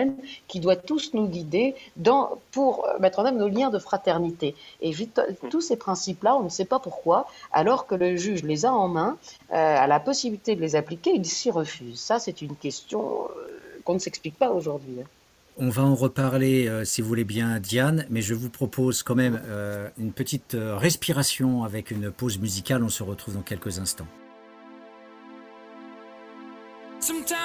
qui 0.48 0.60
doit 0.60 0.76
tous 0.76 1.14
nous 1.14 1.28
guider 1.28 1.76
dans, 1.96 2.40
pour 2.52 2.88
mettre 3.00 3.20
en 3.20 3.26
œuvre 3.26 3.38
nos 3.38 3.48
liens 3.48 3.70
de 3.70 3.80
fraternité. 3.80 4.56
Et 4.82 4.94
tous 5.50 5.62
ces 5.62 5.76
principes-là, 5.76 6.36
on 6.36 6.44
ne 6.44 6.50
sait 6.50 6.66
pas 6.66 6.80
pourquoi, 6.80 7.28
alors 7.52 7.88
que 7.88 7.96
le 7.96 8.16
juge 8.18 8.44
les 8.44 8.66
a 8.66 8.72
en 8.72 8.88
main, 8.88 9.18
euh, 9.52 9.56
a 9.56 9.88
la 9.88 10.00
possibilité 10.00 10.56
de 10.56 10.62
les 10.62 10.76
appliquer, 10.76 11.12
il 11.14 11.26
s'y 11.26 11.52
refuse. 11.52 12.00
Ça, 12.00 12.20
c'est 12.20 12.42
une 12.42 12.56
question 12.56 13.28
qu'on 13.84 13.94
ne 13.94 14.00
s'explique 14.00 14.38
pas 14.38 14.50
aujourd'hui. 14.50 14.98
Hein. 15.02 15.08
On 15.58 15.70
va 15.70 15.84
en 15.84 15.96
reparler, 15.96 16.68
euh, 16.68 16.84
si 16.84 17.02
vous 17.02 17.08
voulez 17.08 17.24
bien, 17.24 17.62
Diane, 17.62 18.06
mais 18.10 18.22
je 18.22 18.34
vous 18.34 18.50
propose 18.50 19.04
quand 19.04 19.16
même 19.16 19.42
euh, 19.46 19.88
une 19.98 20.12
petite 20.12 20.54
euh, 20.54 20.76
respiration 20.76 21.64
avec 21.64 21.92
une 21.92 22.12
pause 22.12 22.40
musicale. 22.40 22.84
On 22.84 22.90
se 22.90 23.04
retrouve 23.04 23.36
dans 23.36 23.42
quelques 23.42 23.80
instants. 23.80 24.08
Sometimes 27.00 27.35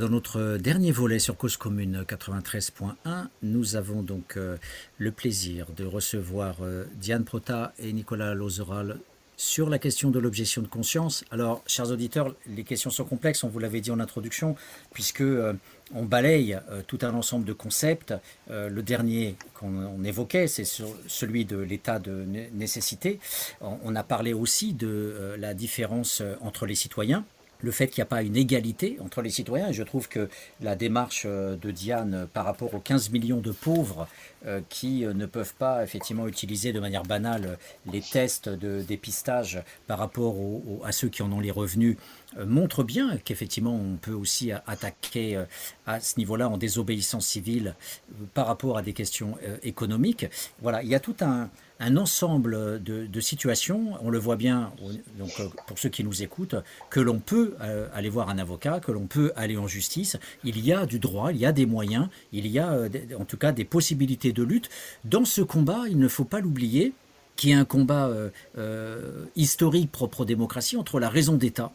Dans 0.00 0.08
notre 0.08 0.56
dernier 0.56 0.92
volet 0.92 1.18
sur 1.18 1.36
Cause 1.36 1.58
Commune 1.58 2.04
93.1, 2.08 2.94
nous 3.42 3.76
avons 3.76 4.02
donc 4.02 4.38
euh, 4.38 4.56
le 4.96 5.12
plaisir 5.12 5.66
de 5.76 5.84
recevoir 5.84 6.56
euh, 6.62 6.84
Diane 6.94 7.24
Prota 7.24 7.74
et 7.78 7.92
Nicolas 7.92 8.32
Lozeral 8.32 8.96
sur 9.36 9.68
la 9.68 9.78
question 9.78 10.08
de 10.10 10.18
l'objection 10.18 10.62
de 10.62 10.68
conscience. 10.68 11.22
Alors, 11.30 11.62
chers 11.66 11.90
auditeurs, 11.90 12.34
les 12.46 12.64
questions 12.64 12.88
sont 12.88 13.04
complexes, 13.04 13.44
on 13.44 13.48
vous 13.48 13.58
l'avait 13.58 13.82
dit 13.82 13.90
en 13.90 14.00
introduction, 14.00 14.56
puisque 14.94 15.20
euh, 15.20 15.52
on 15.94 16.04
balaye 16.04 16.58
tout 16.86 16.98
un 17.02 17.12
ensemble 17.12 17.44
de 17.44 17.52
concepts. 17.52 18.14
le 18.48 18.80
dernier 18.80 19.36
qu'on 19.54 20.02
évoquait, 20.04 20.46
c'est 20.46 20.64
celui 20.64 21.44
de 21.44 21.58
l'état 21.58 21.98
de 21.98 22.24
nécessité. 22.54 23.18
on, 23.60 23.94
a 23.96 24.02
parlé 24.04 24.32
aussi 24.32 24.72
de 24.72 25.34
la 25.36 25.52
différence 25.52 26.22
entre 26.40 26.64
les 26.66 26.76
citoyens 26.76 27.24
le 27.62 27.70
fait 27.70 27.88
qu'il 27.88 28.00
n'y 28.00 28.06
a 28.06 28.06
pas 28.06 28.22
une 28.22 28.36
égalité 28.36 28.98
entre 29.00 29.22
les 29.22 29.30
citoyens. 29.30 29.68
Et 29.68 29.72
je 29.72 29.82
trouve 29.82 30.08
que 30.08 30.28
la 30.60 30.76
démarche 30.76 31.24
euh, 31.26 31.56
de 31.56 31.70
Diane 31.70 32.14
euh, 32.14 32.26
par 32.26 32.44
rapport 32.44 32.74
aux 32.74 32.80
15 32.80 33.10
millions 33.10 33.40
de 33.40 33.52
pauvres 33.52 34.08
euh, 34.46 34.60
qui 34.68 35.04
ne 35.04 35.26
peuvent 35.26 35.54
pas 35.54 35.82
effectivement 35.82 36.26
utiliser 36.26 36.72
de 36.72 36.80
manière 36.80 37.02
banale 37.02 37.58
les 37.90 38.00
tests 38.00 38.48
de 38.48 38.82
dépistage 38.82 39.62
par 39.86 39.98
rapport 39.98 40.36
à 40.84 40.92
ceux 40.92 41.08
qui 41.08 41.22
en 41.22 41.30
ont 41.32 41.40
les 41.40 41.50
revenus 41.50 41.96
montre 42.46 42.84
bien 42.84 43.18
qu'effectivement 43.18 43.74
on 43.74 43.96
peut 43.96 44.12
aussi 44.12 44.52
attaquer 44.52 45.44
à 45.86 46.00
ce 46.00 46.18
niveau-là 46.18 46.48
en 46.48 46.56
désobéissance 46.56 47.26
civile 47.26 47.74
par 48.34 48.46
rapport 48.46 48.78
à 48.78 48.82
des 48.82 48.92
questions 48.92 49.36
économiques. 49.62 50.26
Voilà, 50.62 50.82
il 50.82 50.88
y 50.88 50.94
a 50.94 51.00
tout 51.00 51.16
un, 51.20 51.50
un 51.80 51.96
ensemble 51.96 52.82
de, 52.82 53.20
situations, 53.20 53.94
on 54.02 54.10
le 54.10 54.18
voit 54.18 54.36
bien 54.36 54.72
donc, 55.18 55.30
euh, 55.40 55.48
pour 55.66 55.78
ceux 55.78 55.88
qui 55.88 56.04
nous 56.04 56.22
écoutent, 56.22 56.56
que 56.90 57.00
l'on 57.00 57.18
peut 57.18 57.54
euh, 57.60 57.88
aller 57.94 58.08
voir 58.08 58.28
un 58.28 58.38
avocat, 58.38 58.80
que 58.80 58.92
l'on 58.92 59.06
peut 59.06 59.32
aller 59.34 59.56
en 59.56 59.66
justice. 59.66 60.16
Il 60.44 60.64
y 60.64 60.72
a 60.72 60.86
du 60.86 60.98
droit, 60.98 61.32
il 61.32 61.38
y 61.38 61.46
a 61.46 61.52
des 61.52 61.66
moyens, 61.66 62.08
il 62.32 62.46
y 62.46 62.58
a 62.58 62.72
euh, 62.72 62.88
en 63.18 63.24
tout 63.24 63.36
cas 63.36 63.52
des 63.52 63.64
possibilités 63.64 64.32
de 64.32 64.42
lutte. 64.42 64.68
Dans 65.04 65.24
ce 65.24 65.40
combat, 65.40 65.84
il 65.88 65.98
ne 65.98 66.08
faut 66.08 66.24
pas 66.24 66.40
l'oublier, 66.40 66.92
qui 67.36 67.50
est 67.50 67.54
un 67.54 67.64
combat 67.64 68.10
historique 69.34 69.90
propre 69.90 70.20
aux 70.20 70.24
démocraties 70.26 70.76
entre 70.76 71.00
la 71.00 71.08
raison 71.08 71.36
d'État, 71.36 71.72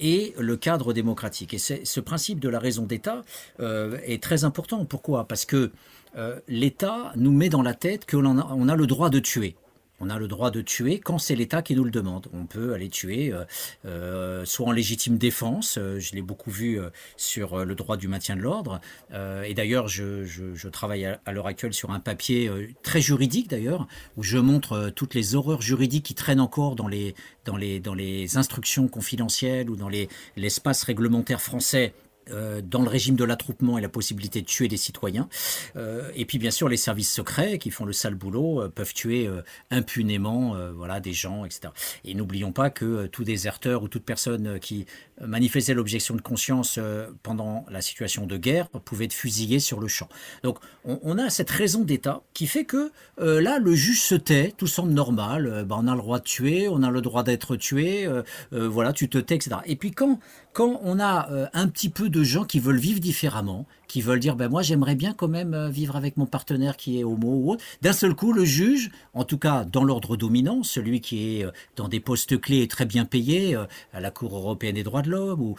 et 0.00 0.34
le 0.38 0.56
cadre 0.56 0.92
démocratique. 0.92 1.54
Et 1.54 1.58
ce 1.58 2.00
principe 2.00 2.40
de 2.40 2.48
la 2.48 2.58
raison 2.58 2.82
d'État 2.82 3.22
est 3.60 4.20
très 4.20 4.42
important. 4.42 4.84
Pourquoi? 4.84 5.28
Parce 5.28 5.44
que 5.44 5.70
euh, 6.16 6.40
l'État 6.48 7.12
nous 7.16 7.32
met 7.32 7.48
dans 7.48 7.62
la 7.62 7.74
tête 7.74 8.10
qu'on 8.10 8.38
a, 8.38 8.72
a 8.72 8.76
le 8.76 8.86
droit 8.86 9.10
de 9.10 9.18
tuer. 9.18 9.56
On 9.98 10.10
a 10.10 10.18
le 10.18 10.28
droit 10.28 10.50
de 10.50 10.60
tuer 10.60 10.98
quand 10.98 11.16
c'est 11.16 11.34
l'État 11.34 11.62
qui 11.62 11.74
nous 11.74 11.84
le 11.84 11.90
demande. 11.90 12.28
On 12.34 12.44
peut 12.44 12.74
aller 12.74 12.90
tuer 12.90 13.32
euh, 13.32 13.44
euh, 13.86 14.44
soit 14.44 14.66
en 14.66 14.70
légitime 14.70 15.16
défense, 15.16 15.78
je 15.78 16.14
l'ai 16.14 16.20
beaucoup 16.20 16.50
vu 16.50 16.78
sur 17.16 17.64
le 17.64 17.74
droit 17.74 17.96
du 17.96 18.06
maintien 18.06 18.36
de 18.36 18.42
l'ordre, 18.42 18.80
et 19.12 19.54
d'ailleurs 19.54 19.88
je, 19.88 20.68
travaille 20.68 21.06
à, 21.06 21.32
l'heure 21.32 21.46
actuelle 21.46 21.72
sur 21.72 21.92
un 21.92 22.00
papier 22.00 22.50
très 22.82 23.00
juridique 23.00 23.48
d'ailleurs, 23.48 23.88
où 24.18 24.22
je 24.22 24.36
montre 24.36 24.90
toutes 24.94 25.14
les 25.14 25.34
horreurs 25.34 25.62
juridiques 25.62 26.04
qui 26.04 26.14
traînent 26.14 26.40
encore 26.40 26.76
dans 26.76 26.88
les 26.88 28.36
instructions 28.36 28.88
confidentielles 28.88 29.70
ou 29.70 29.76
dans 29.76 29.88
l'espace 30.36 30.82
réglementaire 30.82 31.40
français 31.40 31.94
euh, 32.30 32.60
dans 32.60 32.82
le 32.82 32.88
régime 32.88 33.14
de 33.14 33.24
l'attroupement 33.24 33.78
et 33.78 33.80
la 33.80 33.88
possibilité 33.88 34.40
de 34.40 34.46
tuer 34.46 34.66
des 34.66 34.76
citoyens. 34.76 35.28
Euh, 35.76 36.10
et 36.16 36.24
puis 36.24 36.38
bien 36.38 36.50
sûr 36.50 36.68
les 36.68 36.76
services 36.76 37.12
secrets 37.12 37.58
qui 37.58 37.70
font 37.70 37.84
le 37.84 37.92
sale 37.92 38.16
boulot 38.16 38.62
euh, 38.62 38.68
peuvent 38.68 38.94
tuer 38.94 39.28
impunément 39.70 40.56
voilà, 40.74 41.00
des 41.00 41.12
gens, 41.12 41.44
etc. 41.44 41.72
Et 42.04 42.14
n'oublions 42.14 42.52
pas 42.52 42.70
que 42.70 43.06
tout 43.06 43.24
déserteur 43.24 43.82
ou 43.82 43.88
toute 43.88 44.04
personne 44.04 44.58
qui 44.60 44.86
manifestait 45.20 45.74
l'objection 45.74 46.14
de 46.14 46.20
conscience 46.20 46.78
pendant 47.22 47.64
la 47.70 47.80
situation 47.80 48.26
de 48.26 48.36
guerre 48.36 48.68
pouvait 48.68 49.06
être 49.06 49.12
fusillé 49.12 49.58
sur 49.58 49.80
le 49.80 49.88
champ. 49.88 50.08
Donc 50.42 50.58
on, 50.84 51.18
a 51.18 51.30
cette 51.30 51.50
raison 51.50 51.82
d'État 51.82 52.22
qui 52.34 52.46
fait 52.46 52.64
que 52.64 52.92
là 53.18 53.58
le 53.58 53.74
juge 53.74 54.02
se 54.02 54.14
tait, 54.14 54.52
tout 54.56 54.66
semble 54.66 54.92
normal, 54.92 55.64
bah, 55.66 55.76
on 55.78 55.88
a 55.88 55.94
le 55.94 56.00
droit 56.00 56.18
de 56.18 56.24
tuer, 56.24 56.68
on 56.68 56.82
a 56.82 56.90
le 56.90 57.00
droit 57.00 57.22
d'être 57.22 57.56
tué, 57.56 58.08
voilà 58.52 58.92
tu 58.92 59.08
te 59.08 59.18
tais, 59.18 59.36
etc. 59.36 59.56
Et 59.66 59.76
puis 59.76 59.92
quand, 59.92 60.18
quand 60.56 60.80
on 60.84 60.98
a 60.98 61.28
un 61.52 61.68
petit 61.68 61.90
peu 61.90 62.08
de 62.08 62.22
gens 62.22 62.44
qui 62.44 62.60
veulent 62.60 62.78
vivre 62.78 62.98
différemment, 62.98 63.66
qui 63.88 64.00
veulent 64.00 64.20
dire 64.20 64.36
ben 64.36 64.48
moi 64.48 64.62
j'aimerais 64.62 64.94
bien 64.94 65.12
quand 65.12 65.28
même 65.28 65.52
euh, 65.54 65.68
vivre 65.68 65.96
avec 65.96 66.16
mon 66.16 66.24
partenaire 66.26 66.78
qui 66.78 66.98
est 66.98 67.04
homo 67.04 67.28
ou 67.28 67.52
autre. 67.52 67.64
D'un 67.82 67.92
seul 67.92 68.14
coup, 68.14 68.32
le 68.32 68.44
juge, 68.44 68.90
en 69.14 69.24
tout 69.24 69.38
cas 69.38 69.64
dans 69.64 69.84
l'ordre 69.84 70.16
dominant, 70.16 70.62
celui 70.62 71.00
qui 71.00 71.40
est 71.40 71.44
euh, 71.44 71.50
dans 71.76 71.88
des 71.88 72.00
postes 72.00 72.40
clés 72.40 72.62
et 72.62 72.68
très 72.68 72.86
bien 72.86 73.04
payé 73.04 73.54
euh, 73.54 73.64
à 73.92 74.00
la 74.00 74.10
Cour 74.10 74.34
européenne 74.34 74.74
des 74.74 74.82
droits 74.82 75.02
de 75.02 75.10
l'homme 75.10 75.40
ou 75.40 75.56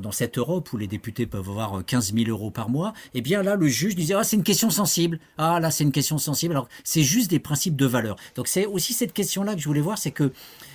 dans 0.00 0.12
cette 0.12 0.38
Europe 0.38 0.72
où 0.72 0.76
les 0.76 0.86
députés 0.86 1.26
peuvent 1.26 1.48
avoir 1.48 1.84
15 1.84 2.14
000 2.14 2.30
euros 2.30 2.50
par 2.50 2.70
mois, 2.70 2.92
eh 3.14 3.20
bien 3.20 3.42
là 3.42 3.54
le 3.54 3.68
juge 3.68 3.94
disait 3.94 4.14
ah 4.14 4.24
c'est 4.24 4.36
une 4.36 4.42
question 4.42 4.70
sensible, 4.70 5.20
ah 5.36 5.60
là 5.60 5.70
c'est 5.70 5.84
une 5.84 5.92
question 5.92 6.18
sensible. 6.18 6.54
Alors 6.54 6.68
c'est 6.84 7.02
juste 7.02 7.30
des 7.30 7.38
principes 7.38 7.76
de 7.76 7.86
valeur. 7.86 8.16
Donc 8.34 8.48
c'est 8.48 8.66
aussi 8.66 8.92
cette 8.92 9.12
question 9.12 9.42
là 9.42 9.54
que 9.54 9.60
je 9.60 9.68
voulais 9.68 9.80
voir, 9.80 9.98
c'est 9.98 10.10
que 10.10 10.32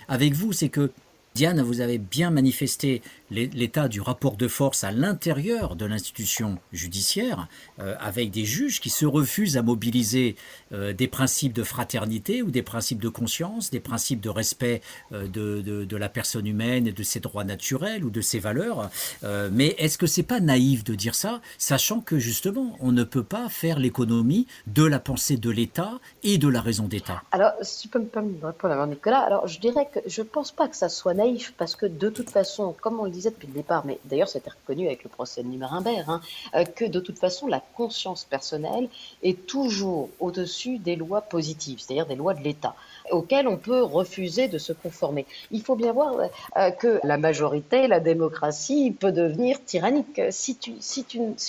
avec 0.07 0.33
vous, 0.33 0.53
c'est 0.53 0.69
que 0.69 0.91
Diane, 1.35 1.63
vous 1.63 1.81
avez 1.81 1.97
bien 1.97 2.29
manifesté 2.29 3.01
l'état 3.31 3.87
du 3.87 4.01
rapport 4.01 4.37
de 4.37 4.47
force 4.47 4.83
à 4.83 4.91
l'intérieur 4.91 5.75
de 5.75 5.85
l'institution 5.85 6.59
judiciaire, 6.71 7.47
euh, 7.79 7.95
avec 7.99 8.29
des 8.29 8.45
juges 8.45 8.79
qui 8.79 8.91
se 8.91 9.07
refusent 9.07 9.57
à 9.57 9.63
mobiliser 9.63 10.35
euh, 10.73 10.93
des 10.93 11.07
principes 11.07 11.53
de 11.53 11.63
fraternité 11.63 12.43
ou 12.43 12.51
des 12.51 12.61
principes 12.61 13.01
de 13.01 13.09
conscience, 13.09 13.71
des 13.71 13.79
principes 13.79 14.21
de 14.21 14.29
respect 14.29 14.81
euh, 15.11 15.27
de, 15.27 15.97
la 15.97 16.09
personne 16.09 16.45
humaine 16.45 16.85
et 16.85 16.91
de 16.91 17.01
ses 17.03 17.19
droits 17.19 17.43
naturels 17.43 18.03
ou 18.03 18.11
de 18.11 18.21
ses 18.21 18.39
valeurs. 18.39 18.89
mais 19.23 19.75
est-ce 19.77 19.97
que 19.97 20.07
c'est 20.07 20.23
pas 20.23 20.39
naïf 20.39 20.83
de 20.83 20.95
dire 20.95 21.15
ça, 21.15 21.39
sachant 21.57 22.01
que 22.01 22.17
justement, 22.17 22.75
on 22.79 22.91
ne 22.91 23.03
peut 23.03 23.23
pas 23.23 23.47
faire 23.47 23.79
l'économie 23.79 24.47
de 24.67 24.83
la 24.83 24.99
pensée 24.99 25.37
de 25.37 25.49
l'État 25.49 25.99
et 26.23 26.37
de 26.37 26.47
la 26.47 26.61
raison 26.61 26.87
d'État? 26.87 27.21
Alors, 27.31 27.53
si 27.61 27.83
tu 27.83 27.87
peux 27.87 27.99
me 27.99 28.45
répondre 28.45 28.73
avant 28.73 28.87
Nicolas, 28.87 29.19
alors 29.19 29.47
je 29.47 29.59
dirais 29.59 29.87
que 29.93 29.99
je 30.07 30.21
pense 30.23 30.51
pas 30.51 30.67
que 30.67 30.75
ça 30.75 30.89
soit 30.89 31.13
naïf 31.13 31.22
parce 31.57 31.75
que 31.75 31.85
de 31.85 32.09
toute 32.09 32.29
façon, 32.29 32.75
comme 32.81 32.99
on 32.99 33.05
le 33.05 33.11
disait 33.11 33.31
depuis 33.31 33.47
le 33.47 33.53
départ, 33.53 33.85
mais 33.85 33.99
d'ailleurs 34.05 34.27
c'était 34.27 34.49
reconnu 34.49 34.87
avec 34.87 35.03
le 35.03 35.09
procès 35.09 35.43
de 35.43 35.47
Nuremberg, 35.47 36.05
hein, 36.07 36.21
euh, 36.55 36.63
que 36.63 36.85
de 36.85 36.99
toute 36.99 37.19
façon 37.19 37.47
la 37.47 37.61
conscience 37.75 38.23
personnelle 38.23 38.89
est 39.21 39.45
toujours 39.45 40.09
au-dessus 40.19 40.77
des 40.77 40.95
lois 40.95 41.21
positives, 41.21 41.79
c'est-à-dire 41.79 42.05
des 42.05 42.15
lois 42.15 42.33
de 42.33 42.43
l'État 42.43 42.75
auxquelles 43.11 43.47
on 43.47 43.57
peut 43.57 43.83
refuser 43.83 44.47
de 44.47 44.57
se 44.57 44.73
conformer. 44.73 45.25
Il 45.51 45.61
faut 45.61 45.75
bien 45.75 45.93
voir 45.93 46.15
euh, 46.57 46.71
que 46.71 46.99
la 47.03 47.17
majorité, 47.17 47.87
la 47.87 47.99
démocratie 47.99 48.95
peut 48.97 49.11
devenir 49.11 49.63
tyrannique. 49.63 50.21
Si, 50.31 50.57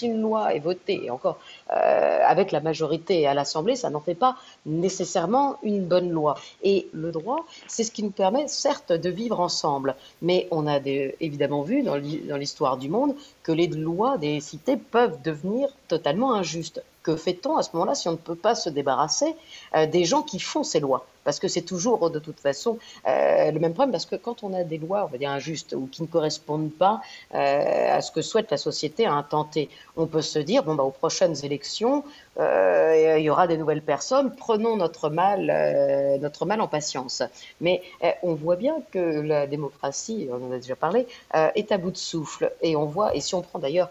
une 0.02 0.20
loi 0.20 0.54
est 0.54 0.60
votée, 0.60 1.10
encore 1.10 1.38
euh, 1.70 2.18
avec 2.26 2.52
la 2.52 2.60
majorité 2.60 3.26
à 3.26 3.34
l'Assemblée, 3.34 3.76
ça 3.76 3.90
n'en 3.90 4.00
fait 4.00 4.14
pas 4.14 4.36
nécessairement 4.66 5.56
une 5.62 5.84
bonne 5.84 6.10
loi. 6.10 6.34
Et 6.62 6.88
le 6.92 7.10
droit, 7.10 7.46
c'est 7.68 7.84
ce 7.84 7.90
qui 7.90 8.02
nous 8.02 8.10
permet 8.10 8.48
certes 8.48 8.92
de 8.92 9.10
vivre 9.10 9.40
ensemble, 9.40 9.94
mais 10.20 10.46
on 10.50 10.66
a 10.66 10.78
évidemment 11.20 11.62
vu 11.62 11.82
dans 11.82 11.96
l'histoire 11.96 12.76
du 12.76 12.88
monde 12.88 13.14
que 13.42 13.52
les 13.52 13.66
lois 13.66 14.18
des 14.18 14.40
cités 14.40 14.76
peuvent 14.76 15.20
devenir 15.22 15.68
totalement 15.88 16.34
injustes. 16.34 16.82
Que 17.02 17.16
fait-on 17.16 17.56
à 17.56 17.62
ce 17.62 17.70
moment-là 17.74 17.94
si 17.94 18.08
on 18.08 18.12
ne 18.12 18.16
peut 18.16 18.34
pas 18.34 18.54
se 18.54 18.70
débarrasser 18.70 19.34
euh, 19.74 19.86
des 19.86 20.04
gens 20.04 20.22
qui 20.22 20.40
font 20.40 20.64
ces 20.64 20.80
lois? 20.80 21.06
Parce 21.24 21.38
que 21.40 21.48
c'est 21.48 21.62
toujours 21.62 22.10
de 22.10 22.18
toute 22.18 22.38
façon 22.38 22.78
euh, 23.06 23.50
le 23.50 23.58
même 23.58 23.72
problème, 23.72 23.90
parce 23.90 24.06
que 24.06 24.16
quand 24.16 24.44
on 24.44 24.52
a 24.52 24.62
des 24.64 24.78
lois, 24.78 25.04
on 25.04 25.08
va 25.08 25.18
dire 25.18 25.30
injustes, 25.30 25.74
ou 25.74 25.88
qui 25.90 26.02
ne 26.02 26.06
correspondent 26.06 26.72
pas 26.72 27.00
euh, 27.34 27.96
à 27.96 28.00
ce 28.00 28.12
que 28.12 28.22
souhaite 28.22 28.50
la 28.50 28.56
société 28.56 29.06
à 29.06 29.12
intenter, 29.12 29.68
on 29.96 30.06
peut 30.06 30.22
se 30.22 30.38
dire, 30.38 30.62
bon, 30.62 30.74
bah, 30.74 30.84
aux 30.84 30.90
prochaines 30.90 31.44
élections, 31.44 32.04
euh, 32.38 33.16
il 33.18 33.22
y 33.22 33.30
aura 33.30 33.46
des 33.46 33.56
nouvelles 33.56 33.82
personnes, 33.82 34.34
prenons 34.34 34.76
notre 34.76 35.08
mal, 35.08 36.18
notre 36.20 36.46
mal 36.46 36.60
en 36.60 36.68
patience. 36.68 37.22
Mais 37.60 37.82
on 38.22 38.34
voit 38.34 38.56
bien 38.56 38.76
que 38.90 38.98
la 38.98 39.46
démocratie, 39.46 40.28
on 40.30 40.48
en 40.48 40.52
a 40.52 40.56
déjà 40.56 40.76
parlé, 40.76 41.06
est 41.32 41.72
à 41.72 41.78
bout 41.78 41.90
de 41.90 41.96
souffle. 41.96 42.52
Et 42.62 42.76
on 42.76 42.86
voit, 42.86 43.14
et 43.14 43.20
si 43.20 43.34
on 43.34 43.42
prend 43.42 43.58
d'ailleurs 43.58 43.90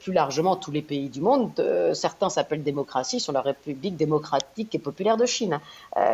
plus 0.00 0.12
largement 0.12 0.56
tous 0.56 0.70
les 0.70 0.82
pays 0.82 1.08
du 1.08 1.20
monde, 1.20 1.50
certains 1.94 2.30
s'appellent 2.30 2.62
démocratie, 2.62 3.20
sont 3.20 3.32
la 3.32 3.40
République 3.40 3.96
démocratique 3.96 4.74
et 4.74 4.78
populaire 4.78 5.16
de 5.16 5.26
Chine. 5.26 5.60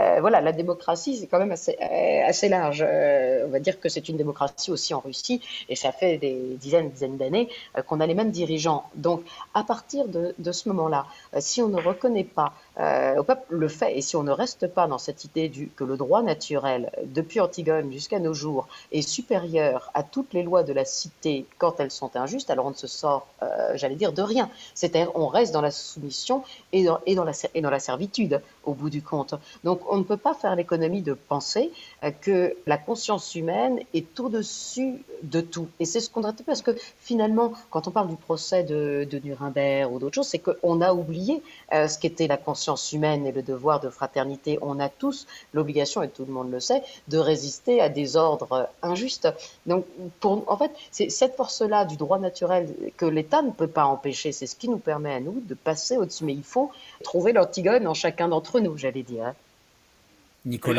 Euh, 0.09 0.20
voilà, 0.20 0.40
la 0.40 0.52
démocratie, 0.52 1.16
c'est 1.16 1.26
quand 1.26 1.38
même 1.38 1.52
assez, 1.52 1.76
euh, 1.80 2.26
assez 2.26 2.48
large. 2.48 2.84
Euh, 2.86 3.46
on 3.46 3.50
va 3.50 3.61
dire 3.61 3.80
que 3.80 3.88
c'est 3.88 4.09
une 4.09 4.16
démocratie 4.16 4.70
aussi 4.70 4.94
en 4.94 5.00
Russie, 5.00 5.40
et 5.68 5.76
ça 5.76 5.92
fait 5.92 6.18
des 6.18 6.56
dizaines, 6.61 6.90
dizaines 6.90 7.16
d'années 7.16 7.48
qu'on 7.86 8.00
a 8.00 8.06
les 8.06 8.14
mêmes 8.14 8.30
dirigeants. 8.30 8.84
Donc, 8.94 9.22
à 9.54 9.64
partir 9.64 10.09
de, 10.09 10.34
de 10.38 10.52
ce 10.52 10.68
moment-là, 10.68 11.06
si 11.38 11.62
on 11.62 11.68
ne 11.68 11.80
reconnaît 11.80 12.24
pas 12.24 12.52
peuple 12.79 13.43
le 13.51 13.68
fait, 13.68 13.97
et 13.97 14.03
si 14.03 14.16
on 14.16 14.22
ne 14.22 14.31
reste 14.31 14.68
pas 14.68 14.87
dans 14.87 14.99
cette 14.99 15.24
idée 15.24 15.51
que 15.76 15.85
le 15.85 15.97
droit 15.97 16.22
naturel, 16.22 16.91
depuis 17.05 17.41
Antigone 17.41 17.93
jusqu'à 17.93 18.20
nos 18.20 18.35
jours, 18.35 18.68
est 18.93 19.03
supérieur 19.03 19.91
à 19.95 20.03
toutes 20.03 20.33
les 20.33 20.43
lois 20.43 20.62
de 20.62 20.72
la 20.72 20.85
cité 20.85 21.45
quand 21.59 21.81
elles 21.81 21.91
sont 21.91 22.16
injustes, 22.16 22.51
alors 22.51 22.66
on 22.66 22.70
ne 22.70 22.74
se 22.74 22.87
sort, 22.87 23.26
j'allais 23.74 23.97
dire, 23.97 24.12
de 24.12 24.22
rien. 24.22 24.49
C'est-à-dire, 24.74 25.11
on 25.14 25.26
reste 25.26 25.53
dans 25.53 25.61
la 25.61 25.70
soumission 25.70 26.43
et 26.72 26.85
dans, 26.85 27.24
la, 27.24 27.81
servitude, 27.81 28.41
au 28.64 28.74
bout 28.74 28.91
du 28.91 29.03
compte. 29.03 29.35
Donc, 29.64 29.81
on 29.91 29.99
ne 29.99 30.03
peut 30.03 30.16
pas 30.16 30.35
faire 30.35 30.55
l'économie 30.55 31.03
de 31.03 31.14
penser 31.14 31.70
euh, 32.05 32.11
que 32.11 32.57
la 32.66 32.79
conscience 32.79 33.35
humaine 33.35 33.81
est 33.95 34.18
au-dessus 34.20 35.03
de 35.22 35.41
tout. 35.41 35.68
Et 35.81 35.85
c'est 35.85 36.01
ce 36.01 36.11
qu'on 36.11 36.22
traite 36.22 36.45
parce 36.45 36.62
que 36.62 36.72
finalement, 37.01 37.53
quand 37.70 37.89
on 37.89 37.91
parle 37.91 38.09
du 38.09 38.16
procès 38.16 38.62
de, 38.62 39.07
Nuremberg 39.24 39.93
ou 39.93 39.99
d'autres 39.99 40.14
choses, 40.14 40.29
c'est 40.29 40.39
qu'on 40.39 40.81
a 40.81 40.93
oublié 40.93 41.43
euh, 41.72 41.89
ce 41.89 41.99
qu'était 41.99 42.26
la 42.26 42.37
conscience 42.37 42.67
humaine 42.92 43.26
et 43.26 43.32
le 43.32 43.42
devoir 43.42 43.80
de 43.80 43.88
fraternité. 43.88 44.58
On 44.62 44.80
a 44.80 44.88
tous 44.88 45.26
l'obligation, 45.54 46.02
et 46.02 46.08
tout 46.08 46.24
le 46.24 46.32
monde 46.32 46.50
le 46.50 46.60
sait, 46.60 46.82
de 47.08 47.18
résister 47.18 47.80
à 47.80 47.88
des 47.88 48.16
ordres 48.16 48.68
injustes. 48.82 49.28
Donc, 49.66 49.84
en 50.24 50.56
fait, 50.56 50.70
c'est 50.90 51.10
cette 51.10 51.36
force-là 51.36 51.84
du 51.84 51.96
droit 51.96 52.18
naturel 52.18 52.74
que 52.96 53.06
l'État 53.06 53.42
ne 53.42 53.50
peut 53.50 53.68
pas 53.68 53.84
empêcher. 53.84 54.32
C'est 54.32 54.46
ce 54.46 54.56
qui 54.56 54.68
nous 54.68 54.78
permet 54.78 55.14
à 55.14 55.20
nous 55.20 55.40
de 55.40 55.54
passer 55.54 55.96
au-dessus. 55.96 56.24
Mais 56.24 56.34
il 56.34 56.44
faut 56.44 56.70
trouver 57.04 57.32
l'antigone 57.32 57.86
en 57.86 57.94
chacun 57.94 58.28
d'entre 58.28 58.60
nous, 58.60 58.76
j'allais 58.76 59.02
dire. 59.02 59.34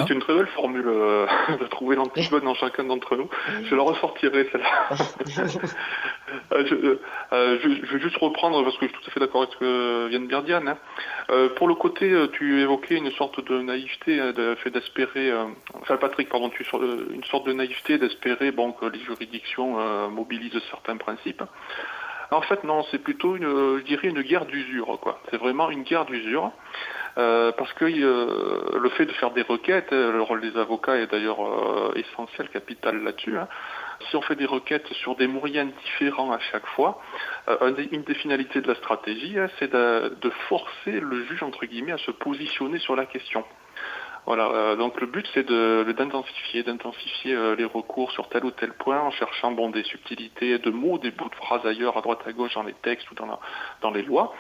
C'est 0.08 0.14
une 0.14 0.20
très 0.22 0.34
belle 0.34 0.48
formule 0.48 0.88
euh, 0.88 1.28
de 1.60 1.66
trouver 1.68 1.96
l'antigone 1.96 2.44
dans 2.44 2.56
chacun 2.56 2.84
d'entre 2.86 3.16
nous. 3.16 3.30
Je 3.66 3.76
la 3.76 3.84
ressortirai 3.84 4.48
celle-là. 4.52 5.60
Euh, 6.52 6.98
euh, 7.34 7.58
je, 7.64 7.70
je, 7.86 7.94
vais 7.94 8.00
juste 8.00 8.18
reprendre 8.18 8.64
parce 8.64 8.78
que 8.78 8.86
je 8.86 8.92
suis 8.92 9.02
tout 9.02 9.10
à 9.10 9.12
fait 9.12 9.20
d'accord 9.20 9.42
avec 9.42 9.54
ce 9.54 9.58
que 9.58 10.08
vient 10.10 10.20
de 10.20 10.28
dire 10.28 10.44
Diane. 10.44 10.68
Hein. 10.68 11.50
pour 11.56 11.68
le 11.68 11.74
côté, 11.74 12.14
tu 12.34 12.62
évoquais 12.62 12.96
une 12.98 13.12
sorte 13.12 13.44
de 13.44 13.60
naïveté, 13.62 14.18
de 14.34 14.56
fait 14.56 14.70
d'espérer. 14.70 15.32
enfin, 15.74 15.98
Patrick, 15.98 16.30
pardon, 16.30 16.50
tu 16.50 16.64
une 17.14 17.24
sorte 17.24 17.48
de 17.48 17.54
naïveté 17.54 17.98
d'espérer 17.98 18.52
bon 18.52 18.74
que 18.74 18.86
les 18.86 19.00
juridictions 19.00 20.10
mobilisent 20.10 20.62
certains 20.70 20.98
principes. 20.98 21.42
En 22.32 22.42
fait, 22.42 22.64
non, 22.64 22.84
c'est 22.92 23.00
plutôt 23.00 23.36
une, 23.36 23.80
je 23.80 23.84
dirais, 23.84 24.08
une 24.08 24.22
guerre 24.22 24.46
d'usure, 24.46 25.00
quoi. 25.02 25.20
C'est 25.32 25.38
vraiment 25.38 25.70
une 25.72 25.84
guerre 25.84 26.06
d'usure. 26.06 26.52
Euh, 27.18 27.52
parce 27.52 27.74
que 27.74 27.86
euh, 27.86 28.80
le 28.80 28.90
fait 28.90 29.06
de 29.06 29.12
faire 29.14 29.32
des 29.32 29.42
requêtes, 29.42 29.92
euh, 29.92 30.12
le 30.14 30.22
rôle 30.22 30.42
des 30.42 30.56
avocats 30.58 30.98
est 30.98 31.08
d'ailleurs 31.08 31.40
essentiel, 31.96 32.50
capital 32.50 33.04
là-dessus. 33.04 33.38
Hein. 33.38 33.48
Si 34.10 34.16
on 34.16 34.22
fait 34.22 34.36
des 34.36 34.46
requêtes 34.46 34.88
sur 34.94 35.16
des 35.16 35.28
moyens 35.28 35.72
différents 35.84 36.32
à 36.32 36.40
chaque 36.40 36.66
fois, 36.68 37.02
une 37.62 38.04
des 38.04 38.14
finalités 38.14 38.62
de 38.62 38.68
la 38.68 38.76
stratégie, 38.76 39.38
hein, 39.38 39.48
c'est 39.60 39.72
de, 39.72 40.30
forcer 40.48 41.00
le 41.02 41.26
juge 41.26 41.44
entre 41.44 41.66
guillemets 41.66 41.92
à 41.92 41.98
se 41.98 42.12
positionner 42.12 42.80
sur 42.80 42.96
la 42.96 43.06
question. 43.06 43.44
Voilà, 44.30 44.76
donc 44.76 45.02
le 45.02 45.08
but 45.08 45.28
c'est 45.34 45.48
d'intensifier, 45.52 46.62
d'intensifier 46.62 47.36
les 47.58 47.66
recours 47.66 48.12
sur 48.12 48.30
tel 48.30 48.46
ou 48.46 48.52
tel 48.52 48.74
point 48.74 49.00
en 49.02 49.10
cherchant 49.10 49.52
bon, 49.54 49.72
des 49.72 49.82
subtilités 49.84 50.60
de 50.60 50.70
mots, 50.70 51.00
des 51.00 51.10
bouts 51.10 51.30
de 51.30 51.36
phrases 51.36 51.66
ailleurs, 51.66 51.98
à 51.98 52.02
droite 52.02 52.20
à 52.28 52.32
gauche 52.32 52.54
dans 52.54 52.62
les 52.62 52.76
textes 52.76 53.10
ou 53.10 53.16
dans, 53.16 53.40
dans 53.82 53.90
les 53.90 54.04
lois. 54.04 54.36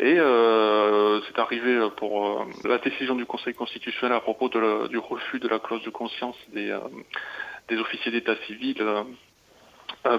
Et 0.00 0.16
euh, 0.18 1.20
c'est 1.28 1.38
arrivé 1.38 1.88
pour 1.98 2.26
euh, 2.26 2.44
la 2.64 2.78
décision 2.78 3.14
du 3.14 3.26
Conseil 3.26 3.54
constitutionnel 3.54 4.16
à 4.16 4.20
propos 4.20 4.48
de 4.48 4.58
la- 4.58 4.88
du 4.88 4.98
refus 4.98 5.38
de 5.38 5.46
la 5.46 5.60
clause 5.60 5.84
de 5.84 5.90
conscience 5.90 6.36
des, 6.52 6.70
euh, 6.70 6.80
des 7.68 7.78
officiers 7.78 8.10
d'état 8.10 8.34
civil 8.48 8.78
euh, 8.80 9.04
euh, 9.04 9.04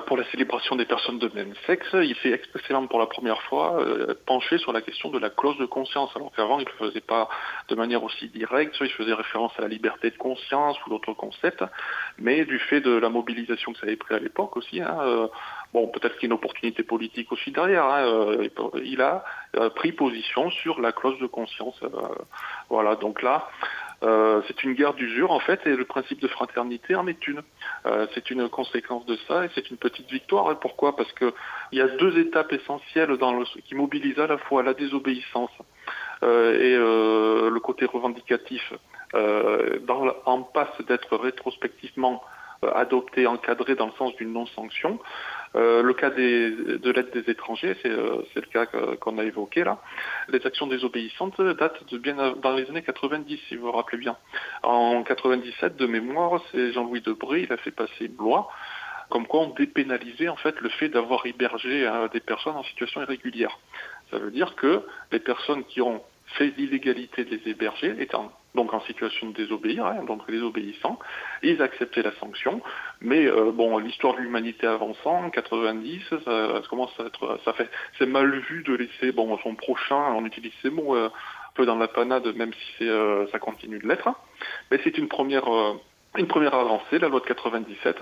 pour 0.05 0.17
la 0.17 0.23
célébration 0.31 0.75
des 0.75 0.85
personnes 0.85 1.19
de 1.19 1.29
même 1.33 1.53
sexe. 1.65 1.87
Il 1.93 2.15
fait 2.15 2.31
expressément 2.31 2.85
pour 2.87 2.99
la 2.99 3.05
première 3.05 3.41
fois 3.43 3.79
euh, 3.79 4.13
pencher 4.25 4.57
sur 4.57 4.73
la 4.73 4.81
question 4.81 5.09
de 5.09 5.19
la 5.19 5.29
clause 5.29 5.57
de 5.57 5.65
conscience, 5.65 6.11
alors 6.15 6.31
qu'avant 6.35 6.59
il 6.59 6.65
ne 6.65 6.69
le 6.69 6.87
faisait 6.87 7.01
pas 7.01 7.29
de 7.69 7.75
manière 7.75 8.03
aussi 8.03 8.27
directe, 8.29 8.75
il 8.81 8.91
faisait 8.91 9.13
référence 9.13 9.53
à 9.57 9.61
la 9.61 9.67
liberté 9.67 10.11
de 10.11 10.17
conscience 10.17 10.77
ou 10.85 10.89
d'autres 10.89 11.13
concepts, 11.13 11.63
mais 12.17 12.45
du 12.45 12.59
fait 12.59 12.81
de 12.81 12.91
la 12.91 13.09
mobilisation 13.09 13.73
que 13.73 13.79
ça 13.79 13.85
avait 13.85 13.95
pris 13.95 14.15
à 14.15 14.19
l'époque 14.19 14.57
aussi, 14.57 14.81
hein, 14.81 14.97
euh, 15.01 15.27
bon 15.73 15.87
peut-être 15.87 16.17
qu'il 16.17 16.23
y 16.23 16.25
a 16.25 16.33
une 16.33 16.39
opportunité 16.39 16.83
politique 16.83 17.31
aussi 17.31 17.51
derrière, 17.51 17.85
hein, 17.85 18.01
euh, 18.05 18.49
il 18.83 19.01
a 19.01 19.23
euh, 19.55 19.69
pris 19.69 19.91
position 19.91 20.51
sur 20.51 20.79
la 20.81 20.91
clause 20.91 21.19
de 21.19 21.27
conscience. 21.27 21.79
euh, 21.83 21.87
voilà, 22.69 22.95
donc 22.95 23.21
là, 23.21 23.49
euh, 24.03 24.41
c'est 24.47 24.63
une 24.63 24.73
guerre 24.73 24.93
d'usure 24.93 25.31
en 25.31 25.39
fait, 25.39 25.59
et 25.65 25.75
le 25.75 25.85
principe 25.85 26.21
de 26.21 26.27
fraternité 26.27 26.95
en 26.95 27.07
est 27.07 27.27
une. 27.27 27.41
Euh, 27.85 28.07
c'est 28.13 28.31
une 28.31 28.47
conséquence 28.49 29.05
de 29.05 29.17
ça, 29.27 29.45
et 29.45 29.49
c'est 29.55 29.69
une 29.69 29.77
petite 29.77 30.09
victoire. 30.09 30.57
Pourquoi? 30.59 30.95
Parce 30.95 31.11
que 31.13 31.33
il 31.71 31.79
y 31.79 31.81
a 31.81 31.87
deux 31.87 32.17
étapes 32.17 32.53
essentielles 32.53 33.17
dans 33.17 33.33
le, 33.33 33.45
qui 33.65 33.75
mobilisent 33.75 34.19
à 34.19 34.27
la 34.27 34.37
fois 34.37 34.63
la 34.63 34.73
désobéissance 34.73 35.51
euh, 36.23 36.53
et 36.59 36.75
euh, 36.75 37.49
le 37.49 37.59
côté 37.59 37.85
revendicatif, 37.85 38.73
dans, 39.11 40.13
en 40.25 40.43
passe 40.43 40.79
d'être 40.87 41.17
rétrospectivement 41.17 42.21
adopté, 42.61 43.25
encadré 43.25 43.73
dans 43.73 43.87
le 43.87 43.91
sens 43.93 44.15
d'une 44.17 44.33
non-sanction. 44.33 44.99
Euh, 45.55 45.81
le 45.81 45.93
cas 45.93 46.09
des, 46.11 46.51
de 46.51 46.91
l'aide 46.91 47.11
des 47.11 47.31
étrangers, 47.31 47.75
c'est 47.81 47.89
euh, 47.89 48.21
le 48.35 48.41
cas 48.41 48.65
qu'on 48.67 49.17
a 49.17 49.23
évoqué 49.23 49.63
là. 49.63 49.81
Les 50.29 50.45
actions 50.45 50.67
désobéissantes 50.67 51.41
datent 51.41 51.91
de 51.91 51.97
bien 51.97 52.33
dans 52.41 52.55
les 52.55 52.69
années 52.69 52.83
90, 52.83 53.39
si 53.47 53.55
vous 53.55 53.65
vous 53.65 53.71
rappelez 53.71 53.97
bien. 53.97 54.15
En 54.63 55.03
97, 55.03 55.75
de 55.75 55.87
mémoire, 55.87 56.41
c'est 56.51 56.71
Jean-Louis 56.73 57.01
Debré, 57.01 57.41
il 57.41 57.53
a 57.53 57.57
fait 57.57 57.71
passer 57.71 58.11
loi 58.17 58.49
comme 59.09 59.25
quoi 59.25 59.41
on 59.41 59.49
dépénalisait 59.49 60.29
en 60.29 60.35
fait 60.35 60.59
le 60.61 60.69
fait 60.69 60.89
d'avoir 60.89 61.25
hébergé 61.25 61.85
euh, 61.85 62.07
des 62.09 62.19
personnes 62.19 62.55
en 62.55 62.63
situation 62.63 63.01
irrégulière. 63.01 63.57
Ça 64.11 64.19
veut 64.19 64.31
dire 64.31 64.55
que 64.55 64.83
les 65.11 65.19
personnes 65.19 65.63
qui 65.65 65.81
ont 65.81 66.01
fait 66.37 66.53
l'illégalité 66.57 67.25
de 67.25 67.31
les 67.31 67.51
héberger, 67.51 67.95
étant 67.99 68.31
donc 68.55 68.73
en 68.73 68.81
situation 68.81 69.29
de 69.29 69.33
désobéir, 69.33 69.85
hein, 69.85 70.03
donc 70.05 70.29
désobéissants, 70.29 70.99
ils 71.43 71.61
acceptaient 71.61 72.01
la 72.01 72.13
sanction. 72.15 72.61
Mais 73.01 73.25
euh, 73.25 73.51
bon, 73.51 73.77
l'histoire 73.77 74.15
de 74.15 74.21
l'humanité 74.21 74.67
avançant, 74.67 75.25
en 75.25 75.29
90, 75.29 76.01
ça, 76.25 76.61
commence 76.69 76.91
à 76.99 77.03
être, 77.03 77.39
ça 77.45 77.53
fait, 77.53 77.69
c'est 77.97 78.05
mal 78.05 78.39
vu 78.39 78.63
de 78.63 78.73
laisser 78.73 79.11
bon 79.11 79.37
son 79.39 79.55
prochain, 79.55 80.13
on 80.15 80.25
utilise 80.25 80.53
ces 80.61 80.69
mots 80.69 80.95
euh, 80.95 81.07
un 81.07 81.51
peu 81.53 81.65
dans 81.65 81.77
la 81.77 81.87
panade, 81.87 82.25
même 82.35 82.53
si 82.53 82.73
c'est, 82.79 82.89
euh, 82.89 83.27
ça 83.27 83.39
continue 83.39 83.79
de 83.79 83.87
l'être. 83.87 84.09
Mais 84.71 84.79
c'est 84.83 84.97
une 84.97 85.07
première. 85.07 85.45
Une 86.17 86.27
première 86.27 86.55
avancée, 86.55 86.97
la 86.97 87.07
loi 87.07 87.19
de 87.19 87.25
97, 87.25 87.97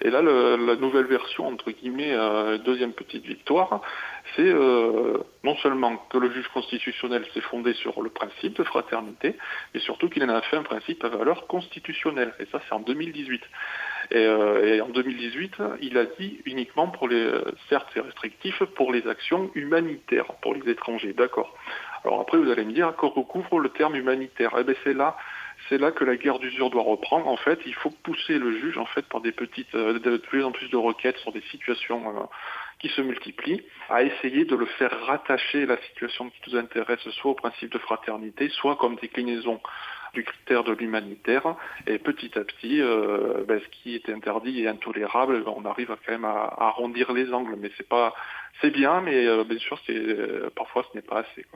et 0.00 0.10
là 0.10 0.20
le- 0.20 0.56
la 0.56 0.74
nouvelle 0.76 1.06
version 1.06 1.46
entre 1.46 1.70
guillemets, 1.70 2.12
euh, 2.12 2.58
deuxième 2.58 2.92
petite 2.92 3.24
victoire, 3.24 3.80
c'est 4.34 4.42
euh, 4.48 5.18
non 5.44 5.54
seulement 5.56 5.96
que 6.10 6.18
le 6.18 6.30
juge 6.32 6.48
constitutionnel 6.48 7.24
s'est 7.32 7.40
fondé 7.40 7.72
sur 7.74 8.02
le 8.02 8.10
principe 8.10 8.56
de 8.56 8.64
fraternité, 8.64 9.36
mais 9.74 9.80
surtout 9.80 10.08
qu'il 10.08 10.24
en 10.24 10.28
a 10.28 10.40
fait 10.42 10.56
un 10.56 10.64
principe 10.64 11.04
à 11.04 11.08
valeur 11.08 11.46
constitutionnelle, 11.46 12.34
et 12.40 12.46
ça 12.46 12.60
c'est 12.68 12.74
en 12.74 12.80
2018. 12.80 13.42
Et, 14.10 14.16
euh, 14.16 14.74
et 14.74 14.80
en 14.80 14.88
2018, 14.88 15.54
il 15.80 15.96
a 15.96 16.04
dit 16.18 16.40
uniquement 16.44 16.88
pour 16.88 17.06
les, 17.08 17.14
euh, 17.24 17.42
certes 17.68 17.86
c'est 17.94 18.00
restrictif, 18.00 18.60
pour 18.74 18.92
les 18.92 19.06
actions 19.06 19.50
humanitaires, 19.54 20.26
pour 20.42 20.54
les 20.54 20.68
étrangers, 20.68 21.12
d'accord. 21.12 21.54
Alors 22.04 22.20
après 22.20 22.38
vous 22.38 22.50
allez 22.50 22.64
me 22.64 22.72
dire, 22.72 22.94
que 22.96 23.06
recouvre 23.06 23.60
le 23.60 23.68
terme 23.68 23.94
humanitaire? 23.94 24.50
Eh 24.58 24.64
bien 24.64 24.74
c'est 24.82 24.94
là 24.94 25.16
c'est 25.72 25.78
là 25.78 25.90
que 25.90 26.04
la 26.04 26.16
guerre 26.16 26.38
d'usure 26.38 26.68
doit 26.68 26.82
reprendre. 26.82 27.26
En 27.26 27.38
fait, 27.38 27.58
il 27.64 27.72
faut 27.74 27.88
pousser 27.88 28.38
le 28.38 28.58
juge 28.58 28.76
en 28.76 28.84
fait 28.84 29.06
par 29.06 29.22
des 29.22 29.32
petites, 29.32 29.74
euh, 29.74 29.98
de 29.98 30.18
plus 30.18 30.44
en 30.44 30.52
plus 30.52 30.68
de 30.68 30.76
requêtes 30.76 31.16
sur 31.18 31.32
des 31.32 31.40
situations 31.50 32.10
euh, 32.10 32.24
qui 32.78 32.88
se 32.88 33.00
multiplient, 33.00 33.62
à 33.88 34.02
essayer 34.02 34.44
de 34.44 34.54
le 34.54 34.66
faire 34.66 34.94
rattacher 35.06 35.64
la 35.64 35.78
situation 35.78 36.28
qui 36.28 36.50
nous 36.50 36.58
intéresse 36.58 37.00
soit 37.12 37.30
au 37.30 37.34
principe 37.34 37.72
de 37.72 37.78
fraternité, 37.78 38.50
soit 38.50 38.76
comme 38.76 38.96
déclinaison 38.96 39.62
du 40.12 40.24
critère 40.24 40.62
de 40.62 40.72
l'humanitaire. 40.72 41.56
Et 41.86 41.98
petit 41.98 42.38
à 42.38 42.44
petit, 42.44 42.82
euh, 42.82 43.42
ben, 43.48 43.58
ce 43.58 43.68
qui 43.68 43.94
est 43.94 44.10
interdit 44.10 44.60
et 44.60 44.68
intolérable, 44.68 45.42
on 45.46 45.64
arrive 45.64 45.96
quand 46.04 46.12
même 46.12 46.26
à, 46.26 46.54
arrondir 46.58 47.14
les 47.14 47.32
angles. 47.32 47.56
Mais 47.58 47.70
c'est 47.78 47.88
pas, 47.88 48.14
c'est 48.60 48.70
bien, 48.70 49.00
mais 49.00 49.42
bien 49.44 49.58
sûr, 49.58 49.80
parfois 50.54 50.84
ce 50.92 50.98
n'est 50.98 51.02
pas 51.02 51.20
assez. 51.20 51.46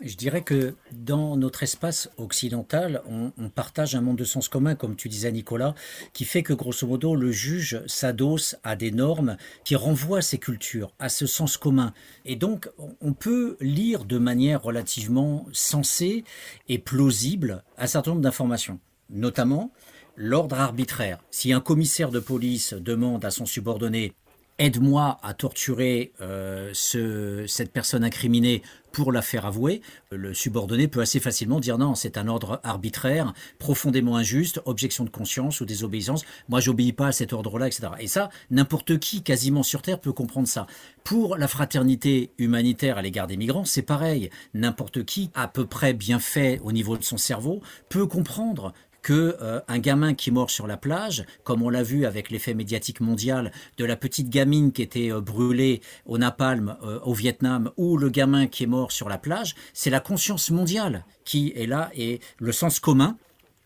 Je 0.00 0.14
dirais 0.14 0.42
que 0.42 0.74
dans 0.92 1.38
notre 1.38 1.62
espace 1.62 2.10
occidental, 2.18 3.02
on, 3.08 3.48
partage 3.48 3.94
un 3.94 4.02
monde 4.02 4.18
de 4.18 4.24
sens 4.24 4.46
commun, 4.48 4.74
comme 4.74 4.94
tu 4.94 5.08
disais 5.08 5.32
Nicolas, 5.32 5.74
qui 6.12 6.26
fait 6.26 6.42
que 6.42 6.52
grosso 6.52 6.86
modo 6.86 7.16
le 7.16 7.32
juge 7.32 7.80
s'adosse 7.86 8.56
à 8.62 8.76
des 8.76 8.90
normes 8.90 9.38
qui 9.64 9.74
renvoient 9.74 10.18
à 10.18 10.22
ces 10.22 10.36
cultures, 10.36 10.92
à 10.98 11.08
ce 11.08 11.26
sens 11.26 11.56
commun. 11.56 11.94
Et 12.26 12.36
donc 12.36 12.68
on- 12.76 12.94
on 13.00 13.12
peut 13.14 13.56
lire 13.60 14.04
de 14.04 14.18
manière 14.18 14.62
relativement 14.62 15.46
sensée 15.52 16.24
et 16.68 16.78
plausible 16.78 17.64
un 17.78 17.86
certain 17.86 18.10
nombre 18.10 18.22
d'informations, 18.22 18.80
notamment 19.08 19.72
l'ordre 20.14 20.60
arbitraire. 20.60 21.22
Si 21.30 21.54
un 21.54 21.60
commissaire 21.60 22.10
de 22.10 22.20
police 22.20 22.74
demande 22.74 23.24
à 23.24 23.30
son 23.30 23.46
subordonné 23.46 24.12
aide-moi 24.58 25.18
à 25.22 25.34
torturer 25.34 26.12
euh, 26.20 26.70
ce, 26.72 27.44
cette 27.46 27.72
personne 27.72 28.04
incriminée 28.04 28.62
pour 28.96 29.12
la 29.12 29.20
faire 29.20 29.44
avouer, 29.44 29.82
le 30.10 30.32
subordonné 30.32 30.88
peut 30.88 31.02
assez 31.02 31.20
facilement 31.20 31.60
dire 31.60 31.76
non, 31.76 31.94
c'est 31.94 32.16
un 32.16 32.28
ordre 32.28 32.62
arbitraire, 32.64 33.34
profondément 33.58 34.16
injuste, 34.16 34.62
objection 34.64 35.04
de 35.04 35.10
conscience 35.10 35.60
ou 35.60 35.66
désobéissance, 35.66 36.24
moi 36.48 36.60
j'obéis 36.60 36.94
pas 36.94 37.08
à 37.08 37.12
cet 37.12 37.34
ordre-là, 37.34 37.66
etc. 37.66 37.88
Et 38.00 38.06
ça, 38.06 38.30
n'importe 38.50 38.98
qui 38.98 39.22
quasiment 39.22 39.62
sur 39.62 39.82
Terre 39.82 40.00
peut 40.00 40.14
comprendre 40.14 40.48
ça. 40.48 40.66
Pour 41.04 41.36
la 41.36 41.46
fraternité 41.46 42.30
humanitaire 42.38 42.96
à 42.96 43.02
l'égard 43.02 43.26
des 43.26 43.36
migrants, 43.36 43.66
c'est 43.66 43.82
pareil. 43.82 44.30
N'importe 44.54 45.04
qui, 45.04 45.30
à 45.34 45.46
peu 45.46 45.66
près 45.66 45.92
bien 45.92 46.18
fait 46.18 46.58
au 46.64 46.72
niveau 46.72 46.96
de 46.96 47.04
son 47.04 47.18
cerveau, 47.18 47.60
peut 47.90 48.06
comprendre 48.06 48.72
que 49.06 49.36
euh, 49.40 49.60
un 49.68 49.78
gamin 49.78 50.14
qui 50.14 50.32
mord 50.32 50.50
sur 50.50 50.66
la 50.66 50.76
plage, 50.76 51.24
comme 51.44 51.62
on 51.62 51.70
l'a 51.70 51.84
vu 51.84 52.06
avec 52.06 52.28
l'effet 52.28 52.54
médiatique 52.54 53.00
mondial 53.00 53.52
de 53.78 53.84
la 53.84 53.94
petite 53.94 54.30
gamine 54.30 54.72
qui 54.72 54.82
était 54.82 55.12
euh, 55.12 55.20
brûlée 55.20 55.80
au 56.06 56.18
napalm 56.18 56.76
euh, 56.82 56.98
au 57.04 57.14
Vietnam, 57.14 57.70
ou 57.76 57.98
le 57.98 58.08
gamin 58.10 58.48
qui 58.48 58.64
est 58.64 58.66
mort 58.66 58.90
sur 58.90 59.08
la 59.08 59.16
plage, 59.16 59.54
c'est 59.72 59.90
la 59.90 60.00
conscience 60.00 60.50
mondiale 60.50 61.04
qui 61.24 61.52
est 61.54 61.66
là 61.66 61.92
et 61.94 62.18
le 62.38 62.50
sens 62.50 62.80
commun 62.80 63.16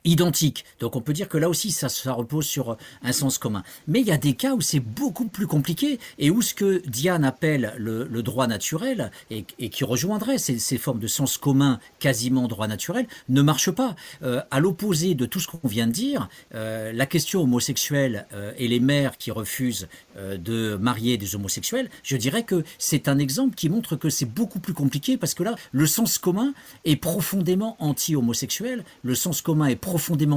identique. 0.05 0.65
Donc 0.79 0.97
on 0.97 1.01
peut 1.01 1.13
dire 1.13 1.29
que 1.29 1.39
là 1.39 1.49
aussi 1.49 1.71
ça, 1.71 1.89
repose 2.13 2.47
sur 2.47 2.77
un 3.03 3.13
sens 3.13 3.39
commun. 3.39 3.63
Mais 3.87 4.01
il 4.01 4.07
y 4.07 4.13
a 4.13 4.19
des 4.19 4.35
cas 4.35 4.55
où 4.55 4.61
c'est 4.61 4.81
beaucoup 4.81 5.29
plus 5.29 5.47
compliqué 5.47 5.99
et 6.19 6.31
où 6.31 6.43
ce 6.43 6.55
que 6.55 6.83
Diane 6.87 7.25
appelle 7.25 7.75
le, 7.77 8.07
droit 8.23 8.47
naturel 8.47 9.11
et, 9.31 9.45
qui 9.45 9.85
rejoindrait 9.85 10.39
ces, 10.39 10.79
formes 10.79 11.01
de 11.01 11.07
sens 11.07 11.39
commun 11.39 11.81
quasiment 11.99 12.49
droit 12.49 12.69
naturel 12.69 13.07
ne 13.29 13.43
marche 13.43 13.71
pas. 13.71 13.97
Euh, 14.23 14.43
à 14.51 14.61
l'opposé 14.61 15.15
de 15.15 15.27
tout 15.27 15.41
ce 15.41 15.49
qu'on 15.49 15.69
vient 15.69 15.87
de 15.87 15.93
dire, 15.93 16.29
euh, 16.55 16.93
la 16.93 17.07
question 17.07 17.43
homosexuelle 17.43 18.27
euh, 18.33 18.53
et 18.59 18.69
les 18.69 18.81
mères 18.81 19.17
qui 19.17 19.31
refusent 19.31 19.89
euh, 20.17 20.37
de 20.37 20.77
marier 20.77 21.17
des 21.17 21.35
homosexuels, 21.35 21.91
je 22.03 22.17
dirais 22.17 22.43
que 22.43 22.65
c'est 22.79 23.09
un 23.09 23.19
exemple 23.19 23.55
qui 23.55 23.69
montre 23.69 23.97
que 23.97 24.11
c'est 24.11 24.27
beaucoup 24.27 24.61
plus 24.61 24.75
compliqué 24.75 25.17
parce 25.17 25.35
que 25.35 25.43
là, 25.43 25.55
le 25.73 25.87
sens 25.87 26.19
commun 26.19 26.53
est 26.85 26.97
profondément 26.97 27.77
anti-homosexuel, 27.79 28.85
le 29.03 29.15
sens 29.15 29.43
commun 29.43 29.67
est 29.67 29.77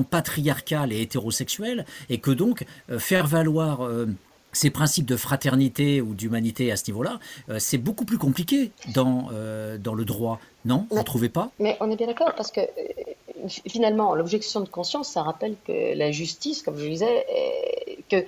patriarcal 0.10 0.92
et 0.94 1.02
hétérosexuel, 1.02 1.86
et 2.10 2.20
que 2.20 2.32
donc 2.32 2.66
euh, 2.90 3.00
faire 3.00 3.28
valoir 3.28 3.86
euh, 3.86 4.08
ces 4.52 4.70
principes 4.70 5.08
de 5.08 5.18
fraternité 5.18 6.02
ou 6.02 6.14
d'humanité 6.14 6.72
à 6.72 6.76
ce 6.76 6.86
niveau-là, 6.88 7.20
euh, 7.50 7.58
c'est 7.60 7.78
beaucoup 7.78 8.06
plus 8.06 8.18
compliqué 8.18 8.72
dans, 8.94 9.30
euh, 9.34 9.78
dans 9.78 9.96
le 9.96 10.06
droit. 10.06 10.40
Non? 10.66 10.86
Vous 10.92 10.98
ne 10.98 11.04
trouvez 11.04 11.30
pas? 11.30 11.52
Mais 11.60 11.76
on 11.80 11.92
est 11.92 11.96
bien 11.96 12.08
d'accord, 12.08 12.34
parce 12.36 12.52
que 12.52 12.62
finalement, 13.48 14.16
l'objection 14.16 14.62
de 14.62 14.70
conscience, 14.70 15.10
ça 15.10 15.24
rappelle 15.24 15.56
que 15.66 15.96
la 15.96 16.12
justice, 16.12 16.62
comme 16.62 16.78
je 16.78 16.88
disais, 16.88 17.26
que 18.10 18.26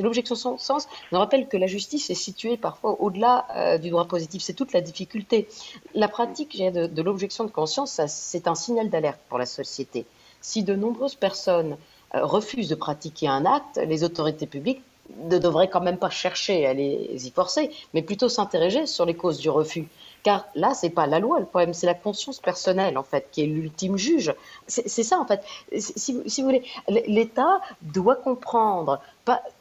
l'objection 0.00 0.34
de 0.54 0.58
sens 0.58 0.88
nous 1.12 1.18
rappelle 1.18 1.48
que 1.48 1.56
la 1.56 1.66
justice 1.66 2.10
est 2.10 2.14
située 2.14 2.56
parfois 2.56 3.00
au-delà 3.00 3.46
euh, 3.56 3.78
du 3.78 3.90
droit 3.90 4.06
positif. 4.06 4.42
C'est 4.42 4.54
toute 4.54 4.72
la 4.72 4.80
difficulté. 4.80 5.48
La 5.94 6.08
pratique 6.08 6.56
de, 6.58 6.86
de 6.86 7.02
l'objection 7.02 7.44
de 7.44 7.50
conscience, 7.50 8.00
c'est 8.06 8.48
un 8.48 8.54
signal 8.54 8.90
d'alerte 8.90 9.20
pour 9.28 9.38
la 9.38 9.46
société. 9.46 10.06
Si 10.40 10.62
de 10.62 10.74
nombreuses 10.74 11.14
personnes 11.14 11.76
euh, 12.14 12.24
refusent 12.24 12.68
de 12.68 12.74
pratiquer 12.74 13.28
un 13.28 13.44
acte, 13.44 13.80
les 13.86 14.04
autorités 14.04 14.46
publiques 14.46 14.82
ne 15.16 15.38
devraient 15.38 15.68
quand 15.68 15.80
même 15.80 15.98
pas 15.98 16.10
chercher 16.10 16.66
à 16.66 16.74
les 16.74 17.26
y 17.26 17.30
forcer, 17.30 17.70
mais 17.94 18.02
plutôt 18.02 18.28
s'interroger 18.28 18.86
sur 18.86 19.06
les 19.06 19.14
causes 19.14 19.38
du 19.38 19.48
refus. 19.48 19.88
Car 20.22 20.46
là, 20.54 20.74
c'est 20.74 20.90
pas 20.90 21.06
la 21.06 21.18
loi 21.18 21.40
le 21.40 21.46
problème, 21.46 21.74
c'est 21.74 21.86
la 21.86 21.94
conscience 21.94 22.40
personnelle, 22.40 22.98
en 22.98 23.02
fait, 23.02 23.28
qui 23.30 23.42
est 23.42 23.46
l'ultime 23.46 23.96
juge. 23.96 24.34
C'est 24.66 25.02
ça, 25.02 25.18
en 25.18 25.26
fait. 25.26 25.42
Si, 25.78 26.12
vous 26.12 26.44
voulez, 26.44 26.64
l'État 26.88 27.60
doit 27.82 28.16
comprendre 28.16 29.00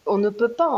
on 0.06 0.18
ne 0.18 0.30
peut 0.30 0.52
pas 0.52 0.70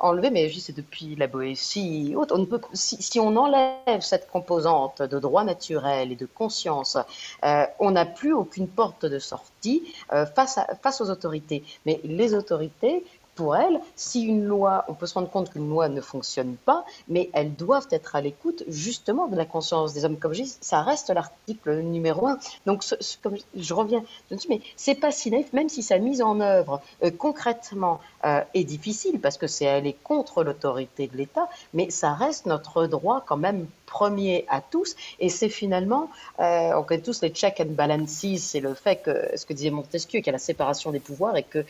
enlever, 0.00 0.30
mais 0.30 0.50
c'est 0.58 0.74
depuis 0.74 1.14
la 1.16 1.26
Boétie, 1.26 2.14
on 2.16 2.38
ne 2.38 2.44
peut, 2.44 2.60
si, 2.72 3.20
on 3.20 3.36
enlève 3.36 4.00
cette 4.00 4.28
composante 4.30 5.02
de 5.02 5.18
droit 5.18 5.44
naturel 5.44 6.12
et 6.12 6.16
de 6.16 6.26
conscience, 6.26 6.98
euh, 7.44 7.64
on 7.78 7.92
n'a 7.92 8.04
plus 8.04 8.32
aucune 8.32 8.68
porte 8.68 9.06
de 9.06 9.18
sortie 9.18 9.82
euh, 10.12 10.26
face 10.26 11.00
aux 11.00 11.10
autorités. 11.10 11.62
Mais 11.84 12.00
les 12.04 12.34
autorités 12.34 13.04
pour 13.36 13.54
elles, 13.54 13.80
si 13.94 14.22
une 14.22 14.44
loi, 14.44 14.84
on 14.88 14.94
peut 14.94 15.06
se 15.06 15.14
rendre 15.14 15.30
compte 15.30 15.50
qu'une 15.50 15.68
loi 15.68 15.88
ne 15.88 16.00
fonctionne 16.00 16.56
pas, 16.56 16.84
mais 17.08 17.30
elles 17.34 17.54
doivent 17.54 17.86
être 17.90 18.16
à 18.16 18.20
l'écoute 18.20 18.64
justement 18.66 19.28
de 19.28 19.36
la 19.36 19.44
conscience 19.44 19.92
des 19.92 20.04
hommes. 20.04 20.16
Comme 20.16 20.32
je 20.32 20.42
dis, 20.42 20.56
ça 20.60 20.82
reste 20.82 21.10
l'article 21.10 21.80
numéro 21.82 22.26
un. 22.26 22.38
Donc, 22.64 22.82
je, 22.82 23.74
reviens, 23.74 24.02
je 24.28 24.34
me 24.34 24.40
dis, 24.40 24.46
mais 24.48 24.60
c'est 24.76 24.96
pas 24.96 25.12
si 25.12 25.30
naïf, 25.30 25.52
même 25.52 25.68
si 25.68 25.82
sa 25.82 25.98
mise 25.98 26.22
en 26.22 26.40
œuvre 26.40 26.80
euh, 27.04 27.10
concrètement 27.10 28.00
euh, 28.24 28.40
est 28.54 28.64
difficile, 28.64 29.20
parce 29.20 29.36
que 29.36 29.46
c'est 29.46 29.68
aller 29.68 29.94
contre 30.02 30.42
l'autorité 30.42 31.06
de 31.06 31.16
l'État, 31.16 31.48
mais 31.74 31.90
ça 31.90 32.14
reste 32.14 32.46
notre 32.46 32.86
droit 32.86 33.22
quand 33.26 33.36
même 33.36 33.66
premier 33.86 34.44
à 34.48 34.60
tous. 34.60 34.96
Et 35.20 35.28
c'est 35.28 35.48
finalement, 35.48 36.10
euh, 36.40 36.72
on 36.74 36.82
connaît 36.82 37.00
tous 37.00 37.22
les 37.22 37.30
check 37.30 37.60
and 37.60 37.70
balances, 37.70 38.26
c'est 38.38 38.60
le 38.60 38.74
fait 38.74 38.96
que, 38.96 39.36
ce 39.36 39.46
que 39.46 39.52
disait 39.52 39.70
Montesquieu, 39.70 40.20
qu'il 40.20 40.26
y 40.26 40.30
a 40.30 40.32
la 40.32 40.38
séparation 40.38 40.90
des 40.90 41.00
pouvoirs 41.00 41.36
et 41.36 41.42
que 41.42 41.58
euh, 41.58 41.64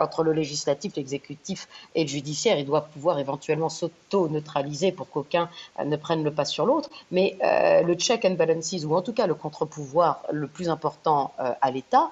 entre 0.00 0.24
le 0.24 0.32
législatif, 0.32 0.96
l'exécutif 0.96 1.07
et 1.14 2.02
le 2.02 2.08
judiciaire, 2.08 2.58
il 2.58 2.66
doit 2.66 2.82
pouvoir 2.82 3.18
éventuellement 3.18 3.68
s'auto-neutraliser 3.68 4.92
pour 4.92 5.08
qu'aucun 5.10 5.48
euh, 5.78 5.84
ne 5.84 5.96
prenne 5.96 6.24
le 6.24 6.32
pas 6.32 6.44
sur 6.44 6.66
l'autre. 6.66 6.90
Mais 7.10 7.36
le 7.40 7.94
check 7.94 8.24
and 8.24 8.32
balances, 8.32 8.84
ou 8.84 8.94
en 8.94 9.02
tout 9.02 9.12
cas 9.12 9.26
le 9.26 9.34
contre-pouvoir 9.34 10.22
le 10.32 10.46
plus 10.46 10.68
important 10.68 11.32
à 11.38 11.70
l'État, 11.70 12.10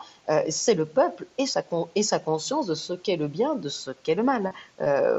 c'est 0.49 0.75
le 0.75 0.85
peuple 0.85 1.27
et 1.39 1.47
sa, 1.47 1.63
et 1.95 2.03
sa 2.03 2.19
conscience 2.19 2.67
de 2.67 2.75
ce 2.75 2.93
qu'est 2.93 3.17
le 3.17 3.29
bien, 3.29 3.55
de 3.55 3.69
ce 3.69 3.91
qu'est 3.91 4.15
le 4.15 4.23
mal 4.23 4.53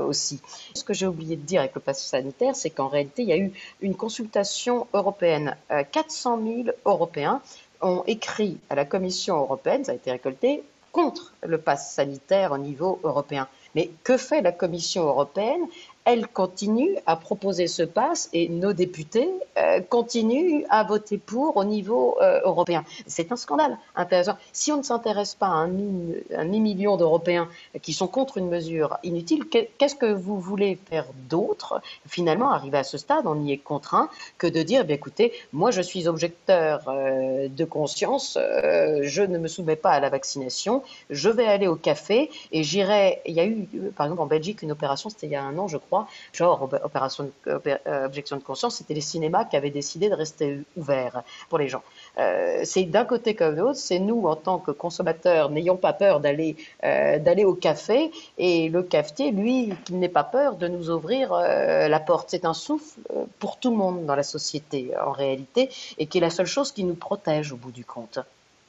aussi. 0.08 0.42
Ce 0.74 0.84
que 0.84 0.94
j'ai 0.94 1.08
oublié 1.08 1.36
de 1.36 1.42
dire 1.42 1.62
avec 1.62 1.76
le 1.76 1.82
pass 1.82 2.04
sanitaire, 2.04 2.56
c'est 2.56 2.70
qu'en 2.70 2.88
réalité, 2.88 3.24
il 3.24 3.30
y 3.30 3.34
a 3.34 3.38
eu 3.38 3.52
une 3.82 3.96
consultation 3.96 4.88
européenne. 4.94 5.56
400 5.92 6.40
euh, 6.40 6.64
000 6.64 6.78
Européens 6.86 7.42
ont 7.82 8.04
écrit 8.08 8.58
à 8.70 8.76
la 8.76 8.86
Commission 8.86 9.38
européenne, 9.38 9.84
ça 9.86 9.92
a 9.92 9.96
été 9.96 10.12
récolté, 10.12 10.64
contre 10.92 11.34
le 11.44 11.60
pass 11.60 11.94
sanitaire 11.94 12.52
au 12.52 12.58
niveau 12.58 13.00
européen. 13.04 13.48
Mais 13.78 13.92
que 14.04 14.18
fait 14.18 14.42
la 14.42 14.52
Commission 14.52 15.04
européenne? 15.04 15.62
Elle 16.08 16.26
continue 16.26 16.96
à 17.06 17.18
proposer 17.18 17.68
ce 17.68 17.84
pass 17.84 18.30
et 18.32 18.48
nos 18.48 18.72
députés 18.72 19.30
euh, 19.58 19.82
continuent 19.82 20.64
à 20.70 20.86
voter 20.86 21.18
pour 21.18 21.58
au 21.58 21.66
niveau 21.66 22.16
euh, 22.22 22.40
européen. 22.46 22.86
C'est 23.08 23.34
un 23.34 23.36
scandale 23.36 23.78
intéressant. 23.94 24.38
Si 24.54 24.72
on 24.72 24.78
ne 24.78 24.84
s'intéresse 24.84 25.36
pas 25.36 25.48
à 25.48 25.50
un, 25.50 25.68
demi-million 25.68 26.96
d'Européens 26.96 27.50
qui 27.82 27.92
sont 27.92 28.08
contre 28.08 28.38
une 28.38 28.48
mesure 28.48 28.98
inutile, 29.04 29.50
qu'est-ce 29.50 29.96
que 29.96 30.14
vous 30.14 30.40
voulez 30.40 30.80
faire 30.90 31.08
d'autre 31.30 31.82
Finalement, 32.08 32.52
arrivé 32.52 32.78
à 32.78 32.86
ce 32.86 32.98
stade, 32.98 33.28
on 33.28 33.36
n'y 33.36 33.52
est 33.52 33.58
contraint 33.58 34.10
que 34.38 34.48
de 34.48 34.64
dire, 34.64 34.86
eh 34.88 34.94
écoutez, 34.94 35.34
moi 35.52 35.72
je 35.72 35.82
suis 35.82 36.08
objecteur 36.08 36.88
euh, 36.88 37.50
de 37.50 37.66
conscience, 37.66 38.38
je 38.38 39.22
ne 39.24 39.38
me 39.38 39.50
soumets 39.50 39.76
pas 39.76 39.92
à 39.92 40.00
la 40.00 40.10
vaccination, 40.10 40.84
je 41.10 41.30
vais 41.30 41.48
aller 41.48 41.68
au 41.68 41.76
café 41.76 42.32
et 42.54 42.64
j'irai. 42.64 43.22
Il 43.26 43.34
y 43.34 43.42
a 43.42 43.46
eu, 43.46 43.68
par 43.94 44.06
exemple, 44.06 44.22
en 44.22 44.26
Belgique, 44.26 44.62
une 44.62 44.72
opération, 44.72 45.10
c'était 45.10 45.28
il 45.28 45.34
y 45.34 45.36
a 45.36 45.44
un 45.44 45.58
an, 45.58 45.68
je 45.68 45.76
crois, 45.78 45.97
genre 46.34 46.70
opération 46.84 47.32
euh, 47.48 48.06
objection 48.06 48.38
de 48.38 48.44
conscience, 48.44 48.76
c'était 48.76 48.94
les 48.94 49.02
cinémas 49.02 49.46
qui 49.46 49.56
avaient 49.56 49.70
décidé 49.70 50.10
de 50.10 50.16
rester 50.16 50.60
ouverts 50.76 51.24
pour 51.50 51.58
les 51.58 51.68
gens. 51.68 51.84
Euh, 52.18 52.62
c'est 52.64 52.84
d'un 52.84 53.06
côté 53.06 53.36
comme 53.36 53.56
de 53.56 53.62
l'autre, 53.62 53.80
c'est 53.80 54.00
nous 54.00 54.28
en 54.28 54.36
tant 54.36 54.60
que 54.60 54.72
consommateurs 54.72 55.50
n'ayons 55.50 55.78
pas 55.78 55.94
peur 55.94 56.20
d'aller 56.20 56.56
euh, 56.84 57.44
au 57.46 57.54
café 57.54 58.12
et 58.38 58.70
le 58.70 58.84
cafetier, 58.84 59.32
lui, 59.32 59.74
qui 59.86 59.94
n'ait 59.94 60.10
pas 60.10 60.24
peur 60.24 60.56
de 60.56 60.68
nous 60.68 60.90
ouvrir 60.90 61.32
la 61.34 62.00
porte. 62.00 62.30
C'est 62.30 62.46
un 62.46 62.54
souffle 62.54 63.00
pour 63.40 63.60
tout 63.60 63.72
le 63.72 63.78
monde 63.78 64.06
dans 64.06 64.16
la 64.16 64.24
société 64.24 64.92
en 65.00 65.12
réalité 65.12 65.70
et 65.98 66.08
qui 66.08 66.18
est 66.18 66.22
la 66.22 66.30
seule 66.30 66.48
chose 66.48 66.72
qui 66.72 66.84
nous 66.84 66.96
protège 66.96 67.52
au 67.52 67.58
bout 67.58 67.72
du 67.72 67.86
compte. 67.86 68.20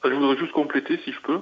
Je 0.03 0.09
voudrais 0.09 0.37
juste 0.37 0.53
compléter, 0.53 0.97
si 1.03 1.11
je 1.11 1.21
peux. 1.21 1.41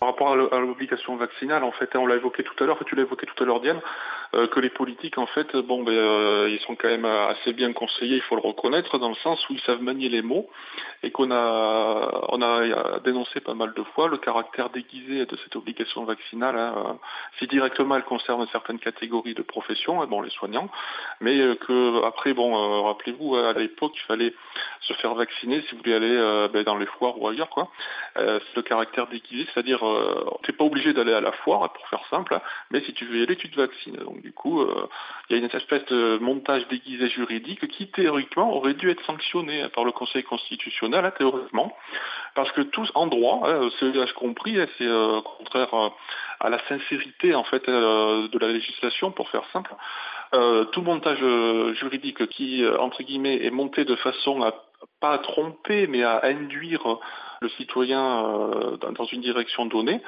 Par 0.00 0.10
rapport 0.10 0.32
à 0.32 0.60
l'obligation 0.60 1.16
vaccinale, 1.16 1.64
en 1.64 1.72
fait, 1.72 1.96
hein, 1.96 1.98
on 1.98 2.06
l'a 2.06 2.14
évoqué 2.14 2.44
tout 2.44 2.62
à 2.62 2.66
l'heure, 2.66 2.78
tu 2.86 2.94
l'as 2.94 3.02
évoqué 3.02 3.26
tout 3.26 3.42
à 3.42 3.46
l'heure, 3.46 3.60
Diane, 3.60 3.80
euh, 4.27 4.27
que 4.32 4.60
les 4.60 4.70
politiques, 4.70 5.18
en 5.18 5.26
fait, 5.26 5.56
bon, 5.56 5.82
ben, 5.82 5.92
euh, 5.92 6.48
ils 6.50 6.60
sont 6.60 6.76
quand 6.76 6.88
même 6.88 7.04
assez 7.04 7.52
bien 7.52 7.72
conseillés, 7.72 8.16
il 8.16 8.22
faut 8.22 8.36
le 8.36 8.42
reconnaître, 8.42 8.98
dans 8.98 9.08
le 9.08 9.14
sens 9.16 9.48
où 9.48 9.54
ils 9.54 9.60
savent 9.60 9.82
manier 9.82 10.08
les 10.08 10.22
mots, 10.22 10.48
et 11.02 11.10
qu'on 11.10 11.30
a, 11.30 12.26
on 12.28 12.42
a 12.42 12.98
dénoncé 13.00 13.40
pas 13.40 13.54
mal 13.54 13.72
de 13.74 13.82
fois 13.94 14.08
le 14.08 14.18
caractère 14.18 14.70
déguisé 14.70 15.26
de 15.26 15.36
cette 15.36 15.56
obligation 15.56 16.04
vaccinale. 16.04 16.56
Hein, 16.56 16.98
si 17.38 17.46
directement 17.46 17.96
elle 17.96 18.04
concerne 18.04 18.46
certaines 18.52 18.78
catégories 18.78 19.34
de 19.34 19.42
professions, 19.42 20.02
hein, 20.02 20.06
bon, 20.06 20.20
les 20.20 20.30
soignants, 20.30 20.68
mais 21.20 21.38
euh, 21.38 21.54
que 21.54 22.04
après, 22.04 22.34
bon, 22.34 22.84
rappelez-vous, 22.84 23.36
à 23.36 23.52
l'époque, 23.54 23.92
il 23.96 24.06
fallait 24.06 24.34
se 24.80 24.92
faire 24.94 25.14
vacciner 25.14 25.62
si 25.62 25.72
vous 25.72 25.78
voulez 25.78 25.94
aller 25.94 26.48
ben, 26.52 26.62
dans 26.64 26.76
les 26.76 26.86
foires 26.86 27.20
ou 27.20 27.28
ailleurs, 27.28 27.50
quoi. 27.50 27.70
c'est 28.14 28.56
le 28.56 28.62
caractère 28.62 29.06
déguisé, 29.06 29.46
c'est-à-dire 29.52 29.86
euh, 29.86 30.24
tu 30.42 30.50
n'es 30.50 30.56
pas 30.56 30.64
obligé 30.64 30.92
d'aller 30.92 31.12
à 31.12 31.20
la 31.20 31.32
foire, 31.32 31.72
pour 31.72 31.86
faire 31.88 32.04
simple, 32.10 32.34
hein, 32.34 32.42
mais 32.70 32.80
si 32.82 32.92
tu 32.92 33.04
veux 33.06 33.18
y 33.18 33.22
aller, 33.22 33.36
tu 33.36 33.50
te 33.50 33.56
vaccines. 33.56 33.98
Du 34.22 34.32
coup, 34.32 34.60
euh, 34.60 34.88
il 35.28 35.36
y 35.36 35.40
a 35.40 35.42
une 35.42 35.50
espèce 35.50 35.84
de 35.86 36.18
montage 36.18 36.66
déguisé 36.68 37.08
juridique 37.08 37.66
qui 37.68 37.88
théoriquement 37.88 38.54
aurait 38.54 38.74
dû 38.74 38.90
être 38.90 39.04
sanctionné 39.04 39.68
par 39.74 39.84
le 39.84 39.92
Conseil 39.92 40.22
constitutionnel, 40.22 41.04
hein, 41.04 41.12
théoriquement, 41.16 41.76
parce 42.34 42.50
que 42.52 42.62
tous 42.62 42.90
en 42.94 43.06
droit, 43.06 43.48
hein, 43.48 43.68
ce 43.78 44.12
compris, 44.14 44.56
c'est 44.78 44.86
euh, 44.86 45.20
contraire 45.20 45.68
à 46.40 46.50
la 46.50 46.58
sincérité 46.68 47.34
en 47.34 47.44
fait 47.44 47.66
de 47.68 48.38
la 48.38 48.48
législation, 48.48 49.10
pour 49.10 49.28
faire 49.30 49.44
simple. 49.52 49.74
tout 50.72 50.82
montage 50.82 51.22
juridique 51.74 52.26
qui, 52.28 52.64
entre 52.78 53.02
guillemets, 53.02 53.44
est 53.44 53.50
monté 53.50 53.84
de 53.84 53.96
façon 53.96 54.42
à 54.42 54.54
pas 55.00 55.18
tromper, 55.18 55.86
mais 55.86 56.02
à 56.02 56.20
induire 56.24 56.98
le 57.40 57.48
citoyen 57.50 58.24
euh, 58.24 58.76
dans 58.76 59.04
une 59.04 59.20
direction 59.20 59.66
donnée 59.66 60.00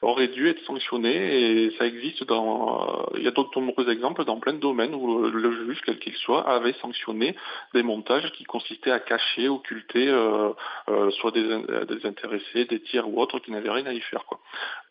aurait 0.00 0.28
dû 0.28 0.48
être 0.48 0.62
sanctionné 0.64 1.64
et 1.64 1.70
ça 1.76 1.86
existe 1.86 2.24
dans 2.24 3.08
euh, 3.10 3.18
il 3.18 3.24
y 3.24 3.28
a 3.28 3.30
d'autres 3.30 3.60
nombreux 3.60 3.90
exemples 3.90 4.24
dans 4.24 4.38
plein 4.38 4.54
de 4.54 4.58
domaines 4.58 4.94
où 4.94 5.22
le 5.28 5.66
juge 5.66 5.80
quel 5.84 5.98
qu'il 5.98 6.14
soit 6.14 6.48
avait 6.48 6.72
sanctionné 6.74 7.34
des 7.74 7.82
montages 7.82 8.30
qui 8.32 8.44
consistaient 8.44 8.92
à 8.92 9.00
cacher 9.00 9.48
occulter 9.48 10.08
euh, 10.08 10.52
soit 11.12 11.32
des, 11.32 12.06
intéressés 12.06 12.64
des 12.64 12.80
tiers 12.80 13.08
ou 13.08 13.20
autres 13.20 13.38
qui 13.40 13.50
n'avaient 13.50 13.70
rien 13.70 13.86
à 13.86 13.92
y 13.92 14.00
faire 14.00 14.24
quoi 14.24 14.38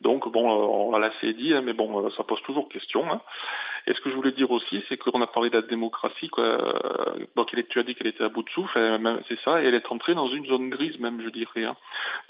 donc 0.02 0.32
bon 0.32 0.48
on 0.50 0.98
l'a 0.98 1.08
assez 1.08 1.34
dit 1.34 1.54
hein, 1.54 1.62
mais 1.62 1.74
bon 1.74 2.10
ça 2.12 2.24
pose 2.24 2.42
toujours 2.44 2.70
question 2.70 3.10
hein. 3.10 3.22
et 3.88 3.94
ce 3.94 4.02
que 4.02 4.10
je 4.10 4.16
voulais 4.16 4.34
dire 4.34 4.52
aussi 4.52 4.84
c'est 4.90 4.98
qu'on 4.98 5.22
a 5.22 5.28
parlé 5.28 5.50
de 5.50 5.56
la 5.56 5.62
démocratie 5.62 6.30
quoi. 6.30 6.58
donc 7.36 7.50
tu 7.70 7.80
as 7.80 7.84
dit 7.84 7.96
qu'elle 7.96 8.08
était 8.08 8.24
à 8.24 8.30
bout 8.30 8.44
de 8.44 8.50
souffle 8.50 8.78
c'est 9.30 9.40
ça 9.40 9.64
et 9.64 9.66
elle 9.68 9.76
est 9.76 9.92
entrée 9.92 10.16
dans 10.16 10.28
une 10.28 10.46
zone 10.46 10.70
grise 10.70 11.00
même 11.00 11.22
je 11.22 11.30
dirais 11.30 11.64
hein 11.64 11.76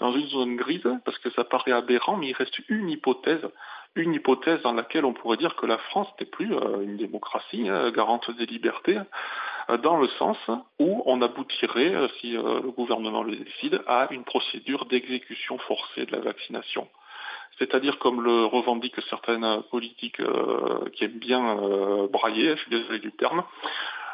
dans 0.00 0.12
une 0.12 0.26
zone 0.28 0.56
grise, 0.56 0.88
parce 1.04 1.18
que 1.18 1.30
ça 1.30 1.44
paraît 1.44 1.72
aberrant, 1.72 2.16
mais 2.16 2.28
il 2.28 2.32
reste 2.32 2.58
une 2.68 2.88
hypothèse, 2.88 3.46
une 3.94 4.14
hypothèse 4.14 4.60
dans 4.62 4.72
laquelle 4.72 5.04
on 5.04 5.12
pourrait 5.12 5.36
dire 5.36 5.56
que 5.56 5.66
la 5.66 5.78
France 5.78 6.08
n'est 6.20 6.26
plus 6.26 6.54
euh, 6.54 6.82
une 6.82 6.96
démocratie 6.96 7.68
hein, 7.68 7.90
garante 7.90 8.30
des 8.30 8.46
libertés, 8.46 8.98
euh, 9.70 9.76
dans 9.78 9.98
le 9.98 10.08
sens 10.18 10.38
où 10.78 11.02
on 11.06 11.20
aboutirait, 11.22 11.94
euh, 11.94 12.08
si 12.20 12.32
le 12.32 12.70
gouvernement 12.70 13.22
le 13.22 13.36
décide, 13.36 13.82
à 13.86 14.08
une 14.10 14.24
procédure 14.24 14.84
d'exécution 14.86 15.58
forcée 15.58 16.06
de 16.06 16.12
la 16.12 16.20
vaccination. 16.20 16.88
C'est-à-dire 17.58 17.98
comme 17.98 18.22
le 18.22 18.44
revendiquent 18.44 19.02
certaines 19.10 19.62
politiques 19.72 20.22
qui 20.92 21.04
aiment 21.04 21.18
bien 21.18 21.56
brailler, 22.08 22.50
je 22.50 22.60
suis 22.62 22.70
désolé 22.70 23.00
du 23.00 23.10
terme, 23.10 23.42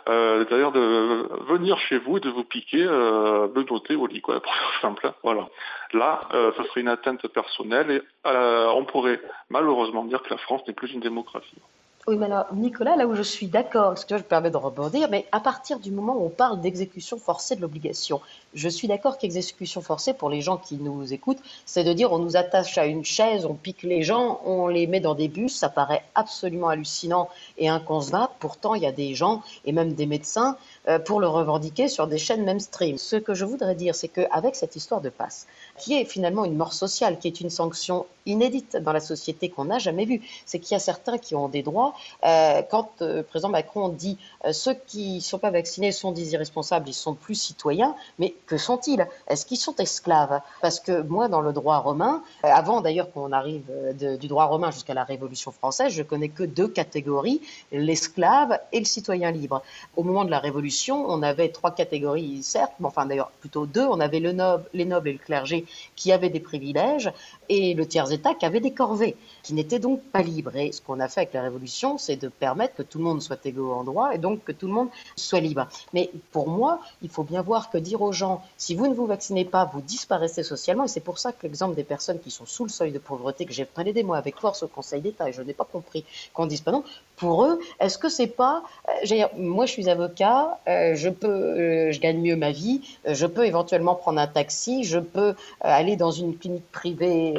euh, 0.08 0.44
d'ailleurs 0.50 0.72
de 0.72 1.28
venir 1.48 1.78
chez 1.78 1.98
vous 1.98 2.18
et 2.18 2.20
de 2.20 2.30
vous 2.30 2.44
piquer, 2.44 2.82
euh, 2.82 3.48
de 3.48 3.62
noter 3.70 3.96
au 3.96 4.06
lit, 4.06 4.20
quoi, 4.20 4.40
pour 4.40 4.52
faire 4.54 4.80
simple. 4.80 5.12
Voilà. 5.22 5.48
Là, 5.92 6.28
euh, 6.34 6.52
ça 6.56 6.64
serait 6.64 6.80
une 6.80 6.88
atteinte 6.88 7.26
personnelle 7.28 7.90
et 7.90 8.02
euh, 8.26 8.68
on 8.74 8.84
pourrait 8.84 9.20
malheureusement 9.48 10.04
dire 10.04 10.22
que 10.22 10.30
la 10.30 10.38
France 10.38 10.62
n'est 10.66 10.74
plus 10.74 10.92
une 10.92 11.00
démocratie. 11.00 11.58
Oui, 12.06 12.18
mais 12.18 12.26
alors, 12.26 12.52
Nicolas, 12.52 12.96
là 12.96 13.06
où 13.06 13.14
je 13.14 13.22
suis 13.22 13.46
d'accord, 13.46 13.88
parce 13.88 14.04
que 14.04 14.18
je 14.18 14.22
me 14.22 14.28
permets 14.28 14.50
de 14.50 14.58
rebondir, 14.58 15.08
mais 15.10 15.26
à 15.32 15.40
partir 15.40 15.78
du 15.78 15.90
moment 15.90 16.14
où 16.16 16.26
on 16.26 16.30
parle 16.30 16.60
d'exécution 16.60 17.16
forcée 17.16 17.56
de 17.56 17.62
l'obligation, 17.62 18.20
Je 18.54 18.68
suis 18.68 18.86
d'accord 18.86 19.18
qu'exécution 19.18 19.80
forcée, 19.80 20.14
pour 20.14 20.30
les 20.30 20.40
gens 20.40 20.58
qui 20.58 20.76
nous 20.76 21.12
écoutent, 21.12 21.42
c'est 21.66 21.82
de 21.82 21.92
dire 21.92 22.12
on 22.12 22.20
nous 22.20 22.36
attache 22.36 22.78
à 22.78 22.86
une 22.86 23.04
chaise, 23.04 23.46
on 23.46 23.54
pique 23.54 23.82
les 23.82 24.04
gens, 24.04 24.40
on 24.44 24.68
les 24.68 24.86
met 24.86 25.00
dans 25.00 25.16
des 25.16 25.26
bus. 25.26 25.56
Ça 25.56 25.68
paraît 25.68 26.04
absolument 26.14 26.68
hallucinant 26.68 27.28
et 27.58 27.68
inconcevable. 27.68 28.32
Pourtant, 28.38 28.76
il 28.76 28.82
y 28.82 28.86
a 28.86 28.92
des 28.92 29.14
gens 29.16 29.42
et 29.64 29.72
même 29.72 29.94
des 29.94 30.06
médecins 30.06 30.56
euh, 30.88 31.00
pour 31.00 31.18
le 31.18 31.26
revendiquer 31.26 31.88
sur 31.88 32.06
des 32.06 32.18
chaînes 32.18 32.44
mainstream. 32.44 32.96
Ce 32.96 33.16
que 33.16 33.34
je 33.34 33.44
voudrais 33.44 33.74
dire, 33.74 33.96
c'est 33.96 34.06
qu'avec 34.08 34.54
cette 34.54 34.76
histoire 34.76 35.00
de 35.00 35.08
passe, 35.08 35.48
qui 35.76 35.94
est 35.94 36.04
finalement 36.04 36.44
une 36.44 36.56
mort 36.56 36.72
sociale, 36.72 37.18
qui 37.18 37.26
est 37.26 37.40
une 37.40 37.50
sanction 37.50 38.06
inédite 38.24 38.76
dans 38.76 38.92
la 38.92 39.00
société 39.00 39.48
qu'on 39.48 39.64
n'a 39.64 39.80
jamais 39.80 40.04
vue, 40.04 40.22
c'est 40.46 40.60
qu'il 40.60 40.72
y 40.72 40.76
a 40.76 40.80
certains 40.80 41.18
qui 41.18 41.34
ont 41.34 41.48
des 41.48 41.62
droits. 41.62 41.94
Euh, 42.24 42.62
quand 42.70 43.02
euh, 43.02 43.16
le 43.16 43.22
président 43.24 43.48
Macron 43.48 43.88
dit 43.88 44.16
ceux 44.52 44.74
qui 44.74 45.16
ne 45.16 45.20
sont 45.20 45.38
pas 45.38 45.50
vaccinés 45.50 45.90
sont 45.90 46.12
des 46.12 46.34
irresponsables, 46.34 46.88
ils 46.88 46.94
sont 46.94 47.14
plus 47.14 47.34
citoyens, 47.34 47.96
mais 48.18 48.34
que 48.46 48.56
sont-ils? 48.56 49.06
Est-ce 49.28 49.46
qu'ils 49.46 49.58
sont 49.58 49.76
esclaves? 49.76 50.40
Parce 50.60 50.80
que 50.80 51.02
moi, 51.02 51.28
dans 51.28 51.40
le 51.40 51.52
droit 51.52 51.78
romain, 51.78 52.22
avant 52.42 52.80
d'ailleurs 52.80 53.10
qu'on 53.12 53.32
arrive 53.32 53.64
du 53.98 54.28
droit 54.28 54.44
romain 54.44 54.70
jusqu'à 54.70 54.94
la 54.94 55.04
Révolution 55.04 55.52
française, 55.52 55.92
je 55.92 56.02
connais 56.02 56.28
que 56.28 56.44
deux 56.44 56.68
catégories, 56.68 57.40
l'esclave 57.72 58.58
et 58.72 58.78
le 58.78 58.84
citoyen 58.84 59.30
libre. 59.30 59.62
Au 59.96 60.02
moment 60.02 60.24
de 60.24 60.30
la 60.30 60.38
Révolution, 60.38 61.04
on 61.08 61.22
avait 61.22 61.48
trois 61.48 61.70
catégories, 61.70 62.42
certes, 62.42 62.72
mais 62.80 62.86
enfin 62.86 63.06
d'ailleurs 63.06 63.30
plutôt 63.40 63.66
deux. 63.66 63.86
On 63.86 64.00
avait 64.00 64.20
le 64.20 64.32
noble, 64.32 64.64
les 64.72 64.84
nobles 64.84 65.08
et 65.08 65.12
le 65.12 65.18
clergé 65.18 65.66
qui 65.96 66.12
avaient 66.12 66.30
des 66.30 66.40
privilèges 66.40 67.12
et 67.48 67.74
le 67.74 67.86
tiers-État 67.86 68.34
qui 68.34 68.46
avait 68.46 68.60
des 68.60 68.72
corvées, 68.72 69.16
qui 69.42 69.54
n'étaient 69.54 69.78
donc 69.78 70.02
pas 70.02 70.22
libres. 70.22 70.56
Et 70.56 70.72
ce 70.72 70.80
qu'on 70.80 71.00
a 71.00 71.08
fait 71.08 71.20
avec 71.20 71.34
la 71.34 71.42
Révolution, 71.42 71.98
c'est 71.98 72.16
de 72.16 72.28
permettre 72.28 72.74
que 72.74 72.82
tout 72.82 72.98
le 72.98 73.04
monde 73.04 73.22
soit 73.22 73.44
égaux 73.46 73.72
en 73.72 73.84
droit 73.84 74.14
et 74.14 74.18
donc 74.18 74.44
que 74.44 74.52
tout 74.52 74.66
le 74.66 74.72
monde 74.72 74.88
soit 75.16 75.40
libre. 75.40 75.66
Mais 75.92 76.10
pour 76.32 76.48
moi, 76.48 76.80
il 77.02 77.08
faut 77.08 77.22
bien 77.22 77.42
voir 77.42 77.70
que 77.70 77.78
dire 77.78 78.02
aux 78.02 78.12
gens, 78.12 78.33
si 78.56 78.74
vous 78.74 78.86
ne 78.86 78.94
vous 78.94 79.06
vaccinez 79.06 79.44
pas, 79.44 79.64
vous 79.72 79.80
disparaissez 79.80 80.42
socialement. 80.42 80.84
Et 80.84 80.88
c'est 80.88 81.00
pour 81.00 81.18
ça 81.18 81.32
que 81.32 81.38
l'exemple 81.42 81.74
des 81.74 81.84
personnes 81.84 82.20
qui 82.20 82.30
sont 82.30 82.46
sous 82.46 82.64
le 82.64 82.70
seuil 82.70 82.92
de 82.92 82.98
pauvreté, 82.98 83.44
que 83.46 83.52
j'ai 83.52 83.64
plaidé 83.64 84.02
moi 84.02 84.16
avec 84.16 84.38
force 84.38 84.62
au 84.62 84.68
Conseil 84.68 85.00
d'État, 85.00 85.28
et 85.28 85.32
je 85.32 85.42
n'ai 85.42 85.54
pas 85.54 85.64
compris 85.64 86.04
qu'on 86.32 86.46
dise 86.46 86.60
pas 86.60 86.72
non, 86.72 86.84
pour 87.16 87.44
eux, 87.44 87.60
est-ce 87.80 87.98
que 87.98 88.08
c'est 88.08 88.26
pas, 88.26 88.62
euh, 88.88 89.26
moi 89.36 89.66
je 89.66 89.72
suis 89.72 89.88
avocat, 89.88 90.58
euh, 90.68 90.94
je 90.94 91.08
peux, 91.08 91.28
euh, 91.28 91.92
je 91.92 92.00
gagne 92.00 92.20
mieux 92.20 92.36
ma 92.36 92.50
vie, 92.50 92.80
je 93.06 93.26
peux 93.26 93.46
éventuellement 93.46 93.94
prendre 93.94 94.20
un 94.20 94.26
taxi, 94.26 94.84
je 94.84 94.98
peux 94.98 95.34
aller 95.60 95.96
dans 95.96 96.10
une 96.10 96.36
clinique 96.36 96.70
privée 96.72 97.34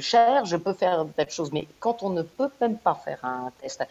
chère, 0.00 0.44
je 0.44 0.56
peux 0.56 0.72
faire 0.72 1.06
telle 1.16 1.30
chose, 1.30 1.52
mais 1.52 1.66
quand 1.80 2.02
on 2.02 2.10
ne 2.10 2.22
peut 2.22 2.50
même 2.60 2.76
pas 2.76 2.94
faire 2.94 3.18
un 3.22 3.52
test, 3.60 3.84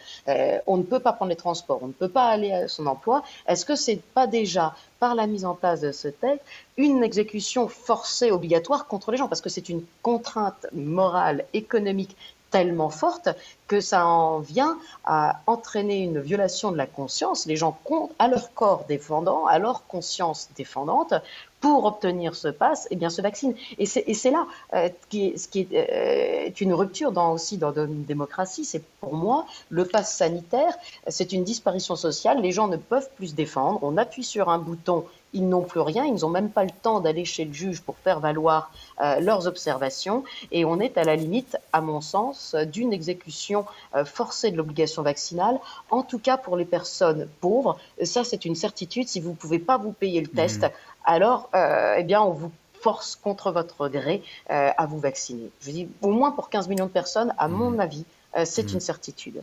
on 0.66 0.76
ne 0.76 0.82
peut 0.82 1.00
pas 1.00 1.12
prendre 1.12 1.30
les 1.30 1.36
transports, 1.36 1.78
on 1.82 1.88
ne 1.88 1.92
peut 1.92 2.08
pas 2.08 2.28
aller 2.28 2.52
à 2.52 2.68
son 2.68 2.86
emploi, 2.86 3.22
est-ce 3.46 3.64
que 3.64 3.76
c'est 3.76 4.00
pas 4.14 4.26
déjà 4.26 4.74
par 5.02 5.16
la 5.16 5.26
mise 5.26 5.44
en 5.44 5.56
place 5.56 5.80
de 5.80 5.90
ce 5.90 6.06
texte 6.06 6.44
une 6.76 7.02
exécution 7.02 7.66
forcée 7.66 8.30
obligatoire 8.30 8.86
contre 8.86 9.10
les 9.10 9.16
gens 9.18 9.26
parce 9.26 9.40
que 9.40 9.48
c'est 9.48 9.68
une 9.68 9.82
contrainte 10.00 10.64
morale, 10.72 11.44
économique 11.54 12.16
tellement 12.52 12.88
forte 12.88 13.28
que 13.66 13.80
ça 13.80 14.06
en 14.06 14.38
vient 14.38 14.78
à 15.04 15.40
entraîner 15.48 16.04
une 16.04 16.20
violation 16.20 16.70
de 16.70 16.76
la 16.76 16.86
conscience. 16.86 17.46
Les 17.46 17.56
gens 17.56 17.76
comptent 17.82 18.12
à 18.20 18.28
leur 18.28 18.54
corps 18.54 18.84
défendant, 18.88 19.44
à 19.46 19.58
leur 19.58 19.88
conscience 19.88 20.50
défendante, 20.54 21.14
pour 21.62 21.84
obtenir 21.86 22.34
ce 22.34 22.48
passe, 22.48 22.84
et 22.86 22.88
eh 22.90 22.96
bien, 22.96 23.08
se 23.08 23.22
vaccinent. 23.22 23.54
Et 23.78 23.86
c'est 23.86 24.30
là 24.30 24.46
euh, 24.74 24.90
qui 25.08 25.38
ce 25.38 25.48
qui 25.48 25.60
est, 25.60 26.48
euh, 26.50 26.50
une 26.60 26.74
rupture 26.74 27.12
dans, 27.12 27.32
aussi 27.32 27.56
dans 27.56 27.72
une 27.72 28.04
démocratie. 28.04 28.64
C'est 28.64 28.82
pour 29.00 29.14
moi, 29.14 29.46
le 29.70 29.86
passe 29.86 30.14
sanitaire, 30.14 30.74
c'est 31.06 31.32
une 31.32 31.44
disparition 31.44 31.96
sociale. 31.96 32.42
Les 32.42 32.52
gens 32.52 32.68
ne 32.68 32.76
peuvent 32.76 33.08
plus 33.16 33.28
se 33.28 33.34
défendre. 33.34 33.78
On 33.82 33.96
appuie 33.96 34.24
sur 34.24 34.50
un 34.50 34.58
bouton 34.58 35.04
ils 35.32 35.48
n'ont 35.48 35.62
plus 35.62 35.80
rien, 35.80 36.04
ils 36.04 36.20
n'ont 36.20 36.28
même 36.28 36.50
pas 36.50 36.64
le 36.64 36.70
temps 36.70 37.00
d'aller 37.00 37.24
chez 37.24 37.44
le 37.44 37.52
juge 37.52 37.80
pour 37.80 37.96
faire 37.98 38.20
valoir 38.20 38.70
euh, 39.00 39.20
leurs 39.20 39.46
observations, 39.46 40.24
et 40.50 40.64
on 40.64 40.80
est 40.80 40.98
à 40.98 41.04
la 41.04 41.16
limite, 41.16 41.56
à 41.72 41.80
mon 41.80 42.00
sens, 42.00 42.54
d'une 42.54 42.92
exécution 42.92 43.64
euh, 43.94 44.04
forcée 44.04 44.50
de 44.50 44.56
l'obligation 44.56 45.02
vaccinale, 45.02 45.58
en 45.90 46.02
tout 46.02 46.18
cas 46.18 46.36
pour 46.36 46.56
les 46.56 46.64
personnes 46.64 47.28
pauvres. 47.40 47.78
Ça, 48.02 48.24
c'est 48.24 48.44
une 48.44 48.54
certitude. 48.54 49.08
Si 49.08 49.20
vous 49.20 49.30
ne 49.30 49.34
pouvez 49.34 49.58
pas 49.58 49.78
vous 49.78 49.92
payer 49.92 50.20
le 50.20 50.26
mmh. 50.26 50.70
Alors, 51.04 51.50
euh, 51.54 51.96
eh 51.98 52.04
bien, 52.04 52.22
on 52.22 52.30
vous 52.30 52.52
force 52.80 53.16
contre 53.16 53.52
votre 53.52 53.88
gré 53.88 54.22
à 54.48 54.86
vous 54.86 54.98
vacciner. 54.98 55.50
Je 55.60 55.70
dis, 55.70 55.88
au 56.00 56.10
moins 56.10 56.32
pour 56.32 56.50
15 56.50 56.68
millions 56.68 56.86
de 56.86 56.90
personnes, 56.90 57.32
à 57.38 57.46
mon 57.46 57.70
mmh. 57.70 57.80
avis, 57.80 58.04
c'est 58.44 58.72
mmh. 58.72 58.74
une 58.74 58.80
certitude 58.80 59.42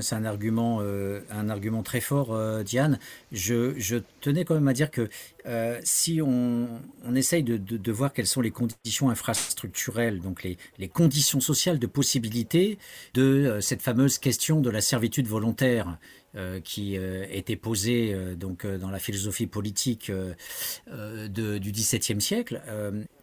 c'est 0.00 0.14
un 0.14 0.24
argument, 0.24 0.78
euh, 0.80 1.20
un 1.30 1.48
argument 1.48 1.82
très 1.82 2.00
fort, 2.00 2.32
euh, 2.32 2.62
Diane. 2.62 2.98
Je, 3.32 3.98
tenais 4.20 4.44
quand 4.44 4.54
même 4.54 4.68
à 4.68 4.72
dire 4.72 4.90
que 4.90 5.08
euh, 5.46 5.80
si 5.82 6.20
on, 6.22 6.68
essaye 7.14 7.42
de, 7.42 7.92
voir 7.92 8.12
quelles 8.12 8.26
sont 8.26 8.40
les 8.40 8.50
conditions 8.50 9.10
infrastructurelles, 9.10 10.20
donc 10.20 10.42
les, 10.42 10.58
les 10.78 10.88
conditions 10.88 11.40
sociales 11.40 11.78
de 11.78 11.86
possibilité 11.86 12.78
de 13.14 13.58
cette 13.60 13.82
fameuse 13.82 14.18
question 14.18 14.60
de 14.60 14.70
la 14.70 14.80
servitude 14.80 15.26
volontaire 15.26 15.98
qui 16.64 16.94
était 16.94 17.56
posée 17.56 18.14
donc 18.36 18.66
dans 18.66 18.90
la 18.90 18.98
philosophie 18.98 19.46
politique 19.46 20.10
du 20.88 21.72
XVIIe 21.72 22.20
siècle, 22.20 22.62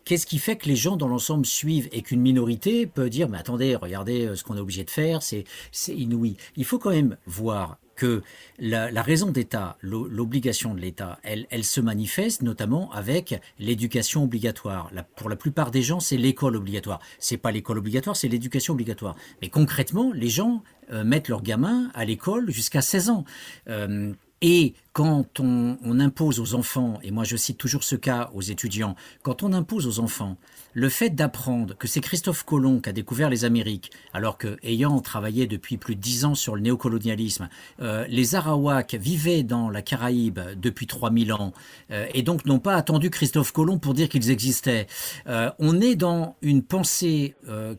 Qu'est-ce 0.07 0.25
qui 0.25 0.39
fait 0.39 0.55
que 0.55 0.69
les 0.69 0.77
gens 0.77 0.95
dans 0.95 1.09
l'ensemble 1.09 1.45
suivent 1.45 1.89
et 1.91 2.01
qu'une 2.01 2.21
minorité 2.21 2.87
peut 2.87 3.09
dire 3.09 3.27
mais 3.27 3.37
attendez, 3.37 3.75
regardez 3.75 4.25
euh, 4.25 4.35
ce 4.37 4.45
qu'on 4.45 4.55
est 4.55 4.61
obligé 4.61 4.85
de 4.85 4.89
faire, 4.89 5.21
c'est 5.21 5.43
inouï. 5.89 6.37
Il 6.55 6.63
faut 6.63 6.79
quand 6.79 6.91
même 6.91 7.17
voir 7.25 7.77
que 7.97 8.21
la, 8.59 9.01
raison 9.01 9.31
d'État, 9.31 9.77
l'obligation 9.81 10.73
de 10.73 10.79
l'État, 10.79 11.19
elle, 11.23 11.63
se 11.65 11.81
manifeste 11.81 12.41
notamment 12.43 12.89
avec 12.93 13.41
l'éducation 13.59 14.23
obligatoire. 14.23 14.91
pour 15.17 15.29
la 15.29 15.35
plupart 15.35 15.71
des 15.71 15.81
gens, 15.81 15.99
c'est 15.99 16.15
l'école 16.15 16.55
obligatoire. 16.55 16.99
C'est 17.19 17.37
pas 17.37 17.51
l'école 17.51 17.79
obligatoire, 17.79 18.15
c'est 18.15 18.29
l'éducation 18.29 18.73
obligatoire. 18.73 19.15
Mais 19.41 19.49
concrètement, 19.49 20.13
les 20.13 20.29
gens 20.29 20.63
euh, 20.93 21.03
mettent 21.03 21.27
leurs 21.27 21.43
gamins 21.43 21.89
à 21.93 22.05
l'école 22.05 22.49
jusqu'à 22.51 22.81
16 22.81 23.09
ans. 23.09 23.25
Euh, 23.67 24.13
et 24.41 24.75
quand 24.97 25.39
on, 25.39 25.99
impose 25.99 26.39
aux 26.39 26.55
enfants, 26.55 26.97
et 27.03 27.11
moi 27.11 27.23
je 27.23 27.37
cite 27.37 27.59
toujours 27.59 27.83
ce 27.83 27.95
cas 27.95 28.31
aux 28.33 28.41
étudiants, 28.41 28.95
quand 29.21 29.43
on 29.43 29.53
impose 29.53 29.85
aux 29.85 29.99
enfants 29.99 30.37
le 30.73 30.89
fait 30.89 31.09
d'apprendre 31.09 31.75
que 31.75 31.87
c'est 31.87 32.01
Christophe 32.01 32.43
Colomb 32.43 32.79
qui 32.79 32.89
a 32.89 32.93
découvert 32.93 33.29
les 33.29 33.45
Amériques, 33.45 33.91
alors 34.13 34.37
que, 34.37 34.57
ayant 34.63 34.99
travaillé 34.99 35.47
depuis 35.47 35.77
plus 35.77 35.95
de 35.95 36.01
dix 36.01 36.25
ans 36.25 36.35
sur 36.35 36.55
le 36.55 36.61
néocolonialisme, 36.61 37.49
euh, 37.79 38.05
les 38.09 38.35
Arawaks 38.35 38.95
vivaient 38.95 39.43
dans 39.43 39.69
la 39.69 39.81
Caraïbe 39.83 40.39
depuis 40.55 40.87
3000 40.87 41.33
ans, 41.33 41.53
euh, 41.91 42.05
et 42.13 42.23
donc 42.23 42.45
n'ont 42.45 42.59
pas 42.59 42.75
attendu 42.75 43.09
Christophe 43.11 43.51
Colomb 43.51 43.77
pour 43.77 43.93
dire 43.93 44.09
qu'ils 44.09 44.31
existaient. 44.31 44.87
Euh, 45.27 45.51
on 45.59 45.79
est 45.79 45.95
dans 45.95 46.35
une 46.41 46.63
pensée 46.63 47.35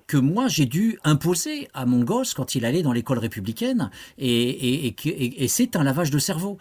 que 0.07 0.17
moi 0.17 0.49
j'ai 0.49 0.67
dû 0.67 0.99
imposer 1.05 1.69
à 1.75 1.85
mon 1.85 2.03
gosse 2.03 2.35
quand 2.35 2.55
il 2.55 2.65
allait 2.65 2.83
dans 2.83 2.93
l'école 2.93 3.19
républicaine, 3.19 3.91
et, 4.19 4.95
c'est 5.49 5.75
un 5.75 5.83
lavage 5.83 6.11
de 6.11 6.19
cerveau. 6.19 6.59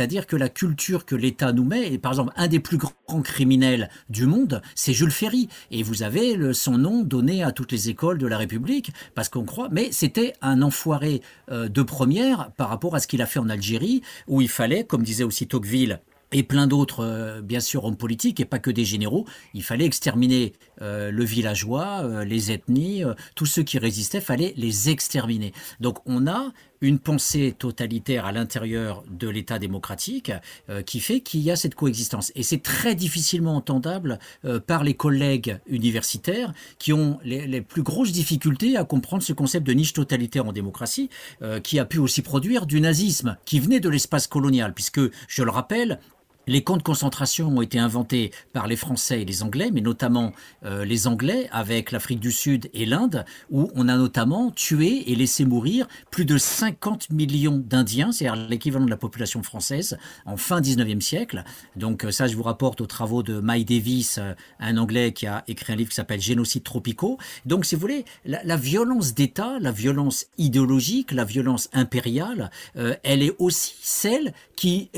C'est-à-dire 0.00 0.26
que 0.26 0.36
la 0.36 0.48
culture 0.48 1.04
que 1.04 1.14
l'État 1.14 1.52
nous 1.52 1.62
met, 1.62 1.92
et 1.92 1.98
par 1.98 2.12
exemple, 2.12 2.32
un 2.36 2.48
des 2.48 2.58
plus 2.58 2.78
grands 2.78 3.20
criminels 3.22 3.90
du 4.08 4.24
monde, 4.24 4.62
c'est 4.74 4.94
Jules 4.94 5.10
Ferry. 5.10 5.50
Et 5.70 5.82
vous 5.82 6.02
avez 6.02 6.54
son 6.54 6.78
nom 6.78 7.02
donné 7.02 7.42
à 7.42 7.52
toutes 7.52 7.70
les 7.70 7.90
écoles 7.90 8.16
de 8.16 8.26
la 8.26 8.38
République, 8.38 8.92
parce 9.14 9.28
qu'on 9.28 9.44
croit, 9.44 9.68
mais 9.70 9.92
c'était 9.92 10.32
un 10.40 10.62
enfoiré 10.62 11.20
euh, 11.50 11.68
de 11.68 11.82
première 11.82 12.50
par 12.52 12.70
rapport 12.70 12.94
à 12.94 13.00
ce 13.00 13.08
qu'il 13.08 13.20
a 13.20 13.26
fait 13.26 13.40
en 13.40 13.50
Algérie, 13.50 14.00
où 14.26 14.40
il 14.40 14.48
fallait, 14.48 14.84
comme 14.84 15.02
disait 15.02 15.22
aussi 15.22 15.46
Tocqueville, 15.46 16.00
et 16.32 16.44
plein 16.44 16.66
d'autres, 16.66 17.04
euh, 17.04 17.42
bien 17.42 17.60
sûr, 17.60 17.84
hommes 17.84 17.98
politiques, 17.98 18.40
et 18.40 18.46
pas 18.46 18.58
que 18.58 18.70
des 18.70 18.86
généraux. 18.86 19.26
Il 19.52 19.62
fallait 19.62 19.84
exterminer 19.84 20.54
euh, 20.80 21.10
le 21.10 21.24
villageois, 21.24 22.24
les 22.24 22.52
ethnies, 22.52 23.02
tous 23.34 23.44
ceux 23.44 23.64
qui 23.64 23.78
résistaient, 23.78 24.22
fallait 24.22 24.54
les 24.56 24.88
exterminer. 24.88 25.52
Donc 25.78 25.98
on 26.06 26.26
a 26.26 26.52
une 26.80 26.98
pensée 26.98 27.54
totalitaire 27.58 28.24
à 28.24 28.32
l'intérieur 28.32 29.04
de 29.10 29.28
l'État 29.28 29.58
démocratique 29.58 30.32
euh, 30.68 30.82
qui 30.82 31.00
fait 31.00 31.20
qu'il 31.20 31.40
y 31.40 31.50
a 31.50 31.56
cette 31.56 31.74
coexistence. 31.74 32.32
Et 32.34 32.42
c'est 32.42 32.62
très 32.62 32.94
difficilement 32.94 33.56
entendable 33.56 34.18
euh, 34.44 34.60
par 34.60 34.84
les 34.84 34.94
collègues 34.94 35.58
universitaires 35.66 36.52
qui 36.78 36.92
ont 36.92 37.18
les, 37.24 37.60
plus 37.60 37.82
grosses 37.82 38.12
difficultés 38.12 38.76
à 38.76 38.84
comprendre 38.84 39.22
ce 39.22 39.32
concept 39.32 39.66
de 39.66 39.72
niche 39.72 39.92
totalitaire 39.92 40.46
en 40.46 40.52
démocratie 40.52 41.10
euh, 41.42 41.60
qui 41.60 41.78
a 41.78 41.84
pu 41.84 41.98
aussi 41.98 42.22
produire 42.22 42.66
du 42.66 42.80
nazisme 42.80 43.36
qui 43.44 43.60
venait 43.60 43.80
de 43.80 43.88
l'espace 43.88 44.26
colonial, 44.26 44.72
puisque, 44.72 45.00
je 45.28 45.42
le 45.42 45.50
rappelle, 45.50 45.98
les 46.46 46.62
camps 46.62 46.76
de 46.76 46.82
concentration 46.82 47.48
ont 47.48 47.62
été 47.62 47.78
inventés 47.78 48.32
par 48.52 48.66
les 48.66 48.76
Français 48.76 49.22
et 49.22 49.24
les 49.24 49.42
Anglais, 49.42 49.70
mais 49.72 49.80
notamment 49.80 50.32
euh, 50.64 50.84
les 50.84 51.06
Anglais 51.06 51.48
avec 51.52 51.92
l'Afrique 51.92 52.20
du 52.20 52.32
Sud 52.32 52.68
et 52.74 52.86
l'Inde, 52.86 53.24
où 53.50 53.70
on 53.74 53.88
a 53.88 53.96
notamment 53.96 54.50
tué 54.50 55.10
et 55.10 55.14
laissé 55.14 55.44
mourir 55.44 55.86
plus 56.10 56.24
de 56.24 56.38
50 56.38 57.10
millions 57.10 57.58
d'Indiens, 57.58 58.10
c'est-à-dire 58.10 58.48
l'équivalent 58.48 58.84
de 58.84 58.90
la 58.90 58.96
population 58.96 59.42
française, 59.42 59.98
en 60.26 60.36
fin 60.36 60.60
19e 60.60 61.00
siècle. 61.00 61.44
Donc 61.76 62.04
euh, 62.04 62.10
ça, 62.10 62.26
je 62.26 62.34
vous 62.36 62.42
rapporte 62.42 62.80
aux 62.80 62.86
travaux 62.86 63.22
de 63.22 63.38
Mike 63.38 63.68
Davis, 63.68 64.18
euh, 64.18 64.32
un 64.58 64.76
Anglais 64.76 65.12
qui 65.12 65.26
a 65.26 65.44
écrit 65.46 65.72
un 65.72 65.76
livre 65.76 65.90
qui 65.90 65.96
s'appelle 65.96 66.20
Génocides 66.20 66.64
tropicaux. 66.64 67.18
Donc, 67.46 67.64
si 67.64 67.74
vous 67.74 67.80
voulez, 67.80 68.04
la, 68.24 68.56
violence 68.56 69.14
d'État, 69.14 69.58
la 69.60 69.72
violence 69.72 70.26
idéologique, 70.38 71.12
la 71.12 71.24
violence 71.24 71.68
impériale, 71.72 72.50
elle 72.74 73.22
est 73.22 73.34
aussi 73.38 73.74
celle 73.80 74.32
qui 74.56 74.90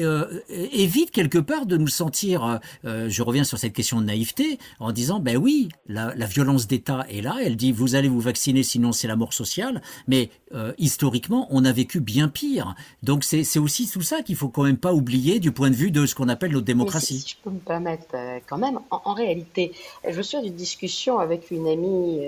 évite 0.48 1.10
quelque 1.10 1.38
part 1.42 1.66
de 1.66 1.76
nous 1.76 1.88
sentir, 1.88 2.60
je 2.84 3.22
reviens 3.22 3.44
sur 3.44 3.58
cette 3.58 3.72
question 3.72 4.00
de 4.00 4.06
naïveté, 4.06 4.58
en 4.80 4.92
disant, 4.92 5.20
ben 5.20 5.36
oui, 5.36 5.68
la 5.86 6.26
violence 6.26 6.66
d'État 6.66 7.06
est 7.08 7.20
là, 7.20 7.36
elle 7.42 7.56
dit, 7.56 7.72
vous 7.72 7.94
allez 7.94 8.08
vous 8.08 8.20
vacciner, 8.20 8.62
sinon 8.62 8.92
c'est 8.92 9.08
la 9.08 9.16
mort 9.16 9.32
sociale, 9.32 9.82
mais 10.06 10.30
historiquement, 10.78 11.46
on 11.50 11.64
a 11.64 11.72
vécu 11.72 12.00
bien 12.00 12.28
pire. 12.28 12.74
Donc 13.02 13.24
c'est 13.24 13.58
aussi 13.58 13.88
tout 13.88 14.02
ça 14.02 14.22
qu'il 14.22 14.36
faut 14.36 14.48
quand 14.48 14.64
même 14.64 14.76
pas 14.76 14.92
oublier 14.92 15.40
du 15.40 15.52
point 15.52 15.70
de 15.70 15.74
vue 15.74 15.90
de 15.90 16.06
ce 16.06 16.14
qu'on 16.14 16.28
appelle 16.28 16.52
notre 16.52 16.66
démocratie. 16.66 17.20
Si, 17.20 17.28
je 17.30 17.36
peux 17.42 17.50
me 17.50 17.58
permettre 17.58 18.14
quand 18.46 18.58
même, 18.58 18.78
en, 18.90 19.14
réalité, 19.14 19.72
je 20.08 20.20
suis 20.20 20.40
d'une 20.42 20.54
discussion 20.54 21.18
avec 21.18 21.50
une 21.50 21.66
amie 21.68 22.20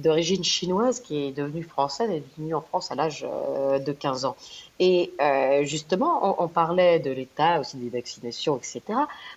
d'origine 0.00 0.44
chinoise 0.44 1.00
qui 1.00 1.16
est 1.24 1.32
devenue 1.32 1.62
française, 1.62 2.08
elle 2.10 2.16
est 2.18 2.38
venue 2.38 2.54
en 2.54 2.60
France 2.60 2.90
à 2.90 2.94
l'âge 2.94 3.22
de 3.22 3.92
15 3.92 4.24
ans. 4.24 4.36
Et 4.80 5.12
euh, 5.20 5.62
justement, 5.64 6.42
on, 6.42 6.48
parlait 6.48 6.98
de 7.00 7.10
l'État, 7.10 7.60
aussi 7.60 7.76
des 7.76 7.90
vaccinations, 7.90 8.56
etc. 8.56 8.82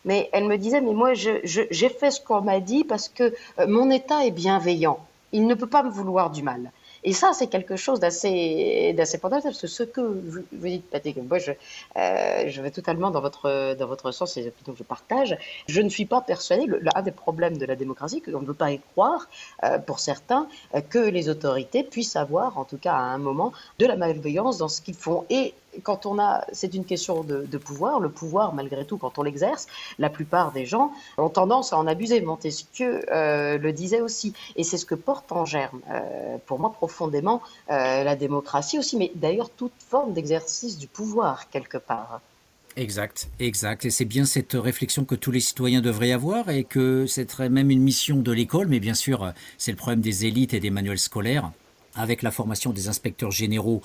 Mais 0.05 0.29
elle 0.31 0.45
me 0.45 0.57
disait, 0.57 0.79
mais 0.79 0.93
moi, 0.93 1.13
j'ai 1.13 1.89
fait 1.89 2.11
ce 2.11 2.21
qu'on 2.21 2.41
m'a 2.41 2.61
dit 2.61 2.85
parce 2.85 3.09
que 3.09 3.33
euh, 3.59 3.67
mon 3.67 3.91
État 3.91 4.25
est 4.25 4.31
bienveillant. 4.31 4.99
Il 5.33 5.45
ne 5.45 5.53
peut 5.53 5.67
pas 5.67 5.83
me 5.83 5.89
vouloir 5.89 6.29
du 6.29 6.43
mal. 6.43 6.71
Et 7.03 7.13
ça, 7.13 7.33
c'est 7.33 7.47
quelque 7.47 7.75
chose 7.75 7.99
d'assez, 7.99 8.95
fondamental, 9.21 9.51
parce 9.51 9.61
que 9.61 9.67
ce 9.67 9.83
que 9.83 10.01
vous, 10.01 10.43
dites, 10.51 10.89
Patrick, 10.89 11.17
moi, 11.17 11.37
je, 11.39 11.51
euh, 11.97 12.43
je 12.47 12.61
vais 12.61 12.71
totalement 12.71 13.11
dans 13.11 13.21
votre, 13.21 13.75
dans 13.75 13.87
votre 13.87 14.11
sens 14.11 14.37
et 14.37 14.53
donc 14.65 14.77
je 14.77 14.83
partage. 14.83 15.37
Je 15.67 15.81
ne 15.81 15.89
suis 15.89 16.05
pas 16.05 16.21
persuadé, 16.21 16.65
l'un 16.67 17.01
des 17.01 17.11
problèmes 17.11 17.57
de 17.57 17.65
la 17.65 17.75
démocratie, 17.75 18.21
qu'on 18.21 18.41
ne 18.41 18.45
veut 18.45 18.53
pas 18.53 18.71
y 18.71 18.79
croire, 18.79 19.27
euh, 19.63 19.79
pour 19.79 19.99
certains, 19.99 20.47
euh, 20.75 20.81
que 20.81 20.99
les 20.99 21.29
autorités 21.29 21.83
puissent 21.83 22.15
avoir, 22.15 22.57
en 22.57 22.65
tout 22.65 22.77
cas 22.77 22.93
à 22.93 23.01
un 23.01 23.17
moment, 23.17 23.51
de 23.79 23.85
la 23.85 23.95
malveillance 23.95 24.57
dans 24.57 24.69
ce 24.69 24.81
qu'ils 24.81 24.95
font. 24.95 25.25
Et 25.29 25.53
quand 25.81 26.05
on 26.05 26.19
a, 26.19 26.45
c'est 26.51 26.73
une 26.73 26.85
question 26.85 27.23
de, 27.23 27.57
pouvoir. 27.57 27.99
Le 27.99 28.09
pouvoir, 28.09 28.53
malgré 28.53 28.85
tout, 28.85 28.97
quand 28.97 29.17
on 29.17 29.23
l'exerce, 29.23 29.67
la 29.99 30.09
plupart 30.09 30.51
des 30.51 30.65
gens 30.65 30.91
ont 31.17 31.29
tendance 31.29 31.73
à 31.73 31.77
en 31.77 31.87
abuser. 31.87 32.21
Montesquieu 32.21 33.05
euh, 33.11 33.57
le 33.57 33.71
disait 33.71 34.01
aussi, 34.01 34.33
et 34.55 34.63
c'est 34.63 34.77
ce 34.77 34.85
que 34.85 34.95
porte 34.95 35.31
en 35.31 35.45
germe, 35.45 35.79
euh, 35.89 36.37
pour 36.45 36.59
moi 36.59 36.71
profondément, 36.71 37.41
euh, 37.69 38.03
la 38.03 38.15
démocratie 38.15 38.77
aussi, 38.77 38.97
mais 38.97 39.11
d'ailleurs 39.15 39.49
toute 39.49 39.73
forme 39.87 40.13
d'exercice 40.13 40.77
du 40.77 40.87
pouvoir 40.87 41.49
quelque 41.49 41.77
part. 41.77 42.21
Exact, 42.75 43.29
exact. 43.39 43.85
Et 43.85 43.91
c'est 43.91 44.05
bien 44.05 44.25
cette 44.25 44.53
réflexion 44.53 45.05
que 45.05 45.13
tous 45.13 45.29
les 45.29 45.39
citoyens 45.39 45.81
devraient 45.81 46.11
avoir 46.11 46.49
et 46.49 46.63
que 46.63 47.05
c'est 47.05 47.39
même 47.39 47.69
une 47.69 47.81
mission 47.81 48.17
de 48.17 48.31
l'école, 48.31 48.67
mais 48.67 48.79
bien 48.79 48.95
sûr, 48.95 49.31
c'est 49.59 49.71
le 49.71 49.77
problème 49.77 50.01
des 50.01 50.25
élites 50.25 50.55
et 50.55 50.59
des 50.59 50.71
manuels 50.71 50.97
scolaires 50.97 51.51
avec 51.95 52.21
la 52.21 52.31
formation 52.31 52.71
des 52.71 52.87
inspecteurs 52.87 53.31
généraux 53.31 53.81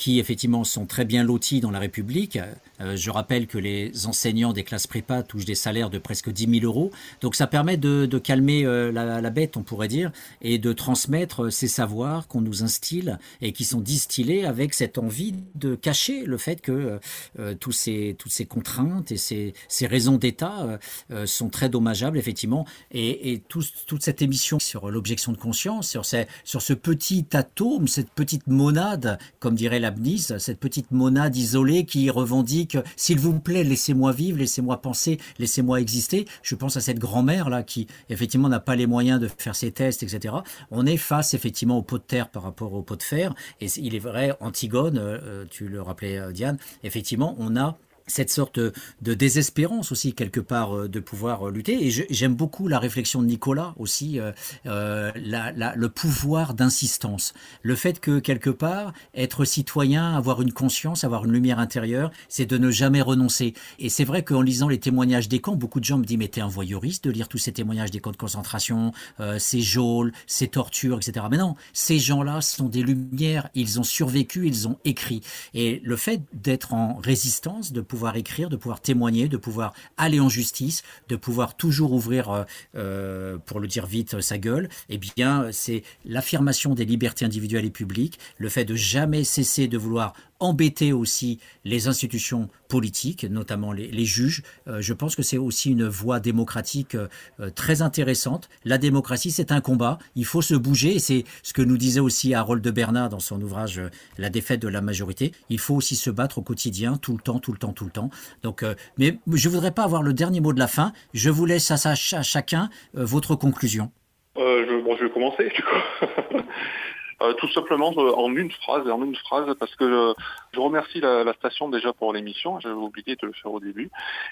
qui 0.00 0.18
effectivement 0.18 0.64
sont 0.64 0.86
très 0.86 1.04
bien 1.04 1.22
lotis 1.22 1.60
dans 1.60 1.70
la 1.70 1.78
République. 1.78 2.38
Euh, 2.80 2.96
je 2.96 3.10
rappelle 3.10 3.46
que 3.46 3.58
les 3.58 4.06
enseignants 4.06 4.54
des 4.54 4.64
classes 4.64 4.86
prépa 4.86 5.22
touchent 5.22 5.44
des 5.44 5.54
salaires 5.54 5.90
de 5.90 5.98
presque 5.98 6.30
10 6.30 6.60
000 6.60 6.64
euros. 6.64 6.90
Donc 7.20 7.34
ça 7.34 7.46
permet 7.46 7.76
de, 7.76 8.06
calmer 8.18 8.64
euh, 8.64 8.90
la, 8.90 9.30
bête, 9.30 9.58
on 9.58 9.62
pourrait 9.62 9.88
dire, 9.88 10.10
et 10.40 10.58
de 10.58 10.72
transmettre 10.72 11.52
ces 11.52 11.68
savoirs 11.68 12.28
qu'on 12.28 12.40
nous 12.40 12.62
instille 12.62 13.18
et 13.42 13.52
qui 13.52 13.64
sont 13.64 13.80
distillés 13.80 14.46
avec 14.46 14.72
cette 14.72 14.96
envie 14.96 15.34
de 15.54 15.74
cacher 15.74 16.24
le 16.24 16.38
fait 16.38 16.62
que 16.62 16.98
euh, 17.38 17.54
ces, 17.70 18.16
toutes 18.18 18.32
ces 18.32 18.46
contraintes 18.46 19.12
et 19.12 19.18
ces, 19.18 19.52
ces 19.68 19.86
raisons 19.86 20.16
d'État 20.16 20.78
sont 21.26 21.50
très 21.50 21.68
dommageables, 21.68 22.16
effectivement. 22.16 22.66
Et, 22.90 23.32
et 23.32 23.40
toute 23.40 24.02
cette 24.02 24.22
émission 24.22 24.58
sur 24.58 24.90
l'objection 24.90 25.32
de 25.32 25.36
conscience, 25.36 25.88
sur, 25.88 26.06
ces, 26.06 26.26
sur 26.44 26.62
ce 26.62 26.72
petit 26.72 27.26
atome, 27.32 27.86
cette 27.86 28.10
petite 28.10 28.46
monade, 28.46 29.18
comme 29.38 29.54
dirait 29.54 29.78
la 29.78 29.89
cette 30.38 30.60
petite 30.60 30.90
monade 30.90 31.36
isolée 31.36 31.84
qui 31.84 32.10
revendique 32.10 32.76
s'il 32.96 33.18
vous 33.18 33.38
plaît, 33.38 33.64
laissez-moi 33.64 34.12
vivre, 34.12 34.38
laissez-moi 34.38 34.80
penser, 34.80 35.18
laissez-moi 35.38 35.80
exister. 35.80 36.26
Je 36.42 36.54
pense 36.54 36.76
à 36.76 36.80
cette 36.80 36.98
grand-mère 36.98 37.50
là 37.50 37.62
qui 37.62 37.86
effectivement 38.08 38.48
n'a 38.48 38.60
pas 38.60 38.76
les 38.76 38.86
moyens 38.86 39.20
de 39.20 39.28
faire 39.28 39.54
ses 39.54 39.72
tests, 39.72 40.02
etc. 40.02 40.34
On 40.70 40.86
est 40.86 40.96
face 40.96 41.34
effectivement 41.34 41.78
au 41.78 41.82
pot 41.82 41.98
de 41.98 42.04
terre 42.04 42.28
par 42.28 42.42
rapport 42.42 42.74
au 42.74 42.82
pot 42.82 42.96
de 42.96 43.02
fer. 43.02 43.34
Et 43.60 43.66
il 43.76 43.94
est 43.94 44.00
vrai, 44.00 44.36
Antigone, 44.40 44.98
euh, 44.98 45.44
tu 45.50 45.68
le 45.68 45.82
rappelais 45.82 46.18
euh, 46.18 46.32
Diane, 46.32 46.58
effectivement, 46.82 47.34
on 47.38 47.56
a 47.56 47.78
cette 48.10 48.30
sorte 48.30 48.58
de 48.58 49.14
désespérance 49.14 49.92
aussi 49.92 50.12
quelque 50.14 50.40
part 50.40 50.76
euh, 50.76 50.88
de 50.88 51.00
pouvoir 51.00 51.48
euh, 51.48 51.50
lutter. 51.50 51.86
Et 51.86 51.90
j'aime 51.90 52.34
beaucoup 52.34 52.68
la 52.68 52.78
réflexion 52.78 53.22
de 53.22 53.26
Nicolas 53.26 53.74
aussi, 53.78 54.18
euh, 54.66 55.10
le 55.14 55.86
pouvoir 55.88 56.54
d'insistance. 56.54 57.32
Le 57.62 57.74
fait 57.74 58.00
que 58.00 58.18
quelque 58.18 58.50
part, 58.50 58.92
être 59.14 59.44
citoyen, 59.44 60.14
avoir 60.16 60.42
une 60.42 60.52
conscience, 60.52 61.04
avoir 61.04 61.24
une 61.24 61.32
lumière 61.32 61.58
intérieure, 61.58 62.10
c'est 62.28 62.46
de 62.46 62.58
ne 62.58 62.70
jamais 62.70 63.02
renoncer. 63.02 63.54
Et 63.78 63.88
c'est 63.88 64.04
vrai 64.04 64.22
qu'en 64.24 64.42
lisant 64.42 64.68
les 64.68 64.80
témoignages 64.80 65.28
des 65.28 65.40
camps, 65.40 65.56
beaucoup 65.56 65.80
de 65.80 65.84
gens 65.84 65.98
me 65.98 66.04
disent 66.04 66.18
mais 66.18 66.28
t'es 66.28 66.40
un 66.40 66.48
voyeuriste 66.48 67.04
de 67.04 67.10
lire 67.10 67.28
tous 67.28 67.38
ces 67.38 67.52
témoignages 67.52 67.90
des 67.90 68.00
camps 68.00 68.10
de 68.10 68.16
concentration, 68.16 68.92
ces 69.38 69.60
geôles, 69.60 70.12
ces 70.26 70.48
tortures, 70.48 70.98
etc. 70.98 71.26
Mais 71.30 71.38
non, 71.38 71.54
ces 71.72 71.98
gens-là 71.98 72.40
sont 72.40 72.68
des 72.68 72.82
lumières, 72.82 73.48
ils 73.54 73.78
ont 73.80 73.84
survécu, 73.84 74.46
ils 74.46 74.68
ont 74.68 74.78
écrit. 74.84 75.20
Et 75.54 75.80
le 75.84 75.96
fait 75.96 76.22
d'être 76.32 76.74
en 76.74 76.96
résistance, 76.96 77.72
de 77.72 77.80
pouvoir 77.80 77.99
pouvoir 78.00 78.16
écrire, 78.16 78.48
de 78.48 78.56
pouvoir 78.56 78.80
témoigner, 78.80 79.28
de 79.28 79.36
pouvoir 79.36 79.74
aller 79.98 80.20
en 80.20 80.30
justice, 80.30 80.82
de 81.08 81.16
pouvoir 81.16 81.54
toujours 81.54 81.92
ouvrir, 81.92 82.30
euh, 82.30 82.44
euh, 82.76 83.36
pour 83.44 83.60
le 83.60 83.68
dire 83.68 83.84
vite, 83.84 84.22
sa 84.22 84.38
gueule, 84.38 84.70
eh 84.88 84.96
bien, 84.96 85.48
c'est 85.52 85.82
l'affirmation 86.06 86.74
des 86.74 86.86
libertés 86.86 87.26
individuelles 87.26 87.66
et 87.66 87.70
publiques, 87.70 88.18
le 88.38 88.48
fait 88.48 88.64
de 88.64 88.74
jamais 88.74 89.22
cesser 89.22 89.68
de 89.68 89.76
vouloir 89.76 90.14
embêter 90.40 90.92
aussi 90.92 91.38
les 91.64 91.86
institutions 91.86 92.48
politiques, 92.68 93.24
notamment 93.24 93.72
les, 93.72 94.04
juges. 94.04 94.42
Euh, 94.66 94.80
je 94.80 94.94
pense 94.94 95.14
que 95.14 95.22
c'est 95.22 95.36
aussi 95.36 95.70
une 95.70 95.86
voie 95.86 96.20
démocratique 96.20 96.94
euh, 96.94 97.08
euh, 97.40 97.50
très 97.50 97.82
intéressante. 97.82 98.48
La 98.64 98.78
démocratie, 98.78 99.30
c'est 99.30 99.52
un 99.52 99.60
combat. 99.60 99.98
Il 100.16 100.24
faut 100.24 100.40
se 100.40 100.54
bouger. 100.54 100.96
Et 100.96 100.98
c'est 100.98 101.24
ce 101.42 101.52
que 101.52 101.62
nous 101.62 101.76
disait 101.76 102.00
aussi 102.00 102.34
Harold 102.34 102.62
de 102.62 102.70
Bernard 102.70 103.10
dans 103.10 103.20
son 103.20 103.40
ouvrage 103.42 103.80
La 104.18 104.30
défaite 104.30 104.62
de 104.62 104.68
la 104.68 104.80
majorité. 104.80 105.32
Il 105.50 105.58
faut 105.58 105.74
aussi 105.74 105.96
se 105.96 106.10
battre 106.10 106.38
au 106.38 106.42
quotidien, 106.42 106.96
tout 106.96 107.12
le 107.12 107.22
temps, 107.22 107.38
tout 107.38 107.52
le 107.52 107.58
temps, 107.58 107.72
tout 107.72 107.84
le 107.84 107.90
temps. 107.90 108.10
Donc, 108.42 108.64
mais 108.96 109.18
je 109.32 109.48
voudrais 109.48 109.72
pas 109.72 109.84
avoir 109.84 110.02
le 110.02 110.14
dernier 110.14 110.40
mot 110.40 110.52
de 110.52 110.58
la 110.58 110.68
fin. 110.68 110.92
Je 111.12 111.28
vous 111.28 111.44
laisse 111.44 111.70
à, 111.70 111.94
chacun 111.94 112.70
votre 112.94 113.34
conclusion. 113.34 113.90
je, 114.36 114.82
bon, 114.82 114.96
je 114.96 115.04
vais 115.04 115.10
commencer 115.10 115.50
du 115.54 115.62
coup. 115.62 116.38
Euh, 117.22 117.34
tout 117.34 117.48
simplement 117.48 117.92
euh, 117.98 118.12
en 118.16 118.34
une 118.34 118.50
phrase, 118.50 118.88
en 118.88 119.04
une 119.04 119.14
phrase, 119.14 119.54
parce 119.58 119.74
que 119.76 119.84
euh, 119.84 120.14
je 120.54 120.60
remercie 120.60 121.00
la, 121.00 121.30
station 121.34 121.68
déjà 121.68 121.92
pour 121.92 122.14
l'émission, 122.14 122.58
j'avais 122.60 122.74
oublié 122.74 123.14
de 123.16 123.26
le 123.26 123.32
faire 123.34 123.52
au 123.52 123.60
début, 123.60 123.90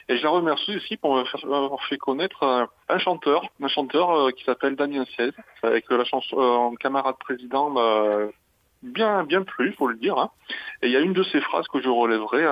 et 0.09 0.17
je 0.17 0.23
la 0.23 0.31
remercie 0.31 0.75
aussi 0.77 0.97
pour 0.97 1.15
m'avoir 1.15 1.85
fait 1.85 1.99
connaître 1.99 2.69
un 2.89 2.99
chanteur, 2.99 3.43
un 3.63 3.69
chanteur 3.69 4.33
qui 4.33 4.45
s'appelle 4.45 4.75
Damien 4.75 5.05
Siez, 5.17 5.33
avec 5.63 5.85
la 5.91 6.05
chanson 6.05 6.75
camarade 6.81 7.17
président 7.19 7.75
bien 8.83 9.25
bien 9.25 9.43
plus, 9.43 9.73
faut 9.73 9.89
le 9.89 9.97
dire. 9.97 10.17
Hein. 10.19 10.31
Et 10.83 10.87
il 10.87 10.93
y 10.93 10.97
a 10.97 11.01
une 11.01 11.13
de 11.13 11.25
ces 11.25 11.41
phrases 11.41 11.67
que 11.69 11.83
je 11.83 11.89
relèverai, 11.89 12.43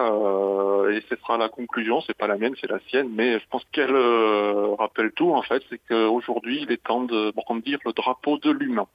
et 0.95 1.03
ce 1.09 1.17
sera 1.17 1.39
la 1.39 1.49
conclusion, 1.49 2.03
c'est 2.03 2.17
pas 2.17 2.27
la 2.27 2.37
mienne, 2.37 2.55
c'est 2.61 2.71
la 2.71 2.81
sienne, 2.89 3.09
mais 3.15 3.39
je 3.39 3.45
pense 3.49 3.65
qu'elle 3.73 3.97
rappelle 4.79 5.13
tout 5.13 5.33
en 5.33 5.43
fait, 5.43 5.63
c'est 5.71 5.81
qu'aujourd'hui 5.89 6.61
il 6.63 6.73
est 6.73 6.83
temps 6.83 7.03
de, 7.03 7.33
bon, 7.33 7.57
dire, 7.57 7.79
le 7.87 7.93
drapeau 7.93 8.37
de 8.39 8.51
l'humain. 8.51 8.87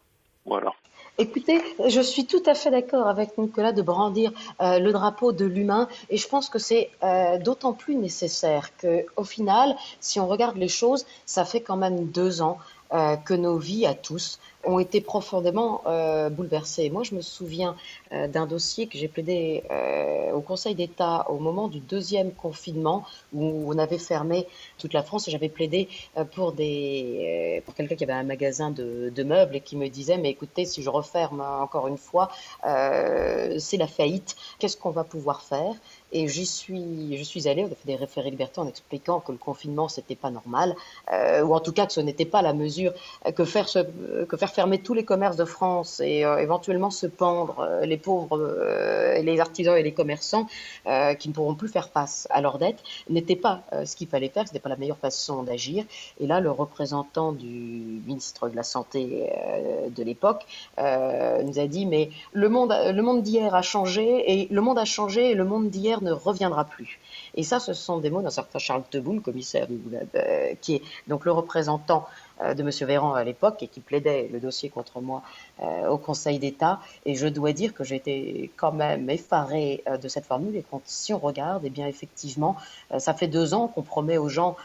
Voilà. 0.45 0.73
Écoutez, 1.17 1.61
je 1.87 2.01
suis 2.01 2.25
tout 2.25 2.41
à 2.45 2.55
fait 2.55 2.71
d'accord 2.71 3.05
avec 3.05 3.37
Nicolas 3.37 3.73
de 3.73 3.81
brandir 3.81 4.31
euh, 4.61 4.79
le 4.79 4.91
drapeau 4.91 5.33
de 5.33 5.45
l'humain 5.45 5.87
et 6.09 6.17
je 6.17 6.27
pense 6.27 6.49
que 6.49 6.57
c'est 6.57 6.89
euh, 7.03 7.37
d'autant 7.37 7.73
plus 7.73 7.95
nécessaire 7.95 8.69
qu'au 8.77 9.23
final, 9.23 9.75
si 9.99 10.19
on 10.19 10.27
regarde 10.27 10.57
les 10.57 10.69
choses, 10.69 11.05
ça 11.25 11.43
fait 11.45 11.61
quand 11.61 11.75
même 11.77 12.05
deux 12.05 12.41
ans 12.41 12.57
euh, 12.93 13.17
que 13.17 13.33
nos 13.33 13.57
vies 13.57 13.85
à 13.85 13.93
tous 13.93 14.39
ont 14.63 14.79
été 14.79 15.01
profondément 15.01 15.81
euh, 15.87 16.29
bouleversées. 16.29 16.89
Moi, 16.89 17.03
je 17.03 17.15
me 17.15 17.21
souviens 17.21 17.75
euh, 18.13 18.27
d'un 18.27 18.45
dossier 18.45 18.87
que 18.87 18.97
j'ai 18.97 19.07
plaidé 19.07 19.63
euh, 19.71 20.31
au 20.33 20.41
Conseil 20.41 20.75
d'État 20.75 21.25
au 21.29 21.39
moment 21.39 21.67
du 21.67 21.79
deuxième 21.79 22.31
confinement 22.31 23.05
où 23.33 23.63
on 23.67 23.77
avait 23.77 23.97
fermé 23.97 24.47
toute 24.77 24.93
la 24.93 25.03
France 25.03 25.29
j'avais 25.29 25.49
plaidé 25.49 25.87
euh, 26.17 26.25
pour 26.25 26.51
des 26.51 27.61
pour 27.65 27.73
quelqu'un 27.73 27.95
qui 27.95 28.03
avait 28.03 28.13
un 28.13 28.23
magasin 28.23 28.71
de, 28.71 29.11
de, 29.15 29.23
meubles 29.23 29.55
et 29.55 29.61
qui 29.61 29.77
me 29.77 29.87
disait 29.87 30.17
mais 30.17 30.29
écoutez 30.29 30.65
si 30.65 30.81
je 30.83 30.89
referme 30.89 31.41
encore 31.41 31.87
une 31.87 31.97
fois 31.97 32.29
c'est 32.63 33.77
la 33.77 33.87
faillite. 33.87 34.35
Qu'est-ce 34.59 34.77
qu'on 34.77 34.91
va 34.91 35.03
pouvoir 35.03 35.41
faire? 35.41 35.73
Et 36.13 36.27
j'y 36.27 36.45
suis, 36.45 37.17
je 37.17 37.23
suis 37.23 37.47
allée, 37.47 37.63
on 37.63 37.67
a 37.67 37.75
fait 37.75 37.85
des 37.85 37.95
référés 37.95 38.29
liberté 38.29 38.59
en 38.59 38.67
expliquant 38.67 39.21
que 39.21 39.31
le 39.31 39.37
confinement, 39.37 39.87
c'était 39.87 40.15
pas 40.15 40.29
normal, 40.29 40.75
ou 41.09 41.55
en 41.55 41.59
tout 41.61 41.71
cas 41.71 41.85
que 41.85 41.93
ce 41.93 42.01
n'était 42.01 42.25
pas 42.25 42.41
la 42.41 42.53
mesure 42.53 42.71
mesure 42.71 42.93
que 43.35 43.45
faire, 43.45 43.67
que 44.27 44.37
faire 44.37 44.50
fermer 44.51 44.79
tous 44.79 44.93
les 44.93 45.03
commerces 45.05 45.37
de 45.37 45.45
France 45.45 45.99
et 45.99 46.19
éventuellement 46.19 46.89
se 46.91 47.07
pendre 47.07 47.67
les 47.83 47.97
pauvres, 47.97 48.37
les 49.21 49.39
artisans 49.39 49.77
et 49.77 49.83
les 49.83 49.93
commerçants 49.93 50.47
qui 51.19 51.29
ne 51.29 51.33
pourront 51.33 51.55
plus 51.55 51.69
faire 51.69 51.89
face 51.89 52.27
à 52.29 52.41
leurs 52.41 52.57
dettes 52.57 52.83
n'était 53.09 53.35
pas 53.35 53.63
ce 53.85 53.95
qu'il 53.95 54.07
fallait 54.07 54.29
faire, 54.29 54.47
ce 54.47 54.51
n'était 54.51 54.61
pas 54.61 54.69
la 54.69 54.75
meilleure 54.75 54.97
façon 54.97 55.43
d'agir. 55.43 55.85
Et 56.19 56.27
là, 56.27 56.39
le 56.39 56.51
représentant 56.51 57.31
du 57.31 57.47
ministre 58.05 58.49
de 58.49 58.55
la 58.55 58.63
Santé 58.63 59.29
de 59.89 60.03
l'époque 60.03 60.45
nous 60.77 61.59
a 61.59 61.67
dit, 61.67 61.85
mais 61.85 62.09
le 62.33 62.49
monde, 62.49 62.73
le 62.93 63.01
monde 63.01 63.23
d'hier 63.23 63.53
a 63.55 63.61
changé 63.61 64.23
et 64.27 64.47
le 64.51 64.61
monde 64.61 64.79
a 64.79 64.85
changé 64.85 65.31
et 65.31 65.35
le 65.35 65.43
monde 65.43 65.69
d'hier 65.69 66.01
ne 66.01 66.11
reviendra 66.11 66.65
plus. 66.65 66.99
Et 67.35 67.43
ça, 67.43 67.59
ce 67.59 67.73
sont 67.73 67.99
des 67.99 68.09
mots 68.09 68.21
d'un 68.21 68.29
certain 68.29 68.59
Charles 68.59 68.83
Teboul, 68.89 69.21
commissaire, 69.21 69.67
euh, 70.15 70.53
qui 70.61 70.75
est 70.75 70.81
donc 71.07 71.25
le 71.25 71.31
représentant 71.31 72.05
euh, 72.05 72.30
de 72.41 72.61
M. 72.61 72.69
Véran 72.87 73.13
à 73.13 73.23
l'époque 73.23 73.61
et 73.63 73.67
qui 73.67 73.79
plaidait 73.79 74.29
le 74.31 74.39
dossier 74.39 74.69
contre 74.69 75.01
moi 75.01 75.21
euh, 75.61 75.87
au 75.87 75.97
Conseil 75.97 76.39
d'État. 76.39 76.79
Et 77.05 77.15
je 77.15 77.27
dois 77.27 77.53
dire 77.53 77.73
que 77.73 77.83
j'étais 77.83 78.49
quand 78.55 78.71
même 78.71 79.09
effarée 79.09 79.83
de 80.01 80.07
cette 80.07 80.25
formule. 80.25 80.55
Et 80.55 80.63
quand, 80.69 80.81
si 80.85 81.13
on 81.13 81.19
regarde, 81.19 81.63
eh 81.65 81.69
bien 81.69 81.87
effectivement, 81.87 82.55
ça 82.97 83.13
fait 83.13 83.27
deux 83.27 83.53
ans 83.53 83.67
qu'on 83.67 83.81
promet 83.81 84.17
aux 84.17 84.29
gens 84.29 84.55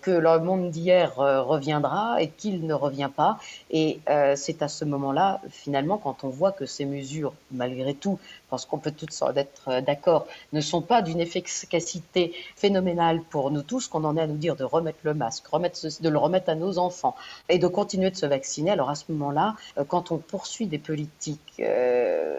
que 0.00 0.10
le 0.10 0.38
monde 0.38 0.70
d'hier 0.70 1.14
reviendra 1.16 2.20
et 2.20 2.28
qu'il 2.28 2.66
ne 2.66 2.74
revient 2.74 3.10
pas. 3.14 3.38
Et 3.70 4.00
c'est 4.36 4.62
à 4.62 4.68
ce 4.68 4.84
moment-là, 4.84 5.40
finalement, 5.50 5.98
quand 5.98 6.24
on 6.24 6.28
voit 6.28 6.52
que 6.52 6.66
ces 6.66 6.84
mesures, 6.84 7.32
malgré 7.50 7.94
tout, 7.94 8.18
parce 8.54 8.66
qu'on 8.66 8.78
peut 8.78 8.92
toutes 8.92 9.12
être 9.34 9.80
d'accord, 9.80 10.26
ne 10.52 10.60
sont 10.60 10.80
pas 10.80 11.02
d'une 11.02 11.20
efficacité 11.20 12.32
phénoménale 12.54 13.20
pour 13.30 13.50
nous 13.50 13.62
tous, 13.62 13.88
qu'on 13.88 14.04
en 14.04 14.16
est 14.16 14.20
à 14.20 14.28
nous 14.28 14.36
dire 14.36 14.54
de 14.54 14.62
remettre 14.62 15.00
le 15.02 15.12
masque, 15.12 15.46
de 15.52 16.08
le 16.08 16.18
remettre 16.18 16.50
à 16.50 16.54
nos 16.54 16.78
enfants 16.78 17.16
et 17.48 17.58
de 17.58 17.66
continuer 17.66 18.10
de 18.10 18.16
se 18.16 18.26
vacciner. 18.26 18.70
Alors 18.70 18.90
à 18.90 18.94
ce 18.94 19.10
moment-là, 19.10 19.56
euh, 19.78 19.84
quand 19.84 20.12
on 20.12 20.18
poursuit 20.18 20.66
des 20.66 20.78
politiques, 20.78 21.54
euh, 21.58 22.38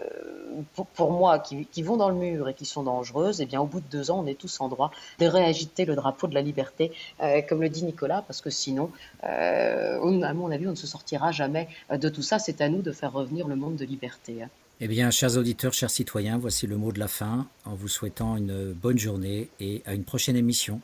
pour, 0.94 1.10
moi, 1.12 1.38
qui, 1.38 1.82
vont 1.82 1.98
dans 1.98 2.08
le 2.08 2.14
mur 2.14 2.48
et 2.48 2.54
qui 2.54 2.64
sont 2.64 2.84
dangereuses, 2.84 3.42
eh 3.42 3.46
bien 3.46 3.60
au 3.60 3.66
bout 3.66 3.80
de 3.80 3.88
deux 3.90 4.10
ans, 4.10 4.20
on 4.24 4.26
est 4.26 4.38
tous 4.38 4.60
en 4.62 4.68
droit 4.68 4.90
de 5.18 5.26
réagiter 5.26 5.84
le 5.84 5.94
drapeau 5.94 6.28
de 6.28 6.34
la 6.34 6.40
liberté, 6.40 6.92
euh, 7.22 7.42
comme 7.46 7.60
le 7.60 7.68
dit 7.68 7.84
Nicolas, 7.84 8.24
parce 8.26 8.40
que 8.40 8.48
sinon, 8.48 8.90
à 9.22 9.98
mon 10.00 10.50
avis, 10.50 10.66
on 10.66 10.70
ne 10.70 10.76
se 10.76 10.86
sortira 10.86 11.30
jamais 11.30 11.68
de 11.90 12.08
tout 12.08 12.22
ça. 12.22 12.38
C'est 12.38 12.62
à 12.62 12.70
nous 12.70 12.80
de 12.80 12.92
faire 12.92 13.12
revenir 13.12 13.48
le 13.48 13.56
monde 13.56 13.76
de 13.76 13.84
liberté. 13.84 14.42
Hein. 14.42 14.48
Eh 14.78 14.88
bien, 14.88 15.10
chers 15.10 15.38
auditeurs, 15.38 15.72
chers 15.72 15.88
citoyens, 15.88 16.36
voici 16.36 16.66
le 16.66 16.76
mot 16.76 16.92
de 16.92 16.98
la 16.98 17.08
fin 17.08 17.46
en 17.64 17.74
vous 17.74 17.88
souhaitant 17.88 18.36
une 18.36 18.74
bonne 18.74 18.98
journée 18.98 19.48
et 19.58 19.82
à 19.86 19.94
une 19.94 20.04
prochaine 20.04 20.36
émission. 20.36 20.82